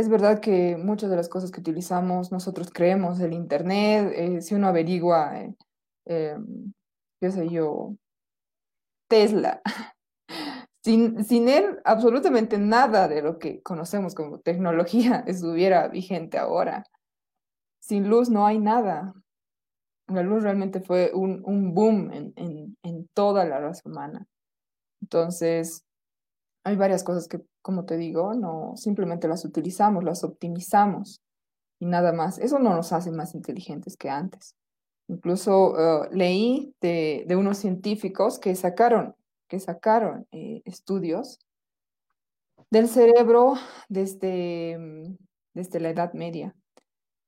es 0.01 0.09
verdad 0.09 0.39
que 0.39 0.77
muchas 0.77 1.11
de 1.11 1.15
las 1.15 1.29
cosas 1.29 1.51
que 1.51 1.59
utilizamos 1.61 2.31
nosotros 2.31 2.71
creemos, 2.73 3.19
el 3.19 3.33
Internet, 3.33 4.11
eh, 4.15 4.41
si 4.41 4.55
uno 4.55 4.67
averigua, 4.67 5.39
eh, 5.39 5.55
em, 6.05 6.73
qué 7.21 7.31
sé 7.31 7.47
yo, 7.49 7.95
Tesla, 9.07 9.61
sin, 10.83 11.23
sin 11.23 11.47
él 11.49 11.79
absolutamente 11.85 12.57
nada 12.57 13.07
de 13.07 13.21
lo 13.21 13.37
que 13.37 13.61
conocemos 13.61 14.15
como 14.15 14.39
tecnología 14.39 15.23
estuviera 15.27 15.87
vigente 15.87 16.39
ahora. 16.39 16.83
Sin 17.79 18.09
luz 18.09 18.29
no 18.29 18.45
hay 18.47 18.57
nada. 18.57 19.13
La 20.07 20.23
luz 20.23 20.43
realmente 20.43 20.81
fue 20.81 21.11
un, 21.13 21.43
un 21.45 21.73
boom 21.75 22.11
en, 22.11 22.33
en, 22.35 22.77
en 22.83 23.07
toda 23.13 23.45
la 23.45 23.59
raza 23.59 23.87
humana. 23.87 24.25
Entonces, 25.01 25.83
hay 26.63 26.75
varias 26.75 27.03
cosas 27.03 27.27
que, 27.27 27.39
como 27.61 27.85
te 27.85 27.97
digo, 27.97 28.33
no 28.33 28.73
simplemente 28.75 29.27
las 29.27 29.45
utilizamos, 29.45 30.03
las 30.03 30.23
optimizamos 30.23 31.21
y 31.79 31.85
nada 31.85 32.13
más. 32.13 32.39
Eso 32.39 32.59
no 32.59 32.75
nos 32.75 32.93
hace 32.93 33.11
más 33.11 33.35
inteligentes 33.35 33.97
que 33.97 34.09
antes. 34.09 34.55
Incluso 35.07 36.05
eh, 36.05 36.09
leí 36.11 36.73
de, 36.79 37.25
unos 37.35 37.57
científicos 37.57 38.39
que 38.39 38.55
sacaron, 38.55 39.15
que 39.47 39.59
sacaron 39.59 40.27
eh, 40.31 40.61
estudios 40.65 41.39
del 42.69 42.87
cerebro 42.87 43.55
desde, 43.89 44.77
mm, 44.77 45.17
desde 45.53 45.79
la 45.79 45.89
Edad 45.89 46.13
Media. 46.13 46.55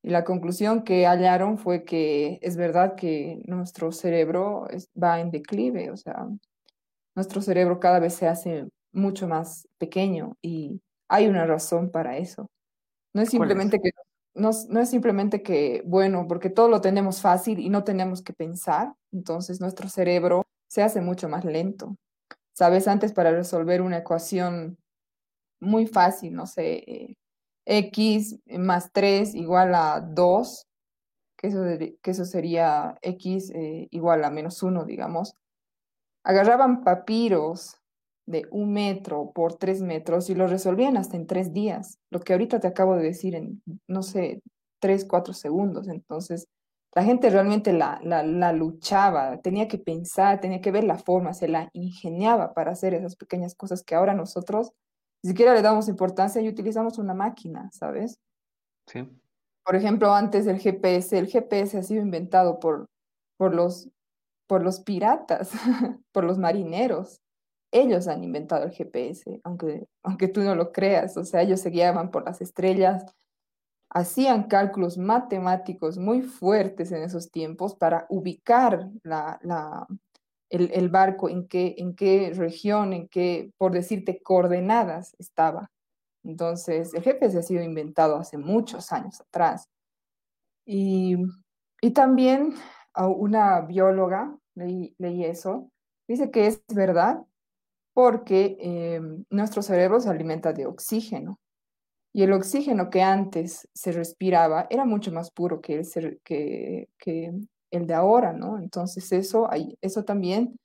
Y 0.01 0.09
la 0.09 0.23
conclusión 0.23 0.83
que 0.83 1.05
hallaron 1.05 1.57
fue 1.57 1.83
que 1.83 2.39
es 2.41 2.57
verdad 2.57 2.95
que 2.95 3.41
nuestro 3.45 3.91
cerebro 3.91 4.67
va 5.01 5.19
en 5.19 5.31
declive, 5.31 5.91
o 5.91 5.97
sea, 5.97 6.27
nuestro 7.15 7.41
cerebro 7.41 7.79
cada 7.79 7.99
vez 7.99 8.13
se 8.13 8.27
hace 8.27 8.67
mucho 8.93 9.27
más 9.27 9.67
pequeño 9.77 10.37
y 10.41 10.81
hay 11.09 11.27
una 11.27 11.45
razón 11.45 11.91
para 11.91 12.17
eso. 12.17 12.49
No 13.13 13.21
es 13.21 13.29
simplemente 13.29 13.79
que, 13.81 13.91
no, 14.35 14.51
no 14.69 14.79
es 14.79 14.89
simplemente 14.89 15.43
que, 15.43 15.83
bueno, 15.85 16.27
porque 16.27 16.49
todo 16.49 16.69
lo 16.69 16.81
tenemos 16.81 17.21
fácil 17.21 17.59
y 17.59 17.69
no 17.69 17.83
tenemos 17.83 18.21
que 18.21 18.33
pensar, 18.33 18.93
entonces 19.11 19.61
nuestro 19.61 19.89
cerebro 19.89 20.43
se 20.67 20.81
hace 20.81 21.01
mucho 21.01 21.29
más 21.29 21.45
lento. 21.45 21.95
Sabes, 22.53 22.87
antes 22.87 23.13
para 23.13 23.31
resolver 23.31 23.81
una 23.81 23.97
ecuación 23.99 24.77
muy 25.59 25.87
fácil, 25.87 26.33
no 26.33 26.45
sé, 26.47 26.83
eh, 26.87 27.15
x 27.65 28.39
más 28.47 28.91
3 28.91 29.35
igual 29.35 29.73
a 29.75 30.01
2 30.01 30.67
que 31.37 31.47
eso, 31.47 31.63
que 32.01 32.11
eso 32.11 32.25
sería 32.25 32.97
x 33.01 33.51
eh, 33.55 33.87
igual 33.91 34.23
a 34.23 34.29
menos 34.29 34.61
uno 34.63 34.85
digamos 34.85 35.35
agarraban 36.23 36.83
papiros 36.83 37.77
de 38.25 38.45
un 38.51 38.71
metro 38.73 39.31
por 39.33 39.55
tres 39.55 39.81
metros 39.81 40.29
y 40.29 40.35
lo 40.35 40.47
resolvían 40.47 40.97
hasta 40.97 41.17
en 41.17 41.27
tres 41.27 41.53
días, 41.53 41.99
lo 42.09 42.19
que 42.19 42.33
ahorita 42.33 42.59
te 42.59 42.67
acabo 42.67 42.95
de 42.95 43.03
decir 43.03 43.35
en, 43.35 43.61
no 43.87 44.03
sé, 44.03 44.41
tres, 44.79 45.05
cuatro 45.05 45.33
segundos. 45.33 45.87
Entonces, 45.87 46.47
la 46.95 47.03
gente 47.03 47.29
realmente 47.29 47.73
la, 47.73 47.99
la, 48.03 48.23
la 48.23 48.53
luchaba, 48.53 49.37
tenía 49.41 49.67
que 49.67 49.77
pensar, 49.77 50.39
tenía 50.39 50.61
que 50.61 50.71
ver 50.71 50.83
la 50.83 50.97
forma, 50.97 51.33
se 51.33 51.47
la 51.47 51.69
ingeniaba 51.73 52.53
para 52.53 52.71
hacer 52.71 52.93
esas 52.93 53.15
pequeñas 53.15 53.55
cosas 53.55 53.83
que 53.83 53.95
ahora 53.95 54.13
nosotros 54.13 54.71
ni 55.23 55.29
siquiera 55.29 55.53
le 55.53 55.61
damos 55.61 55.87
importancia 55.87 56.41
y 56.41 56.49
utilizamos 56.49 56.97
una 56.97 57.13
máquina, 57.13 57.69
¿sabes? 57.71 58.19
Sí. 58.87 59.07
Por 59.65 59.75
ejemplo, 59.75 60.13
antes 60.13 60.45
del 60.45 60.59
GPS, 60.59 61.17
el 61.17 61.27
GPS 61.27 61.77
ha 61.77 61.83
sido 61.83 62.01
inventado 62.01 62.59
por, 62.59 62.87
por 63.37 63.55
los 63.55 63.89
por 64.47 64.63
los 64.63 64.81
piratas, 64.81 65.51
por 66.11 66.23
los 66.23 66.37
marineros. 66.37 67.21
Ellos 67.73 68.07
han 68.07 68.23
inventado 68.23 68.65
el 68.65 68.71
GPS, 68.71 69.41
aunque, 69.43 69.87
aunque 70.03 70.27
tú 70.27 70.41
no 70.41 70.53
lo 70.53 70.71
creas. 70.71 71.17
O 71.17 71.25
sea, 71.25 71.41
ellos 71.41 71.59
se 71.59 71.71
guiaban 71.71 72.11
por 72.11 72.23
las 72.23 72.39
estrellas, 72.39 73.03
hacían 73.89 74.43
cálculos 74.43 74.97
matemáticos 74.97 75.97
muy 75.97 76.21
fuertes 76.21 76.91
en 76.91 77.01
esos 77.01 77.31
tiempos 77.31 77.75
para 77.75 78.05
ubicar 78.09 78.89
la, 79.01 79.39
la, 79.41 79.87
el, 80.49 80.89
barco 80.89 81.29
en 81.29 81.47
qué, 81.47 81.73
en 81.79 81.95
qué 81.95 82.31
región, 82.35 82.93
en 82.93 83.07
qué, 83.07 83.51
por 83.57 83.71
decirte, 83.71 84.21
coordenadas 84.21 85.15
estaba. 85.17 85.71
Entonces, 86.23 86.93
el 86.93 87.01
GPS 87.01 87.39
ha 87.39 87.41
sido 87.41 87.63
inventado 87.63 88.17
hace 88.17 88.37
muchos 88.37 88.91
años 88.91 89.19
atrás. 89.19 89.67
Y, 90.65 91.17
y 91.81 91.91
también 91.91 92.53
a 92.93 93.07
una 93.07 93.61
bióloga, 93.61 94.37
leí, 94.53 94.93
leí, 94.99 95.25
eso, 95.25 95.71
dice 96.07 96.29
que 96.29 96.45
es 96.45 96.63
verdad 96.73 97.25
porque 97.93 98.57
eh, 98.59 99.01
nuestro 99.29 99.61
cerebro 99.61 99.99
se 99.99 100.09
alimenta 100.09 100.53
de 100.53 100.65
oxígeno 100.65 101.39
y 102.13 102.23
el 102.23 102.33
oxígeno 102.33 102.89
que 102.91 103.01
antes 103.01 103.67
se 103.73 103.91
respiraba 103.91 104.67
era 104.69 104.85
mucho 104.85 105.11
más 105.11 105.31
puro 105.31 105.61
que 105.61 105.81
el, 105.95 106.21
que, 106.23 106.89
que 106.99 107.33
el 107.71 107.87
de 107.87 107.93
ahora, 107.95 108.33
¿no? 108.33 108.59
Entonces 108.59 109.11
eso, 109.11 109.49
eso 109.81 110.03
también 110.03 110.59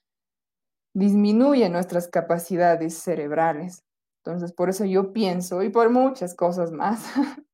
disminuye 0.95 1.69
nuestras 1.71 2.09
capacidades 2.09 2.99
cerebrales. 2.99 3.83
Entonces 4.23 4.53
por 4.53 4.69
eso 4.69 4.85
yo 4.85 5.13
pienso, 5.15 5.63
y 5.63 5.71
por 5.71 5.91
muchas 5.91 6.35
cosas 6.35 6.71
más, 6.71 7.07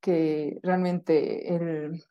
que 0.00 0.58
realmente 0.62 1.54
el, 1.54 2.04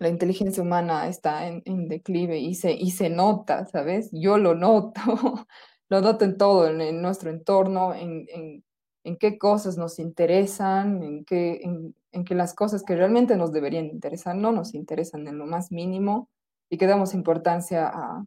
la 0.00 0.08
inteligencia 0.08 0.62
humana 0.62 1.06
está 1.06 1.46
en, 1.46 1.62
en, 1.64 1.88
declive 1.88 2.38
y 2.38 2.56
se, 2.56 2.72
y 2.72 2.90
se 2.90 3.08
nota, 3.08 3.66
¿sabes? 3.66 4.10
Yo 4.12 4.36
lo 4.38 4.56
noto, 4.56 5.00
lo 5.88 6.00
noto 6.00 6.24
en 6.24 6.36
todo, 6.36 6.68
en, 6.68 6.80
en 6.80 7.00
nuestro 7.02 7.30
entorno, 7.30 7.94
en, 7.94 8.26
en, 8.28 8.64
en, 9.04 9.16
qué 9.16 9.38
cosas 9.38 9.78
nos 9.78 9.98
interesan, 9.98 11.02
en, 11.02 11.24
qué, 11.24 11.60
en, 11.62 12.24
que 12.24 12.34
las 12.34 12.54
cosas 12.54 12.82
que 12.82 12.96
realmente 12.96 13.36
nos 13.36 13.52
deberían 13.52 13.86
interesar 13.86 14.34
no 14.36 14.52
nos 14.52 14.74
interesan 14.74 15.26
en 15.28 15.38
lo 15.38 15.46
más 15.46 15.70
mínimo 15.72 16.28
y 16.68 16.76
que 16.76 16.86
damos 16.86 17.14
importancia 17.14 17.88
a, 17.88 18.24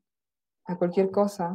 a 0.66 0.78
cualquier 0.78 1.12
cosa. 1.12 1.54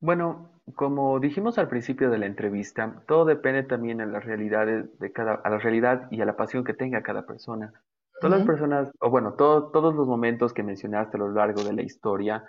Bueno, 0.00 0.50
como 0.74 1.18
dijimos 1.18 1.58
al 1.58 1.68
principio 1.68 2.10
de 2.10 2.18
la 2.18 2.26
entrevista, 2.26 3.02
todo 3.08 3.24
depende 3.24 3.64
también 3.64 3.98
de 3.98 4.06
las 4.06 4.24
realidades 4.24 4.98
de 4.98 5.12
cada, 5.12 5.34
a 5.34 5.50
la 5.50 5.58
realidad 5.58 6.06
y 6.10 6.20
a 6.20 6.24
la 6.24 6.36
pasión 6.36 6.64
que 6.64 6.74
tenga 6.74 7.02
cada 7.02 7.26
persona. 7.26 7.72
Todas 8.20 8.38
las 8.38 8.46
personas, 8.46 8.92
o 9.00 9.08
bueno, 9.08 9.32
todo- 9.32 9.70
todos 9.70 9.94
los 9.94 10.06
momentos 10.06 10.52
que 10.52 10.62
mencionaste 10.62 11.16
a 11.16 11.20
lo 11.20 11.32
largo 11.32 11.64
de 11.64 11.72
la 11.72 11.82
historia 11.82 12.44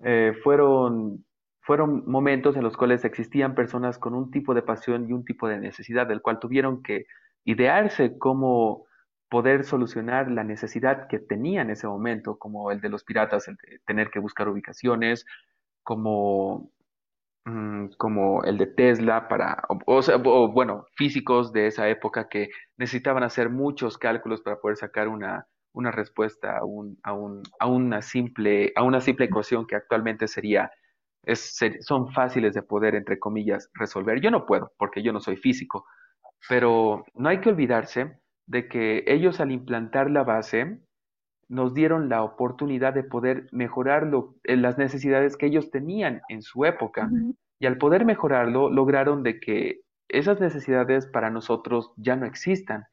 eh, 0.00 0.32
fueron, 0.42 1.24
fueron 1.60 2.04
momentos 2.06 2.56
en 2.56 2.62
los 2.64 2.76
cuales 2.76 3.04
existían 3.04 3.54
personas 3.54 3.98
con 3.98 4.14
un 4.14 4.30
tipo 4.30 4.54
de 4.54 4.62
pasión 4.62 5.08
y 5.08 5.12
un 5.12 5.24
tipo 5.24 5.48
de 5.48 5.58
necesidad, 5.58 6.06
del 6.06 6.22
cual 6.22 6.38
tuvieron 6.38 6.82
que 6.82 7.06
idearse 7.44 8.18
cómo 8.18 8.86
poder 9.28 9.64
solucionar 9.64 10.30
la 10.30 10.44
necesidad 10.44 11.08
que 11.08 11.18
tenía 11.18 11.62
en 11.62 11.70
ese 11.70 11.86
momento, 11.86 12.38
como 12.38 12.70
el 12.72 12.80
de 12.80 12.88
los 12.88 13.04
piratas, 13.04 13.48
el 13.48 13.56
de 13.56 13.80
tener 13.86 14.10
que 14.10 14.20
buscar 14.20 14.48
ubicaciones, 14.48 15.24
como 15.82 16.72
mm, 17.44 17.88
como 17.98 18.44
el 18.44 18.58
de 18.58 18.66
Tesla 18.66 19.28
para, 19.28 19.62
o, 19.68 19.78
o 19.86 20.00
o, 20.26 20.52
bueno, 20.52 20.86
físicos 20.96 21.52
de 21.52 21.66
esa 21.68 21.88
época 21.88 22.28
que 22.28 22.50
necesitaban 22.76 23.22
hacer 23.24 23.50
muchos 23.50 23.98
cálculos 23.98 24.42
para 24.42 24.60
poder 24.60 24.76
sacar 24.78 25.08
una, 25.08 25.46
una 25.72 25.90
respuesta 25.90 26.58
a, 26.58 26.64
un, 26.64 26.98
a, 27.02 27.12
un, 27.12 27.42
a, 27.60 27.66
una 27.66 28.02
simple, 28.02 28.72
a 28.76 28.82
una 28.82 29.00
simple 29.00 29.26
ecuación 29.26 29.66
que 29.66 29.76
actualmente 29.76 30.28
sería, 30.28 30.70
es, 31.24 31.56
ser- 31.56 31.82
son 31.82 32.12
fáciles 32.12 32.54
de 32.54 32.62
poder, 32.62 32.94
entre 32.94 33.18
comillas, 33.18 33.70
resolver. 33.74 34.20
Yo 34.20 34.30
no 34.30 34.46
puedo, 34.46 34.72
porque 34.78 35.02
yo 35.02 35.12
no 35.12 35.20
soy 35.20 35.36
físico, 35.36 35.86
pero 36.48 37.04
no 37.14 37.28
hay 37.28 37.40
que 37.40 37.50
olvidarse 37.50 38.20
de 38.46 38.68
que 38.68 39.04
ellos 39.06 39.40
al 39.40 39.52
implantar 39.52 40.10
la 40.10 40.24
base, 40.24 40.80
nos 41.48 41.74
dieron 41.74 42.08
la 42.08 42.22
oportunidad 42.22 42.92
de 42.94 43.04
poder 43.04 43.48
mejorar 43.52 44.06
lo- 44.06 44.34
eh, 44.44 44.56
las 44.56 44.78
necesidades 44.78 45.36
que 45.36 45.46
ellos 45.46 45.70
tenían 45.70 46.22
en 46.28 46.42
su 46.42 46.64
época. 46.64 47.14
Y 47.60 47.66
al 47.66 47.78
poder 47.78 48.04
mejorarlo, 48.04 48.70
lograron 48.70 49.22
de 49.22 49.40
que 49.40 49.80
esas 50.08 50.40
necesidades 50.40 51.06
para 51.06 51.30
nosotros 51.30 51.92
ya 51.96 52.16
no 52.16 52.26
existan, 52.26 52.84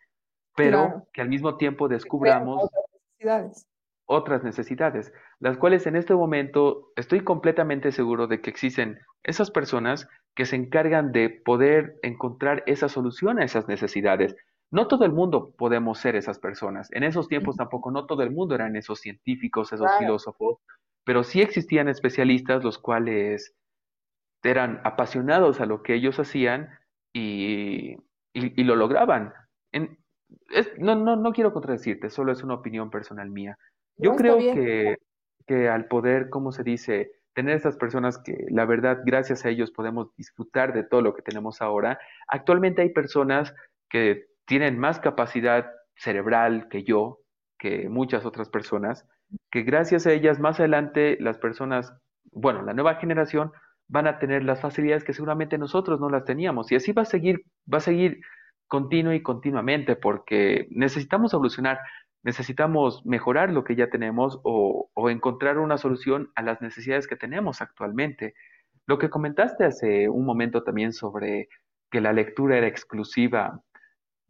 pero 0.56 0.78
Claro, 0.88 1.08
que 1.14 1.22
al 1.22 1.30
mismo 1.30 1.58
tiempo 1.58 1.88
descubramos 1.88 2.64
otras 2.64 2.86
necesidades. 2.94 3.68
otras 4.08 4.44
necesidades, 4.44 5.14
las 5.40 5.58
cuales 5.58 5.88
en 5.88 5.96
este 5.96 6.14
momento 6.14 6.92
estoy 6.96 7.22
completamente 7.24 7.92
seguro 7.92 8.28
de 8.28 8.40
que 8.42 8.50
existen 8.52 9.00
esas 9.24 9.52
personas 9.52 10.08
que 10.36 10.46
se 10.46 10.56
encargan 10.56 11.12
de 11.12 11.30
poder 11.30 11.96
encontrar 12.04 12.64
esa 12.68 12.88
solución 12.90 13.40
a 13.40 13.46
esas 13.46 13.68
necesidades. 13.68 14.36
No 14.72 14.88
todo 14.88 15.06
el 15.06 15.12
mundo 15.12 15.54
podemos 15.58 16.00
ser 16.00 16.16
esas 16.16 16.40
personas. 16.40 16.92
En 16.92 17.04
esos 17.04 17.28
tiempos 17.28 17.56
tampoco 17.56 17.92
no 17.92 18.06
todo 18.06 18.24
el 18.24 18.32
mundo 18.32 18.56
eran 18.56 18.76
esos 18.76 19.00
científicos, 19.00 19.72
esos 19.74 19.88
Claro, 19.88 20.00
filósofos, 20.00 20.58
pero 21.04 21.24
sí 21.24 21.42
existían 21.42 21.88
especialistas 21.88 22.64
los 22.64 22.78
cuales 22.78 23.56
eran 24.44 24.82
apasionados 24.84 25.62
a 25.62 25.66
lo 25.66 25.82
que 25.82 25.96
ellos 25.96 26.20
hacían 26.20 26.70
y, 27.14 27.94
y- 28.34 28.62
y 28.62 28.64
lo 28.64 28.76
lograban. 28.76 29.34
En- 29.72 29.98
es- 30.54 30.72
no, 30.78 30.96
no, 30.96 31.16
no 31.16 31.32
quiero 31.34 31.54
contradecirte, 31.54 32.10
solo 32.10 32.32
es 32.32 32.44
una 32.44 32.56
opinión 32.56 32.90
personal 32.90 33.30
mía. 33.30 33.58
Yo 33.98 34.16
creo 34.16 34.38
que, 34.38 34.98
que 35.48 35.70
al 35.70 35.88
poder, 35.88 36.30
¿cómo 36.30 36.52
se 36.52 36.64
dice?, 36.64 37.12
tener 37.34 37.58
estas 37.58 37.76
personas 37.76 38.18
que 38.18 38.46
la 38.50 38.66
verdad, 38.66 39.02
gracias 39.06 39.46
a 39.46 39.50
ellos 39.50 39.72
podemos 39.72 40.16
disfrutar 40.16 40.74
de 40.74 40.84
todo 40.84 41.02
lo 41.02 41.14
que 41.14 41.22
tenemos 41.22 41.62
ahora. 41.62 42.00
Actualmente 42.30 42.82
hay 42.82 42.90
personas 42.90 43.54
que 43.90 44.28
tienen 44.46 44.80
más 44.80 45.00
capacidad 45.00 45.70
cerebral 45.96 46.70
que 46.70 46.84
yo, 46.84 47.20
que 47.60 47.90
muchas 47.90 48.26
otras 48.26 48.50
personas, 48.50 49.06
que 49.52 49.64
gracias 49.64 50.08
a 50.08 50.14
ellas 50.14 50.40
más 50.40 50.60
adelante 50.60 51.18
las 51.20 51.38
personas, 51.38 51.94
bueno, 52.32 52.62
la 52.62 52.74
nueva 52.74 52.96
generación 52.96 53.52
van 53.88 54.08
a 54.08 54.18
tener 54.18 54.44
las 54.44 54.62
facilidades 54.62 55.04
que 55.04 55.14
seguramente 55.14 55.58
nosotros 55.58 56.00
no 56.00 56.10
las 56.10 56.24
teníamos. 56.26 56.72
Y 56.72 56.76
así 56.76 56.94
va 56.94 57.02
a 57.04 57.06
seguir, 57.06 57.44
va 57.72 57.80
a 57.80 57.82
seguir 57.82 58.22
continuo 58.68 59.14
y 59.14 59.22
continuamente, 59.24 59.96
porque 59.96 60.68
necesitamos 60.72 61.34
evolucionar, 61.34 61.80
necesitamos 62.24 63.06
mejorar 63.06 63.52
lo 63.52 63.64
que 63.64 63.76
ya 63.76 63.90
tenemos 63.90 64.40
o, 64.44 64.90
o 64.94 65.10
encontrar 65.10 65.58
una 65.60 65.78
solución 65.78 66.32
a 66.36 66.42
las 66.44 66.62
necesidades 66.62 67.08
que 67.08 67.16
tenemos 67.16 67.62
actualmente. 67.62 68.34
Lo 68.88 68.98
que 69.00 69.10
comentaste 69.10 69.66
hace 69.66 70.10
un 70.10 70.26
momento 70.26 70.64
también 70.64 70.94
sobre 70.94 71.50
que 71.92 72.02
la 72.02 72.14
lectura 72.14 72.58
era 72.58 72.68
exclusiva 72.68 73.62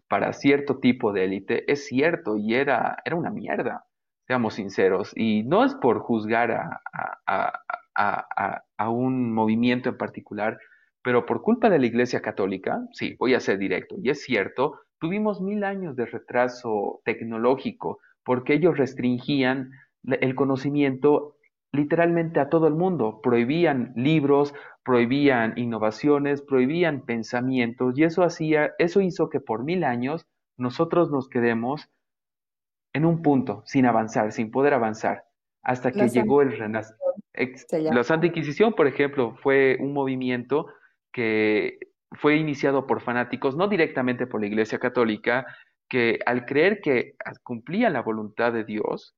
para 0.07 0.33
cierto 0.33 0.79
tipo 0.79 1.11
de 1.13 1.25
élite, 1.25 1.71
es 1.71 1.85
cierto 1.87 2.37
y 2.37 2.55
era, 2.55 2.97
era 3.05 3.15
una 3.15 3.31
mierda, 3.31 3.85
seamos 4.27 4.55
sinceros. 4.55 5.11
Y 5.15 5.43
no 5.43 5.63
es 5.65 5.73
por 5.75 5.99
juzgar 5.99 6.51
a, 6.51 6.81
a, 7.25 7.53
a- 7.95 8.63
a 8.77 8.89
un 8.89 9.33
movimiento 9.33 9.89
en 9.89 9.97
particular, 9.97 10.59
pero 11.05 11.27
por 11.27 11.43
culpa 11.43 11.69
de 11.69 11.77
la 11.77 11.85
Iglesia 11.85 12.19
Católica, 12.19 12.81
sí, 12.91 13.15
voy 13.19 13.35
a 13.35 13.39
ser 13.39 13.59
directo, 13.59 13.95
y 14.01 14.09
es 14.09 14.23
cierto, 14.23 14.79
tuvimos 14.97 15.39
mil 15.39 15.63
años 15.63 15.95
de 15.95 16.07
retraso 16.07 16.99
tecnológico 17.05 17.99
porque 18.23 18.55
ellos 18.55 18.75
restringían 18.75 19.69
el 20.03 20.33
conocimiento 20.33 21.37
literalmente 21.71 22.39
a 22.39 22.49
todo 22.49 22.67
el 22.67 22.73
mundo, 22.73 23.19
prohibían 23.21 23.93
libros, 23.95 24.55
prohibían 24.83 25.53
innovaciones, 25.57 26.41
prohibían 26.41 27.05
pensamientos 27.05 27.95
y 27.99 28.03
eso 28.03 28.23
hacía, 28.23 28.73
eso 28.79 28.99
hizo 28.99 29.29
que 29.29 29.39
por 29.39 29.63
mil 29.63 29.83
años 29.83 30.25
nosotros 30.57 31.11
nos 31.11 31.29
quedemos 31.29 31.87
en 32.93 33.05
un 33.05 33.21
punto, 33.21 33.61
sin 33.67 33.85
avanzar, 33.85 34.31
sin 34.31 34.49
poder 34.49 34.73
avanzar, 34.73 35.25
hasta 35.61 35.91
que 35.91 36.09
llegó 36.09 36.41
el 36.41 36.57
Renacimiento. 36.57 37.03
La 37.91 38.03
Santa 38.03 38.25
Inquisición, 38.25 38.73
por 38.73 38.87
ejemplo, 38.87 39.35
fue 39.43 39.77
un 39.79 39.93
movimiento 39.93 40.65
que 41.15 41.79
fue 42.11 42.35
iniciado 42.35 42.85
por 42.85 43.01
fanáticos, 43.01 43.55
no 43.55 43.69
directamente 43.69 44.27
por 44.27 44.41
la 44.41 44.47
Iglesia 44.47 44.79
Católica, 44.79 45.45
que 45.87 46.19
al 46.25 46.45
creer 46.45 46.81
que 46.81 47.15
cumplían 47.41 47.93
la 47.93 48.01
voluntad 48.01 48.51
de 48.51 48.65
Dios, 48.65 49.15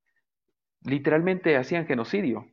literalmente 0.84 1.56
hacían 1.56 1.86
genocidio. 1.86 2.46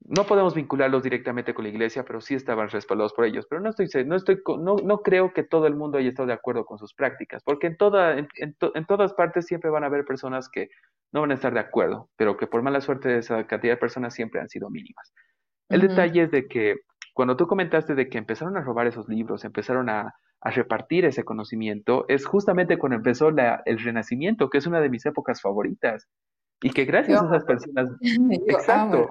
No 0.00 0.24
podemos 0.24 0.54
vincularlos 0.54 1.02
directamente 1.02 1.52
con 1.52 1.64
la 1.64 1.68
iglesia, 1.68 2.04
pero 2.04 2.22
sí 2.22 2.34
estaban 2.34 2.70
respaldados 2.70 3.12
por 3.12 3.26
ellos. 3.26 3.46
Pero 3.50 3.60
no 3.60 3.68
estoy, 3.68 3.86
no 4.06 4.16
estoy, 4.16 4.40
no, 4.60 4.76
no 4.76 5.02
creo 5.02 5.34
que 5.34 5.42
todo 5.42 5.66
el 5.66 5.76
mundo 5.76 5.98
haya 5.98 6.08
estado 6.08 6.28
de 6.28 6.32
acuerdo 6.32 6.64
con 6.64 6.78
sus 6.78 6.94
prácticas, 6.94 7.42
porque 7.44 7.66
en 7.66 7.76
toda, 7.76 8.18
en, 8.18 8.28
en 8.36 8.54
to- 8.54 8.72
en 8.74 8.86
todas 8.86 9.12
partes 9.12 9.44
siempre 9.44 9.70
van 9.70 9.84
a 9.84 9.88
haber 9.88 10.06
personas 10.06 10.48
que 10.48 10.70
no 11.12 11.20
van 11.20 11.32
a 11.32 11.34
estar 11.34 11.52
de 11.52 11.60
acuerdo, 11.60 12.08
pero 12.16 12.38
que 12.38 12.46
por 12.46 12.62
mala 12.62 12.80
suerte 12.80 13.18
esa 13.18 13.46
cantidad 13.46 13.74
de 13.74 13.76
personas 13.76 14.14
siempre 14.14 14.40
han 14.40 14.48
sido 14.48 14.70
mínimas. 14.70 15.12
El 15.68 15.82
detalle 15.82 16.22
es 16.22 16.30
de 16.30 16.48
que 16.48 16.76
cuando 17.12 17.36
tú 17.36 17.46
comentaste 17.46 17.94
de 17.94 18.08
que 18.08 18.18
empezaron 18.18 18.56
a 18.56 18.62
robar 18.62 18.86
esos 18.86 19.08
libros, 19.08 19.44
empezaron 19.44 19.88
a, 19.90 20.14
a 20.40 20.50
repartir 20.50 21.04
ese 21.04 21.24
conocimiento, 21.24 22.04
es 22.08 22.26
justamente 22.26 22.78
cuando 22.78 22.96
empezó 22.96 23.30
la- 23.30 23.62
el 23.66 23.78
Renacimiento, 23.78 24.48
que 24.50 24.58
es 24.58 24.66
una 24.66 24.80
de 24.80 24.88
mis 24.88 25.04
épocas 25.06 25.40
favoritas, 25.40 26.08
y 26.62 26.70
que 26.70 26.84
Yo 26.86 26.92
gracias 26.92 27.22
a 27.22 27.26
esas 27.26 27.44
personas, 27.44 27.88
yo 28.00 28.38
exacto, 28.46 29.10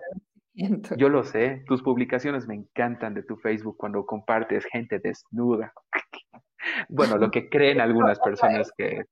yo 0.97 1.09
lo 1.09 1.23
sé, 1.23 1.63
tus 1.67 1.81
publicaciones 1.83 2.47
me 2.47 2.55
encantan 2.55 3.13
de 3.13 3.23
tu 3.23 3.37
Facebook 3.37 3.77
cuando 3.77 4.05
compartes 4.05 4.65
gente 4.65 4.99
desnuda. 4.99 5.73
Bueno, 6.89 7.17
lo 7.17 7.31
que 7.31 7.49
creen 7.49 7.81
algunas 7.81 8.19
personas 8.19 8.71
que 8.77 9.05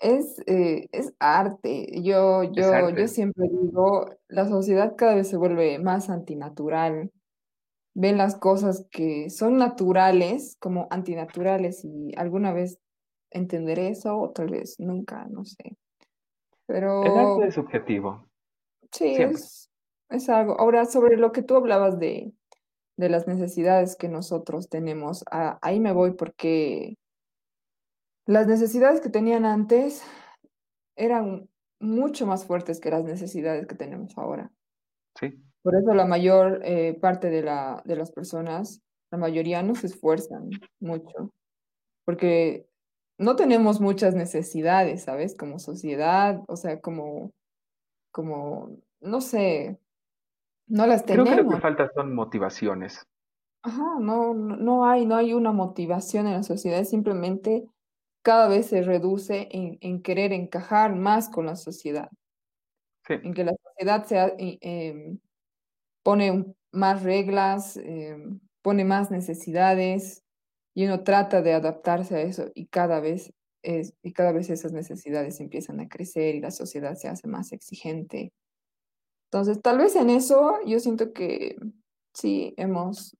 Es, 0.00 0.42
eh, 0.46 0.88
es 0.90 1.14
arte. 1.20 1.86
Yo, 2.02 2.42
yo, 2.42 2.52
yo 2.52 2.72
arte. 2.72 3.06
siempre 3.08 3.46
digo, 3.48 4.10
la 4.28 4.48
sociedad 4.48 4.94
cada 4.96 5.14
vez 5.14 5.28
se 5.28 5.36
vuelve 5.36 5.78
más 5.78 6.10
antinatural. 6.10 7.10
Ven 7.94 8.16
las 8.18 8.36
cosas 8.36 8.86
que 8.90 9.30
son 9.30 9.58
naturales 9.58 10.56
como 10.60 10.86
antinaturales 10.90 11.84
y 11.84 12.12
alguna 12.16 12.52
vez 12.52 12.78
entenderé 13.30 13.88
eso 13.88 14.16
o 14.18 14.30
tal 14.30 14.48
vez 14.48 14.76
nunca, 14.78 15.26
no 15.28 15.44
sé. 15.44 15.76
El 16.68 17.16
arte 17.16 17.40
Pero 17.40 17.42
es 17.48 17.54
subjetivo, 17.54 18.28
sí, 18.92 19.16
es, 19.16 19.70
es 20.08 20.28
algo. 20.28 20.58
Ahora, 20.60 20.84
sobre 20.86 21.16
lo 21.16 21.32
que 21.32 21.42
tú 21.42 21.56
hablabas 21.56 21.98
de, 21.98 22.32
de 22.96 23.08
las 23.08 23.26
necesidades 23.26 23.96
que 23.96 24.08
nosotros 24.08 24.68
tenemos, 24.68 25.24
a- 25.30 25.58
ahí 25.62 25.80
me 25.80 25.92
voy 25.92 26.12
porque 26.12 26.96
las 28.26 28.46
necesidades 28.46 29.00
que 29.00 29.08
tenían 29.08 29.44
antes 29.44 30.02
eran 30.96 31.48
mucho 31.80 32.26
más 32.26 32.44
fuertes 32.44 32.78
que 32.80 32.90
las 32.90 33.04
necesidades 33.04 33.66
que 33.66 33.74
tenemos 33.74 34.16
ahora. 34.18 34.52
Sí, 35.18 35.42
Por 35.62 35.74
eso 35.76 35.94
la 35.94 36.06
mayor 36.06 36.60
eh, 36.64 36.94
parte 36.94 37.28
de 37.30 37.42
la, 37.42 37.82
de 37.84 37.96
las 37.96 38.12
personas, 38.12 38.80
la 39.10 39.18
mayoría 39.18 39.62
no 39.62 39.74
se 39.74 39.88
esfuerzan 39.88 40.50
mucho, 40.80 41.32
porque 42.04 42.66
no 43.18 43.36
tenemos 43.36 43.80
muchas 43.80 44.14
necesidades, 44.14 45.02
¿sabes? 45.04 45.36
Como 45.36 45.58
sociedad, 45.58 46.40
o 46.48 46.56
sea, 46.56 46.80
como, 46.80 47.32
como, 48.10 48.78
no 49.00 49.20
sé, 49.20 49.78
no 50.66 50.86
las 50.86 51.02
creo 51.02 51.24
que 51.24 51.30
lo 51.36 51.36
que 51.36 51.42
tenemos. 51.42 51.60
falta 51.60 51.90
son 51.94 52.14
motivaciones. 52.14 53.06
Ajá, 53.62 53.98
no, 54.00 54.32
no 54.32 54.86
hay, 54.86 55.04
no 55.04 55.16
hay 55.16 55.34
una 55.34 55.52
motivación 55.52 56.26
en 56.26 56.32
la 56.34 56.42
sociedad, 56.42 56.82
simplemente 56.84 57.66
cada 58.22 58.48
vez 58.48 58.66
se 58.66 58.82
reduce 58.82 59.48
en, 59.50 59.76
en 59.82 60.02
querer 60.02 60.32
encajar 60.32 60.94
más 60.94 61.28
con 61.28 61.46
la 61.46 61.56
sociedad, 61.56 62.08
Sí, 63.06 63.14
en 63.22 63.34
que 63.34 63.44
la 63.44 63.52
sociedad 63.62 64.04
sea, 64.06 64.26
eh, 64.38 64.58
em, 64.60 65.18
pone 66.10 66.44
más 66.72 67.04
reglas, 67.04 67.76
eh, 67.76 68.16
pone 68.62 68.84
más 68.84 69.12
necesidades 69.12 70.24
y 70.74 70.86
uno 70.86 71.04
trata 71.04 71.40
de 71.40 71.52
adaptarse 71.52 72.16
a 72.16 72.20
eso 72.22 72.50
y 72.52 72.66
cada 72.66 72.98
vez 72.98 73.32
es, 73.62 73.94
y 74.02 74.12
cada 74.12 74.32
vez 74.32 74.50
esas 74.50 74.72
necesidades 74.72 75.38
empiezan 75.38 75.78
a 75.78 75.88
crecer 75.88 76.34
y 76.34 76.40
la 76.40 76.50
sociedad 76.50 76.96
se 76.96 77.06
hace 77.06 77.28
más 77.28 77.52
exigente. 77.52 78.32
Entonces, 79.30 79.62
tal 79.62 79.78
vez 79.78 79.94
en 79.94 80.10
eso 80.10 80.54
yo 80.66 80.80
siento 80.80 81.12
que 81.12 81.54
sí 82.12 82.54
hemos, 82.56 83.16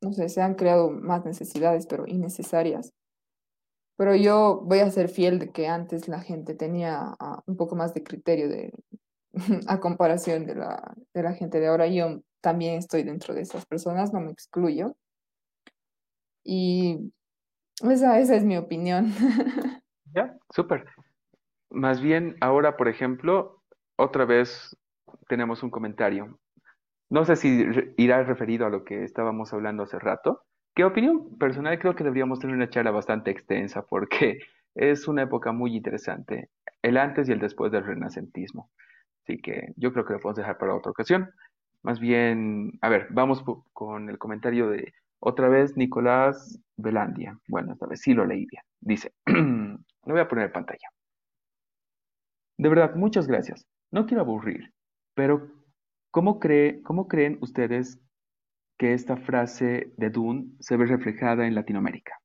no 0.00 0.12
sé, 0.12 0.28
se 0.28 0.42
han 0.42 0.56
creado 0.56 0.90
más 0.90 1.24
necesidades, 1.24 1.86
pero 1.86 2.08
innecesarias. 2.08 2.92
Pero 3.96 4.16
yo 4.16 4.60
voy 4.64 4.80
a 4.80 4.90
ser 4.90 5.08
fiel 5.08 5.38
de 5.38 5.52
que 5.52 5.68
antes 5.68 6.08
la 6.08 6.20
gente 6.20 6.56
tenía 6.56 7.14
ah, 7.20 7.44
un 7.46 7.56
poco 7.56 7.76
más 7.76 7.94
de 7.94 8.02
criterio 8.02 8.48
de, 8.48 8.72
a 9.68 9.80
comparación 9.80 10.46
de 10.46 10.54
la, 10.54 10.94
de 11.14 11.22
la 11.22 11.34
gente 11.34 11.60
de 11.60 11.68
ahora. 11.68 11.86
Yo 11.86 12.20
también 12.40 12.74
estoy 12.74 13.02
dentro 13.02 13.34
de 13.34 13.42
esas 13.42 13.66
personas, 13.66 14.12
no 14.12 14.20
me 14.20 14.30
excluyo. 14.30 14.96
Y 16.44 17.12
esa, 17.82 18.18
esa 18.18 18.36
es 18.36 18.44
mi 18.44 18.56
opinión. 18.56 19.12
Ya, 20.14 20.34
súper. 20.48 20.86
Más 21.68 22.00
bien, 22.00 22.36
ahora, 22.40 22.78
por 22.78 22.88
ejemplo, 22.88 23.60
otra 23.96 24.24
vez 24.24 24.74
tenemos 25.28 25.62
un 25.62 25.68
comentario. 25.68 26.38
No 27.10 27.26
sé 27.26 27.36
si 27.36 27.66
irá 27.98 28.22
referido 28.22 28.64
a 28.64 28.70
lo 28.70 28.82
que 28.82 29.04
estábamos 29.04 29.52
hablando 29.52 29.82
hace 29.82 29.98
rato. 29.98 30.42
¿Qué 30.74 30.84
opinión 30.84 31.36
personal? 31.36 31.78
Creo 31.78 31.94
que 31.94 32.04
deberíamos 32.04 32.38
tener 32.38 32.56
una 32.56 32.70
charla 32.70 32.92
bastante 32.92 33.30
extensa 33.30 33.82
porque 33.82 34.38
es 34.74 35.06
una 35.06 35.22
época 35.22 35.52
muy 35.52 35.76
interesante, 35.76 36.48
el 36.80 36.96
antes 36.96 37.28
y 37.28 37.32
el 37.32 37.40
después 37.40 37.70
del 37.70 37.84
renacentismo. 37.84 38.70
Así 39.26 39.38
que 39.38 39.72
yo 39.76 39.92
creo 39.92 40.04
que 40.04 40.12
lo 40.12 40.20
podemos 40.20 40.36
dejar 40.36 40.56
para 40.56 40.76
otra 40.76 40.92
ocasión. 40.92 41.28
Más 41.82 41.98
bien, 41.98 42.78
a 42.80 42.88
ver, 42.88 43.08
vamos 43.10 43.44
con 43.72 44.08
el 44.08 44.18
comentario 44.18 44.70
de 44.70 44.94
otra 45.18 45.48
vez 45.48 45.76
Nicolás 45.76 46.60
Velandia. 46.76 47.36
Bueno, 47.48 47.72
esta 47.72 47.86
vez 47.86 48.00
sí 48.00 48.14
lo 48.14 48.24
leí 48.24 48.46
bien. 48.46 48.62
Dice, 48.80 49.12
lo 49.26 49.78
voy 50.04 50.20
a 50.20 50.28
poner 50.28 50.46
en 50.46 50.52
pantalla. 50.52 50.88
De 52.56 52.68
verdad, 52.68 52.94
muchas 52.94 53.26
gracias. 53.26 53.66
No 53.90 54.06
quiero 54.06 54.22
aburrir, 54.22 54.72
pero 55.14 55.50
¿cómo, 56.12 56.38
cree, 56.38 56.80
cómo 56.82 57.08
creen 57.08 57.38
ustedes 57.40 58.00
que 58.78 58.94
esta 58.94 59.16
frase 59.16 59.92
de 59.96 60.10
Dune 60.10 60.52
se 60.60 60.76
ve 60.76 60.86
reflejada 60.86 61.48
en 61.48 61.56
Latinoamérica? 61.56 62.20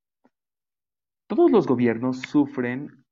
Todos 1.25 1.49
los 1.49 1.65
gobiernos 1.65 2.21
sufren 2.21 3.05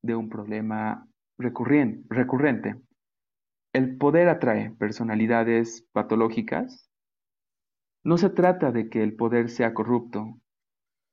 de 0.00 0.14
un 0.14 0.28
problema 0.28 1.08
recurrente. 1.38 2.76
El 3.72 3.96
poder 3.96 4.28
atrae 4.28 4.70
personalidades 4.70 5.86
patológicas 5.92 6.90
no 8.04 8.18
se 8.18 8.28
trata 8.28 8.70
de 8.70 8.90
que 8.90 9.02
el 9.02 9.16
poder 9.16 9.48
sea 9.48 9.72
corrupto, 9.72 10.38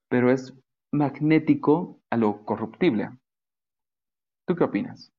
pero 0.10 0.32
es 0.32 0.54
magnético 0.92 2.02
a 2.10 2.18
lo 2.18 2.44
corruptible. 2.44 3.10
¿Tú 4.46 4.56
qué 4.56 4.64
opinas? 4.64 5.14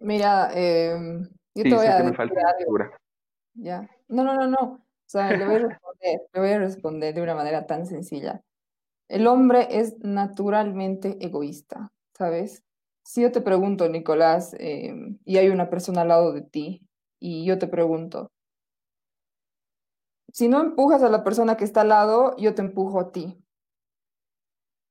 Mira, 0.00 0.50
em, 0.52 1.28
yo 1.54 1.62
te 1.62 1.74
voy 1.74 1.86
a 1.86 2.02
decir 2.02 2.90
Ya. 3.54 3.88
No, 4.08 4.24
no, 4.24 4.34
no, 4.34 4.46
no. 4.46 4.58
O 4.58 5.08
sea, 5.08 5.30
le 5.30 5.44
voy 5.44 5.56
a 5.56 5.58
responder, 5.58 6.20
le 6.32 6.40
voy 6.40 6.50
a 6.50 6.58
responder 6.58 7.14
de 7.14 7.22
una 7.22 7.34
manera 7.34 7.66
tan 7.66 7.86
sencilla. 7.86 8.42
El 9.08 9.26
hombre 9.28 9.68
es 9.70 9.96
naturalmente 10.00 11.16
egoísta, 11.24 11.92
¿sabes? 12.14 12.64
Si 13.06 13.22
yo 13.22 13.30
te 13.30 13.40
pregunto, 13.40 13.88
Nicolás, 13.88 14.56
em, 14.58 15.20
y 15.24 15.36
hay 15.36 15.48
una 15.48 15.70
persona 15.70 16.02
al 16.02 16.08
lado 16.08 16.32
de 16.32 16.42
ti, 16.42 16.88
y 17.20 17.46
yo 17.46 17.56
te 17.56 17.68
pregunto, 17.68 18.32
si 20.32 20.48
no 20.48 20.60
empujas 20.60 21.04
a 21.04 21.08
la 21.08 21.22
persona 21.22 21.56
que 21.56 21.64
está 21.64 21.82
al 21.82 21.90
lado, 21.90 22.36
yo 22.36 22.54
te 22.56 22.62
empujo 22.62 22.98
a 22.98 23.12
ti. 23.12 23.40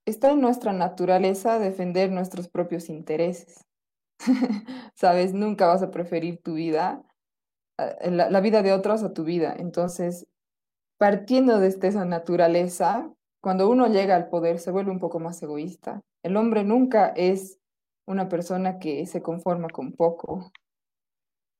Está 0.05 0.31
en 0.31 0.39
nuestra 0.39 0.71
naturaleza 0.71 1.59
defender 1.59 2.09
nuestros 2.09 2.47
propios 2.47 2.87
intereses. 2.89 3.65
Sabes, 4.95 5.33
nunca 5.33 5.67
vas 5.67 5.83
a 5.83 5.91
preferir 5.91 6.41
tu 6.41 6.53
vida, 6.53 7.03
eh, 7.77 8.11
la, 8.11 8.39
vida 8.39 8.63
de 8.63 8.71
otros 8.71 9.03
a 9.03 9.11
tu 9.11 9.25
vida. 9.25 9.53
Entonces, 9.59 10.25
partiendo 10.97 11.59
desde 11.59 11.89
esa 11.89 12.05
naturaleza, 12.05 13.13
cuando 13.41 13.69
uno 13.69 13.87
llega 13.87 14.15
al 14.15 14.29
poder 14.29 14.59
se 14.59 14.71
vuelve 14.71 14.91
un 14.91 14.99
poco 14.99 15.19
más 15.19 15.43
egoísta. 15.43 15.99
El 16.23 16.37
hombre 16.37 16.63
nunca 16.63 17.09
es 17.09 17.59
una 18.05 18.29
persona 18.29 18.79
que 18.79 19.05
se 19.05 19.21
conforma 19.21 19.69
con 19.69 19.93
poco, 19.93 20.51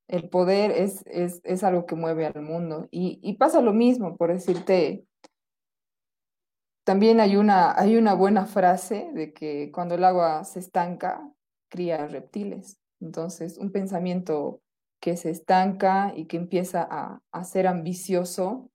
el 0.07 0.29
poder 0.29 0.71
es, 0.71 1.03
es, 1.05 1.63
algo 1.63 1.85
que 1.85 1.95
mueve 1.95 2.25
al 2.25 2.41
mundo. 2.41 2.87
Y, 2.91 3.33
pasa 3.37 3.61
lo 3.61 3.73
mismo, 3.73 4.17
por 4.17 4.31
decirte, 4.31 5.05
también 6.83 7.19
hay 7.19 7.35
una, 7.37 7.77
hay 7.77 7.97
una 7.97 8.13
buena 8.13 8.45
frase 8.45 9.09
de 9.13 9.33
que 9.33 9.71
cuando 9.71 9.95
el 9.95 10.03
agua 10.03 10.43
se 10.43 10.59
estanca, 10.59 11.31
cría 11.69 12.07
reptiles. 12.07 12.77
Entonces, 13.01 13.57
un 13.57 13.71
pensamiento 13.71 14.61
que 15.01 15.17
se 15.17 15.31
estanca 15.31 16.13
y 16.15 16.25
que 16.25 16.37
empieza 16.37 16.87
a, 16.89 17.21
a 17.31 17.43
ser 17.43 17.65
ambicioso, 17.67 18.69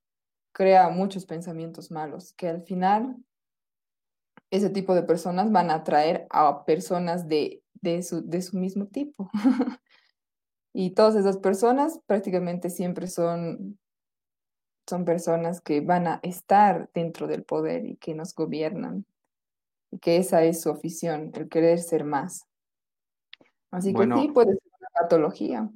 crea 0.53 0.89
muchos 0.89 1.27
pensamientos 1.27 1.93
malos, 1.93 2.33
que 2.33 2.49
al 2.49 2.63
final 2.63 3.17
ese 4.51 4.69
tipo 4.71 4.95
de 4.97 5.05
personas 5.05 5.51
van 5.53 5.71
a 5.71 5.75
atraer 5.75 6.27
a 6.31 6.65
personas 6.65 7.29
de, 7.29 7.60
de, 7.81 8.03
su, 8.03 8.27
de 8.27 8.43
su 8.43 8.57
mismo 8.57 8.87
tipo. 8.87 9.31
Y 10.73 10.91
todas 10.91 11.17
esas 11.17 11.39
personas 11.39 12.01
prácticamente 12.07 12.71
siempre 12.71 13.09
son, 13.09 13.79
son 14.89 15.05
personas 15.05 15.61
que 15.61 15.81
van 15.81 16.07
a 16.07 16.21
estar 16.23 16.89
dentro 16.95 17.27
del 17.27 17.43
poder 17.43 17.87
y 17.87 17.97
que 17.97 18.15
nos 18.15 18.35
gobiernan. 18.35 19.05
Y 19.91 19.99
que 19.99 20.19
esa 20.19 20.45
es 20.45 20.61
su 20.61 20.71
afición, 20.71 21.33
el 21.35 21.49
querer 21.49 21.81
ser 21.81 22.05
más. 22.05 22.47
Así 23.73 23.93
que 23.93 24.03
sí, 24.03 24.29
puede 24.29 24.53
ser 24.53 24.73
una 24.79 24.89
patología. 25.01 25.71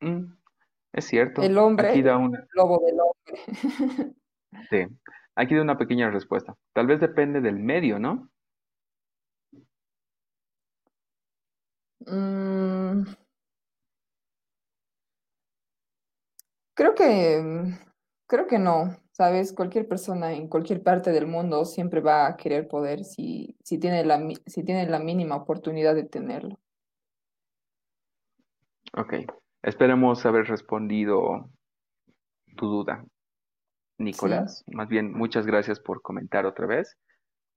Mm, 0.00 0.34
es 0.92 1.04
cierto. 1.06 1.42
El 1.42 1.56
hombre, 1.56 1.88
aquí 1.88 2.02
da 2.02 2.18
una... 2.18 2.46
lobo 2.52 2.82
del 2.84 2.98
hombre. 3.00 3.42
sí, 4.70 4.86
aquí 5.34 5.54
da 5.54 5.62
una 5.62 5.78
pequeña 5.78 6.10
respuesta. 6.10 6.54
Tal 6.74 6.86
vez 6.86 7.00
depende 7.00 7.40
del 7.40 7.58
medio, 7.58 7.98
¿no? 7.98 8.30
Mm, 12.06 13.04
Creo 16.74 16.94
que, 16.94 17.40
mm, 17.40 17.78
creo 18.26 18.46
que 18.46 18.58
no, 18.58 18.96
¿sabes? 19.12 19.52
Cualquier 19.52 19.86
persona 19.86 20.32
en 20.32 20.48
cualquier 20.48 20.82
parte 20.82 21.12
del 21.12 21.26
mundo 21.26 21.64
siempre 21.64 22.00
va 22.00 22.26
a 22.26 22.36
querer 22.36 22.66
poder 22.66 23.04
si, 23.04 23.56
si 23.62 23.78
tiene 23.78 24.04
la, 24.04 24.18
si 24.46 24.64
tiene 24.64 24.88
la 24.88 24.98
mínima 24.98 25.36
oportunidad 25.36 25.94
de 25.94 26.04
tenerlo. 26.04 26.58
Ok, 28.94 29.14
esperemos 29.62 30.24
haber 30.24 30.46
respondido 30.46 31.50
tu 32.56 32.66
duda, 32.66 33.04
Nicolás. 33.98 34.64
Más 34.66 34.88
bien, 34.88 35.12
muchas 35.12 35.46
gracias 35.46 35.78
por 35.78 36.02
comentar 36.02 36.46
otra 36.46 36.66
vez. 36.66 36.96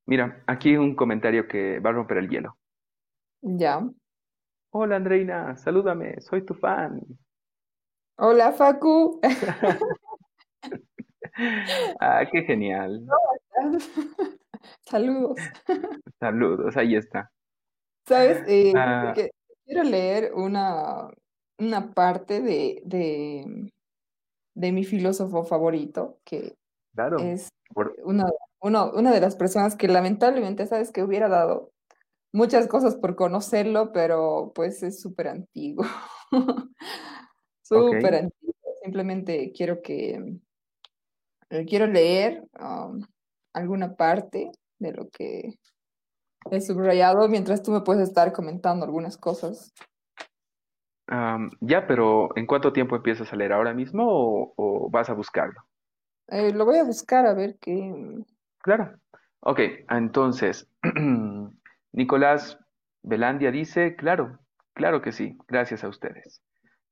Mira, 0.05 0.43
aquí 0.45 0.77
un 0.77 0.95
comentario 0.95 1.47
que 1.47 1.80
va 1.80 1.89
a 1.89 1.93
romper 1.93 2.17
el 2.17 2.30
hielo. 2.30 2.57
Ya. 3.41 3.81
Hola, 4.77 4.97
Andreina, 4.97 5.56
salúdame, 5.56 6.19
soy 6.19 6.43
tu 6.43 6.53
fan. 6.53 6.99
Hola, 8.18 8.52
Facu. 8.52 9.22
ah, 12.02 12.26
qué 12.30 12.41
genial. 12.41 13.07
Saludos. 14.85 15.39
Saludos, 16.19 16.76
ahí 16.76 16.97
está. 16.97 17.31
¿Sabes? 18.06 18.43
Eh, 18.49 18.73
ah. 18.76 19.14
quiero 19.65 19.84
leer 19.84 20.34
una, 20.34 21.10
una 21.57 21.93
parte 21.93 22.41
de, 22.41 22.81
de, 22.84 23.72
de, 24.56 24.72
mi 24.73 24.84
filósofo 24.84 25.45
favorito, 25.45 26.19
que 26.26 26.53
es 27.22 27.47
una, 28.03 28.26
una 28.60 29.14
de 29.14 29.22
las 29.22 29.38
personas 29.38 29.77
que 29.77 29.88
lamentablemente, 29.88 30.68
sabes, 30.68 30.91
que 30.91 31.02
hubiera 31.02 31.30
dado 31.30 31.72
muchas 32.35 32.67
cosas 32.67 32.95
por 32.95 33.15
conocerlo, 33.15 33.91
pero 33.93 34.51
pues 34.53 34.83
es 34.83 35.01
súper 35.01 35.29
antiguo. 35.29 35.85
Súper 37.61 38.15
antiguo. 38.15 38.53
Simplemente 38.83 39.51
quiero 39.55 39.81
que 39.81 40.37
eh, 41.49 41.65
quiero 41.65 41.87
leer 41.87 42.43
um, 42.59 43.01
alguna 43.53 43.95
parte 43.95 44.51
de 44.77 44.91
lo 44.91 45.09
que 45.09 45.57
he 46.51 46.61
subrayado 46.61 47.27
mientras 47.27 47.63
tú 47.63 47.71
me 47.71 47.81
puedes 47.81 48.07
estar 48.07 48.31
comentando 48.33 48.85
algunas 48.85 49.17
cosas. 49.17 49.73
ya, 51.61 51.87
pero 51.87 52.29
¿en 52.35 52.45
cuánto 52.45 52.71
tiempo 52.73 52.95
empiezas 52.95 53.31
a 53.31 53.35
leer? 53.35 53.53
¿Ahora 53.53 53.73
mismo 53.73 54.53
o, 54.55 54.89
vas 54.91 55.09
a 55.09 55.13
buscarlo? 55.13 55.61
Eh, 56.27 56.51
lo 56.53 56.65
voy 56.65 56.77
a 56.77 56.83
buscar 56.83 57.25
a 57.25 57.33
ver 57.33 57.57
qué. 57.59 58.23
Claro. 58.59 58.99
Ok, 59.39 59.59
entonces, 59.89 60.67
Nicolás 61.95 62.59
Velandia 63.03 63.51
dice, 63.51 63.95
claro, 63.95 64.39
claro 64.73 65.01
que 65.01 65.11
sí, 65.11 65.38
gracias 65.47 65.84
a 65.84 65.88
ustedes. 65.88 66.41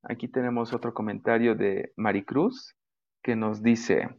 Aquí 0.03 0.27
tenemos 0.27 0.73
otro 0.73 0.93
comentario 0.93 1.55
de 1.55 1.91
Maricruz 1.97 2.75
que 3.21 3.35
nos 3.35 3.61
dice, 3.61 4.09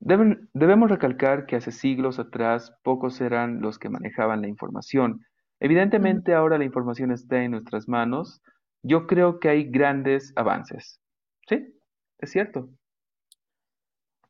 Deben- 0.00 0.48
debemos 0.54 0.90
recalcar 0.90 1.46
que 1.46 1.56
hace 1.56 1.70
siglos 1.72 2.18
atrás 2.18 2.72
pocos 2.82 3.20
eran 3.20 3.60
los 3.60 3.78
que 3.78 3.88
manejaban 3.90 4.40
la 4.40 4.48
información. 4.48 5.24
Evidentemente 5.60 6.34
ahora 6.34 6.58
la 6.58 6.64
información 6.64 7.10
está 7.10 7.42
en 7.42 7.52
nuestras 7.52 7.88
manos. 7.88 8.42
Yo 8.82 9.06
creo 9.06 9.40
que 9.40 9.48
hay 9.48 9.64
grandes 9.64 10.32
avances. 10.36 11.00
Sí, 11.48 11.74
es 12.18 12.30
cierto. 12.30 12.70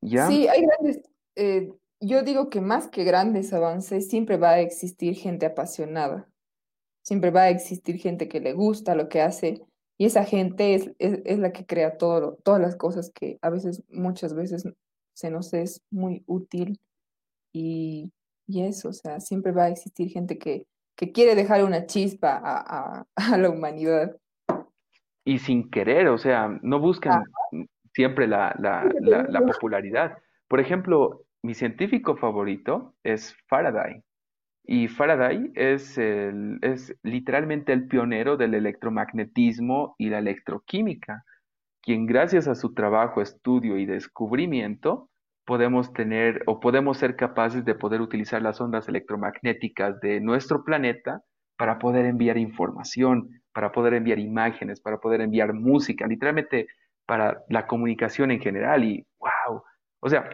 ¿Ya? 0.01 0.27
Sí, 0.28 0.47
hay 0.48 0.62
grandes, 0.66 1.01
eh, 1.36 1.73
yo 2.06 2.22
digo 2.22 2.51
que 2.51 2.60
más 2.60 2.89
que 2.89 3.05
grandes 3.05 3.52
avances, 3.52 4.09
siempre 4.09 4.36
va 4.36 4.51
a 4.51 4.60
existir 4.60 5.14
gente 5.14 5.47
apasionada, 5.47 6.28
siempre 7.02 7.31
va 7.31 7.43
a 7.43 7.51
existir 7.51 7.98
gente 7.98 8.28
que 8.28 8.40
le 8.40 8.52
gusta 8.52 8.94
lo 8.94 9.09
que 9.09 9.20
hace 9.20 9.62
y 9.97 10.06
esa 10.06 10.24
gente 10.24 10.74
es, 10.74 10.90
es, 10.98 11.20
es 11.24 11.39
la 11.39 11.52
que 11.52 11.66
crea 11.66 11.97
todo, 11.98 12.39
todas 12.43 12.60
las 12.60 12.76
cosas 12.76 13.10
que 13.14 13.39
a 13.43 13.51
veces, 13.51 13.82
muchas 13.89 14.35
veces 14.35 14.64
se 15.12 15.31
nos 15.31 15.52
es 15.55 15.82
muy 15.90 16.24
útil 16.26 16.81
y, 17.52 18.12
y 18.47 18.62
eso, 18.62 18.89
o 18.89 18.93
sea, 18.93 19.20
siempre 19.20 19.52
va 19.52 19.64
a 19.64 19.68
existir 19.68 20.09
gente 20.09 20.39
que, 20.39 20.66
que 20.97 21.12
quiere 21.12 21.35
dejar 21.35 21.64
una 21.64 21.86
chispa 21.86 22.40
a, 22.43 23.01
a, 23.01 23.06
a 23.35 23.39
la 23.39 23.51
humanidad. 23.51 24.16
Y 25.24 25.39
sin 25.39 25.70
querer, 25.70 26.09
o 26.09 26.18
sea, 26.18 26.48
no 26.62 26.81
buscan 26.81 27.24
siempre 27.94 28.26
la, 28.26 28.55
la, 28.59 29.40
popularidad. 29.40 30.18
Por 30.48 30.60
ejemplo, 30.60 31.23
mi 31.45 31.55
científico 31.55 32.16
favorito 32.16 32.97
es 33.05 33.37
Faraday. 33.49 34.03
Y 34.65 34.89
Faraday 34.89 35.53
es, 35.55 35.99
el- 35.99 36.59
es 36.62 36.97
literalmente 37.03 37.73
el 37.73 37.89
pionero 37.89 38.37
del 38.37 38.55
electromagnetismo 38.55 39.95
y 39.99 40.11
la 40.11 40.19
electroquímica, 40.21 41.25
quien 41.83 42.07
gracias 42.07 42.49
a 42.49 42.55
su 42.55 42.75
trabajo, 42.75 43.23
estudio 43.23 43.79
y 43.79 43.87
descubrimiento 43.87 45.11
podemos 45.47 45.93
tener 45.93 46.43
o 46.47 46.61
podemos 46.61 46.99
ser 46.99 47.16
capaces 47.16 47.65
de 47.65 47.75
poder 47.75 48.01
utilizar 48.01 48.43
las 48.43 48.61
ondas 48.61 48.89
electromagnéticas 48.89 50.01
de 50.01 50.21
nuestro 50.21 50.65
planeta 50.65 51.23
para 51.59 51.79
poder 51.79 52.07
enviar 52.07 52.39
información, 52.39 53.43
para 53.53 53.73
poder 53.73 53.95
enviar 53.95 54.19
imágenes, 54.19 54.81
para 54.81 54.99
poder 54.99 55.21
enviar 55.21 55.53
música, 55.55 56.07
literalmente 56.07 56.69
para 57.07 57.43
la 57.49 57.66
comunicación 57.66 58.31
en 58.31 58.41
general. 58.41 58.85
Y 58.85 59.07
wow, 59.19 59.62
o 60.01 60.09
sea, 60.09 60.31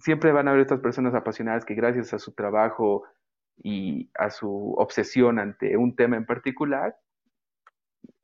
siempre 0.00 0.32
van 0.32 0.48
a 0.48 0.50
haber 0.50 0.62
estas 0.62 0.80
personas 0.80 1.14
apasionadas 1.14 1.64
que 1.64 1.74
gracias 1.74 2.12
a 2.14 2.18
su 2.18 2.32
trabajo 2.32 3.04
y 3.62 4.10
a 4.14 4.30
su 4.30 4.74
obsesión 4.78 5.38
ante 5.38 5.76
un 5.76 5.94
tema 5.94 6.16
en 6.16 6.26
particular, 6.26 6.96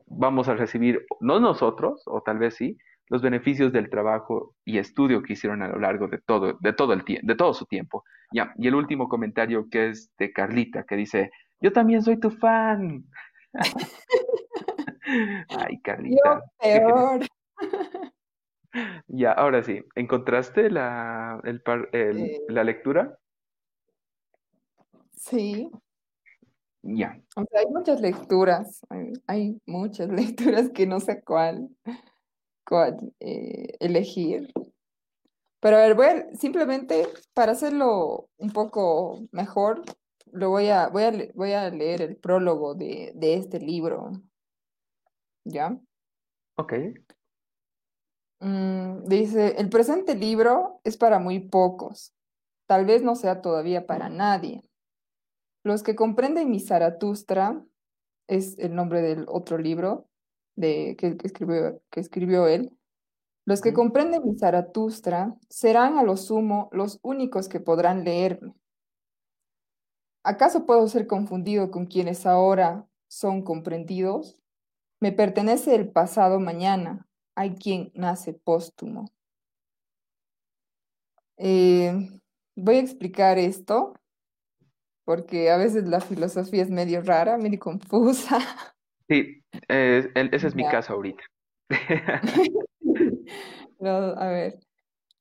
vamos 0.07 0.48
a 0.48 0.55
recibir, 0.55 1.05
no 1.20 1.40
nosotros, 1.40 2.03
o 2.07 2.23
tal 2.23 2.39
vez 2.39 2.55
sí, 2.55 2.78
los 3.09 3.23
beneficios 3.23 3.73
del 3.73 3.90
trabajo 3.90 4.55
y 4.65 4.78
estudio 4.78 5.23
que 5.23 5.35
hicieron 5.35 5.62
a 5.62 5.69
lo 5.69 5.78
largo 5.78 6.09
de 6.09 6.19
todo, 6.19 6.55
de 6.61 6.73
todo 6.73 6.93
el 6.93 7.05
de 7.05 7.35
todo 7.35 7.55
su 7.55 7.66
tiempo. 7.66 8.05
Y 8.32 8.66
el 8.66 8.74
último 8.74 9.09
comentario 9.09 9.69
que 9.70 9.90
es 9.90 10.11
de 10.19 10.32
Carlita, 10.32 10.85
que 10.85 10.97
dice, 10.97 11.31
yo 11.61 11.73
también 11.73 12.03
soy 12.03 12.19
tu 12.19 12.31
fan. 12.31 13.05
Ay, 15.48 15.77
Yo 15.77 15.82
Carlita, 15.82 16.43
genial. 16.61 17.20
peor. 17.20 17.27
Ya, 19.09 19.32
ahora 19.32 19.62
sí, 19.62 19.81
¿encontraste 19.94 20.70
la, 20.70 21.40
el 21.44 21.62
par- 21.62 21.89
el- 21.93 22.16
Eh, 22.19 22.40
la 22.48 22.65
lectura? 22.65 23.19
sí. 25.16 25.70
Ya, 26.82 27.20
O 27.36 27.44
sea, 27.44 27.61
hay 27.61 27.66
muchas 27.66 28.01
lecturas, 28.01 28.81
hay, 28.89 29.12
hay 29.27 29.61
muchas 29.66 30.09
lecturas 30.11 30.70
que 30.70 30.86
no 30.86 31.01
sé 31.01 31.23
cuál, 31.23 31.69
cuál 32.66 33.12
eh, 33.20 33.74
elegir. 33.81 34.53
Pero 35.61 35.77
a 35.77 35.81
ver, 35.81 35.94
voy 35.94 36.07
a- 36.07 36.35
simplemente 36.35 37.07
para 37.35 37.53
hacerlo 37.53 38.28
un 38.39 38.51
poco 38.53 39.27
mejor, 39.32 39.82
lo 40.32 40.51
voy 40.51 40.69
a, 40.69 40.89
voy 40.89 41.03
a, 41.05 41.11
le- 41.11 41.32
voy 41.35 41.53
a 41.53 41.70
leer 41.70 42.03
el 42.03 42.16
prólogo 42.16 42.74
de, 42.74 43.12
de 43.15 43.35
este 43.35 43.59
libro, 43.61 44.12
¿ya? 45.44 45.78
ok. 46.57 47.06
Mm, 48.41 49.05
dice, 49.07 49.57
el 49.59 49.69
presente 49.71 50.15
libro 50.15 50.81
es 50.85 50.97
para 50.97 51.19
muy 51.19 51.41
pocos, 51.41 52.15
tal 52.67 52.85
vez 52.85 53.03
no 53.03 53.15
sea 53.15 53.41
todavía 53.41 53.87
para 53.87 54.09
nadie. 54.09 54.63
Los 55.65 55.83
que 55.83 55.97
comprenden 55.97 56.51
mi 56.51 56.61
Zaratustra 56.61 57.65
es 58.29 58.59
el 58.59 58.75
nombre 58.75 59.03
del 59.03 59.27
otro 59.29 59.59
libro 59.59 60.09
de, 60.57 60.97
que, 60.99 61.17
que 61.17 61.27
escribió, 61.27 61.83
que 61.91 62.01
escribió 62.01 62.47
él. 62.47 62.77
Los 63.47 63.61
que 63.61 63.73
comprenden 63.73 64.25
mi 64.25 64.37
Zaratustra 64.37 65.37
serán 65.49 65.99
a 65.99 66.03
lo 66.03 66.17
sumo 66.17 66.69
los 66.73 66.99
únicos 67.03 67.49
que 67.49 67.61
podrán 67.61 68.05
leerme. 68.05 68.55
¿Acaso 70.25 70.67
puedo 70.67 70.89
ser 70.89 71.07
confundido 71.07 71.71
con 71.71 71.87
quienes 71.87 72.27
ahora 72.27 72.89
son 73.07 73.43
comprendidos? 73.43 74.43
Me 75.01 75.13
pertenece 75.13 75.77
el 75.77 75.91
pasado 75.93 76.41
mañana. 76.41 77.06
Hay 77.37 77.55
quien 77.55 77.93
nace 77.95 78.33
póstumo. 78.33 79.11
Eh, 81.37 81.93
voy 82.57 82.77
a 82.77 82.81
explicar 82.81 83.39
esto 83.39 83.93
porque 85.05 85.51
a 85.51 85.59
veces 85.59 85.85
la 85.87 86.01
filosofía 86.01 86.63
es 86.63 86.71
medio 86.71 87.03
rara, 87.03 87.37
medio 87.37 87.59
confusa. 87.61 88.39
Sí, 89.09 89.45
eh, 89.69 90.11
esa 90.33 90.47
es 90.49 90.55
mi 90.55 90.63
Ya. 90.65 90.71
casa 90.71 90.93
ahorita. 90.95 91.23
No, 93.79 93.91
a 93.91 94.29
ver. 94.29 94.59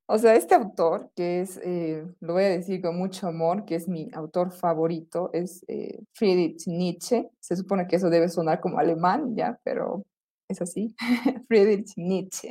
O 0.08 0.18
sea, 0.18 0.36
este 0.36 0.56
autor, 0.56 1.12
que 1.14 1.42
es, 1.42 1.58
eh, 1.58 2.06
lo 2.22 2.34
voy 2.34 2.44
a 2.46 2.50
decir 2.50 2.82
con 2.82 2.98
mucho 2.98 3.28
amor, 3.28 3.66
que 3.66 3.76
es 3.76 3.90
mi 3.90 4.10
autor 4.14 4.52
favorito, 4.54 5.30
es 5.34 5.66
eh, 5.68 6.00
Friedrich 6.14 6.66
Nietzsche. 6.68 7.30
Se 7.40 7.56
supone 7.58 7.86
que 7.86 7.98
eso 7.98 8.10
debe 8.10 8.30
sonar 8.30 8.62
como 8.62 8.80
alemán, 8.80 9.36
ya, 9.36 9.60
pero 9.64 10.06
es 10.48 10.62
así. 10.62 10.96
Friedrich 11.48 11.94
Nietzsche. 11.98 12.50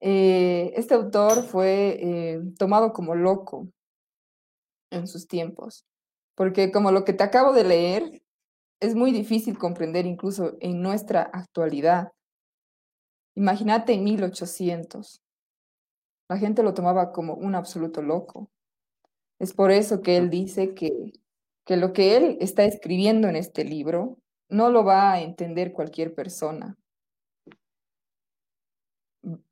Eh, 0.00 0.72
este 0.76 0.94
autor 0.94 1.42
fue 1.42 1.98
eh, 2.00 2.40
tomado 2.58 2.92
como 2.92 3.14
loco 3.14 3.68
en 4.90 5.08
sus 5.08 5.26
tiempos, 5.26 5.86
porque 6.36 6.70
como 6.70 6.92
lo 6.92 7.04
que 7.04 7.12
te 7.12 7.24
acabo 7.24 7.52
de 7.52 7.64
leer, 7.64 8.22
es 8.80 8.94
muy 8.94 9.10
difícil 9.10 9.58
comprender 9.58 10.06
incluso 10.06 10.56
en 10.60 10.82
nuestra 10.82 11.22
actualidad. 11.22 12.12
Imagínate 13.34 13.94
en 13.94 14.04
1800. 14.04 15.22
La 16.28 16.38
gente 16.38 16.62
lo 16.62 16.74
tomaba 16.74 17.12
como 17.12 17.34
un 17.34 17.54
absoluto 17.54 18.02
loco. 18.02 18.50
Es 19.38 19.54
por 19.54 19.70
eso 19.70 20.02
que 20.02 20.16
él 20.16 20.30
dice 20.30 20.74
que, 20.74 21.12
que 21.64 21.76
lo 21.76 21.92
que 21.92 22.16
él 22.16 22.38
está 22.40 22.64
escribiendo 22.64 23.28
en 23.28 23.36
este 23.36 23.64
libro 23.64 24.18
no 24.48 24.70
lo 24.70 24.84
va 24.84 25.12
a 25.12 25.20
entender 25.22 25.72
cualquier 25.72 26.14
persona. 26.14 26.76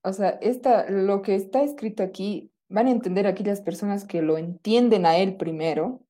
O 0.02 0.12
sea, 0.12 0.30
esta, 0.40 0.88
lo 0.88 1.22
que 1.22 1.34
está 1.34 1.62
escrito 1.62 2.02
aquí 2.02 2.52
van 2.68 2.86
a 2.86 2.90
entender 2.92 3.26
aquellas 3.26 3.60
personas 3.60 4.04
que 4.04 4.22
lo 4.22 4.38
entienden 4.38 5.06
a 5.06 5.16
él 5.16 5.36
primero 5.36 6.00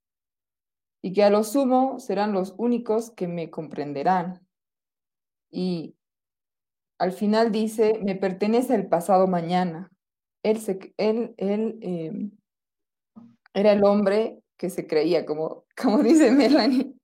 y 1.03 1.13
que 1.13 1.25
a 1.25 1.31
lo 1.31 1.45
sumo 1.45 1.99
serán 1.99 2.33
los 2.33 2.55
únicos 2.59 3.11
que 3.11 3.29
me 3.29 3.51
comprenderán. 3.51 4.47
Y 5.51 5.97
al 6.99 7.13
final 7.13 7.53
dice, 7.53 8.01
me 8.03 8.17
pertenece 8.17 8.75
el 8.75 8.89
pasado 8.89 9.27
mañana. 9.27 9.91
Él, 10.43 10.61
se, 10.61 10.95
él, 10.97 11.35
él 11.37 11.79
eh, 11.83 12.31
era 13.55 13.73
el 13.73 13.85
hombre 13.85 14.43
que 14.57 14.71
se 14.71 14.87
creía, 14.87 15.25
como, 15.27 15.65
como 15.77 15.99
dice 16.03 16.31
Melanie, 16.31 16.95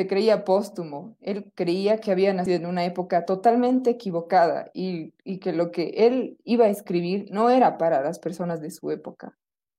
se 0.00 0.06
creía 0.06 0.46
póstumo. 0.46 1.18
Él 1.20 1.52
creía 1.54 1.98
que 1.98 2.10
había 2.10 2.32
nacido 2.32 2.56
en 2.56 2.64
una 2.64 2.86
época 2.86 3.26
totalmente 3.26 3.90
equivocada 3.90 4.70
y, 4.72 5.12
y 5.24 5.40
que 5.40 5.52
lo 5.52 5.70
que 5.70 6.06
él 6.06 6.38
iba 6.44 6.64
a 6.64 6.70
escribir 6.70 7.26
no 7.30 7.50
era 7.50 7.76
para 7.76 8.00
las 8.00 8.18
personas 8.18 8.62
de 8.62 8.70
su 8.70 8.90
época, 8.90 9.36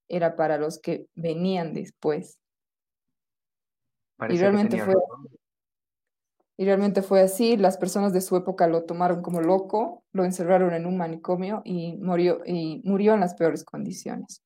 era 0.08 0.36
para 0.36 0.60
los 0.60 0.78
que 0.78 1.08
venían 1.16 1.74
después. 1.74 2.38
Y 2.38 4.20
Parece 4.20 4.42
realmente 4.42 4.78
tenía 4.78 4.86
fue, 4.86 4.96
y 6.56 6.66
realmente 6.66 7.02
fue 7.02 7.22
así. 7.22 7.58
Las 7.58 7.78
personas 7.78 8.14
de 8.14 8.22
su 8.22 8.36
época 8.36 8.68
lo 8.68 8.84
tomaron 8.84 9.24
como 9.24 9.42
loco, 9.42 10.04
lo 10.12 10.24
encerraron 10.24 10.76
en 10.76 10.86
un 10.86 10.98
manicomio 10.98 11.64
y 11.66 11.98
murió, 11.98 12.42
y 12.46 12.80
murió 12.84 13.16
en 13.16 13.22
las 13.22 13.34
peores 13.34 13.64
condiciones. 13.64 14.44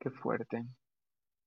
Qué 0.00 0.10
fuerte. 0.10 0.64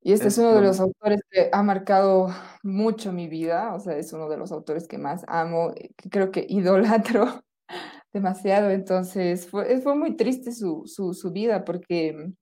Y 0.03 0.14
este 0.14 0.30
es 0.30 0.34
Es 0.34 0.40
uno 0.40 0.56
de 0.56 0.61
lo, 0.61 0.68
los 0.68 0.80
autores 0.80 1.22
que 1.30 1.49
ha 1.52 1.64
marcado 1.64 2.30
mucho 2.64 3.14
mi 3.14 3.28
vida, 3.28 3.73
o 3.76 3.80
sea, 3.80 3.98
es 3.98 4.11
uno 4.14 4.30
de 4.30 4.38
los 4.38 4.52
autores 4.52 4.88
que 4.88 4.98
más 4.98 5.23
amo, 5.28 5.72
eh, 5.76 5.91
que 5.95 6.10
creo 6.10 6.32
que 6.32 6.45
idolatro 6.49 7.44
demasiado, 8.14 8.72
entonces 8.72 9.48
fue, 9.48 9.80
fue 9.82 9.95
muy 9.95 10.15
triste 10.18 10.52
su, 10.53 10.84
su, 10.88 11.14
su 11.14 11.32
vida 11.32 11.64
porque 11.65 12.14
mm, 12.14 12.34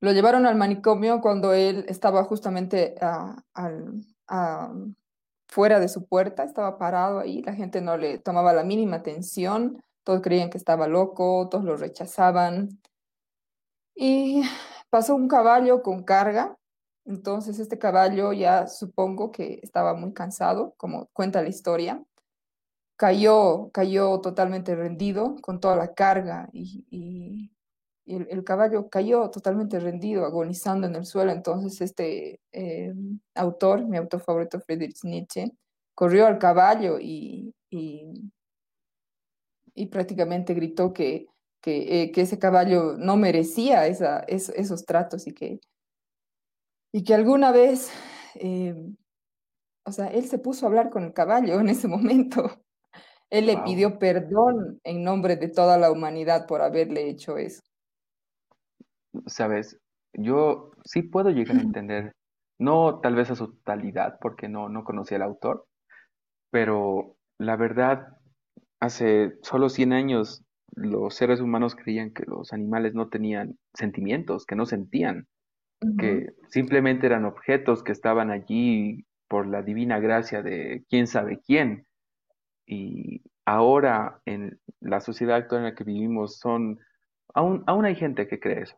lo 0.00 0.12
llevaron 0.12 0.46
al 0.46 0.56
manicomio 0.56 1.20
cuando 1.20 1.52
él 1.52 1.84
estaba 1.88 2.24
justamente 2.24 2.94
ah, 3.00 4.72
fuera 5.48 5.78
de 5.80 5.88
su 5.88 6.06
puerta, 6.06 6.44
estaba 6.44 6.78
parado 6.78 7.20
ahí, 7.20 7.42
la 7.42 7.54
gente 7.54 7.80
no 7.80 7.96
le 7.96 8.18
tomaba 8.18 8.52
la 8.52 8.64
mínima 8.64 8.96
atención, 8.96 9.82
todos 10.04 10.22
creían 10.22 10.50
que 10.50 10.58
estaba 10.58 10.88
loco, 10.88 11.48
todos 11.50 11.64
lo 11.64 11.76
rechazaban. 11.76 12.80
Y 13.94 14.42
pasó 14.92 15.16
un 15.16 15.26
caballo 15.26 15.82
con 15.82 16.02
carga, 16.04 16.58
entonces 17.06 17.58
este 17.58 17.78
caballo 17.78 18.34
ya 18.34 18.66
supongo 18.66 19.32
que 19.32 19.58
estaba 19.62 19.94
muy 19.94 20.12
cansado, 20.12 20.74
como 20.76 21.06
cuenta 21.14 21.40
la 21.40 21.48
historia. 21.48 22.04
Cayó, 22.96 23.70
cayó 23.72 24.20
totalmente 24.20 24.76
rendido 24.76 25.36
con 25.40 25.60
toda 25.60 25.76
la 25.76 25.94
carga 25.94 26.50
y, 26.52 27.50
el, 28.04 28.44
caballo 28.44 28.90
cayó 28.90 29.30
totalmente 29.30 29.80
rendido, 29.80 30.26
agonizando 30.26 30.86
en 30.86 30.96
el 30.96 31.06
suelo. 31.06 31.32
Entonces 31.32 31.80
este 31.80 32.40
eh, 32.52 32.92
autor, 33.34 33.86
mi 33.86 33.96
autor 33.96 34.20
favorito, 34.20 34.60
Friedrich 34.60 35.04
Nietzsche, 35.04 35.52
corrió 35.94 36.26
al 36.26 36.38
caballo 36.38 36.98
y 37.00 37.54
y 39.74 39.86
prácticamente 39.86 40.54
gritó 40.54 40.92
que, 40.92 41.26
que, 41.62 42.02
eh, 42.04 42.12
que 42.12 42.22
ese 42.22 42.38
caballo 42.40 42.96
no 42.98 43.16
merecía 43.16 43.86
esa, 43.88 44.20
es- 44.20 44.50
esos 44.50 44.84
tratos 44.86 45.26
y 45.28 45.34
que, 45.34 45.60
y 46.92 47.04
que 47.04 47.14
alguna 47.14 47.52
vez, 47.52 47.90
eh, 48.36 48.74
o 49.84 49.92
sea, 49.92 50.08
él 50.08 50.24
se 50.26 50.38
puso 50.38 50.66
a 50.66 50.68
hablar 50.68 50.90
con 50.90 51.04
el 51.04 51.12
caballo 51.12 51.60
en 51.60 51.68
ese 51.68 51.88
momento. 51.88 52.62
Él 53.30 53.46
le 53.46 53.56
pidió 53.58 53.98
perdón 53.98 54.80
en 54.84 55.04
nombre 55.04 55.36
de 55.36 55.48
toda 55.48 55.78
la 55.78 55.90
humanidad 55.90 56.46
por 56.46 56.62
haberle 56.62 57.08
hecho 57.08 57.38
eso. 57.38 57.62
Sabes, 59.26 59.78
yo 60.14 60.72
sí 60.84 61.02
puedo 61.02 61.30
llegar 61.30 61.56
a 61.56 61.60
entender, 61.62 62.12
no 62.58 63.00
tal 63.00 63.14
vez 63.14 63.30
a 63.30 63.36
su 63.36 63.48
totalidad, 63.52 64.18
porque 64.20 64.48
no, 64.48 64.68
no 64.68 64.84
conocía 64.84 65.16
al 65.16 65.22
autor, 65.24 65.66
pero 66.50 67.16
la 67.38 67.56
verdad, 67.56 68.18
hace 68.80 69.34
solo 69.42 69.68
100 69.68 69.92
años 69.92 70.44
los 70.72 71.14
seres 71.14 71.40
humanos 71.40 71.74
creían 71.74 72.12
que 72.12 72.24
los 72.26 72.52
animales 72.52 72.94
no 72.94 73.08
tenían 73.08 73.58
sentimientos, 73.74 74.46
que 74.46 74.56
no 74.56 74.66
sentían, 74.66 75.26
que 75.98 76.28
simplemente 76.48 77.06
eran 77.06 77.24
objetos 77.24 77.82
que 77.82 77.92
estaban 77.92 78.30
allí 78.30 79.04
por 79.28 79.46
la 79.46 79.62
divina 79.62 79.98
gracia 79.98 80.42
de 80.42 80.84
quién 80.88 81.06
sabe 81.06 81.40
quién. 81.44 81.86
Y 82.66 83.22
ahora 83.44 84.20
en 84.24 84.60
la 84.80 85.00
sociedad 85.00 85.36
actual 85.36 85.62
en 85.62 85.64
la 85.66 85.74
que 85.74 85.84
vivimos 85.84 86.38
son, 86.38 86.78
aún, 87.34 87.64
aún 87.66 87.84
hay 87.84 87.96
gente 87.96 88.28
que 88.28 88.38
cree 88.38 88.62
eso, 88.62 88.76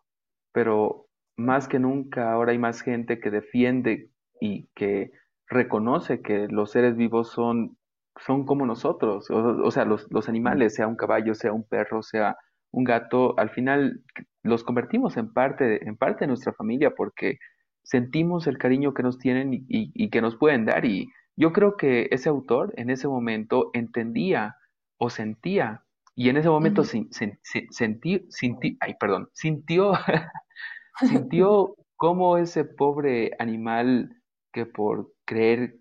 pero 0.52 1.06
más 1.36 1.68
que 1.68 1.78
nunca 1.78 2.32
ahora 2.32 2.52
hay 2.52 2.58
más 2.58 2.80
gente 2.80 3.20
que 3.20 3.30
defiende 3.30 4.10
y 4.40 4.68
que 4.74 5.10
reconoce 5.48 6.22
que 6.22 6.48
los 6.48 6.70
seres 6.70 6.96
vivos 6.96 7.30
son, 7.30 7.76
son 8.20 8.44
como 8.46 8.66
nosotros, 8.66 9.30
o, 9.30 9.36
o 9.64 9.70
sea, 9.70 9.84
los, 9.84 10.06
los 10.10 10.28
animales, 10.28 10.74
sea 10.74 10.86
un 10.88 10.96
caballo, 10.96 11.34
sea 11.34 11.52
un 11.52 11.64
perro, 11.64 12.02
sea 12.02 12.36
un 12.70 12.84
gato, 12.84 13.38
al 13.38 13.50
final 13.50 14.02
los 14.42 14.64
convertimos 14.64 15.16
en 15.16 15.32
parte, 15.32 15.86
en 15.86 15.96
parte 15.96 16.20
de 16.20 16.28
nuestra 16.28 16.52
familia 16.52 16.92
porque 16.96 17.38
sentimos 17.82 18.46
el 18.46 18.58
cariño 18.58 18.94
que 18.94 19.02
nos 19.02 19.18
tienen 19.18 19.54
y, 19.54 19.58
y- 19.68 19.92
y 19.94 20.10
que 20.10 20.20
nos 20.22 20.36
pueden 20.36 20.64
dar. 20.64 20.84
Y 20.84 21.08
yo 21.36 21.52
creo 21.52 21.76
que 21.76 22.08
ese 22.10 22.28
autor 22.28 22.72
en 22.76 22.90
ese 22.90 23.08
momento 23.08 23.70
entendía 23.74 24.56
o 24.98 25.10
sentía, 25.10 25.82
y 26.16 26.28
en 26.28 26.36
ese 26.36 26.48
momento 26.48 26.84
sin- 26.84 27.08
sentí, 27.12 28.20
sinti- 28.30 28.76
ay, 28.80 28.94
perdón, 28.98 29.28
sintió 29.32 29.92
Sintió 31.02 31.76
cómo 31.96 32.38
ese 32.38 32.64
pobre 32.64 33.32
animal 33.38 34.10
que 34.52 34.66
por 34.66 35.12
creer, 35.24 35.76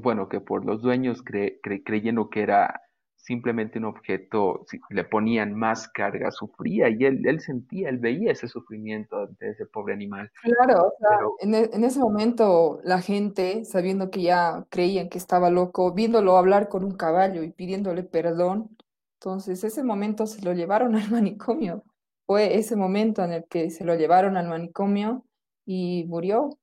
bueno, 0.00 0.28
que 0.28 0.40
por 0.40 0.64
los 0.64 0.82
dueños 0.82 1.24
cre- 1.24 1.60
cre- 1.62 1.82
creyendo 1.84 2.30
que 2.30 2.42
era 2.42 2.80
simplemente 3.16 3.78
un 3.78 3.86
objeto, 3.86 4.64
si- 4.68 4.80
le 4.90 5.04
ponían 5.04 5.54
más 5.54 5.88
carga, 5.88 6.30
sufría 6.30 6.88
y 6.90 7.04
él, 7.04 7.26
él 7.26 7.40
sentía, 7.40 7.88
él 7.90 7.98
veía 7.98 8.32
ese 8.32 8.48
sufrimiento 8.48 9.26
de 9.38 9.50
ese 9.50 9.66
pobre 9.66 9.94
animal. 9.94 10.30
Claro, 10.40 10.88
o 10.88 10.92
sea, 11.00 11.08
Pero 11.08 11.34
en, 11.38 11.54
e- 11.54 11.70
en 11.72 11.84
ese 11.84 11.98
momento 11.98 12.80
la 12.84 13.00
gente, 13.02 13.64
sabiendo 13.64 14.10
que 14.10 14.22
ya 14.22 14.64
creían 14.70 15.08
que 15.08 15.18
estaba 15.18 15.50
loco, 15.50 15.92
viéndolo 15.92 16.36
hablar 16.36 16.68
con 16.68 16.84
un 16.84 16.92
caballo 16.96 17.42
y 17.42 17.50
pidiéndole 17.50 18.04
perdón, 18.04 18.76
entonces 19.14 19.64
ese 19.64 19.82
momento 19.82 20.26
se 20.26 20.42
lo 20.42 20.52
llevaron 20.52 20.94
al 20.96 21.10
manicomio. 21.10 21.82
Fue 22.26 22.56
ese 22.58 22.76
momento 22.76 23.24
en 23.24 23.32
el 23.32 23.44
que 23.48 23.70
se 23.70 23.84
lo 23.84 23.94
llevaron 23.96 24.36
al 24.36 24.48
manicomio 24.48 25.24
y 25.64 26.04
murió, 26.08 26.58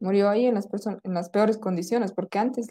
murió 0.00 0.28
ahí 0.28 0.46
en 0.46 0.54
las 0.54 0.68
en 1.04 1.14
las 1.14 1.30
peores 1.30 1.58
condiciones, 1.58 2.12
porque 2.12 2.38
antes 2.38 2.68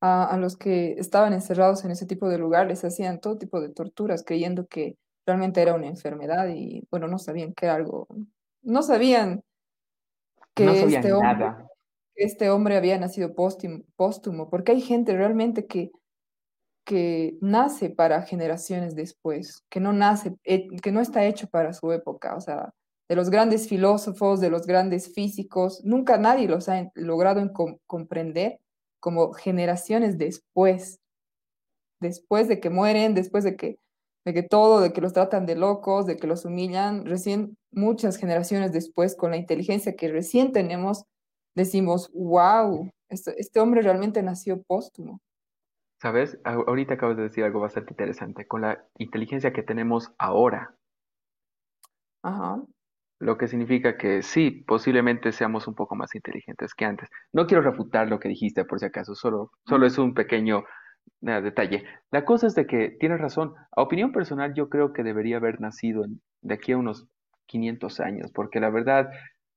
a, 0.00 0.24
a 0.24 0.36
los 0.36 0.56
que 0.56 0.92
estaban 0.98 1.32
encerrados 1.32 1.84
en 1.84 1.90
ese 1.90 2.06
tipo 2.06 2.28
de 2.28 2.38
lugares 2.38 2.84
hacían 2.84 3.20
todo 3.20 3.38
tipo 3.38 3.60
de 3.60 3.70
torturas, 3.70 4.24
creyendo 4.24 4.66
que 4.66 4.96
realmente 5.28 5.60
era 5.60 5.74
una 5.74 5.86
enfermedad 5.86 6.48
y 6.48 6.86
bueno, 6.90 7.06
no 7.06 7.18
sabían 7.18 7.52
que 7.52 7.66
era 7.66 7.74
algo, 7.74 8.08
no 8.62 8.82
sabían 8.82 9.42
no 10.58 10.72
que 10.72 10.82
este 10.84 11.12
hombre, 11.12 11.32
nada. 11.34 11.68
este 12.14 12.50
hombre 12.50 12.76
había 12.76 12.98
nacido 12.98 13.34
póstumo, 13.34 13.84
póstumo, 13.96 14.48
porque 14.50 14.72
hay 14.72 14.80
gente 14.80 15.16
realmente 15.16 15.66
que, 15.66 15.90
que 16.84 17.36
nace 17.40 17.90
para 17.90 18.22
generaciones 18.22 18.94
después, 18.94 19.64
que 19.68 19.80
no 19.80 19.92
nace, 19.92 20.34
eh, 20.44 20.66
que 20.82 20.92
no 20.92 21.00
está 21.00 21.24
hecho 21.24 21.46
para 21.48 21.72
su 21.74 21.92
época, 21.92 22.34
o 22.34 22.40
sea, 22.40 22.72
de 23.08 23.16
los 23.16 23.30
grandes 23.30 23.68
filósofos, 23.68 24.40
de 24.40 24.50
los 24.50 24.66
grandes 24.66 25.12
físicos, 25.14 25.82
nunca 25.84 26.18
nadie 26.18 26.46
los 26.46 26.68
ha 26.68 26.90
logrado 26.94 27.40
en 27.40 27.48
com- 27.48 27.78
comprender 27.86 28.60
como 29.00 29.32
generaciones 29.32 30.18
después, 30.18 31.00
después 32.00 32.48
de 32.48 32.60
que 32.60 32.70
mueren, 32.70 33.14
después 33.14 33.44
de 33.44 33.56
que, 33.56 33.78
de 34.26 34.34
que 34.34 34.42
todo, 34.42 34.80
de 34.80 34.92
que 34.92 35.00
los 35.00 35.12
tratan 35.14 35.46
de 35.46 35.56
locos, 35.56 36.06
de 36.06 36.16
que 36.16 36.26
los 36.26 36.44
humillan, 36.44 37.06
recién 37.06 37.56
muchas 37.72 38.16
generaciones 38.16 38.72
después, 38.72 39.16
con 39.16 39.30
la 39.30 39.36
inteligencia 39.36 39.96
que 39.96 40.08
recién 40.08 40.52
tenemos, 40.52 41.04
decimos, 41.56 42.10
wow, 42.12 42.90
este, 43.08 43.40
este 43.40 43.60
hombre 43.60 43.82
realmente 43.82 44.22
nació 44.22 44.62
póstumo. 44.62 45.20
¿Sabes? 46.00 46.38
Ahorita 46.44 46.94
acabas 46.94 47.16
de 47.16 47.24
decir 47.24 47.42
algo 47.42 47.60
bastante 47.60 47.92
interesante. 47.92 48.46
Con 48.46 48.60
la 48.60 48.86
inteligencia 48.98 49.52
que 49.52 49.62
tenemos 49.64 50.12
ahora, 50.18 50.74
Ajá. 52.22 52.62
Lo 53.20 53.36
que 53.36 53.48
significa 53.48 53.96
que 53.96 54.22
sí, 54.22 54.50
posiblemente 54.66 55.32
seamos 55.32 55.66
un 55.66 55.74
poco 55.74 55.96
más 55.96 56.14
inteligentes 56.14 56.74
que 56.74 56.84
antes. 56.84 57.08
No 57.32 57.46
quiero 57.46 57.62
refutar 57.62 58.08
lo 58.08 58.20
que 58.20 58.28
dijiste 58.28 58.64
por 58.64 58.78
si 58.78 58.86
acaso, 58.86 59.14
solo, 59.14 59.50
solo 59.66 59.86
es 59.86 59.98
un 59.98 60.14
pequeño 60.14 60.64
eh, 61.22 61.40
detalle. 61.42 61.84
La 62.10 62.24
cosa 62.24 62.46
es 62.46 62.54
de 62.54 62.66
que 62.66 62.90
tienes 63.00 63.20
razón. 63.20 63.54
A 63.76 63.82
opinión 63.82 64.12
personal, 64.12 64.54
yo 64.54 64.68
creo 64.68 64.92
que 64.92 65.02
debería 65.02 65.38
haber 65.38 65.60
nacido 65.60 66.04
en- 66.04 66.20
de 66.42 66.54
aquí 66.54 66.72
a 66.72 66.78
unos 66.78 67.06
500 67.46 68.00
años, 68.00 68.30
porque 68.32 68.60
la 68.60 68.70
verdad 68.70 69.10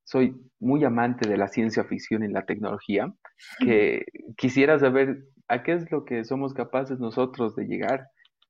soy 0.03 0.35
muy 0.59 0.83
amante 0.83 1.27
de 1.29 1.37
la 1.37 1.47
ciencia 1.47 1.83
ficción 1.83 2.23
y 2.23 2.29
la 2.29 2.45
tecnología, 2.45 3.13
que 3.59 4.05
quisiera 4.37 4.79
saber 4.79 5.23
a 5.47 5.63
qué 5.63 5.73
es 5.73 5.91
lo 5.91 6.05
que 6.05 6.23
somos 6.25 6.53
capaces 6.53 6.99
nosotros 6.99 7.55
de 7.55 7.65
llegar. 7.65 8.07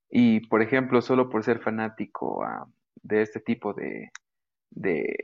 Y, 0.09 0.47
por 0.47 0.61
ejemplo, 0.61 1.01
solo 1.01 1.29
por 1.29 1.43
ser 1.43 1.59
fanático 1.61 2.43
ah, 2.43 2.65
de 3.03 3.21
este 3.21 3.39
tipo 3.39 3.73
de 3.73 4.09
de, 4.71 5.15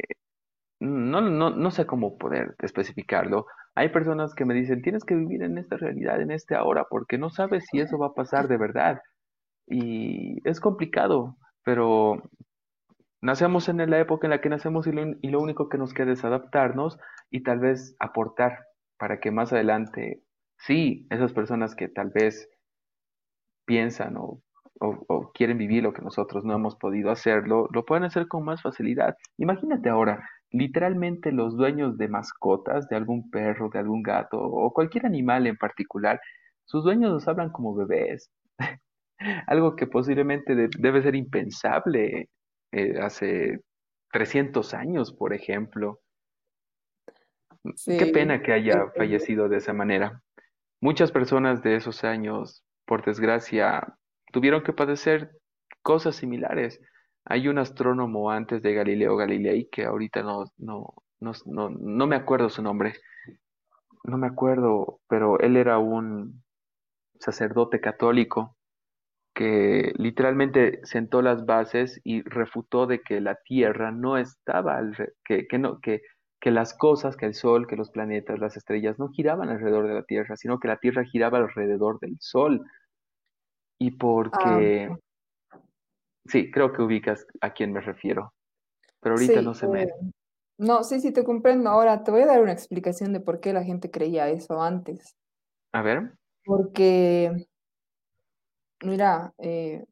no, 0.80 1.22
no, 1.22 1.50
no 1.52 1.72
sé 1.72 1.86
cómo 1.86 2.18
poder 2.18 2.56
especificarlo. 2.60 3.48
Hay 3.76 3.90
personas 3.90 4.34
que 4.36 4.46
me 4.46 4.54
dicen, 4.54 4.82
tienes 4.82 5.04
que 5.04 5.16
vivir 5.16 5.44
en 5.44 5.58
esta 5.58 5.78
realidad, 5.78 6.22
en 6.22 6.32
este 6.32 6.56
ahora, 6.56 6.86
porque 6.90 7.18
no 7.18 7.30
sabes 7.30 7.66
si 7.70 7.80
eso 7.80 7.98
va 7.98 8.08
a 8.08 8.14
pasar 8.14 8.48
de 8.48 8.58
verdad. 8.58 9.02
Y 9.68 10.48
es 10.48 10.60
complicado, 10.60 11.38
pero 11.64 12.22
nacemos 13.22 13.70
en 13.70 13.90
la 13.90 14.00
época 14.00 14.28
en 14.28 14.32
la 14.32 14.42
que 14.42 14.50
nacemos 14.50 14.88
y 14.88 14.92
lo, 14.92 15.04
y 15.22 15.30
lo 15.30 15.42
único 15.42 15.70
que 15.70 15.78
nos 15.78 15.94
queda 15.94 16.12
es 16.12 16.24
adaptarnos 16.24 17.00
y 17.30 17.44
tal 17.44 17.60
vez 17.60 17.96
aportar 18.00 18.66
para 18.98 19.20
que 19.20 19.32
más 19.32 19.54
adelante, 19.54 20.24
sí, 20.58 21.08
esas 21.10 21.34
personas 21.34 21.76
que 21.76 21.88
tal 21.88 22.10
vez 22.10 22.50
piensan 23.66 24.18
o, 24.18 24.42
o- 24.80 25.04
o 25.08 25.32
quieren 25.34 25.58
vivir 25.58 25.84
lo 25.84 25.94
que 25.94 26.02
nosotros 26.02 26.44
no 26.46 26.54
hemos 26.56 26.76
podido 26.76 27.12
hacerlo, 27.12 27.68
lo 27.74 27.86
pueden 27.86 28.04
hacer 28.06 28.28
con 28.28 28.44
más 28.46 28.62
facilidad. 28.62 29.16
Imagínate 29.38 29.90
ahora, 29.90 30.28
literalmente 30.52 31.32
los 31.32 31.56
dueños 31.58 31.98
de 31.98 32.08
mascotas, 32.08 32.88
de 32.90 32.96
algún 32.96 33.30
perro, 33.30 33.70
de 33.70 33.80
algún 33.80 34.02
gato 34.04 34.40
o 34.40 34.72
cualquier 34.74 35.06
animal 35.06 35.48
en 35.48 35.58
particular, 35.58 36.20
sus 36.66 36.84
dueños 36.84 37.12
los 37.12 37.28
hablan 37.28 37.52
como 37.52 37.76
bebés, 37.76 38.30
algo 39.48 39.76
que 39.76 39.88
posiblemente 39.88 40.56
de- 40.56 40.70
debe 40.80 41.02
ser 41.02 41.16
impensable 41.16 42.30
eh, 42.72 43.00
hace 43.02 43.62
300 44.12 44.74
años, 44.74 45.14
por 45.14 45.34
ejemplo. 45.34 46.00
Qué 47.86 48.06
pena 48.14 48.42
que 48.42 48.54
haya 48.54 48.74
fallecido 48.98 49.50
de 49.50 49.58
esa 49.58 49.74
manera. 49.74 50.22
Muchas 50.82 51.12
personas 51.12 51.64
de 51.64 51.76
esos 51.76 52.04
años, 52.04 52.64
por 52.86 53.04
desgracia, 53.04 53.98
tuvieron 54.32 54.64
que 54.64 54.74
padecer 54.74 55.32
cosas 55.82 56.16
similares. 56.16 56.82
Hay 57.26 57.48
un 57.48 57.58
astrónomo 57.58 58.32
antes 58.32 58.62
de 58.62 58.74
Galileo 58.74 59.18
Galilei 59.18 59.70
que 59.70 59.86
ahorita 59.86 60.24
no, 60.24 60.46
no, 60.58 60.94
no, 61.20 61.32
no, 61.46 61.70
no 61.70 62.08
me 62.08 62.16
acuerdo 62.16 62.50
su 62.50 62.62
nombre, 62.62 62.94
no 64.04 64.18
me 64.18 64.28
acuerdo, 64.28 65.02
pero 65.08 65.40
él 65.40 65.58
era 65.58 65.78
un 65.78 66.44
sacerdote 67.20 67.82
católico 67.82 68.56
que 69.34 69.94
literalmente 69.98 70.80
sentó 70.84 71.22
las 71.22 71.46
bases 71.46 72.02
y 72.04 72.24
refutó 72.24 72.88
de 72.88 73.02
que 73.02 73.22
la 73.22 73.36
Tierra 73.36 73.92
no 73.92 74.18
estaba, 74.18 74.82
que, 75.24 75.48
que 75.48 75.60
no, 75.60 75.80
que, 75.80 76.02
que 76.40 76.50
las 76.50 76.74
cosas, 76.76 77.16
que 77.16 77.28
el 77.28 77.36
Sol, 77.36 77.68
que 77.68 77.76
los 77.76 77.92
planetas, 77.92 78.40
las 78.40 78.58
estrellas 78.58 78.98
no 78.98 79.10
giraban 79.10 79.50
alrededor 79.50 79.88
de 79.88 79.94
la 79.94 80.04
Tierra, 80.04 80.36
sino 80.38 80.60
que 80.60 80.68
la 80.68 80.78
Tierra 80.78 81.06
giraba 81.06 81.38
alrededor 81.38 82.00
del 82.00 82.18
Sol. 82.20 82.64
Y 83.80 83.92
Ah, 83.92 83.98
porque, 84.00 84.90
sí, 86.26 86.52
creo 86.52 86.74
que 86.74 86.82
ubicas 86.82 87.26
a 87.42 87.54
quién 87.54 87.72
me 87.74 87.82
refiero, 87.82 88.34
pero 89.02 89.16
ahorita 89.16 89.42
no 89.42 89.54
se 89.54 89.68
me... 89.68 89.84
eh, 89.84 89.88
no, 90.58 90.84
sí, 90.84 91.00
sí, 91.00 91.12
te 91.14 91.24
comprendo. 91.24 91.70
Ahora 91.70 92.04
te 92.04 92.12
voy 92.12 92.22
a 92.22 92.26
dar 92.26 92.42
una 92.42 92.52
explicación 92.54 93.14
de 93.14 93.20
por 93.20 93.40
qué 93.40 93.54
la 93.54 93.64
gente 93.64 93.92
creía 93.92 94.30
eso 94.30 94.62
antes. 94.62 95.16
A 95.74 95.82
ver, 95.82 96.14
Porque, 96.44 97.48
mira, 98.84 99.34
eh, 99.38 99.86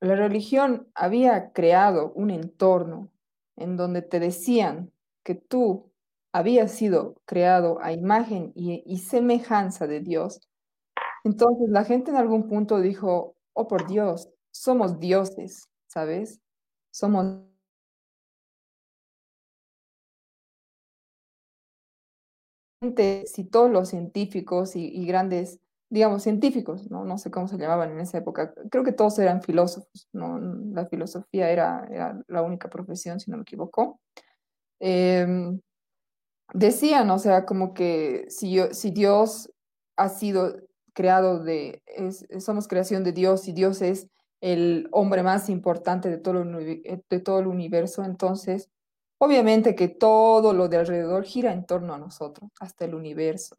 la 0.00 0.16
religión 0.16 0.88
había 0.94 1.52
creado 1.52 2.12
un 2.14 2.30
entorno 2.30 3.10
en 3.56 3.76
donde 3.76 4.02
te 4.02 4.20
decían 4.20 4.92
que 5.24 5.34
tú 5.34 5.92
habías 6.32 6.72
sido 6.72 7.20
creado 7.26 7.78
a 7.82 7.92
imagen 7.92 8.52
y, 8.54 8.82
y 8.86 8.98
semejanza 8.98 9.86
de 9.86 10.00
Dios. 10.00 10.40
Entonces 11.24 11.68
la 11.70 11.84
gente 11.84 12.10
en 12.10 12.16
algún 12.16 12.48
punto 12.48 12.80
dijo, 12.80 13.36
oh 13.54 13.68
por 13.68 13.86
Dios, 13.86 14.30
somos 14.52 14.98
dioses, 15.00 15.68
¿sabes? 15.88 16.40
Somos 16.92 17.40
si 23.26 23.44
todos 23.44 23.70
los 23.70 23.88
científicos 23.88 24.74
y, 24.76 24.86
y 24.88 25.06
grandes, 25.06 25.60
digamos, 25.90 26.22
científicos, 26.22 26.90
¿no? 26.90 27.04
No 27.04 27.18
sé 27.18 27.30
cómo 27.30 27.46
se 27.48 27.58
llamaban 27.58 27.90
en 27.92 28.00
esa 28.00 28.18
época, 28.18 28.54
creo 28.70 28.84
que 28.84 28.92
todos 28.92 29.18
eran 29.18 29.42
filósofos, 29.42 30.08
¿no? 30.12 30.38
La 30.72 30.86
filosofía 30.86 31.50
era, 31.50 31.86
era 31.90 32.18
la 32.28 32.42
única 32.42 32.68
profesión, 32.70 33.20
si 33.20 33.30
no 33.30 33.36
me 33.36 33.42
equivoco. 33.42 34.00
Em, 34.80 35.60
decían, 36.54 37.10
o 37.10 37.18
sea, 37.18 37.46
como 37.46 37.74
que 37.74 38.26
si, 38.30 38.52
yo, 38.52 38.72
si 38.74 38.90
Dios 38.90 39.50
ha 39.96 40.08
sido 40.08 40.56
creado 41.00 41.42
de, 41.42 41.82
somos 42.40 42.68
creación 42.68 43.04
de 43.04 43.12
Dios 43.12 43.48
y 43.48 43.52
Dios 43.52 43.80
es 43.80 44.08
el 44.42 44.86
hombre 44.92 45.22
más 45.22 45.48
importante 45.48 46.10
de 46.10 46.18
todo 46.18 46.42
el, 46.42 46.82
eh, 46.84 47.00
de 47.08 47.20
todo 47.20 47.38
el 47.38 47.46
universo, 47.46 48.04
entonces, 48.04 48.68
obviamente 49.18 49.74
que 49.74 49.88
todo 49.88 50.52
lo 50.52 50.68
de 50.68 50.76
alrededor 50.76 51.24
gira 51.24 51.52
en 51.52 51.64
torno 51.64 51.94
a 51.94 51.98
nosotros, 51.98 52.50
hasta 52.60 52.84
el 52.84 52.94
universo. 52.94 53.56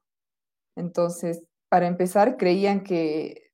Entonces, 0.76 1.44
para 1.70 1.88
empezar, 1.88 2.38
creían 2.38 2.84
que, 2.84 3.52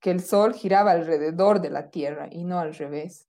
que 0.00 0.10
el 0.10 0.20
Sol 0.20 0.54
giraba 0.54 0.90
alrededor 0.90 1.60
de 1.60 1.70
la 1.70 1.90
Tierra 1.90 2.28
y 2.32 2.42
no 2.44 2.58
al 2.58 2.74
revés. 2.74 3.28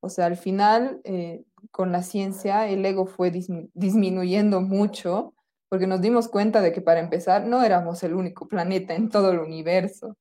O 0.00 0.08
sea, 0.08 0.26
al 0.26 0.36
final, 0.36 1.00
eh, 1.04 1.42
con 1.72 1.90
la 1.90 2.02
ciencia, 2.02 2.68
el 2.68 2.86
ego 2.86 3.06
fue 3.06 3.32
dismi- 3.32 3.70
disminuyendo 3.74 4.60
mucho 4.60 5.34
porque 5.70 5.86
nos 5.86 6.00
dimos 6.00 6.28
cuenta 6.28 6.60
de 6.60 6.72
que 6.72 6.82
para 6.82 6.98
empezar 6.98 7.46
no 7.46 7.62
éramos 7.62 8.02
el 8.02 8.14
único 8.14 8.48
planeta 8.48 8.94
en 8.94 9.08
todo 9.08 9.30
el 9.30 9.38
universo 9.38 10.16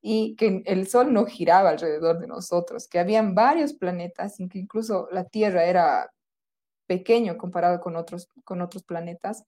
y 0.00 0.36
que 0.36 0.62
el 0.66 0.86
Sol 0.86 1.12
no 1.12 1.26
giraba 1.26 1.70
alrededor 1.70 2.20
de 2.20 2.28
nosotros, 2.28 2.86
que 2.86 3.00
habían 3.00 3.34
varios 3.34 3.74
planetas 3.74 4.38
y 4.38 4.48
que 4.48 4.60
incluso 4.60 5.08
la 5.10 5.24
Tierra 5.24 5.64
era 5.64 6.12
pequeño 6.86 7.36
comparado 7.36 7.80
con 7.80 7.96
otros, 7.96 8.28
con 8.44 8.62
otros 8.62 8.84
planetas 8.84 9.44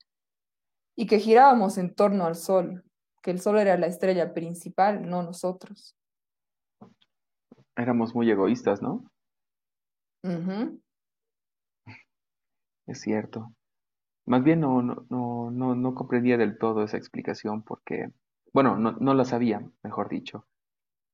y 0.97 1.07
que 1.07 1.21
girábamos 1.21 1.79
en 1.79 1.95
torno 1.95 2.27
al 2.27 2.35
Sol, 2.35 2.83
que 3.23 3.31
el 3.31 3.41
Sol 3.41 3.59
era 3.59 3.79
la 3.79 3.87
estrella 3.87 4.35
principal, 4.35 5.09
no 5.09 5.23
nosotros. 5.23 5.95
éramos 7.77 8.17
muy 8.17 8.29
egoístas, 8.29 8.83
¿no? 8.83 9.05
Es 12.87 13.01
cierto. 13.01 13.56
Más 14.27 14.43
bien 14.45 14.61
no, 14.61 14.83
no, 14.83 15.07
no, 15.09 15.51
no, 15.51 15.75
no 15.75 15.95
comprendía 15.95 16.37
del 16.37 16.59
todo 16.59 16.83
esa 16.85 16.97
explicación 16.97 17.63
porque, 17.63 18.11
bueno, 18.53 18.77
no, 18.77 18.93
no 18.93 19.15
la 19.15 19.25
sabía, 19.25 19.63
mejor 19.83 20.09
dicho. 20.09 20.47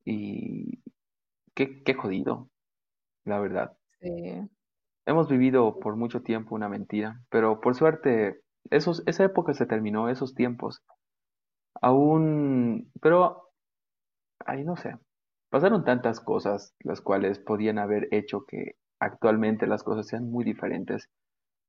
Y 0.05 0.81
qué, 1.55 1.83
qué 1.85 1.95
jodido, 1.95 2.51
la 3.25 3.41
verdad. 3.41 3.77
Sí, 4.01 4.49
Hemos 5.07 5.29
vivido 5.29 5.79
por 5.79 5.95
mucho 5.97 6.23
tiempo 6.23 6.57
una 6.57 6.69
mentira, 6.69 7.23
pero 7.31 7.61
por 7.61 7.77
suerte, 7.77 8.43
esos, 8.71 9.05
esa 9.07 9.23
época 9.25 9.55
se 9.55 9.67
terminó, 9.67 10.09
esos 10.09 10.35
tiempos. 10.35 10.83
Aún, 11.83 12.91
pero, 13.03 13.51
ahí 14.47 14.65
no 14.65 14.77
sé, 14.77 14.97
pasaron 15.51 15.85
tantas 15.85 16.21
cosas 16.21 16.75
las 16.81 17.01
cuales 17.01 17.39
podían 17.41 17.79
haber 17.79 18.09
hecho 18.13 18.45
que 18.47 18.77
actualmente 19.01 19.67
las 19.67 19.83
cosas 19.85 20.07
sean 20.09 20.31
muy 20.31 20.45
diferentes. 20.45 21.09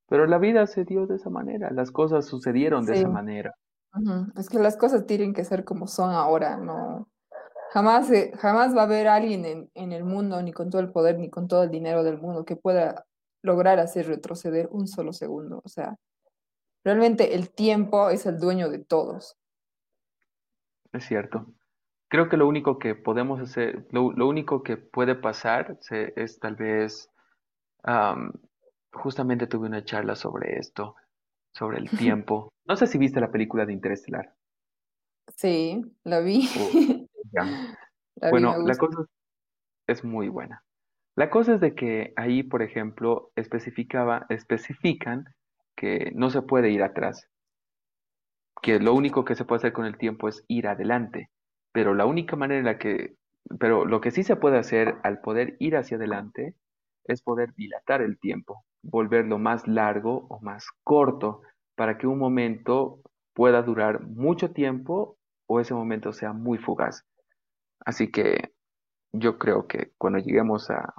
Pero 0.08 0.28
la 0.28 0.38
vida 0.38 0.68
se 0.68 0.86
dio 0.86 1.08
de 1.08 1.16
esa 1.16 1.30
manera, 1.30 1.72
las 1.72 1.92
cosas 1.92 2.26
sucedieron 2.26 2.86
de 2.86 2.94
sí. 2.94 3.00
esa 3.00 3.10
manera. 3.10 3.56
Es 4.36 4.50
que 4.50 4.60
las 4.60 4.76
cosas 4.76 5.06
tienen 5.06 5.34
que 5.34 5.46
ser 5.46 5.64
como 5.64 5.88
son 5.88 6.12
ahora, 6.12 6.58
no. 6.58 7.10
Jamás, 7.72 8.10
eh, 8.12 8.32
jamás 8.38 8.76
va 8.76 8.82
a 8.82 8.86
haber 8.86 9.08
alguien 9.08 9.46
en, 9.46 9.72
en 9.74 9.92
el 9.92 10.04
mundo, 10.04 10.42
ni 10.42 10.52
con 10.52 10.70
todo 10.70 10.82
el 10.82 10.92
poder, 10.92 11.18
ni 11.18 11.30
con 11.30 11.48
todo 11.48 11.64
el 11.64 11.72
dinero 11.72 12.04
del 12.04 12.20
mundo, 12.20 12.46
que 12.46 12.56
pueda 12.56 13.06
lograr 13.42 13.80
hacer 13.80 14.08
retroceder 14.08 14.68
un 14.72 14.88
solo 14.88 15.14
segundo. 15.14 15.62
O 15.64 15.70
sea, 15.70 15.98
realmente 16.84 17.36
el 17.36 17.50
tiempo 17.50 18.10
es 18.10 18.26
el 18.26 18.40
dueño 18.40 18.70
de 18.70 18.80
todos. 18.80 19.38
Es 20.92 21.06
cierto. 21.06 21.48
Creo 22.10 22.30
que 22.30 22.38
lo 22.38 22.48
único 22.48 22.78
que 22.78 22.94
podemos 22.94 23.42
hacer, 23.42 23.88
lo, 23.90 24.12
lo 24.12 24.28
único 24.28 24.62
que 24.62 24.78
puede 24.78 25.16
pasar 25.16 25.78
se- 25.82 26.14
es 26.16 26.40
tal 26.40 26.56
vez, 26.56 27.10
justamente 28.94 29.48
tuve 29.48 29.68
una 29.68 29.84
charla 29.84 30.16
sobre 30.16 30.58
esto, 30.58 30.96
sobre 31.54 31.78
el 31.78 31.90
tiempo. 31.98 32.54
No 32.66 32.76
sé 32.76 32.88
si 32.88 32.98
viste 32.98 33.20
la 33.20 33.32
película 33.32 33.66
de 33.66 33.74
Interestelar. 33.74 34.34
Sí, 35.36 35.82
la 36.04 36.20
vi. 36.20 36.48
o 36.58 37.08
ya. 37.32 37.44
La 38.16 38.28
vi, 38.28 38.32
me 38.32 38.32
Bueno, 38.32 38.58
la 38.60 38.76
cosa 38.76 39.06
es 39.88 40.04
muy 40.04 40.30
buena. 40.30 40.64
La 41.16 41.30
cosa 41.30 41.56
es 41.56 41.62
de 41.62 41.76
que 41.76 42.14
ahí, 42.16 42.42
por 42.42 42.64
ejemplo, 42.64 43.32
especificaba, 43.36 44.26
especifican 44.30 45.26
que 45.76 46.12
no 46.16 46.30
se 46.30 46.42
puede 46.42 46.72
ir 46.72 46.82
atrás, 46.82 47.30
que 48.62 48.80
lo 48.80 48.94
único 48.94 49.26
que 49.26 49.36
se 49.36 49.46
puede 49.46 49.58
hacer 49.58 49.74
con 49.74 49.86
el 49.86 49.98
tiempo 49.98 50.28
es 50.28 50.44
ir 50.48 50.68
adelante, 50.68 51.30
pero 51.72 51.94
la 51.94 52.06
única 52.06 52.36
manera 52.36 52.60
en 52.60 52.66
la 52.66 52.78
que, 52.80 53.16
pero 53.60 53.86
lo 53.86 54.02
que 54.02 54.12
sí 54.12 54.24
se 54.24 54.38
puede 54.38 54.58
hacer 54.58 54.96
al 55.04 55.20
poder 55.22 55.56
ir 55.60 55.76
hacia 55.76 55.98
adelante 55.98 56.56
es 57.06 57.22
poder 57.22 57.54
dilatar 57.54 58.02
el 58.02 58.18
tiempo, 58.20 58.64
volverlo 58.84 59.40
más 59.40 59.68
largo 59.68 60.28
o 60.30 60.40
más 60.42 60.68
corto, 60.84 61.42
para 61.76 61.98
que 61.98 62.08
un 62.08 62.20
momento 62.20 63.00
pueda 63.34 63.64
durar 63.64 64.02
mucho 64.04 64.52
tiempo 64.52 65.18
o 65.48 65.60
ese 65.60 65.74
momento 65.74 66.14
sea 66.14 66.34
muy 66.34 66.58
fugaz. 66.60 67.04
Así 67.86 68.12
que 68.12 68.52
yo 69.14 69.38
creo 69.40 69.68
que 69.68 69.92
cuando 69.98 70.20
lleguemos 70.20 70.70
a 70.70 70.94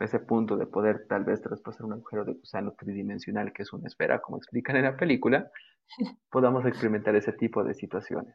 ese 0.00 0.18
punto 0.20 0.56
de 0.56 0.66
poder 0.66 1.06
tal 1.08 1.24
vez 1.24 1.40
traspasar 1.40 1.86
un 1.86 1.94
agujero 1.94 2.24
de 2.24 2.34
gusano 2.34 2.72
tridimensional, 2.72 3.52
que 3.52 3.62
es 3.62 3.72
una 3.72 3.86
esfera, 3.86 4.20
como 4.20 4.36
explican 4.38 4.76
en 4.76 4.84
la 4.84 4.96
película, 4.96 5.50
podamos 6.30 6.66
experimentar 6.66 7.16
ese 7.16 7.32
tipo 7.32 7.64
de 7.64 7.74
situaciones. 7.74 8.34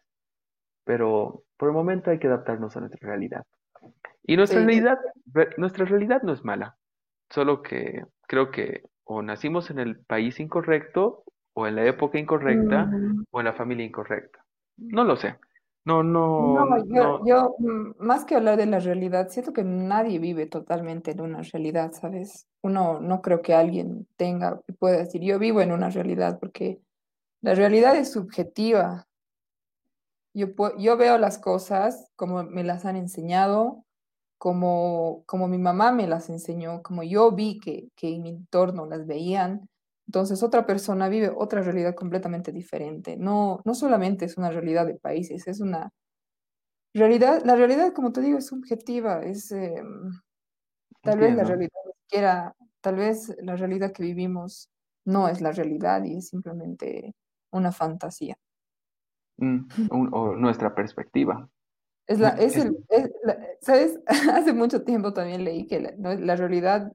Pero 0.86 1.44
por 1.58 1.70
el 1.70 1.74
momento 1.76 2.12
hay 2.12 2.20
que 2.20 2.28
adaptarnos 2.28 2.76
a 2.76 2.82
nuestra 2.82 3.08
realidad. 3.08 3.44
Y 4.24 4.38
nuestra 4.38 4.60
Sí. 4.60 4.66
realidad, 4.66 5.00
re- 5.34 5.50
nuestra 5.58 5.86
realidad 5.86 6.22
no 6.24 6.34
es 6.34 6.44
mala, 6.44 6.78
solo 7.30 7.62
que 7.62 8.04
creo 8.28 8.52
que 8.52 8.84
o 9.14 9.22
nacimos 9.22 9.70
en 9.70 9.80
el 9.80 10.00
país 10.00 10.40
incorrecto, 10.40 11.24
o 11.54 11.68
en 11.68 11.76
la 11.76 11.86
época 11.86 12.18
incorrecta, 12.18 12.86
Mm, 12.86 13.26
o 13.30 13.40
en 13.42 13.46
la 13.46 13.54
familia 13.54 13.86
incorrecta. 13.86 14.46
No 14.78 15.04
lo 15.04 15.18
sé. 15.18 15.36
No, 15.84 16.02
No, 16.02 16.66
no, 16.66 16.86
yo, 16.86 17.20
no, 17.20 17.26
yo, 17.26 17.56
mm, 17.60 17.96
más 18.00 18.24
que 18.24 18.36
hablar 18.36 18.56
de 18.56 18.68
la 18.68 18.80
realidad, 18.80 19.28
siento 19.30 19.52
que 19.52 19.66
nadie 19.66 20.18
vive 20.20 20.46
totalmente 20.46 21.12
en 21.12 21.22
una 21.22 21.42
realidad, 21.42 21.92
¿sabes? 21.92 22.48
Uno 22.62 23.02
no 23.02 23.22
creo 23.22 23.42
que 23.42 23.54
alguien 23.54 24.08
tenga 24.16 24.62
y 24.68 24.74
pueda 24.74 25.00
decir, 25.00 25.22
yo 25.22 25.40
vivo 25.40 25.60
en 25.60 25.74
una 25.74 25.90
realidad, 25.90 26.40
porque 26.40 26.80
la 27.42 27.54
realidad 27.54 27.98
es 27.98 28.14
subjetiva. 28.14 29.08
Yo, 30.34 30.48
yo 30.78 30.96
veo 30.96 31.18
las 31.18 31.38
cosas 31.38 32.10
como 32.16 32.44
me 32.44 32.64
las 32.64 32.86
han 32.86 32.96
enseñado, 32.96 33.84
como, 34.42 35.24
como 35.28 35.48
mi 35.48 35.60
mamá 35.60 35.92
me 35.92 36.08
las 36.08 36.28
enseñó, 36.32 36.82
como 36.82 37.04
yo 37.04 37.32
vi 37.32 37.60
que, 37.60 37.90
que 37.96 38.10
en 38.16 38.24
mi 38.24 38.30
entorno 38.30 38.88
las 38.88 39.06
veían. 39.06 39.70
Entonces, 40.08 40.42
otra 40.42 40.66
persona 40.66 41.10
vive 41.10 41.32
otra 41.36 41.62
realidad 41.62 41.94
completamente 41.94 42.52
diferente. 42.52 43.18
No, 43.18 43.62
no 43.66 43.76
solamente 43.76 44.26
es 44.26 44.38
una 44.38 44.50
realidad 44.50 44.88
de 44.88 44.96
países, 44.96 45.48
es 45.48 45.62
una 45.62 45.92
Realidad, 46.94 47.42
la 47.46 47.56
realidad, 47.56 47.94
como 47.94 48.12
te 48.12 48.22
digo, 48.22 48.38
es 48.38 48.48
subjetiva, 48.48 49.22
es 49.24 49.52
eh, 49.52 49.82
tal 51.04 51.20
vez 51.20 51.36
la 51.36 51.44
realidad 51.44 51.70
siquiera, 52.04 52.56
tal 52.82 52.96
vez 52.96 53.36
la 53.42 53.56
realidad 53.56 53.92
que 53.92 54.04
vivimos 54.04 54.70
no 55.06 55.28
es 55.28 55.42
la 55.42 55.52
realidad 55.52 56.04
y 56.04 56.18
es 56.18 56.28
simplemente 56.30 57.14
una 57.52 57.72
fantasía. 57.72 58.36
Mm, 59.38 59.60
un- 59.92 60.10
o 60.14 60.36
nuestra 60.36 60.76
perspectiva. 60.76 61.50
Es 62.08 62.20
la, 62.20 62.30
es 62.30 62.58
Es, 62.58 62.66
el, 62.66 62.78
es 62.90 63.12
la- 63.24 63.38
¿sabes? 63.62 64.00
Hace 64.34 64.54
mucho 64.54 64.84
tiempo 64.84 65.14
también 65.14 65.44
leí 65.44 65.68
que 65.68 65.80
la, 65.80 66.36
realidad 66.36 66.92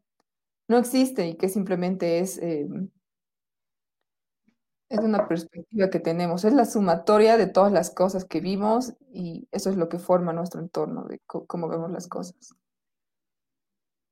no 0.68 0.78
existe 0.78 1.28
y 1.28 1.36
que 1.36 1.48
simplemente 1.48 2.18
es, 2.18 2.38
eh, 2.38 2.68
es 4.88 4.98
una 4.98 5.28
perspectiva 5.28 5.90
que 5.90 6.00
tenemos, 6.00 6.44
es 6.44 6.52
la 6.52 6.64
sumatoria 6.64 7.36
de 7.36 7.46
todas 7.46 7.72
las 7.72 7.90
cosas 7.90 8.24
que 8.24 8.40
vimos 8.40 8.94
y 9.12 9.48
eso 9.52 9.70
es 9.70 9.76
lo 9.76 9.88
que 9.88 9.98
forma 9.98 10.32
nuestro 10.32 10.60
entorno, 10.60 11.04
de 11.04 11.20
cómo 11.26 11.68
vemos 11.68 11.90
las 11.90 12.08
cosas. 12.08 12.54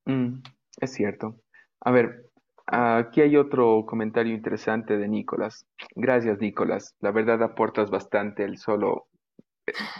Mm, 0.05 0.41
es 0.81 0.93
cierto. 0.93 1.41
A 1.81 1.91
ver, 1.91 2.29
aquí 2.67 3.21
hay 3.21 3.37
otro 3.37 3.85
comentario 3.85 4.33
interesante 4.33 4.97
de 4.97 5.07
Nicolás. 5.07 5.65
Gracias, 5.95 6.39
Nicolás. 6.39 6.95
La 6.99 7.11
verdad 7.11 7.41
aportas 7.43 7.89
bastante 7.89 8.43
el 8.43 8.57
solo, 8.57 9.07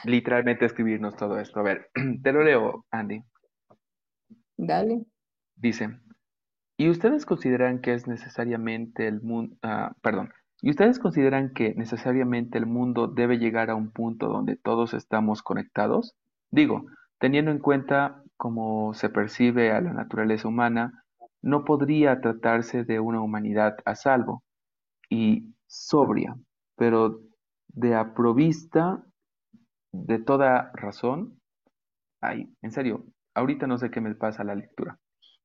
literalmente 0.03 0.65
escribirnos 0.65 1.15
todo 1.15 1.39
esto. 1.39 1.59
A 1.59 1.63
ver, 1.63 1.89
te 2.23 2.31
lo 2.31 2.43
leo, 2.43 2.85
Andy. 2.91 3.23
Dale. 4.57 5.05
Dice, 5.55 5.99
¿y 6.77 6.89
ustedes 6.89 7.25
consideran 7.25 7.81
que 7.81 7.93
es 7.93 8.07
necesariamente 8.07 9.07
el 9.07 9.21
mundo, 9.21 9.57
perdón, 10.01 10.33
¿y 10.61 10.69
ustedes 10.69 10.99
consideran 10.99 11.53
que 11.53 11.73
necesariamente 11.75 12.57
el 12.57 12.65
mundo 12.65 13.07
debe 13.07 13.37
llegar 13.37 13.69
a 13.69 13.75
un 13.75 13.91
punto 13.91 14.27
donde 14.27 14.57
todos 14.57 14.93
estamos 14.93 15.41
conectados? 15.41 16.15
Digo, 16.51 16.85
teniendo 17.19 17.51
en 17.51 17.59
cuenta 17.59 18.21
cómo 18.37 18.93
se 18.93 19.09
percibe 19.09 19.71
a 19.71 19.81
la 19.81 19.93
naturaleza 19.93 20.47
humana, 20.47 21.05
no 21.41 21.63
podría 21.63 22.21
tratarse 22.21 22.83
de 22.83 22.99
una 22.99 23.21
humanidad 23.21 23.77
a 23.85 23.95
salvo 23.95 24.43
y 25.09 25.53
sobria, 25.67 26.35
pero 26.75 27.21
de 27.67 27.95
aprovista 27.95 29.03
de 30.03 30.19
toda 30.19 30.71
razón. 30.73 31.39
Ay, 32.21 32.49
en 32.61 32.71
serio, 32.71 33.05
ahorita 33.33 33.67
no 33.67 33.77
sé 33.77 33.89
qué 33.89 34.01
me 34.01 34.15
pasa 34.15 34.43
la 34.43 34.55
lectura. 34.55 34.99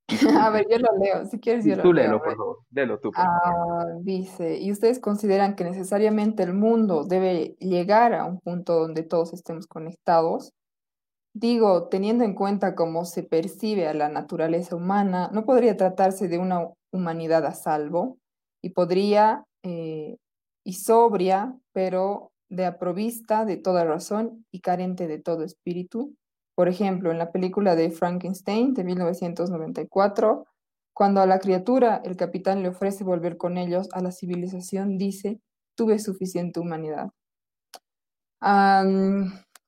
A 0.46 0.50
ver, 0.50 0.66
yo 0.68 0.78
lo 0.78 0.98
leo, 0.98 1.24
si 1.26 1.38
quieres 1.38 1.64
yo 1.64 1.76
lo 1.76 1.82
Tú 1.82 1.92
leo. 1.92 2.04
léelo, 2.04 2.22
por 2.22 2.36
favor. 2.36 2.58
Léelo 2.70 2.98
tú, 2.98 3.12
por 3.12 3.24
favor. 3.24 3.40
Ah, 3.44 3.86
dice, 4.00 4.58
¿y 4.58 4.72
ustedes 4.72 4.98
consideran 4.98 5.54
que 5.54 5.64
necesariamente 5.64 6.42
el 6.42 6.52
mundo 6.52 7.04
debe 7.04 7.56
llegar 7.60 8.14
a 8.14 8.24
un 8.24 8.40
punto 8.40 8.80
donde 8.80 9.02
todos 9.02 9.32
estemos 9.32 9.66
conectados? 9.66 10.52
Digo, 11.32 11.88
teniendo 11.88 12.24
en 12.24 12.34
cuenta 12.34 12.74
cómo 12.74 13.04
se 13.04 13.22
percibe 13.22 13.86
a 13.86 13.94
la 13.94 14.08
naturaleza 14.08 14.74
humana, 14.74 15.30
no 15.32 15.44
podría 15.44 15.76
tratarse 15.76 16.26
de 16.26 16.38
una 16.38 16.66
humanidad 16.92 17.46
a 17.46 17.54
salvo 17.54 18.18
y 18.62 18.70
podría, 18.70 19.44
eh, 19.62 20.16
y 20.64 20.72
sobria, 20.72 21.54
pero 21.72 22.29
de 22.50 22.66
aprovista 22.66 23.44
de 23.44 23.56
toda 23.56 23.84
razón 23.84 24.44
y 24.50 24.60
carente 24.60 25.06
de 25.06 25.18
todo 25.18 25.44
espíritu. 25.44 26.14
Por 26.54 26.68
ejemplo, 26.68 27.10
en 27.10 27.18
la 27.18 27.32
película 27.32 27.76
de 27.76 27.90
Frankenstein 27.90 28.74
de 28.74 28.84
1994, 28.84 30.46
cuando 30.92 31.22
a 31.22 31.26
la 31.26 31.38
criatura 31.38 32.02
el 32.04 32.16
capitán 32.16 32.62
le 32.62 32.68
ofrece 32.68 33.04
volver 33.04 33.38
con 33.38 33.56
ellos 33.56 33.88
a 33.92 34.02
la 34.02 34.12
civilización, 34.12 34.98
dice, 34.98 35.40
tuve 35.74 35.98
suficiente 35.98 36.60
humanidad. 36.60 37.10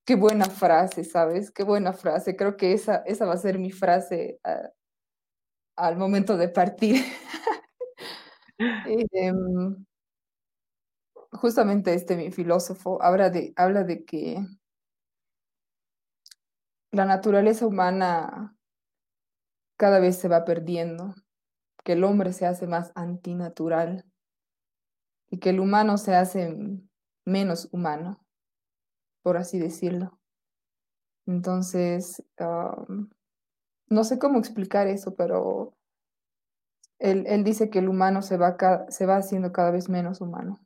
Qué 0.05 0.17
buena 0.17 0.47
frase, 0.47 1.05
¿sabes? 1.05 1.51
Qué 1.53 1.63
buena 1.63 1.93
frase. 1.93 2.35
Creo 2.37 2.57
que 2.57 2.73
esa, 2.73 2.97
esa 3.07 3.25
va 3.25 3.35
a 3.35 3.37
ser 3.37 3.59
mi 3.59 3.71
frase 3.71 4.41
ah, 4.45 4.71
al 5.77 5.97
momento 5.97 6.37
de 6.37 6.49
partir. 6.49 7.05
Em, 9.13 9.85
justamente 11.33 11.95
este 11.95 12.17
mi 12.17 12.31
filósofo 12.31 13.03
habla 13.03 13.31
de, 13.31 14.05
que 14.05 14.47
la 16.91 17.07
naturaleza 17.07 17.67
humana 17.67 18.57
cada 19.77 19.99
vez 19.99 20.19
se 20.19 20.29
va 20.29 20.45
perdiendo, 20.45 21.15
que 21.85 21.95
el 21.95 22.05
hombre 22.05 22.33
se 22.33 22.47
hace 22.47 22.67
más 22.67 22.93
antinatural 22.95 24.05
y 25.31 25.39
que 25.39 25.51
el 25.51 25.61
humano 25.61 25.97
se 25.97 26.15
hace 26.15 26.55
menos 27.25 27.69
humano, 27.73 28.25
por 29.23 29.39
así 29.39 29.59
decirlo. 29.59 30.21
Entonces, 31.27 32.23
no 33.89 34.05
sé 34.05 34.19
cómo 34.19 34.39
explicar 34.39 34.87
eso, 34.87 35.15
pero 35.15 35.75
él, 36.99 37.25
él 37.27 37.43
dice 37.43 37.71
que 37.71 37.79
el 37.79 37.89
humano 37.89 38.21
se 38.23 38.37
va, 38.37 38.57
se 38.89 39.07
va 39.07 39.17
haciendo 39.17 39.51
cada 39.51 39.71
vez 39.71 39.89
menos 39.89 40.21
humano. 40.21 40.61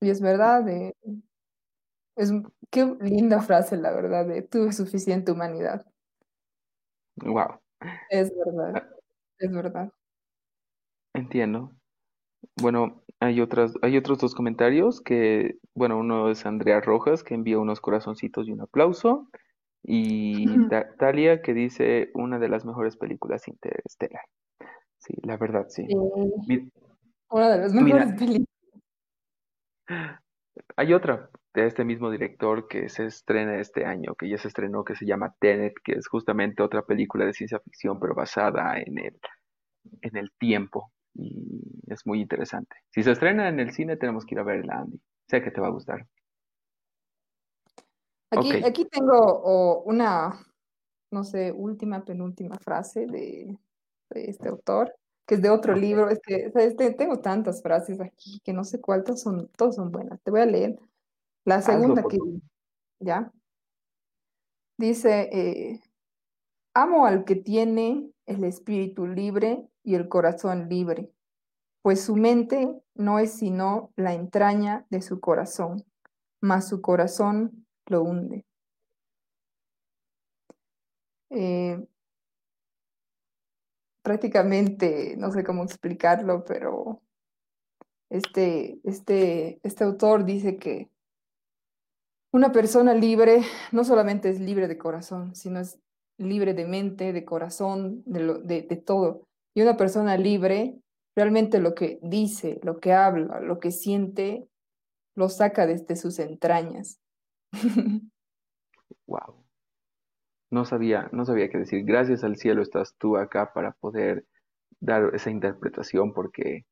Y 0.00 0.10
es 0.10 0.20
verdad, 0.20 0.68
eh, 0.68 0.94
es, 2.16 2.32
qué 2.70 2.96
linda 3.00 3.40
frase, 3.40 3.76
la 3.76 3.92
verdad, 3.92 4.26
de 4.26 4.42
tuve 4.42 4.72
suficiente 4.72 5.32
humanidad. 5.32 5.84
Wow. 7.16 7.60
Es 8.10 8.32
verdad, 8.36 8.88
es 9.38 9.52
verdad. 9.52 9.92
Entiendo. 11.14 11.72
Bueno, 12.56 13.02
hay 13.20 13.40
otras, 13.40 13.74
hay 13.82 13.96
otros 13.96 14.18
dos 14.18 14.34
comentarios 14.34 15.00
que, 15.00 15.58
bueno, 15.74 15.98
uno 15.98 16.30
es 16.30 16.46
Andrea 16.46 16.80
Rojas 16.80 17.24
que 17.24 17.34
envía 17.34 17.58
unos 17.58 17.80
corazoncitos 17.80 18.46
y 18.46 18.52
un 18.52 18.60
aplauso. 18.60 19.28
Y 19.82 20.68
Ta- 20.68 20.94
Talia 20.96 21.40
que 21.40 21.54
dice 21.54 22.10
una 22.14 22.38
de 22.38 22.48
las 22.48 22.64
mejores 22.64 22.96
películas 22.96 23.48
interestelar. 23.48 24.22
Sí, 24.98 25.14
la 25.22 25.36
verdad, 25.36 25.66
sí. 25.68 25.86
Una 27.30 27.50
de 27.50 27.58
las 27.58 27.72
mejores 27.72 28.06
Mira, 28.06 28.16
películas. 28.16 28.57
Hay 30.76 30.92
otra 30.92 31.30
de 31.54 31.66
este 31.66 31.84
mismo 31.84 32.10
director 32.10 32.68
que 32.68 32.88
se 32.88 33.06
estrena 33.06 33.60
este 33.60 33.84
año, 33.84 34.14
que 34.14 34.28
ya 34.28 34.38
se 34.38 34.48
estrenó, 34.48 34.84
que 34.84 34.94
se 34.94 35.06
llama 35.06 35.34
Tenet, 35.40 35.74
que 35.82 35.92
es 35.92 36.06
justamente 36.06 36.62
otra 36.62 36.82
película 36.82 37.24
de 37.24 37.32
ciencia 37.32 37.60
ficción, 37.60 37.98
pero 37.98 38.14
basada 38.14 38.78
en 38.78 38.98
el, 38.98 39.18
en 40.02 40.16
el 40.16 40.30
tiempo. 40.38 40.92
Y 41.14 41.82
es 41.88 42.06
muy 42.06 42.20
interesante. 42.20 42.76
Si 42.90 43.02
se 43.02 43.12
estrena 43.12 43.48
en 43.48 43.58
el 43.60 43.72
cine, 43.72 43.96
tenemos 43.96 44.24
que 44.24 44.34
ir 44.34 44.40
a 44.40 44.44
verla, 44.44 44.80
Andy. 44.80 45.00
Sé 45.28 45.42
que 45.42 45.50
te 45.50 45.60
va 45.60 45.66
a 45.68 45.72
gustar. 45.72 46.06
Aquí, 48.30 48.52
aquí 48.64 48.84
tengo 48.84 49.16
oh, 49.16 49.82
una, 49.86 50.38
no 51.10 51.24
sé, 51.24 51.50
última, 51.50 52.04
penúltima 52.04 52.56
frase 52.58 53.06
de, 53.06 53.58
de 54.10 54.24
este 54.30 54.48
autor, 54.48 54.94
que 55.28 55.34
es 55.34 55.42
de 55.42 55.50
otro 55.50 55.76
libro. 55.76 56.08
Es 56.08 56.20
que, 56.20 56.50
Tengo 56.96 57.20
tantas 57.20 57.62
frases 57.62 58.00
aquí 58.00 58.40
que 58.42 58.54
no 58.54 58.64
sé 58.64 58.80
cuántas 58.80 59.20
son, 59.20 59.48
todas 59.56 59.76
son 59.76 59.92
buenas. 59.92 60.20
Te 60.22 60.30
voy 60.30 60.40
a 60.40 60.46
leer 60.46 60.76
la 61.44 61.56
Hazlo, 61.56 61.74
segunda 61.74 62.02
por 62.02 62.10
que 62.10 62.18
ya 62.98 63.30
dice, 64.78 65.28
eh, 65.32 65.80
amo 66.72 67.04
al 67.04 67.24
que 67.24 67.36
tiene 67.36 68.10
el 68.26 68.44
espíritu 68.44 69.06
libre 69.06 69.68
y 69.82 69.96
el 69.96 70.08
corazón 70.08 70.68
libre, 70.68 71.10
pues 71.82 72.00
su 72.00 72.16
mente 72.16 72.80
no 72.94 73.18
es 73.18 73.32
sino 73.34 73.92
la 73.96 74.14
entraña 74.14 74.86
de 74.88 75.02
su 75.02 75.20
corazón, 75.20 75.84
mas 76.40 76.68
su 76.68 76.80
corazón 76.80 77.66
lo 77.86 78.02
hunde. 78.02 78.46
Eh, 81.30 81.86
prácticamente, 84.08 85.16
no 85.18 85.30
sé 85.30 85.44
cómo 85.44 85.64
explicarlo, 85.64 86.42
pero 86.46 87.02
este, 88.08 88.80
este, 88.84 89.60
este 89.62 89.84
autor 89.84 90.24
dice 90.24 90.56
que 90.56 90.88
una 92.32 92.50
persona 92.50 92.94
libre 92.94 93.42
no 93.70 93.84
solamente 93.84 94.30
es 94.30 94.40
libre 94.40 94.66
de 94.66 94.78
corazón, 94.78 95.34
sino 95.34 95.60
es 95.60 95.78
libre 96.16 96.54
de 96.54 96.64
mente, 96.64 97.12
de 97.12 97.26
corazón, 97.26 98.02
de, 98.06 98.62
de 98.62 98.76
todo. 98.76 99.26
Y 99.54 99.60
una 99.60 99.76
persona 99.76 100.16
libre 100.16 100.80
realmente 101.14 101.60
lo 101.60 101.74
que 101.74 101.98
dice, 102.00 102.60
lo 102.62 102.80
que 102.80 102.94
habla, 102.94 103.40
lo 103.40 103.60
que 103.60 103.72
siente, 103.72 104.48
lo 105.16 105.28
saca 105.28 105.66
desde 105.66 105.96
sus 105.96 106.18
entrañas. 106.18 106.98
Wow. 109.06 109.37
No 110.50 110.64
sabía, 110.64 111.08
no 111.12 111.24
sabía 111.24 111.48
qué 111.50 111.58
decir. 111.58 111.84
Gracias 111.84 112.24
al 112.24 112.36
cielo 112.36 112.62
estás 112.62 112.94
tú 112.98 113.16
acá 113.16 113.52
para 113.52 113.72
poder 113.72 114.24
dar 114.80 115.14
esa 115.14 115.30
interpretación, 115.30 116.12
porque 116.14 116.64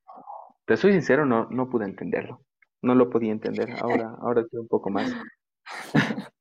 te 0.65 0.77
soy 0.77 0.93
sincero, 0.93 1.27
no, 1.27 1.47
no 1.51 1.69
pude 1.69 1.85
entenderlo. 1.85 2.40
No 2.82 2.94
lo 2.94 3.11
podía 3.11 3.32
entender. 3.32 3.70
Ahora, 3.81 4.16
ahora 4.20 4.44
sé 4.51 4.59
un 4.59 4.69
poco 4.69 4.90
más. 4.90 5.12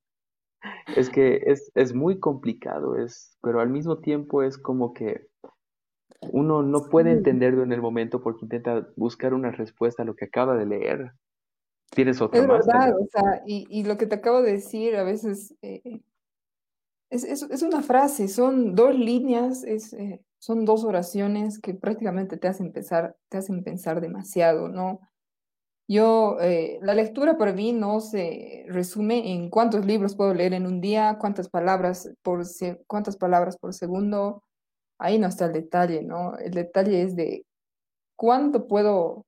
Es 0.96 1.10
que 1.10 1.42
es, 1.46 1.72
es 1.76 1.94
muy 1.94 2.20
complicado, 2.20 2.96
es, 2.96 3.38
pero 3.42 3.60
al 3.60 3.70
mismo 3.70 4.00
tiempo 4.00 4.44
es 4.44 4.58
como 4.58 4.94
que 4.94 5.28
uno 6.32 6.64
no 6.64 6.90
puede 6.90 7.12
entenderlo 7.12 7.64
en 7.64 7.72
el 7.72 7.82
momento 7.82 8.22
porque 8.22 8.46
intenta 8.46 8.88
buscar 8.96 9.34
una 9.34 9.52
respuesta 9.52 10.04
a 10.04 10.06
lo 10.06 10.16
que 10.16 10.26
acaba 10.26 10.56
de 10.56 10.66
leer. 10.66 11.12
¿Tienes 11.92 12.22
otra 12.22 12.40
es 12.40 12.48
más, 12.48 12.66
verdad, 12.66 12.80
Talia? 12.80 12.96
o 12.96 13.08
sea, 13.08 13.44
y, 13.46 13.68
y 13.70 13.84
lo 13.84 13.98
que 13.98 14.06
te 14.08 14.16
acabo 14.16 14.42
de 14.42 14.54
decir 14.54 14.96
a 14.96 15.04
veces 15.04 15.56
eh, 15.62 16.02
es, 17.24 17.44
es, 17.44 17.62
una 17.62 17.82
frase, 17.82 18.28
son 18.28 18.76
dos 18.76 18.94
líneas, 18.96 19.64
es, 19.64 19.94
eh, 19.94 20.22
son 20.40 20.66
dos 20.66 20.84
oraciones 20.84 21.60
que 21.60 21.74
prácticamente 21.74 22.38
te 22.38 22.48
hacen 22.48 22.72
pensar, 22.72 23.16
te 23.30 23.38
hacen 23.38 23.64
pensar 23.64 24.02
demasiado, 24.02 24.68
¿no? 24.70 25.00
Yo, 25.88 26.38
eh, 26.42 26.80
la 26.82 26.96
lectura 26.96 27.38
para 27.38 27.54
mí 27.54 27.72
no 27.72 28.00
se 28.00 28.66
resume 28.68 29.32
en 29.34 29.50
cuántos 29.52 29.86
libros 29.86 30.16
puedo 30.16 30.34
leer 30.34 30.54
en 30.54 30.66
un 30.66 30.82
día, 30.82 31.18
cuántas 31.20 31.48
palabras 31.48 32.12
por, 32.24 32.44
cuántas 32.88 33.18
palabras 33.18 33.58
por 33.58 33.74
segundo. 33.74 34.44
Ahí 34.98 35.20
no 35.20 35.28
está 35.28 35.46
el 35.46 35.54
detalle, 35.54 36.02
¿no? 36.04 36.38
El 36.38 36.52
detalle 36.54 37.04
es 37.04 37.16
de 37.16 37.46
cuánto 38.16 38.68
puedo 38.68 39.26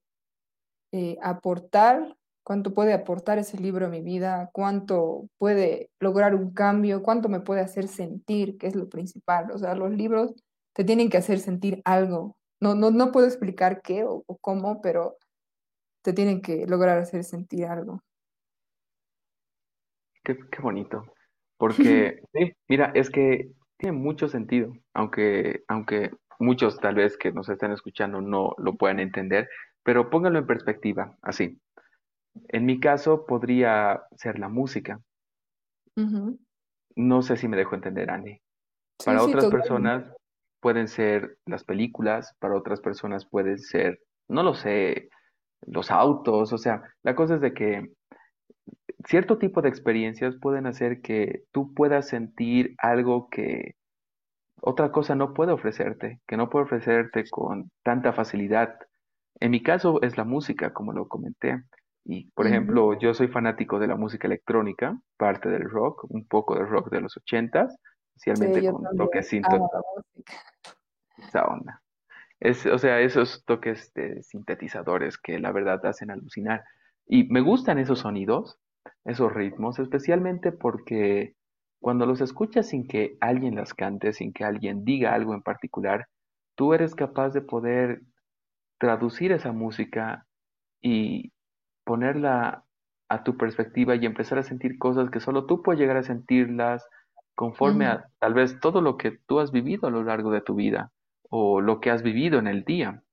eh, 0.92 1.18
aportar, 1.22 2.17
cuánto 2.48 2.74
puede 2.74 2.94
aportar 2.94 3.40
ese 3.40 3.58
libro 3.58 3.88
a 3.88 3.90
mi 3.90 4.02
vida, 4.02 4.50
cuánto 4.54 5.28
puede 5.38 5.92
lograr 6.00 6.34
un 6.34 6.54
cambio, 6.54 7.04
cuánto 7.04 7.28
me 7.28 7.42
puede 7.42 7.60
hacer 7.60 7.90
sentir, 7.90 8.58
que 8.58 8.68
es 8.68 8.76
lo 8.78 8.88
principal. 8.88 9.52
O 9.52 9.58
sea, 9.58 9.76
los 9.76 9.92
libros 9.92 10.34
te 10.74 10.86
tienen 10.86 11.10
que 11.10 11.18
hacer 11.18 11.40
sentir 11.40 11.82
algo. 11.84 12.38
No, 12.62 12.74
no, 12.74 12.90
no 12.90 13.12
puedo 13.12 13.28
explicar 13.28 13.82
qué 13.82 14.06
o, 14.06 14.24
o 14.26 14.38
cómo, 14.38 14.82
pero 14.82 15.18
te 16.02 16.14
tienen 16.14 16.42
que 16.42 16.66
lograr 16.66 16.98
hacer 17.00 17.26
sentir 17.26 17.66
algo. 17.66 18.02
Qué, 20.24 20.38
qué 20.50 20.62
bonito. 20.62 21.04
Porque, 21.58 22.22
sí, 22.34 22.54
mira, 22.70 22.94
es 22.96 23.10
que 23.10 23.52
tiene 23.76 23.98
mucho 23.98 24.30
sentido, 24.30 24.72
aunque, 24.94 25.66
aunque 25.68 26.12
muchos 26.40 26.80
tal 26.80 26.96
vez 26.96 27.18
que 27.18 27.34
nos 27.34 27.50
estén 27.50 27.74
escuchando 27.74 28.22
no 28.22 28.56
lo 28.58 28.78
puedan 28.78 29.02
entender, 29.02 29.50
pero 29.84 30.10
pónganlo 30.10 30.40
en 30.40 30.48
perspectiva, 30.48 31.18
así. 31.22 31.60
En 32.50 32.66
mi 32.66 32.80
caso 32.80 33.26
podría 33.26 34.04
ser 34.16 34.40
la 34.40 34.50
música. 34.50 35.00
No 36.96 37.22
sé 37.22 37.38
si 37.38 37.48
me 37.48 37.58
dejo 37.58 37.76
entender, 37.76 38.10
Andy. 38.10 38.34
Sí, 38.34 39.06
Para 39.06 39.20
sí, 39.20 39.32
otras 39.32 39.46
totalmente. 39.46 39.70
personas 39.70 40.16
pueden 40.60 40.88
ser 40.88 41.38
las 41.46 41.64
películas, 41.64 42.36
para 42.40 42.56
otras 42.56 42.82
personas 42.82 43.26
pueden 43.26 43.60
ser, 43.60 44.00
no 44.28 44.44
lo 44.44 44.54
sé, 44.54 45.10
los 45.66 45.92
autos, 45.92 46.54
o 46.54 46.58
sea, 46.58 46.84
la 47.04 47.16
cosa 47.16 47.36
es 47.36 47.42
de 47.42 47.54
que 47.54 47.92
cierto 49.06 49.38
tipo 49.38 49.62
de 49.62 49.70
experiencias 49.70 50.36
pueden 50.42 50.66
hacer 50.66 51.02
que 51.02 51.44
tú 51.52 51.74
puedas 51.74 52.08
sentir 52.08 52.76
algo 52.80 53.30
que 53.30 53.76
otra 54.62 54.92
cosa 54.92 55.16
no 55.16 55.34
puede 55.34 55.52
ofrecerte, 55.52 56.20
que 56.28 56.38
no 56.38 56.50
puede 56.50 56.66
ofrecerte 56.66 57.30
con 57.30 57.72
tanta 57.84 58.14
facilidad. 58.14 58.76
En 59.40 59.52
mi 59.52 59.62
caso 59.62 60.02
es 60.02 60.18
la 60.18 60.24
música, 60.24 60.74
como 60.74 60.94
lo 60.94 61.08
comenté. 61.08 61.64
Y, 62.10 62.32
por 62.32 62.48
ejemplo, 62.48 62.98
yo 62.98 63.14
soy 63.14 63.28
fanático 63.28 63.80
de 63.80 63.88
la 63.88 63.98
música 63.98 64.28
electrónica, 64.28 64.98
parte 65.18 65.50
del 65.50 65.70
rock, 65.70 66.06
un 66.10 66.26
poco 66.26 66.56
de 66.56 66.64
rock 66.64 66.90
de 66.90 67.02
los 67.02 67.18
ochentas, 67.18 67.78
especialmente 68.16 68.72
con 68.72 68.86
toques 68.96 69.34
esa 69.34 69.58
onda. 71.46 71.82
Es, 72.40 72.66
o 72.66 72.78
sea, 72.78 73.02
esos 73.02 73.44
toques 73.44 73.92
de 73.94 74.24
sintetizadores 74.24 75.18
que 75.18 75.38
la 75.38 75.52
verdad 75.52 75.86
hacen 75.86 76.10
alucinar. 76.10 76.64
Y 77.06 77.26
me 77.26 77.42
gustan 77.42 77.78
esos 77.78 78.00
sonidos, 78.00 78.58
esos 79.04 79.34
ritmos, 79.34 79.78
especialmente 79.78 80.54
porque 80.54 81.36
cuando 81.82 82.06
los 82.06 82.22
escuchas 82.22 82.70
sin 82.70 82.88
que 82.88 83.18
alguien 83.20 83.56
las 83.56 83.74
cante, 83.74 84.14
sin 84.14 84.32
que 84.32 84.46
alguien 84.46 84.86
diga 84.86 85.14
algo 85.14 85.34
en 85.34 85.42
particular, 85.42 86.08
tú 86.56 86.74
eres 86.74 86.96
capaz 86.96 87.32
de 87.32 87.42
poder 87.42 88.02
traducir 88.78 89.34
esa 89.34 89.52
música 89.52 90.26
y 90.82 91.34
ponerla 91.88 92.66
a 93.10 93.24
tu 93.24 93.38
perspectiva 93.38 93.96
y 93.96 94.06
empezar 94.06 94.40
a 94.40 94.44
sentir 94.44 94.78
cosas 94.80 95.12
que 95.12 95.22
solo 95.22 95.48
tú 95.48 95.64
puedes 95.64 95.82
llegar 95.82 95.98
a 95.98 96.04
sentirlas 96.04 96.88
conforme 97.36 97.88
a 97.88 98.10
tal 98.20 98.36
vez 98.36 98.60
todo 98.62 98.82
lo 98.82 98.98
que 98.98 99.14
tú 99.28 99.40
has 99.42 99.52
vivido 99.54 99.88
a 99.88 99.92
lo 99.92 100.04
largo 100.04 100.32
de 100.32 100.42
tu 100.42 100.56
vida 100.56 100.92
o 101.32 101.62
lo 101.62 101.82
que 101.82 101.92
has 101.92 102.04
vivido 102.04 102.40
en 102.40 102.48
el 102.48 102.66
día. 102.66 103.04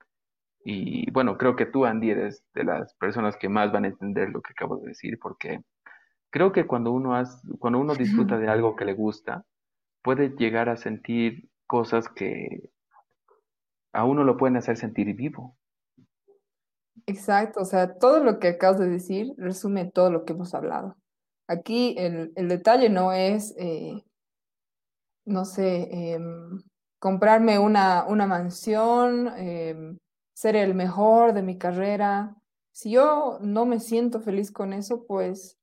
Y 0.64 1.10
bueno, 1.12 1.38
creo 1.38 1.56
que 1.56 1.66
tú, 1.66 1.86
Andy, 1.86 2.10
eres 2.10 2.44
de 2.54 2.64
las 2.64 2.94
personas 2.96 3.36
que 3.38 3.48
más 3.48 3.72
van 3.72 3.84
a 3.86 3.88
entender 3.88 4.30
lo 4.30 4.42
que 4.42 4.52
acabo 4.52 4.78
de 4.78 4.88
decir, 4.88 5.18
porque 5.20 5.60
creo 6.30 6.52
que 6.52 6.66
cuando 6.66 6.92
uno, 6.92 7.16
has- 7.16 7.42
cuando 7.60 7.80
uno 7.80 7.96
disfruta 7.96 8.38
de 8.38 8.48
algo 8.48 8.76
que 8.76 8.86
le 8.86 8.94
gusta, 8.94 9.44
puede 10.02 10.30
llegar 10.36 10.68
a 10.70 10.76
sentir 10.76 11.50
cosas 11.66 12.08
que 12.08 12.70
a 13.94 14.04
uno 14.04 14.24
lo 14.24 14.36
pueden 14.36 14.58
hacer 14.58 14.76
sentir 14.76 15.14
vivo. 15.16 15.56
Exacto, 17.06 17.60
o 17.60 17.64
sea, 17.66 17.98
todo 17.98 18.20
lo 18.24 18.38
que 18.38 18.48
acabas 18.48 18.78
de 18.80 18.88
decir 18.88 19.34
resume 19.36 19.90
todo 19.90 20.10
lo 20.10 20.24
que 20.24 20.32
hemos 20.32 20.54
hablado. 20.54 20.96
Aquí 21.46 21.94
el, 21.98 22.32
el 22.36 22.48
detalle 22.48 22.88
no 22.88 23.12
es, 23.12 23.54
eh, 23.58 24.02
no 25.24 25.44
sé, 25.44 25.88
em, 26.14 26.62
comprarme 26.98 27.58
una, 27.58 28.04
una 28.06 28.26
mansión, 28.26 29.28
em, 29.36 29.98
ser 30.34 30.56
el 30.56 30.74
mejor 30.74 31.32
de 31.34 31.42
mi 31.42 31.58
carrera. 31.58 32.36
Si 32.72 32.90
yo 32.92 33.38
no 33.40 33.66
me 33.66 33.80
siento 33.80 34.20
feliz 34.20 34.50
con 34.52 34.72
eso, 34.72 35.04
pues 35.06 35.58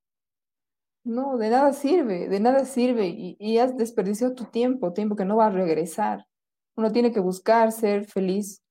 no, 1.03 1.37
de 1.37 1.49
nada 1.49 1.73
sirve, 1.73 2.27
de 2.29 2.39
nada 2.39 2.65
sirve 2.65 3.07
y, 3.07 3.35
y 3.39 3.57
has 3.57 3.75
desperdiciado 3.77 4.35
tu 4.35 4.45
tiempo, 4.45 4.93
tiempo 4.93 5.15
que 5.15 5.25
no 5.25 5.37
va 5.37 5.47
a 5.47 5.49
regresar. 5.49 6.27
Uno 6.75 6.91
tiene 6.91 7.11
que 7.11 7.19
buscar 7.19 7.71
ser 7.71 8.05
feliz 8.05 8.61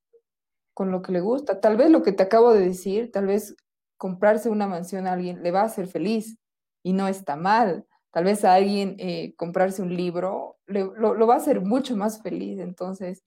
con 0.81 0.91
lo 0.91 1.01
que 1.03 1.11
le 1.11 1.21
gusta. 1.21 1.59
Tal 1.61 1.77
vez 1.77 1.91
lo 1.91 2.01
que 2.03 2.11
te 2.11 2.23
acabo 2.23 2.53
de 2.53 2.61
decir, 2.65 3.11
tal 3.11 3.27
vez 3.27 3.55
comprarse 3.97 4.49
una 4.49 4.67
mansión 4.67 5.05
a 5.07 5.13
alguien 5.13 5.43
le 5.43 5.51
va 5.51 5.61
a 5.61 5.65
hacer 5.65 5.87
feliz 5.87 6.37
y 6.83 6.93
no 6.93 7.07
está 7.07 7.35
mal. 7.35 7.85
Tal 8.11 8.23
vez 8.25 8.43
a 8.45 8.55
alguien 8.55 8.95
eh, 8.99 9.35
comprarse 9.37 9.81
un 9.83 9.95
libro 9.95 10.57
le- 10.67 10.89
lo, 10.97 11.27
va 11.27 11.35
a 11.35 11.37
hacer 11.37 11.61
mucho 11.61 11.95
más 11.95 12.21
feliz. 12.23 12.59
Entonces, 12.59 13.23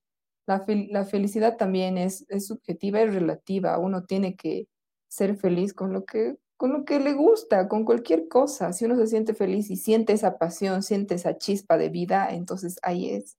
la, 0.47 0.65
la 0.91 1.05
felicidad 1.05 1.57
también 1.57 1.97
es, 1.99 2.25
es 2.29 2.47
subjetiva 2.49 3.01
y 3.03 3.07
relativa. 3.07 3.79
Uno 3.79 4.05
tiene 4.05 4.37
que 4.37 4.67
ser 5.09 5.37
feliz 5.37 5.73
con 5.75 5.93
lo 5.93 6.05
que, 6.05 6.37
con 6.57 6.73
lo 6.73 6.85
que 6.85 6.99
le 7.01 7.13
gusta, 7.15 7.69
con 7.69 7.85
cualquier 7.85 8.27
cosa. 8.29 8.73
Si 8.73 8.85
uno 8.85 8.97
se 8.97 9.07
siente 9.07 9.35
feliz 9.35 9.71
y 9.71 9.77
siente 9.77 10.13
esa 10.13 10.39
pasión, 10.39 10.83
siente 10.83 11.15
esa 11.15 11.39
chispa 11.39 11.79
de 11.79 11.89
vida, 11.91 12.29
entonces 12.31 12.79
ahí 12.83 13.11
es. 13.11 13.37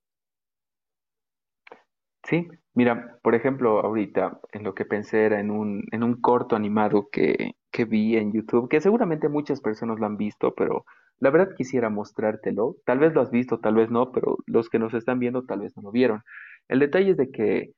Sí, 2.28 2.48
mira, 2.74 3.18
por 3.22 3.34
ejemplo, 3.34 3.80
ahorita 3.80 4.40
en 4.52 4.64
lo 4.64 4.74
que 4.74 4.84
pensé 4.84 5.24
era 5.26 5.40
en 5.40 5.50
un, 5.50 5.84
en 5.92 6.02
un 6.02 6.20
corto 6.20 6.56
animado 6.56 7.08
que, 7.10 7.52
que 7.70 7.84
vi 7.84 8.16
en 8.16 8.32
YouTube, 8.32 8.68
que 8.68 8.80
seguramente 8.80 9.28
muchas 9.28 9.60
personas 9.60 9.98
lo 10.00 10.06
han 10.06 10.16
visto, 10.16 10.54
pero 10.54 10.84
la 11.18 11.30
verdad 11.30 11.54
quisiera 11.56 11.88
mostrártelo. 11.88 12.76
Tal 12.84 12.98
vez 12.98 13.14
lo 13.14 13.20
has 13.20 13.30
visto, 13.30 13.60
tal 13.60 13.76
vez 13.76 13.90
no, 13.90 14.10
pero 14.12 14.38
los 14.46 14.68
que 14.68 14.78
nos 14.78 14.92
están 14.94 15.20
viendo 15.20 15.44
tal 15.46 15.60
vez 15.60 15.76
no 15.76 15.82
lo 15.82 15.92
vieron. 15.92 16.22
El 16.68 16.80
detalle 16.80 17.12
es 17.12 17.16
de 17.16 17.30
que 17.30 17.72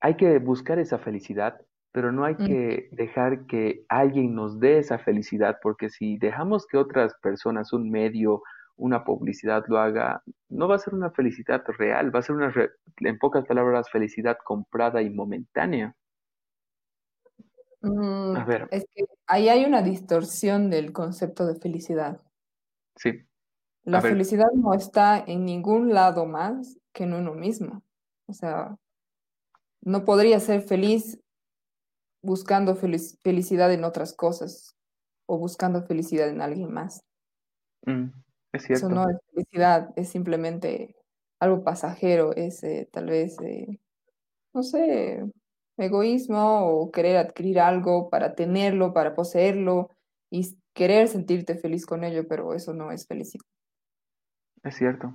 hay 0.00 0.16
que 0.16 0.38
buscar 0.38 0.78
esa 0.78 0.98
felicidad, 0.98 1.60
pero 1.92 2.12
no 2.12 2.24
hay 2.24 2.36
Mm, 2.38 2.46
que 2.46 2.88
dejar 2.92 3.46
que 3.46 3.84
alguien 3.88 4.34
nos 4.34 4.58
dé 4.60 4.78
esa 4.78 4.98
felicidad, 4.98 5.58
porque 5.62 5.90
si 5.90 6.18
dejamos 6.18 6.66
que 6.66 6.76
otras 6.76 7.14
personas, 7.22 7.72
un 7.72 7.90
medio, 7.90 8.42
una 8.76 9.04
publicidad 9.04 9.64
lo 9.68 9.78
haga, 9.78 10.22
no 10.48 10.68
va 10.68 10.76
a 10.76 10.78
ser 10.78 10.94
una 10.94 11.10
felicidad 11.10 11.64
real, 11.78 12.14
va 12.14 12.20
a 12.20 12.22
ser 12.22 12.36
una, 12.36 12.50
re- 12.50 12.70
en 13.00 13.18
pocas 13.18 13.46
palabras, 13.46 13.90
felicidad 13.90 14.38
comprada 14.44 15.02
y 15.02 15.10
momentánea. 15.10 15.94
mm, 17.82 18.36
A 18.40 18.44
ver, 18.44 18.68
es 18.70 18.84
que 18.94 19.04
ahí 19.26 19.48
hay 19.48 19.64
una 19.64 19.82
distorsión 19.82 20.70
del 20.70 20.92
concepto 20.92 21.46
de 21.46 21.54
felicidad. 21.60 22.20
sí, 22.96 23.26
La 23.86 24.02
felicidad 24.02 24.50
no 24.54 24.74
está 24.74 25.18
en 25.26 25.46
ningún 25.46 25.94
lado 25.94 26.26
más 26.26 26.76
que 26.92 27.04
en 27.04 27.14
uno 27.14 27.32
mismo. 27.32 27.82
O 28.26 28.34
sea, 28.34 28.76
no 29.82 30.04
podría 30.04 30.40
ser 30.40 30.62
feliz 30.62 31.20
buscando 32.22 32.74
felic- 32.74 33.16
felicidad 33.22 33.72
en 33.72 33.84
otras 33.84 34.14
cosas 34.14 34.74
o 35.26 35.38
buscando 35.38 35.82
felicidad 35.84 36.28
en 36.28 36.40
alguien 36.42 36.72
más. 36.72 37.04
mm, 37.86 38.23
es 38.54 38.70
Eso 38.70 38.88
no 38.88 39.08
es 39.08 39.16
felicidad, 39.32 39.90
es 39.96 40.08
simplemente 40.08 40.94
algo 41.40 41.64
pasajero, 41.64 42.32
es 42.34 42.62
eh, 42.62 42.88
tal 42.92 43.06
vez, 43.06 43.36
eh, 43.42 43.80
no 44.54 44.62
sé, 44.62 45.24
egoísmo 45.76 46.66
o 46.66 46.90
querer 46.90 47.16
adquirir 47.16 47.58
algo 47.58 48.08
para 48.10 48.34
tenerlo, 48.34 48.92
para 48.92 49.14
poseerlo 49.14 49.90
y 50.30 50.56
querer 50.72 51.08
sentirte 51.08 51.56
feliz 51.56 51.84
con 51.84 52.04
ello, 52.04 52.26
pero 52.28 52.54
eso 52.54 52.72
no 52.72 52.92
es 52.92 53.06
felicidad. 53.06 53.44
es 54.62 54.76
cierto. 54.76 55.14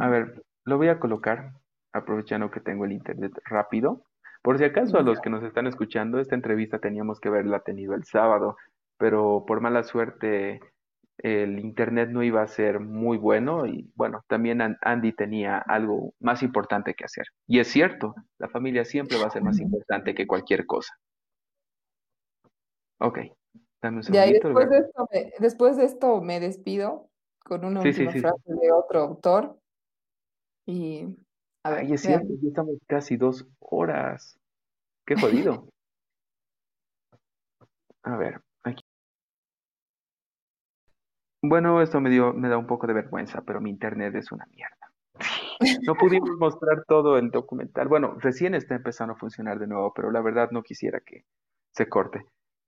A 0.00 0.08
ver, 0.10 0.42
lo 0.64 0.76
voy 0.76 0.88
a 0.88 1.00
colocar, 1.00 1.54
aprovechando 1.92 2.50
que 2.50 2.60
tengo 2.60 2.84
el 2.84 2.92
internet 2.92 3.32
rápido. 3.46 4.04
Por 4.42 4.58
si 4.58 4.64
acaso 4.64 4.98
a 4.98 5.02
los 5.02 5.20
que 5.20 5.30
nos 5.30 5.42
están 5.42 5.66
escuchando, 5.66 6.20
esta 6.20 6.34
entrevista 6.34 6.78
teníamos 6.78 7.18
que 7.18 7.28
haberla 7.28 7.60
tenido 7.60 7.94
el 7.94 8.04
sábado, 8.04 8.56
pero 8.98 9.44
por 9.46 9.60
mala 9.60 9.82
suerte 9.82 10.60
el 11.18 11.58
internet 11.60 12.08
no 12.10 12.22
iba 12.22 12.42
a 12.42 12.48
ser 12.48 12.80
muy 12.80 13.16
bueno 13.18 13.66
y 13.66 13.90
bueno, 13.94 14.22
también 14.28 14.60
An- 14.60 14.78
Andy 14.82 15.12
tenía 15.12 15.58
algo 15.58 16.14
más 16.20 16.42
importante 16.42 16.94
que 16.94 17.04
hacer. 17.04 17.26
Y 17.46 17.60
es 17.60 17.68
cierto, 17.68 18.14
la 18.38 18.48
familia 18.48 18.84
siempre 18.84 19.18
va 19.18 19.26
a 19.26 19.30
ser 19.30 19.42
más 19.42 19.58
importante 19.60 20.14
que 20.14 20.26
cualquier 20.26 20.66
cosa. 20.66 20.94
Ok, 22.98 23.18
dame 23.82 23.98
un 23.98 24.02
Ya, 24.04 24.26
y 24.26 24.40
segundito. 24.40 24.48
lo 24.48 24.54
voy 24.54 24.64
después 24.64 24.70
de 24.70 24.78
esto 24.86 25.08
me, 25.12 25.32
después 25.38 25.76
de 25.76 25.84
esto 25.84 26.20
me 26.20 26.40
despido 26.40 27.08
con 27.44 27.64
una 27.64 27.82
Sí, 27.82 27.88
última 27.90 28.12
sí. 28.12 28.20
frase 28.20 28.54
de 28.60 28.72
otro 28.72 29.00
autor 29.00 29.58
y 30.66 31.04
a 31.64 31.70
Ay, 31.70 31.86
ver, 31.86 31.94
es 31.94 32.02
cierto, 32.02 32.28
ya 32.40 32.48
estamos 32.48 32.74
casi 32.86 33.16
dos 33.16 33.46
horas. 33.58 34.38
Qué 35.06 35.16
jodido. 35.16 35.68
A 38.04 38.16
ver. 38.16 38.40
Bueno, 41.42 41.80
esto 41.82 42.00
me 42.00 42.10
dio, 42.10 42.32
me 42.32 42.48
da 42.48 42.58
un 42.58 42.66
poco 42.66 42.86
de 42.86 42.94
vergüenza, 42.94 43.42
pero 43.42 43.60
mi 43.60 43.70
internet 43.70 44.14
es 44.14 44.32
una 44.32 44.46
mierda. 44.46 44.92
No 45.86 45.94
pudimos 45.94 46.30
mostrar 46.38 46.84
todo 46.86 47.18
el 47.18 47.30
documental. 47.30 47.88
Bueno, 47.88 48.16
recién 48.18 48.54
está 48.54 48.74
empezando 48.74 49.14
a 49.14 49.18
funcionar 49.18 49.58
de 49.58 49.66
nuevo, 49.66 49.92
pero 49.94 50.10
la 50.10 50.20
verdad 50.20 50.50
no 50.50 50.62
quisiera 50.62 51.00
que 51.00 51.24
se 51.72 51.88
corte. 51.88 52.24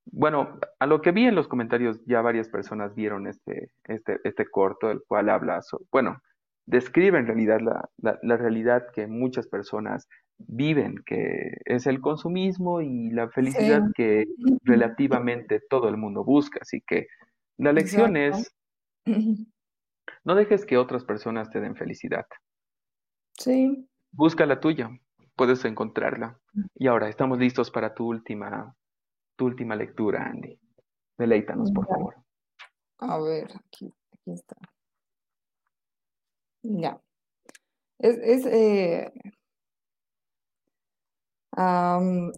Bueno, 0.06 0.58
a 0.78 0.86
lo 0.86 1.02
que 1.02 1.12
vi 1.12 1.26
en 1.26 1.34
los 1.34 1.48
comentarios, 1.48 2.00
ya 2.06 2.22
varias 2.22 2.48
personas 2.48 2.94
vieron 2.94 3.26
este, 3.26 3.70
este, 3.84 4.18
este 4.24 4.46
corto, 4.46 4.90
el 4.90 5.02
cual 5.06 5.28
habla, 5.28 5.60
bueno, 5.92 6.20
describe 6.66 7.18
en 7.18 7.26
realidad 7.26 7.60
la, 7.60 7.88
la, 7.98 8.18
la 8.22 8.36
realidad 8.36 8.86
que 8.92 9.06
muchas 9.06 9.46
personas 9.46 10.08
viven, 10.38 10.96
que 11.04 11.52
es 11.64 11.86
el 11.86 12.00
consumismo 12.00 12.80
y 12.80 13.10
la 13.10 13.28
felicidad 13.28 13.82
Sí, 13.86 13.92
que 13.94 14.24
relativamente 14.64 15.60
todo 15.68 15.88
el 15.88 15.96
mundo 15.96 16.24
busca. 16.24 16.60
Así 16.62 16.82
que 16.86 17.06
la 17.58 17.72
lección 17.72 18.16
exacto. 18.16 18.48
es, 18.48 18.54
no 19.06 20.34
dejes 20.34 20.64
que 20.64 20.78
otras 20.78 21.04
personas 21.04 21.50
te 21.50 21.60
den 21.60 21.76
felicidad. 21.76 22.26
Sí, 23.38 23.88
Busca 24.12 24.44
la 24.44 24.58
tuya, 24.58 24.90
puedes 25.36 25.64
encontrarla. 25.64 26.38
Y 26.74 26.88
ahora 26.88 27.08
estamos 27.08 27.38
listos 27.38 27.70
para 27.70 27.94
tu 27.94 28.08
última, 28.08 28.74
tu 29.36 29.46
última 29.46 29.76
lectura, 29.76 30.26
Andy. 30.26 30.58
Deleítanos, 31.16 31.70
por 31.70 31.86
ya. 31.86 31.94
favor. 31.94 32.16
A 32.98 33.18
ver, 33.20 33.50
aquí, 33.54 33.92
aquí 34.12 34.32
está. 34.32 34.56
Ya. 36.62 37.00
Es, 37.98 38.18
es, 38.18 38.46
eh, 38.46 39.12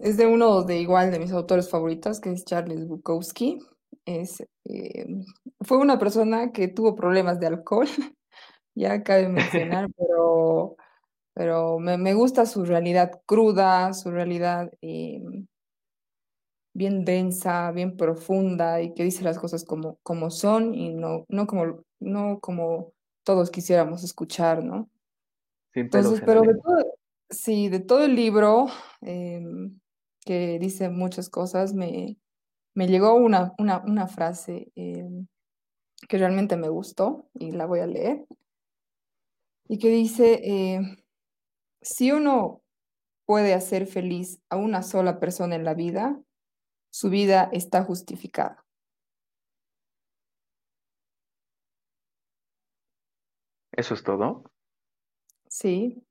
es 0.01 0.17
de 0.17 0.27
uno 0.27 0.63
de 0.63 0.79
igual 0.79 1.11
de 1.11 1.19
mis 1.19 1.33
autores 1.33 1.71
favoritos, 1.71 2.21
que 2.21 2.33
es 2.33 2.45
Charles 2.45 2.87
Bukowski. 2.87 3.61
Es, 4.05 4.41
eh, 4.65 5.07
fue 5.61 5.79
una 5.79 5.99
persona 5.99 6.53
que 6.53 6.69
tuvo 6.69 6.95
problemas 6.95 7.39
de 7.39 7.47
alcohol, 7.47 7.87
ya 8.75 9.03
cabe 9.03 9.29
mencionar, 9.29 9.89
pero, 9.97 10.77
pero 11.35 11.79
me, 11.79 11.99
me 11.99 12.15
gusta 12.15 12.47
su 12.47 12.65
realidad 12.65 13.21
cruda, 13.27 13.93
su 13.95 14.11
realidad 14.11 14.71
eh, 14.81 15.23
bien 16.75 17.05
densa, 17.05 17.71
bien 17.73 17.97
profunda 17.97 18.81
y 18.81 18.95
que 18.95 19.05
dice 19.05 19.25
las 19.25 19.39
cosas 19.39 19.65
como, 19.65 19.99
como 20.03 20.31
son 20.31 20.75
y 20.75 20.91
no, 20.91 21.25
no 21.29 21.47
como, 21.47 21.85
no 22.01 22.41
como 22.41 22.93
todos 23.25 23.51
quisiéramos 23.51 24.03
escuchar, 24.05 24.65
¿no? 24.65 24.89
Sin 25.73 25.85
Entonces, 25.85 26.23
pero 26.25 26.43
de 26.43 26.55
todo, 26.55 26.95
sí, 27.31 27.69
de 27.69 27.81
todo 27.81 28.05
el 28.05 28.15
libro, 28.15 28.67
em, 29.01 29.79
que 30.25 30.59
dice 30.59 30.89
muchas 30.89 31.29
cosas, 31.29 31.75
me, 31.75 32.17
me 32.75 32.87
llegó 32.87 33.15
una, 33.15 33.55
una, 33.59 33.83
una 33.85 34.07
frase 34.07 34.71
em, 34.75 35.27
que 36.09 36.19
realmente 36.19 36.57
me 36.57 36.69
gustó 36.69 37.29
y 37.35 37.53
la 37.53 37.67
voy 37.67 37.81
a 37.81 37.87
leer, 37.87 38.27
y 39.69 39.79
que 39.79 39.89
dice, 39.89 40.41
eh, 40.45 40.81
si 41.81 42.13
uno 42.13 42.63
puede 43.25 43.55
hacer 43.55 43.87
feliz 43.87 44.41
a 44.51 44.57
una 44.57 44.83
sola 44.83 45.19
persona 45.19 45.55
en 45.55 45.65
la 45.65 45.75
vida, 45.75 46.21
su 46.91 47.09
vida 47.09 47.49
está 47.53 47.83
justificada. 47.85 48.65
¿Eso 53.73 53.95
es 53.95 54.03
todo? 54.03 54.45
Sí, 55.49 56.05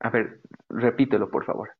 A 0.00 0.10
ver, 0.10 0.40
repítelo, 0.68 1.30
por 1.30 1.44
favor. 1.44 1.74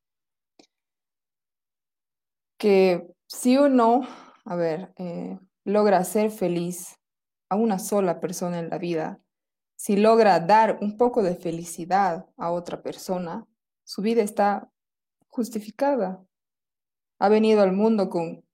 que 2.59 3.07
si 3.29 3.59
uno, 3.59 4.09
a 4.45 4.57
ver, 4.57 4.93
eh, 4.97 5.39
logra 5.65 5.99
hacer 5.99 6.31
feliz 6.31 6.97
a 7.51 7.57
una 7.57 7.79
sola 7.79 8.21
persona 8.21 8.59
en 8.59 8.71
la 8.71 8.79
vida, 8.79 9.21
si 9.77 9.97
logra 9.97 10.41
dar 10.41 10.79
un 10.81 10.97
poco 10.97 11.23
de 11.23 11.37
felicidad 11.37 12.27
a 12.37 12.51
otra 12.51 12.83
persona, 12.83 13.47
su 13.85 14.03
vida 14.03 14.23
está 14.23 14.71
justificada. 15.29 16.25
Ha 17.21 17.29
venido 17.29 17.63
al 17.63 17.73
mundo 17.73 18.09
con, 18.09 18.45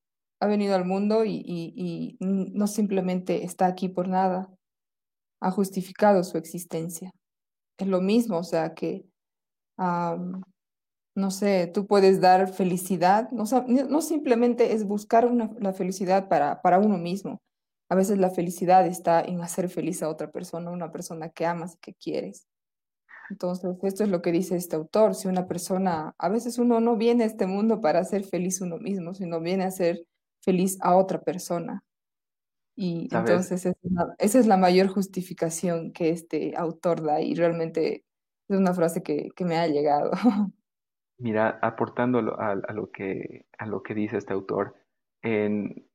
ha 0.40 0.46
venido 0.46 0.74
al 0.74 0.84
mundo 0.84 1.24
y, 1.24 2.16
no 2.20 2.66
simplemente 2.66 3.44
está 3.44 3.66
aquí 3.66 3.88
por 3.88 4.08
nada, 4.08 4.52
ha 5.40 5.50
justificado 5.50 6.24
su 6.24 6.36
existencia. 6.36 7.10
Es 7.78 7.86
lo 7.86 8.00
mismo, 8.00 8.38
o 8.38 8.44
sea 8.44 8.74
que 8.74 9.06
no 11.14 11.30
sé, 11.30 11.70
tú 11.72 11.86
puedes 11.86 12.20
dar 12.20 12.48
felicidad, 12.52 13.30
no, 13.30 13.44
no 13.66 14.00
simplemente 14.02 14.72
es 14.74 14.84
buscar 14.86 15.26
una- 15.26 15.50
la 15.60 15.72
felicidad 15.72 16.28
para, 16.28 16.60
para 16.62 16.78
uno 16.78 16.98
mismo. 16.98 17.42
A 17.90 17.94
veces 17.96 18.18
la 18.18 18.30
felicidad 18.30 18.86
está 18.86 19.20
en 19.22 19.40
hacer 19.42 19.68
feliz 19.68 20.02
a 20.02 20.08
otra 20.08 20.30
persona, 20.32 20.70
una 20.70 20.90
persona 20.92 21.28
que 21.30 21.46
amas 21.46 21.74
y 21.76 21.78
que 21.80 21.94
quieres. 21.94 22.46
Entonces, 23.30 23.76
esto 23.82 24.04
es 24.04 24.10
lo 24.10 24.22
que 24.22 24.32
dice 24.32 24.56
este 24.56 24.76
autor. 24.76 25.14
Si 25.14 25.28
una 25.28 25.46
persona, 25.48 26.14
a 26.18 26.28
veces 26.28 26.58
uno 26.58 26.80
no 26.80 26.96
viene 26.96 27.24
a 27.24 27.26
este 27.26 27.46
mundo 27.46 27.80
para 27.80 28.00
hacer 28.00 28.24
feliz 28.24 28.60
uno 28.60 28.78
mismo, 28.78 29.14
sino 29.14 29.40
viene 29.40 29.64
a 29.64 29.68
hacer 29.68 30.06
feliz 30.42 30.78
a 30.82 30.96
otra 30.96 31.22
persona. 31.22 31.84
Y 32.76 33.08
¿Sabes? 33.10 33.42
entonces 33.42 33.60
esa 33.66 33.70
es 33.70 33.76
la, 33.92 34.14
esa 34.18 34.38
es 34.40 34.46
la 34.46 34.56
mayor 34.56 34.88
justificación 34.88 35.92
que 35.92 36.10
este 36.10 36.54
autor 36.56 37.02
da 37.02 37.20
y 37.20 37.34
realmente 37.34 38.04
es 38.48 38.56
una 38.58 38.74
frase 38.74 39.02
que, 39.02 39.30
que 39.36 39.44
me 39.44 39.56
ha 39.58 39.68
llegado. 39.68 40.10
Mira, 41.18 41.58
aportando 41.62 42.20
lo- 42.22 42.38
a, 42.40 42.54
lo 42.72 42.90
que, 42.90 43.46
dice 43.94 44.16
este 44.18 44.32
autor, 44.32 44.74
en, 45.22 45.88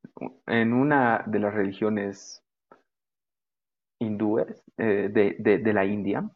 una 0.74 1.24
de 1.28 1.40
las 1.40 1.54
religiones 1.54 2.44
hindúes 4.00 4.62
eh, 4.78 5.10
de, 5.12 5.36
la 5.74 5.86
India, 5.86 6.30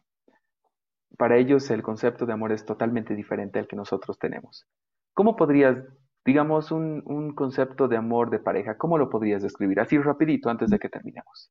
para 1.18 1.36
ellos 1.38 1.70
el 1.70 1.82
concepto 1.82 2.24
de 2.26 2.32
amor 2.32 2.52
es 2.52 2.64
totalmente 2.64 3.14
diferente 3.16 3.58
al 3.58 3.66
que 3.66 3.76
nosotros 3.76 4.18
tenemos. 4.18 4.66
¿Cómo 5.14 5.36
podrías, 5.36 5.76
digamos, 6.24 6.70
un, 6.70 7.02
un 7.06 7.34
concepto 7.34 7.88
de 7.88 7.96
amor 7.96 8.30
de 8.30 8.38
pareja, 8.40 8.76
cómo 8.76 8.98
lo 8.98 9.10
podrías 9.10 9.42
describir? 9.42 9.80
Así 9.80 9.98
rapidito 9.98 10.50
antes 10.50 10.70
de 10.70 10.78
que 10.78 10.88
terminemos. 10.88 11.50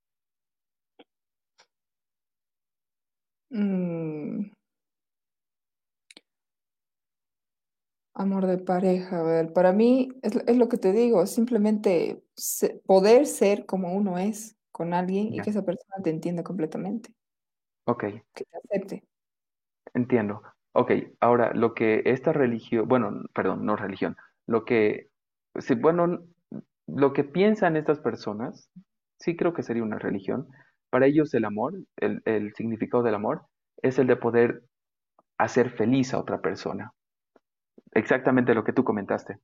Mm, 3.53 4.51
amor 8.13 8.47
de 8.47 8.57
pareja, 8.59 9.19
a 9.19 9.23
ver, 9.23 9.53
para 9.53 9.73
mí 9.73 10.09
es, 10.21 10.35
es 10.47 10.57
lo 10.57 10.69
que 10.69 10.77
te 10.77 10.91
digo, 10.93 11.25
simplemente 11.27 12.23
se- 12.35 12.81
poder 12.85 13.25
ser 13.27 13.65
como 13.65 13.93
uno 13.95 14.17
es 14.17 14.57
con 14.71 14.93
alguien 14.93 15.33
y 15.33 15.39
Ya, 15.39 15.43
que 15.43 15.49
esa 15.51 15.63
persona 15.65 15.97
te 16.03 16.09
entienda 16.11 16.43
completamente, 16.43 17.13
ok, 17.85 18.03
que 18.35 18.45
te 18.45 18.57
acepte. 18.57 19.03
entiendo. 19.93 20.41
Ok, 20.73 20.91
ahora 21.19 21.53
lo 21.53 21.73
que 21.73 22.01
esta 22.05 22.33
religión, 22.33 22.87
bueno, 22.87 23.11
perdón, 23.33 23.65
no 23.65 23.75
religión, 23.75 24.17
lo 24.47 24.65
que, 24.65 25.09
sí, 25.59 25.75
bueno, 25.75 26.19
lo 26.87 27.13
que 27.13 27.23
piensan 27.23 27.77
estas 27.77 27.99
personas, 27.99 28.69
sí 29.19 29.35
creo 29.35 29.53
que 29.53 29.63
sería 29.63 29.83
una 29.83 29.99
religión. 29.99 30.47
Para 30.89 31.05
ellos 31.07 31.33
el 31.33 31.45
amor, 31.45 31.75
el, 31.97 32.21
el 32.25 32.53
significado 32.55 33.03
del 33.03 33.15
amor, 33.15 33.43
es 33.81 33.99
el 33.99 34.07
de 34.07 34.15
poder 34.17 34.63
hacer 35.37 35.71
feliz 35.71 36.13
a 36.13 36.19
otra 36.19 36.41
persona. 36.41 36.93
Exactamente 37.93 38.53
lo 38.55 38.63
que 38.63 38.73
tú 38.73 38.83
comentaste. 38.83 39.37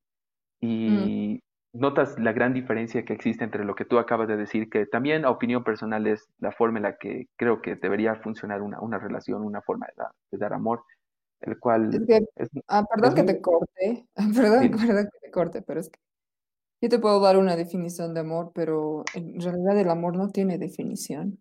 Mm, 0.88 1.10
Y 1.32 1.42
notas 1.74 2.18
la 2.20 2.34
gran 2.34 2.54
diferencia 2.54 3.06
que 3.06 3.14
existe 3.14 3.44
entre 3.44 3.66
lo 3.66 3.76
que 3.76 3.86
tú 3.86 4.00
acabas 4.00 4.28
de 4.28 4.38
decir, 4.38 4.70
que 4.70 4.86
también 4.88 5.26
a 5.26 5.32
opinión 5.32 5.64
personal 5.64 6.08
es 6.08 6.28
la 6.40 6.52
forma 6.52 6.80
en 6.80 6.84
la 6.84 6.98
que 6.98 7.28
creo 7.38 7.62
que 7.62 7.76
debería 7.76 8.16
funcionar 8.18 8.62
una, 8.62 8.82
una 8.82 9.00
relación, 9.00 9.44
una 9.44 9.62
forma 9.62 9.88
de 9.88 9.94
dar, 9.98 10.12
de 10.32 10.38
dar 10.40 10.54
amor, 10.54 10.84
el 11.42 11.58
es 11.92 12.00
cual 12.00 12.08
que, 12.08 12.18
es, 12.36 12.50
ah, 12.68 12.86
perdón 12.90 13.10
es 13.10 13.16
que 13.16 13.24
muy... 13.24 13.34
te 13.34 13.42
corte, 13.42 14.08
perdón, 14.36 14.62
Dime, 14.62 14.78
perdón 14.88 15.10
que 15.12 15.20
te 15.28 15.32
corte, 15.32 15.62
pero 15.62 15.80
es 15.80 15.90
que 15.90 16.00
yo 16.82 16.90
te 16.90 17.00
puedo 17.00 17.20
dar 17.22 17.38
una 17.38 17.56
definición 17.58 18.14
de 18.14 18.22
amor, 18.22 18.52
pero 18.56 19.04
en 19.14 19.40
realidad 19.42 19.80
el 19.80 19.90
amor 19.90 20.18
no 20.18 20.30
tiene 20.30 20.58
definición. 20.60 21.40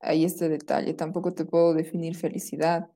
Ahí 0.00 0.24
este 0.24 0.48
detalle, 0.48 0.94
tampoco 0.94 1.34
te 1.34 1.44
puedo 1.44 1.74
definir 1.74 2.16
felicidad. 2.16 2.90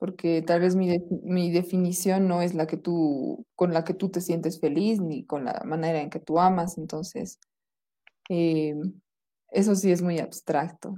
Porque 0.00 0.42
tal 0.42 0.62
vez 0.62 0.76
mi, 0.76 0.88
de- 0.88 1.04
mi 1.24 1.52
definición 1.52 2.28
no 2.28 2.42
es 2.42 2.54
la 2.54 2.66
que 2.68 2.78
tú, 2.78 3.46
con 3.56 3.74
la 3.74 3.84
que 3.84 3.94
tú 3.94 4.10
te 4.10 4.22
sientes 4.22 4.60
feliz, 4.60 5.00
ni 5.02 5.26
con 5.26 5.46
la 5.46 5.62
manera 5.66 6.02
en 6.02 6.10
que 6.10 6.20
tú 6.20 6.40
amas, 6.40 6.78
entonces 6.78 7.40
eh, 8.30 8.74
eso 9.50 9.74
sí 9.76 9.92
es 9.92 10.02
muy 10.02 10.18
abstracto. 10.20 10.96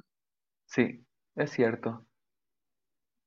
sí, 0.67 1.07
es 1.37 1.51
cierto. 1.53 2.07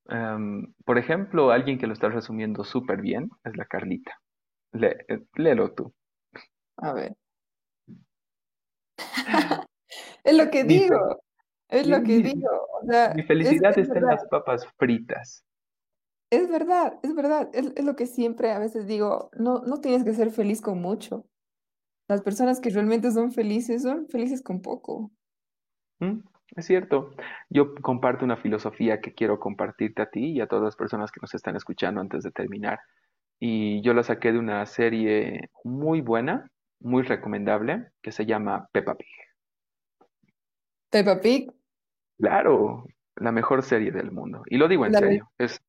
Em, 0.08 0.72
por 0.84 0.98
ejemplo, 0.98 1.50
alguien 1.52 1.78
que 1.78 1.86
lo 1.86 1.92
está 1.92 2.08
resumiendo 2.08 2.64
súper 2.64 3.00
bien 3.00 3.30
es 3.44 3.56
la 3.56 3.66
Carlita. 3.66 4.20
Le- 4.72 5.04
eh, 5.08 5.24
léelo 5.36 5.74
tú. 5.74 5.94
A 6.78 6.92
ver, 6.94 7.16
es 10.24 10.36
lo 10.36 10.50
que 10.50 10.64
Mi, 10.64 10.74
digo, 10.74 10.96
es 11.68 11.86
mi- 11.86 11.88
lo 11.88 12.02
que 12.02 12.20
digo, 12.20 12.48
o 12.82 12.86
sea, 12.86 13.14
mi 13.14 13.22
felicidad 13.22 13.78
es 13.78 13.78
está 13.78 13.98
en 13.98 14.06
las 14.06 14.24
papas 14.26 14.66
fritas. 14.78 15.44
Es 16.30 16.48
verdad, 16.48 16.98
es 17.02 17.14
verdad, 17.14 17.50
es, 17.52 17.72
es 17.76 17.84
lo 17.84 17.96
que 17.96 18.06
siempre 18.06 18.52
a 18.52 18.58
veces 18.58 18.86
digo, 18.86 19.30
no, 19.38 19.60
no 19.60 19.80
tienes 19.80 20.04
que 20.04 20.14
ser 20.14 20.30
feliz 20.30 20.60
con 20.60 20.80
mucho, 20.80 21.26
las 22.08 22.22
personas 22.22 22.60
que 22.60 22.70
realmente 22.70 23.10
son 23.10 23.32
felices 23.32 23.82
son 23.82 24.06
felices 24.08 24.42
con 24.42 24.62
poco. 24.62 25.10
Mm, 25.98 26.20
Es 26.54 26.66
cierto. 26.66 27.10
Yo 27.50 27.74
comparto 27.74 28.24
una 28.24 28.36
filosofía 28.36 29.00
que 29.00 29.12
quiero 29.12 29.40
compartirte 29.40 30.02
a 30.02 30.10
ti 30.10 30.32
y 30.32 30.40
a 30.40 30.46
todas 30.46 30.64
las 30.64 30.76
personas 30.76 31.10
que 31.10 31.20
nos 31.20 31.34
están 31.34 31.56
escuchando 31.56 32.00
antes 32.00 32.22
de 32.22 32.30
terminar. 32.30 32.78
Y 33.40 33.82
yo 33.82 33.92
la 33.92 34.02
saqué 34.02 34.32
de 34.32 34.38
una 34.38 34.64
serie 34.66 35.50
muy 35.64 36.00
buena, 36.00 36.48
muy 36.80 37.02
recomendable, 37.02 37.88
que 38.02 38.12
se 38.12 38.24
llama 38.24 38.68
Peppa 38.72 38.94
Pig. 38.94 39.08
Peppa 40.90 41.20
Pig, 41.20 41.50
Claro, 42.18 42.86
la 43.16 43.32
mejor 43.32 43.62
serie 43.62 43.90
del 43.90 44.10
mundo. 44.10 44.42
Y 44.46 44.56
lo 44.56 44.68
digo 44.68 44.86
en 44.86 44.92
la 44.92 45.00
serio, 45.00 45.30
es 45.38 45.60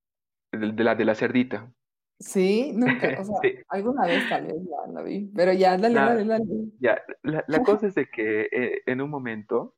de 0.52 0.72
de 0.72 0.84
la 0.84 0.96
de 0.96 1.06
la 1.06 1.16
cerdita. 1.16 1.72
sí, 2.20 2.72
nunca, 2.74 3.16
o 3.20 3.24
sea, 3.26 3.36
Sí. 3.42 3.56
alguna 3.70 4.06
vez 4.08 4.28
tal 4.30 4.46
vez 4.48 4.56
la, 4.66 4.92
la 4.94 5.02
vi, 5.04 5.32
pero 5.36 5.54
ya, 5.54 5.78
dale, 5.78 5.96
La, 5.96 6.06
dale, 6.06 6.26
dale. 6.26 6.46
ya, 6.80 7.02
la, 7.24 7.44
la 7.48 7.60
cosa 7.64 7.88
es 7.88 7.96
de 7.96 8.08
que 8.08 8.48
eh, 8.52 8.82
en 8.86 9.02
un 9.02 9.10
momento 9.10 9.76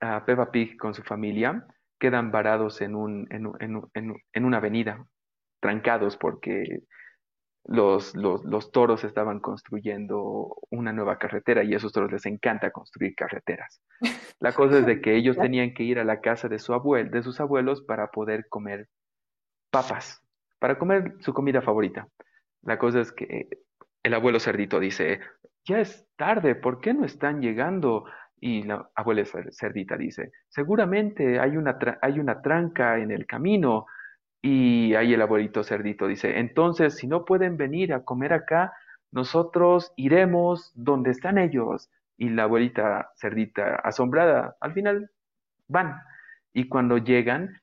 a 0.00 0.24
Peppa 0.24 0.50
Pig 0.50 0.76
con 0.78 0.94
su 0.94 1.02
familia 1.02 1.66
quedan 1.98 2.30
varados 2.32 2.80
en 2.80 2.94
un, 2.94 3.26
en, 3.30 3.46
un- 3.46 3.56
en 3.60 3.76
un- 3.76 3.90
en 3.94 4.10
un- 4.12 4.20
en 4.32 4.44
una 4.44 4.56
avenida, 4.58 5.06
trancados 5.60 6.16
porque 6.16 6.80
los, 7.64 8.14
los, 8.16 8.42
los 8.44 8.72
toros 8.72 9.04
estaban 9.04 9.38
construyendo 9.40 10.56
una 10.70 10.92
nueva 10.92 11.18
carretera 11.18 11.62
y 11.62 11.74
a 11.74 11.76
esos 11.76 11.92
toros 11.92 12.10
les 12.10 12.24
encanta 12.26 12.70
construir 12.70 13.14
carreteras. 13.14 13.82
La 14.40 14.54
cosa 14.54 14.78
es 14.78 14.86
de 14.86 15.00
que 15.02 15.14
ellos 15.16 15.36
tenían 15.36 15.74
que 15.74 15.82
ir 15.82 15.98
a 15.98 16.04
la 16.04 16.20
casa 16.22 16.48
de 16.48 16.58
su 16.58 16.72
abuel, 16.72 17.10
de 17.10 17.22
sus 17.22 17.38
abuelos 17.40 17.82
para 17.82 18.10
poder 18.10 18.46
comer 18.48 18.88
papas, 19.70 20.22
para 20.58 20.78
comer 20.78 21.14
su 21.20 21.32
comida 21.32 21.62
favorita. 21.62 22.08
La 22.62 22.78
cosa 22.78 23.00
es 23.00 23.12
que 23.12 23.48
el 24.02 24.14
abuelo 24.14 24.40
cerdito 24.40 24.80
dice, 24.80 25.20
ya 25.64 25.80
es 25.80 26.06
tarde, 26.16 26.54
¿por 26.54 26.80
qué 26.80 26.94
no 26.94 27.04
están 27.04 27.40
llegando? 27.40 28.04
Y 28.40 28.62
la 28.62 28.90
abuela 28.94 29.22
cer- 29.22 29.52
cerdita 29.52 29.96
dice, 29.96 30.32
seguramente 30.48 31.38
hay 31.40 31.56
una, 31.56 31.78
hay 32.02 32.18
una 32.18 32.40
tranca 32.42 32.98
en 32.98 33.10
el 33.10 33.26
camino. 33.26 33.86
Y 34.42 34.94
ahí 34.94 35.12
el 35.14 35.22
abuelito 35.22 35.62
cerdito 35.62 36.06
dice, 36.06 36.38
entonces, 36.38 36.96
si 36.96 37.06
no 37.06 37.24
pueden 37.24 37.56
venir 37.56 37.92
a 37.92 38.04
comer 38.04 38.32
acá, 38.32 38.72
nosotros 39.12 39.92
iremos 39.96 40.72
donde 40.74 41.10
están 41.10 41.38
ellos. 41.38 41.90
Y 42.16 42.30
la 42.30 42.44
abuelita 42.44 43.10
cerdita, 43.16 43.76
asombrada, 43.76 44.56
al 44.60 44.72
final 44.72 45.10
van. 45.68 45.96
Y 46.52 46.68
cuando 46.68 46.98
llegan, 46.98 47.60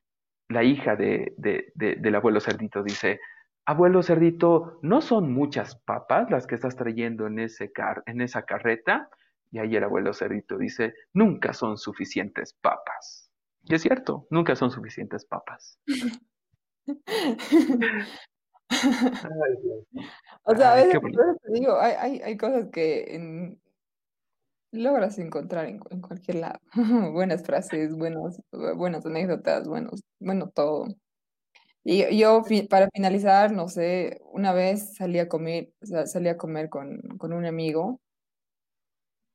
la 0.49 0.63
hija 0.63 0.95
de, 0.95 1.33
de- 1.37 1.71
de- 1.75 1.95
del 1.95 2.15
abuelo 2.15 2.39
cerdito 2.39 2.83
dice, 2.83 3.19
abuelo 3.65 4.01
cerdito, 4.01 4.79
¿no 4.81 5.01
son 5.01 5.31
muchas 5.33 5.75
papas 5.75 6.29
las 6.31 6.47
que 6.47 6.55
estás 6.55 6.75
trayendo 6.75 7.27
en 7.27 7.39
ese 7.39 7.71
car 7.71 8.03
en 8.05 8.21
esa 8.21 8.43
carreta? 8.43 9.09
Y 9.51 9.59
ahí 9.59 9.75
el 9.75 9.83
abuelo 9.83 10.13
cerdito 10.13 10.57
dice, 10.57 10.93
nunca 11.13 11.53
son 11.53 11.77
suficientes 11.77 12.53
papas. 12.53 13.31
Y 13.63 13.75
es 13.75 13.81
cierto, 13.81 14.27
nunca 14.29 14.55
son 14.55 14.71
suficientes 14.71 15.25
papas. 15.25 15.79
Ay. 18.69 19.55
O 20.43 20.55
sea, 20.55 20.73
a 20.73 20.75
veces, 20.75 20.99
te 21.43 21.51
digo, 21.53 21.79
hay, 21.79 21.93
hay, 21.99 22.21
hay 22.21 22.37
cosas 22.37 22.67
que 22.71 23.15
en- 23.15 23.59
logras 24.71 25.17
encontrar 25.19 25.65
en, 25.67 25.79
en 25.89 26.01
cualquier 26.01 26.37
lado. 26.37 26.59
Buenas 27.13 27.43
frases, 27.43 27.95
buenas, 27.95 28.39
buenas 28.75 29.05
anécdotas, 29.05 29.67
buenos, 29.67 30.01
bueno, 30.19 30.49
todo. 30.49 30.87
Y 31.83 32.17
yo, 32.17 32.43
para 32.69 32.89
finalizar, 32.93 33.51
no 33.51 33.69
sé, 33.69 34.19
una 34.33 34.53
vez 34.53 34.95
salí 34.95 35.19
a 35.19 35.29
comer, 35.29 35.71
sa- 35.81 36.05
salí 36.07 36.29
a 36.29 36.37
comer 36.37 36.69
con, 36.69 36.99
con 37.17 37.33
un 37.33 37.45
amigo. 37.45 38.01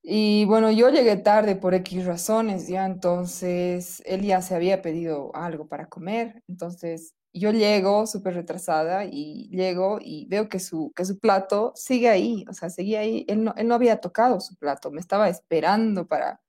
Y 0.04 0.44
bueno, 0.46 0.70
yo 0.72 0.90
llegué 0.90 1.16
tarde 1.16 1.54
por 1.56 1.74
X 1.74 2.04
razones, 2.06 2.66
ya 2.68 2.84
entonces 2.86 4.02
él 4.04 4.22
ya 4.22 4.42
se 4.42 4.54
había 4.56 4.82
pedido 4.82 5.34
algo 5.36 5.68
para 5.68 5.86
comer, 5.88 6.42
entonces 6.48 7.14
yo 7.32 7.52
llego 7.52 8.06
súper 8.06 8.34
retrasada 8.34 9.04
y 9.06 9.48
llego 9.50 9.98
y 10.00 10.26
veo 10.28 10.48
que 10.48 10.60
su, 10.60 10.92
que 10.94 11.04
su 11.04 11.18
plato 11.18 11.72
sigue 11.76 12.08
ahí, 12.08 12.44
o 12.48 12.52
sea, 12.54 12.70
seguía 12.70 13.00
ahí, 13.00 13.24
él 13.28 13.44
no, 13.44 13.54
él 13.56 13.68
no 13.68 13.74
había 13.74 14.00
tocado 14.00 14.40
su 14.40 14.56
plato, 14.56 14.90
me 14.90 15.00
estaba 15.00 15.28
esperando 15.28 16.06
para, 16.06 16.40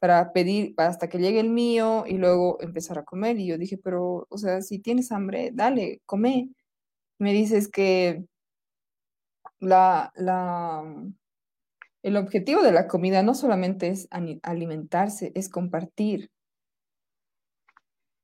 para 0.00 0.32
pedir, 0.32 0.74
hasta 0.78 1.08
que 1.08 1.18
llegue 1.18 1.40
el 1.40 1.50
mío 1.50 2.04
y 2.06 2.18
luego 2.18 2.58
empezar 2.60 2.98
a 2.98 3.04
comer 3.04 3.38
y 3.38 3.46
yo 3.46 3.58
dije, 3.58 3.78
pero, 3.78 4.26
o 4.30 4.38
sea, 4.38 4.62
si 4.62 4.78
tienes 4.80 5.12
hambre, 5.12 5.50
dale, 5.54 6.02
come. 6.06 6.50
Me 7.18 7.32
dices 7.32 7.68
que 7.68 8.26
la, 9.60 10.12
la, 10.16 10.82
el 12.02 12.16
objetivo 12.16 12.62
de 12.62 12.72
la 12.72 12.88
comida 12.88 13.22
no 13.22 13.34
solamente 13.34 13.88
es 13.88 14.08
alimentarse, 14.42 15.32
es 15.34 15.48
compartir. 15.48 16.31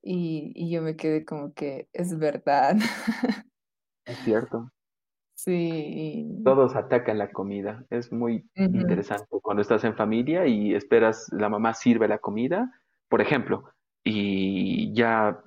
Y, 0.03 0.53
y 0.55 0.71
yo 0.71 0.83
me 0.83 0.97
quedé 0.97 1.25
como 1.25 1.53
que 1.55 1.89
es 1.93 2.19
verdad. 2.19 2.77
Es 4.07 4.19
cierto. 4.21 4.71
Sí. 5.35 6.27
Todos 6.45 6.75
atacan 6.77 7.19
la 7.19 7.31
comida. 7.31 7.85
Es 7.91 8.11
muy 8.13 8.49
interesante 8.57 9.27
cuando 9.43 9.63
estás 9.63 9.85
en 9.85 9.95
familia 9.97 10.47
y 10.47 10.75
esperas, 10.75 11.27
la 11.33 11.49
mamá 11.49 11.75
sirve 11.75 12.09
la 12.09 12.19
comida, 12.19 12.73
por 13.09 13.21
ejemplo, 13.21 13.71
y 14.05 14.93
ya 14.95 15.41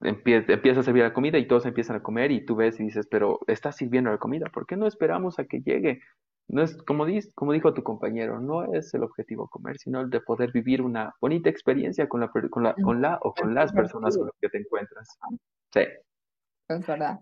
empie- 0.00 0.44
empieza 0.48 0.80
a 0.80 0.82
servir 0.82 1.02
la 1.04 1.12
comida 1.14 1.38
y 1.38 1.48
todos 1.48 1.66
empiezan 1.66 1.96
a 1.96 2.02
comer 2.02 2.30
y 2.32 2.44
tú 2.44 2.54
ves 2.56 2.78
y 2.80 2.84
dices, 2.84 3.06
pero 3.10 3.40
está 3.46 3.72
sirviendo 3.72 4.10
la 4.10 4.18
comida, 4.18 4.46
¿por 4.52 4.66
qué 4.66 4.76
no 4.76 4.86
esperamos 4.86 5.38
a 5.38 5.44
que 5.46 5.60
llegue? 5.60 6.00
No 6.48 6.62
es, 6.62 6.76
como, 6.82 7.06
como 7.34 7.52
dijo 7.52 7.72
tu 7.72 7.82
compañero, 7.82 8.40
no 8.40 8.74
es 8.74 8.92
el 8.94 9.02
objetivo 9.04 9.48
comer, 9.48 9.78
sino 9.78 10.00
el 10.00 10.10
de 10.10 10.20
poder 10.20 10.52
vivir 10.52 10.82
una 10.82 11.14
bonita 11.20 11.48
experiencia 11.48 12.08
con 12.08 12.20
la, 12.20 12.30
per- 12.30 12.50
con 12.50 12.62
la, 12.64 12.70
ujú, 12.72 12.82
con 12.82 13.00
la 13.02 13.18
o 13.22 13.32
con 13.32 13.54
las 13.54 13.72
personas 13.72 14.16
con 14.16 14.26
las 14.26 14.34
que 14.40 14.48
te 14.48 14.58
encuentras. 14.58 15.18
Sí. 15.72 15.80
es 16.68 16.86
verdad. 16.86 17.20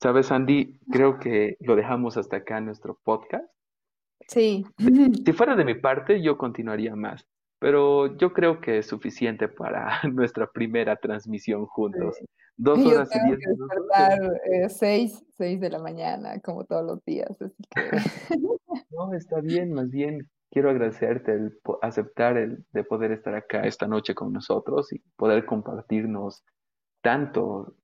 ¿Sabes, 0.00 0.30
Andy? 0.30 0.78
Creo 0.90 1.18
que 1.18 1.56
lo 1.60 1.74
dejamos 1.76 2.16
hasta 2.16 2.36
acá 2.38 2.58
en 2.58 2.66
nuestro 2.66 2.98
podcast. 3.04 3.44
Sí. 4.28 4.64
Si 5.26 5.32
fuera 5.32 5.54
de 5.56 5.64
mi 5.64 5.74
parte, 5.74 6.22
yo 6.22 6.36
continuaría 6.38 6.94
más, 6.96 7.26
pero 7.60 8.16
yo 8.16 8.32
creo 8.32 8.60
que 8.60 8.78
es 8.78 8.86
suficiente 8.86 9.48
para 9.48 10.00
nuestra 10.12 10.46
primera 10.46 10.96
transmisión 10.96 11.66
juntos. 11.66 12.16
Sí. 12.18 12.24
Dos 12.58 12.80
Yo 12.80 12.88
horas 12.90 13.08
y 13.14 13.26
diez 13.26 13.38
que 13.38 13.50
despertar 13.50 14.40
eh, 14.52 14.68
seis, 14.68 15.24
seis 15.36 15.60
de 15.60 15.70
la 15.70 15.78
mañana, 15.78 16.40
como 16.40 16.64
todos 16.64 16.84
los 16.84 17.04
días, 17.04 17.30
así 17.40 17.62
que 17.70 17.80
No, 18.90 19.14
está 19.14 19.40
bien, 19.40 19.72
más 19.72 19.90
bien 19.90 20.28
quiero 20.50 20.70
agradecerte 20.70 21.32
el 21.32 21.58
aceptar 21.82 22.36
el 22.36 22.64
de 22.72 22.84
poder 22.84 23.12
estar 23.12 23.34
acá 23.34 23.62
esta 23.62 23.86
noche 23.86 24.14
con 24.14 24.32
nosotros 24.32 24.92
y 24.92 24.98
poder 25.16 25.44
compartirnos 25.46 26.44
tanto, 27.00 27.76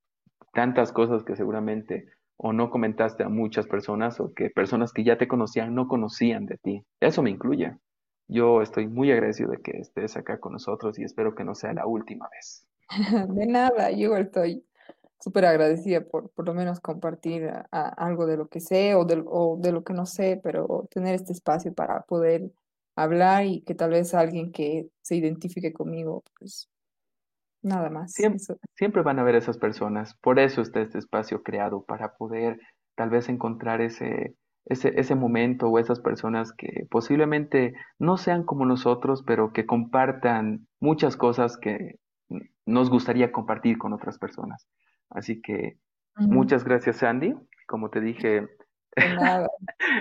tantas 0.53 0.91
cosas 0.91 1.23
que 1.23 1.35
seguramente 1.35 2.09
o 2.37 2.51
no 2.51 2.69
comentaste 2.69 3.23
a 3.23 3.29
muchas 3.29 3.67
personas 3.67 4.19
o 4.19 4.33
que 4.33 4.49
personas 4.49 4.91
que 4.91 5.03
ya 5.03 5.17
te 5.17 5.27
conocían 5.27 5.73
no 5.73 5.87
conocían 5.87 6.45
de 6.45 6.57
ti. 6.57 6.85
Eso 6.99 7.23
me 7.23 7.29
incluye. 7.29 7.77
Yo 8.27 8.61
estoy 8.61 8.87
muy 8.87 9.11
agradecido 9.11 9.51
de 9.51 9.61
que 9.61 9.77
estés 9.77 10.17
acá 10.17 10.39
con 10.39 10.53
nosotros 10.53 10.99
y 10.99 11.03
espero 11.03 11.35
que 11.35 11.45
no 11.45 11.55
sea 11.55 11.73
la 11.73 11.85
última 11.85 12.27
vez. 12.29 12.67
de 13.29 13.45
nada, 13.47 13.91
yo 13.91 13.97
igual 14.05 14.23
estoy 14.23 14.65
súper 15.19 15.45
agradecida 15.45 16.01
por 16.01 16.29
por 16.31 16.45
lo 16.47 16.53
menos 16.53 16.79
compartir 16.79 17.45
a- 17.49 17.67
a- 17.71 17.89
algo 17.89 18.25
de 18.27 18.37
lo 18.37 18.47
que 18.49 18.59
sé 18.59 18.95
o 18.95 19.05
de, 19.05 19.23
o 19.27 19.57
de 19.61 19.71
lo 19.71 19.83
que 19.83 19.93
no 19.93 20.05
sé, 20.05 20.39
pero 20.43 20.87
tener 20.91 21.15
este 21.15 21.33
espacio 21.33 21.73
para 21.73 22.03
poder 22.03 22.51
hablar 22.95 23.45
y 23.45 23.61
que 23.63 23.75
tal 23.75 23.91
vez 23.91 24.13
alguien 24.13 24.51
que 24.51 24.89
se 25.01 25.15
identifique 25.15 25.73
conmigo, 25.73 26.23
pues 26.39 26.69
nada 27.61 27.89
más. 27.89 28.13
Siempre, 28.13 28.37
Eso. 28.37 28.57
siempre 28.75 29.01
van 29.01 29.19
a 29.19 29.21
haber 29.23 29.35
esas 29.35 29.57
personas. 29.57 30.15
Por 30.21 30.39
eso 30.39 30.61
está 30.61 30.81
este 30.81 30.99
espacio 30.99 31.43
creado, 31.43 31.83
para 31.83 32.15
poder 32.15 32.59
tal 32.95 33.09
vez 33.09 33.27
encontrar 33.29 33.81
ese, 33.81 34.35
ese, 34.65 34.93
ese 34.99 35.15
momento 35.15 35.67
o 35.69 35.79
esas 35.79 35.99
personas 35.99 36.53
que 36.53 36.87
posiblemente 36.89 37.73
no 37.99 38.17
sean 38.17 38.43
como 38.43 38.65
nosotros, 38.65 39.23
pero 39.25 39.51
que 39.53 39.65
compartan 39.65 40.67
muchas 40.79 41.17
cosas 41.17 41.57
que 41.57 41.95
nos 42.65 42.89
gustaría 42.89 43.31
compartir 43.31 43.77
con 43.77 43.93
otras 43.93 44.17
personas. 44.17 44.67
Así 45.09 45.41
que 45.41 45.77
muchas 46.17 46.63
gracias, 46.63 46.97
Sandy. 46.97 47.35
Como 47.67 47.89
te 47.89 48.01
dije, 48.01 48.47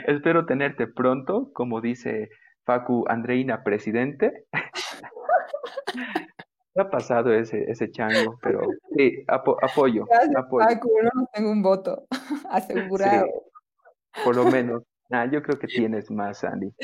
espero 0.07 0.47
tenerte 0.47 0.87
pronto, 0.87 1.51
como 1.53 1.81
dice 1.81 2.29
Facu 2.65 3.05
Andreina, 3.09 3.63
presidente. 3.63 4.47
Ha 6.77 6.91
pasado 6.91 7.33
ese, 7.33 7.71
ese 7.71 7.89
chango, 7.93 8.37
pero 8.43 8.63
sí, 8.97 9.23
apo- 9.29 9.57
apoyo, 9.63 10.07
Gracias, 10.07 10.35
apoyo. 10.35 10.67
Paco, 10.67 10.89
no 11.15 11.29
tengo 11.33 11.53
un 11.53 11.63
voto 11.63 12.05
asegurado. 12.51 13.27
Sí, 13.27 14.21
por 14.25 14.35
lo 14.35 14.45
menos. 14.47 14.83
Nah, 15.09 15.27
yo 15.31 15.41
creo 15.41 15.57
que 15.61 15.69
tienes 15.69 16.11
más, 16.11 16.43
Andy. 16.43 16.75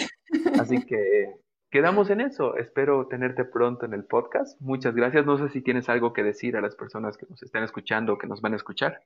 Así 0.61 0.81
que 0.87 1.35
quedamos 1.71 2.11
en 2.11 2.21
eso. 2.21 2.57
Espero 2.57 3.07
tenerte 3.07 3.45
pronto 3.45 3.87
en 3.87 3.95
el 3.95 4.05
podcast. 4.05 4.61
Muchas 4.61 4.95
gracias. 4.95 5.25
No 5.27 5.39
sé 5.39 5.49
si 5.49 5.63
tienes 5.63 5.89
algo 5.89 6.13
que 6.13 6.23
decir 6.23 6.57
a 6.57 6.61
las 6.61 6.75
personas 6.75 7.17
que 7.17 7.27
nos 7.29 7.43
están 7.43 7.63
escuchando 7.63 8.15
o 8.15 8.19
que 8.19 8.27
nos 8.27 8.41
van 8.41 8.53
a 8.53 8.57
escuchar. 8.57 9.03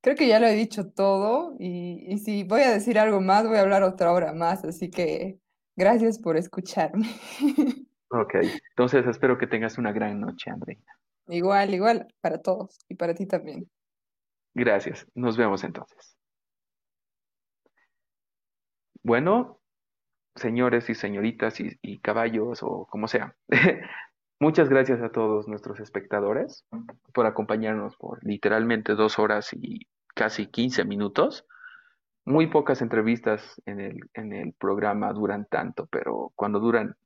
creo 0.00 0.16
que 0.16 0.28
ya 0.28 0.40
lo 0.40 0.46
he 0.46 0.54
dicho 0.54 0.90
todo 0.90 1.54
y, 1.58 2.04
y 2.08 2.18
si 2.18 2.44
voy 2.44 2.62
a 2.62 2.70
decir 2.70 2.98
algo 2.98 3.20
más, 3.20 3.46
voy 3.46 3.58
a 3.58 3.62
hablar 3.62 3.82
otra 3.82 4.12
hora 4.12 4.32
más, 4.32 4.64
así 4.64 4.90
que 4.90 5.38
gracias 5.76 6.18
por 6.18 6.36
escucharme. 6.36 7.08
Ok, 8.14 8.34
entonces 8.68 9.06
espero 9.06 9.38
que 9.38 9.46
tengas 9.46 9.78
una 9.78 9.90
gran 9.90 10.20
noche, 10.20 10.50
Andreina. 10.50 10.84
Igual, 11.28 11.72
igual, 11.72 12.14
para 12.20 12.42
todos 12.42 12.84
y 12.86 12.94
para 12.94 13.14
ti 13.14 13.24
también. 13.24 13.70
Gracias, 14.52 15.06
nos 15.14 15.38
vemos 15.38 15.64
entonces. 15.64 16.14
Bueno, 19.02 19.61
señores 20.34 20.88
y 20.90 20.94
señoritas 20.94 21.58
y, 21.60 21.98
caballos 21.98 22.62
o 22.62 22.86
como 22.86 23.08
sea, 23.08 23.34
muchas 24.40 24.68
gracias 24.68 25.02
a 25.02 25.10
todos 25.10 25.48
nuestros 25.48 25.80
espectadores 25.80 26.66
por 27.12 27.26
acompañarnos 27.26 27.96
por 27.96 28.24
literalmente 28.24 28.94
dos 28.94 29.18
horas 29.18 29.52
y 29.52 29.86
casi 30.14 30.46
15 30.46 30.84
minutos. 30.84 31.46
Muy 32.24 32.46
pocas 32.46 32.82
entrevistas 32.82 33.60
en 33.66 33.80
el, 33.80 34.00
en 34.14 34.32
el 34.32 34.52
programa 34.52 35.12
duran 35.12 35.46
tanto, 35.50 35.86
pero 35.86 36.32
cuando 36.36 36.60
duran 36.60 36.96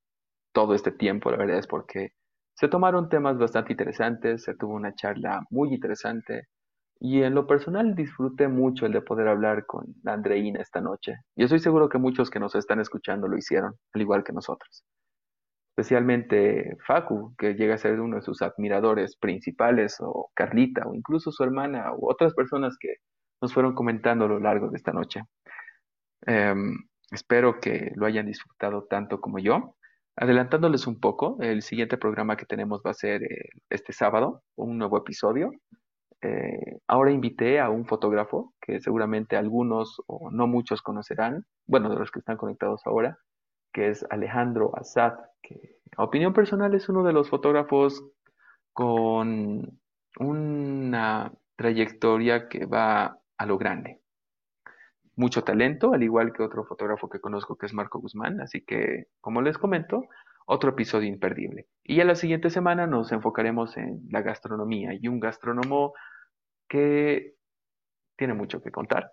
todo 0.53 0.75
este 0.75 0.91
tiempo, 0.91 1.31
la 1.31 1.39
verdad 1.39 1.59
es 1.59 1.67
porque 1.67 2.13
se 2.55 2.69
tomaron 2.69 3.09
temas 3.09 3.39
bastante 3.39 3.73
interesantes, 3.73 4.45
se 4.45 4.55
tuvo 4.55 4.75
una 4.75 4.95
charla 4.95 5.43
muy 5.51 5.75
interesante 5.75 6.49
y 6.99 7.23
en 7.23 7.35
lo 7.35 7.47
personal 7.47 7.95
disfruté 7.95 8.49
mucho 8.49 8.87
el 8.87 8.93
de 8.93 9.03
poder 9.03 9.29
hablar 9.29 9.67
con 9.67 9.95
Andreina 10.05 10.61
esta 10.61 10.81
noche. 10.81 11.17
Y 11.35 11.45
estoy 11.45 11.59
seguro 11.59 11.89
que 11.89 11.99
muchos 11.99 12.31
que 12.31 12.41
nos 12.41 12.55
están 12.55 12.81
escuchando 12.81 13.29
lo 13.29 13.37
hicieron, 13.37 13.75
al 13.93 14.01
igual 14.01 14.25
que 14.25 14.33
nosotros. 14.33 14.85
Especialmente 15.77 16.77
Facu, 16.87 17.35
que 17.37 17.55
llega 17.55 17.75
a 17.75 17.79
ser 17.79 18.01
uno 18.01 18.17
de 18.17 18.23
sus 18.23 18.41
admiradores 18.41 19.17
principales, 19.17 19.99
o 20.01 20.31
Carlita, 20.35 20.87
o 20.87 20.95
incluso 20.95 21.31
su 21.31 21.45
hermana, 21.45 21.93
u 21.95 22.11
otras 22.11 22.33
personas 22.35 22.77
que 22.81 22.97
nos 23.43 23.53
fueron 23.53 23.75
comentando 23.75 24.25
a 24.25 24.29
lo 24.29 24.41
largo 24.41 24.71
de 24.71 24.77
esta 24.79 24.93
noche. 24.93 25.21
Em, 26.27 26.77
espero 27.11 27.61
que 27.61 27.93
lo 27.95 28.07
hayan 28.07 28.27
disfrutado 28.27 28.85
tanto 28.85 29.21
como 29.21 29.39
yo. 29.39 29.77
Adelantándoles 30.17 30.87
un 30.87 30.99
poco, 30.99 31.37
el 31.41 31.61
siguiente 31.61 31.99
programa 31.99 32.37
que 32.39 32.47
tenemos 32.47 32.81
va 32.85 32.93
a 32.93 32.95
ser 32.95 33.23
eh, 33.23 33.51
este 33.69 33.93
sábado, 33.93 34.43
un 34.57 34.79
nuevo 34.79 34.97
episodio. 34.97 35.53
Eh, 36.23 36.79
ahora 36.87 37.13
invité 37.13 37.61
a 37.61 37.69
un 37.71 37.87
fotógrafo 37.87 38.55
que 38.61 38.81
seguramente 38.81 39.37
algunos 39.37 40.01
o 40.07 40.31
no 40.31 40.47
muchos 40.47 40.83
conocerán, 40.83 41.45
bueno, 41.67 41.91
de 41.91 41.97
los 41.97 42.11
que 42.11 42.21
están 42.21 42.37
conectados 42.37 42.83
ahora, 42.87 43.19
que 43.73 43.91
es 43.91 44.05
Alejandro 44.11 44.73
Azad, 44.77 45.15
que 45.43 45.77
a 45.97 46.05
opinión 46.05 46.33
personal 46.33 46.75
es 46.75 46.89
uno 46.89 47.05
de 47.05 47.13
los 47.13 47.29
fotógrafos 47.29 48.03
con 48.73 49.79
una 50.19 51.33
trayectoria 51.57 52.49
que 52.49 52.67
va 52.67 53.19
a 53.37 53.47
lo 53.47 53.59
grande. 53.59 54.01
Mucho 55.15 55.45
talento, 55.45 55.95
al 55.95 56.03
igual 56.03 56.33
que 56.33 56.43
otro 56.43 56.65
fotógrafo 56.65 57.09
que 57.09 57.21
conozco 57.21 57.57
que 57.57 57.67
es 57.67 57.75
Marco 57.75 57.99
Guzmán, 58.01 58.41
así 58.41 58.63
que, 58.63 59.07
como 59.21 59.41
les 59.41 59.57
comento, 59.57 60.05
otro 60.47 60.71
episodio 60.71 61.09
imperdible. 61.09 61.67
Y 61.85 61.97
ya 61.97 62.05
la 62.05 62.15
siguiente 62.15 62.51
semana 62.51 62.87
nos 62.87 63.13
enfocaremos 63.13 63.77
en 63.77 64.01
la 64.11 64.23
gastronomía 64.23 64.95
y 64.95 65.09
un 65.09 65.21
gastrónomo 65.21 65.93
que 66.69 67.35
tiene 68.17 68.35
mucho 68.35 68.63
que 68.63 68.71
contar. 68.71 69.13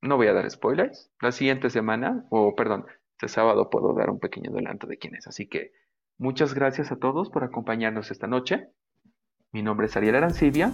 No 0.00 0.16
voy 0.16 0.28
a 0.28 0.32
dar 0.32 0.50
spoilers. 0.50 1.12
La 1.20 1.32
siguiente 1.32 1.68
semana, 1.68 2.24
o 2.30 2.54
perdón, 2.54 2.86
este 3.12 3.28
sábado 3.28 3.68
puedo 3.68 3.92
dar 3.94 4.08
un 4.10 4.18
pequeño 4.18 4.50
adelanto 4.50 4.86
de 4.86 4.96
quién 4.96 5.14
es. 5.14 5.26
Así 5.26 5.46
que 5.46 5.72
muchas 6.16 6.54
gracias 6.54 6.90
a 6.90 6.96
todos 6.96 7.28
por 7.28 7.44
acompañarnos 7.44 8.10
esta 8.10 8.26
noche. 8.26 8.68
Mi 9.52 9.62
nombre 9.62 9.88
es 9.88 9.96
Ariel 9.96 10.14
Arancibia. 10.14 10.72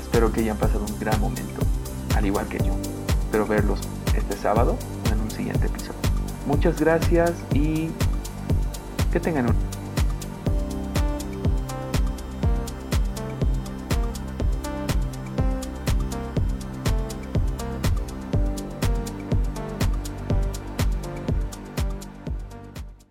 Espero 0.00 0.32
que 0.32 0.40
hayan 0.40 0.58
pasado 0.58 0.84
un 0.84 0.98
gran 0.98 1.20
momento 1.20 1.60
al 2.16 2.26
igual 2.26 2.48
que 2.48 2.58
yo. 2.58 2.74
Espero 3.20 3.46
verlos 3.46 3.80
este 4.16 4.34
sábado 4.34 4.76
en 5.12 5.20
un 5.20 5.30
siguiente 5.30 5.66
episodio. 5.66 6.07
Muchas 6.48 6.80
gracias 6.80 7.32
y 7.52 7.90
que 9.12 9.20
tengan 9.20 9.50
un 9.50 9.67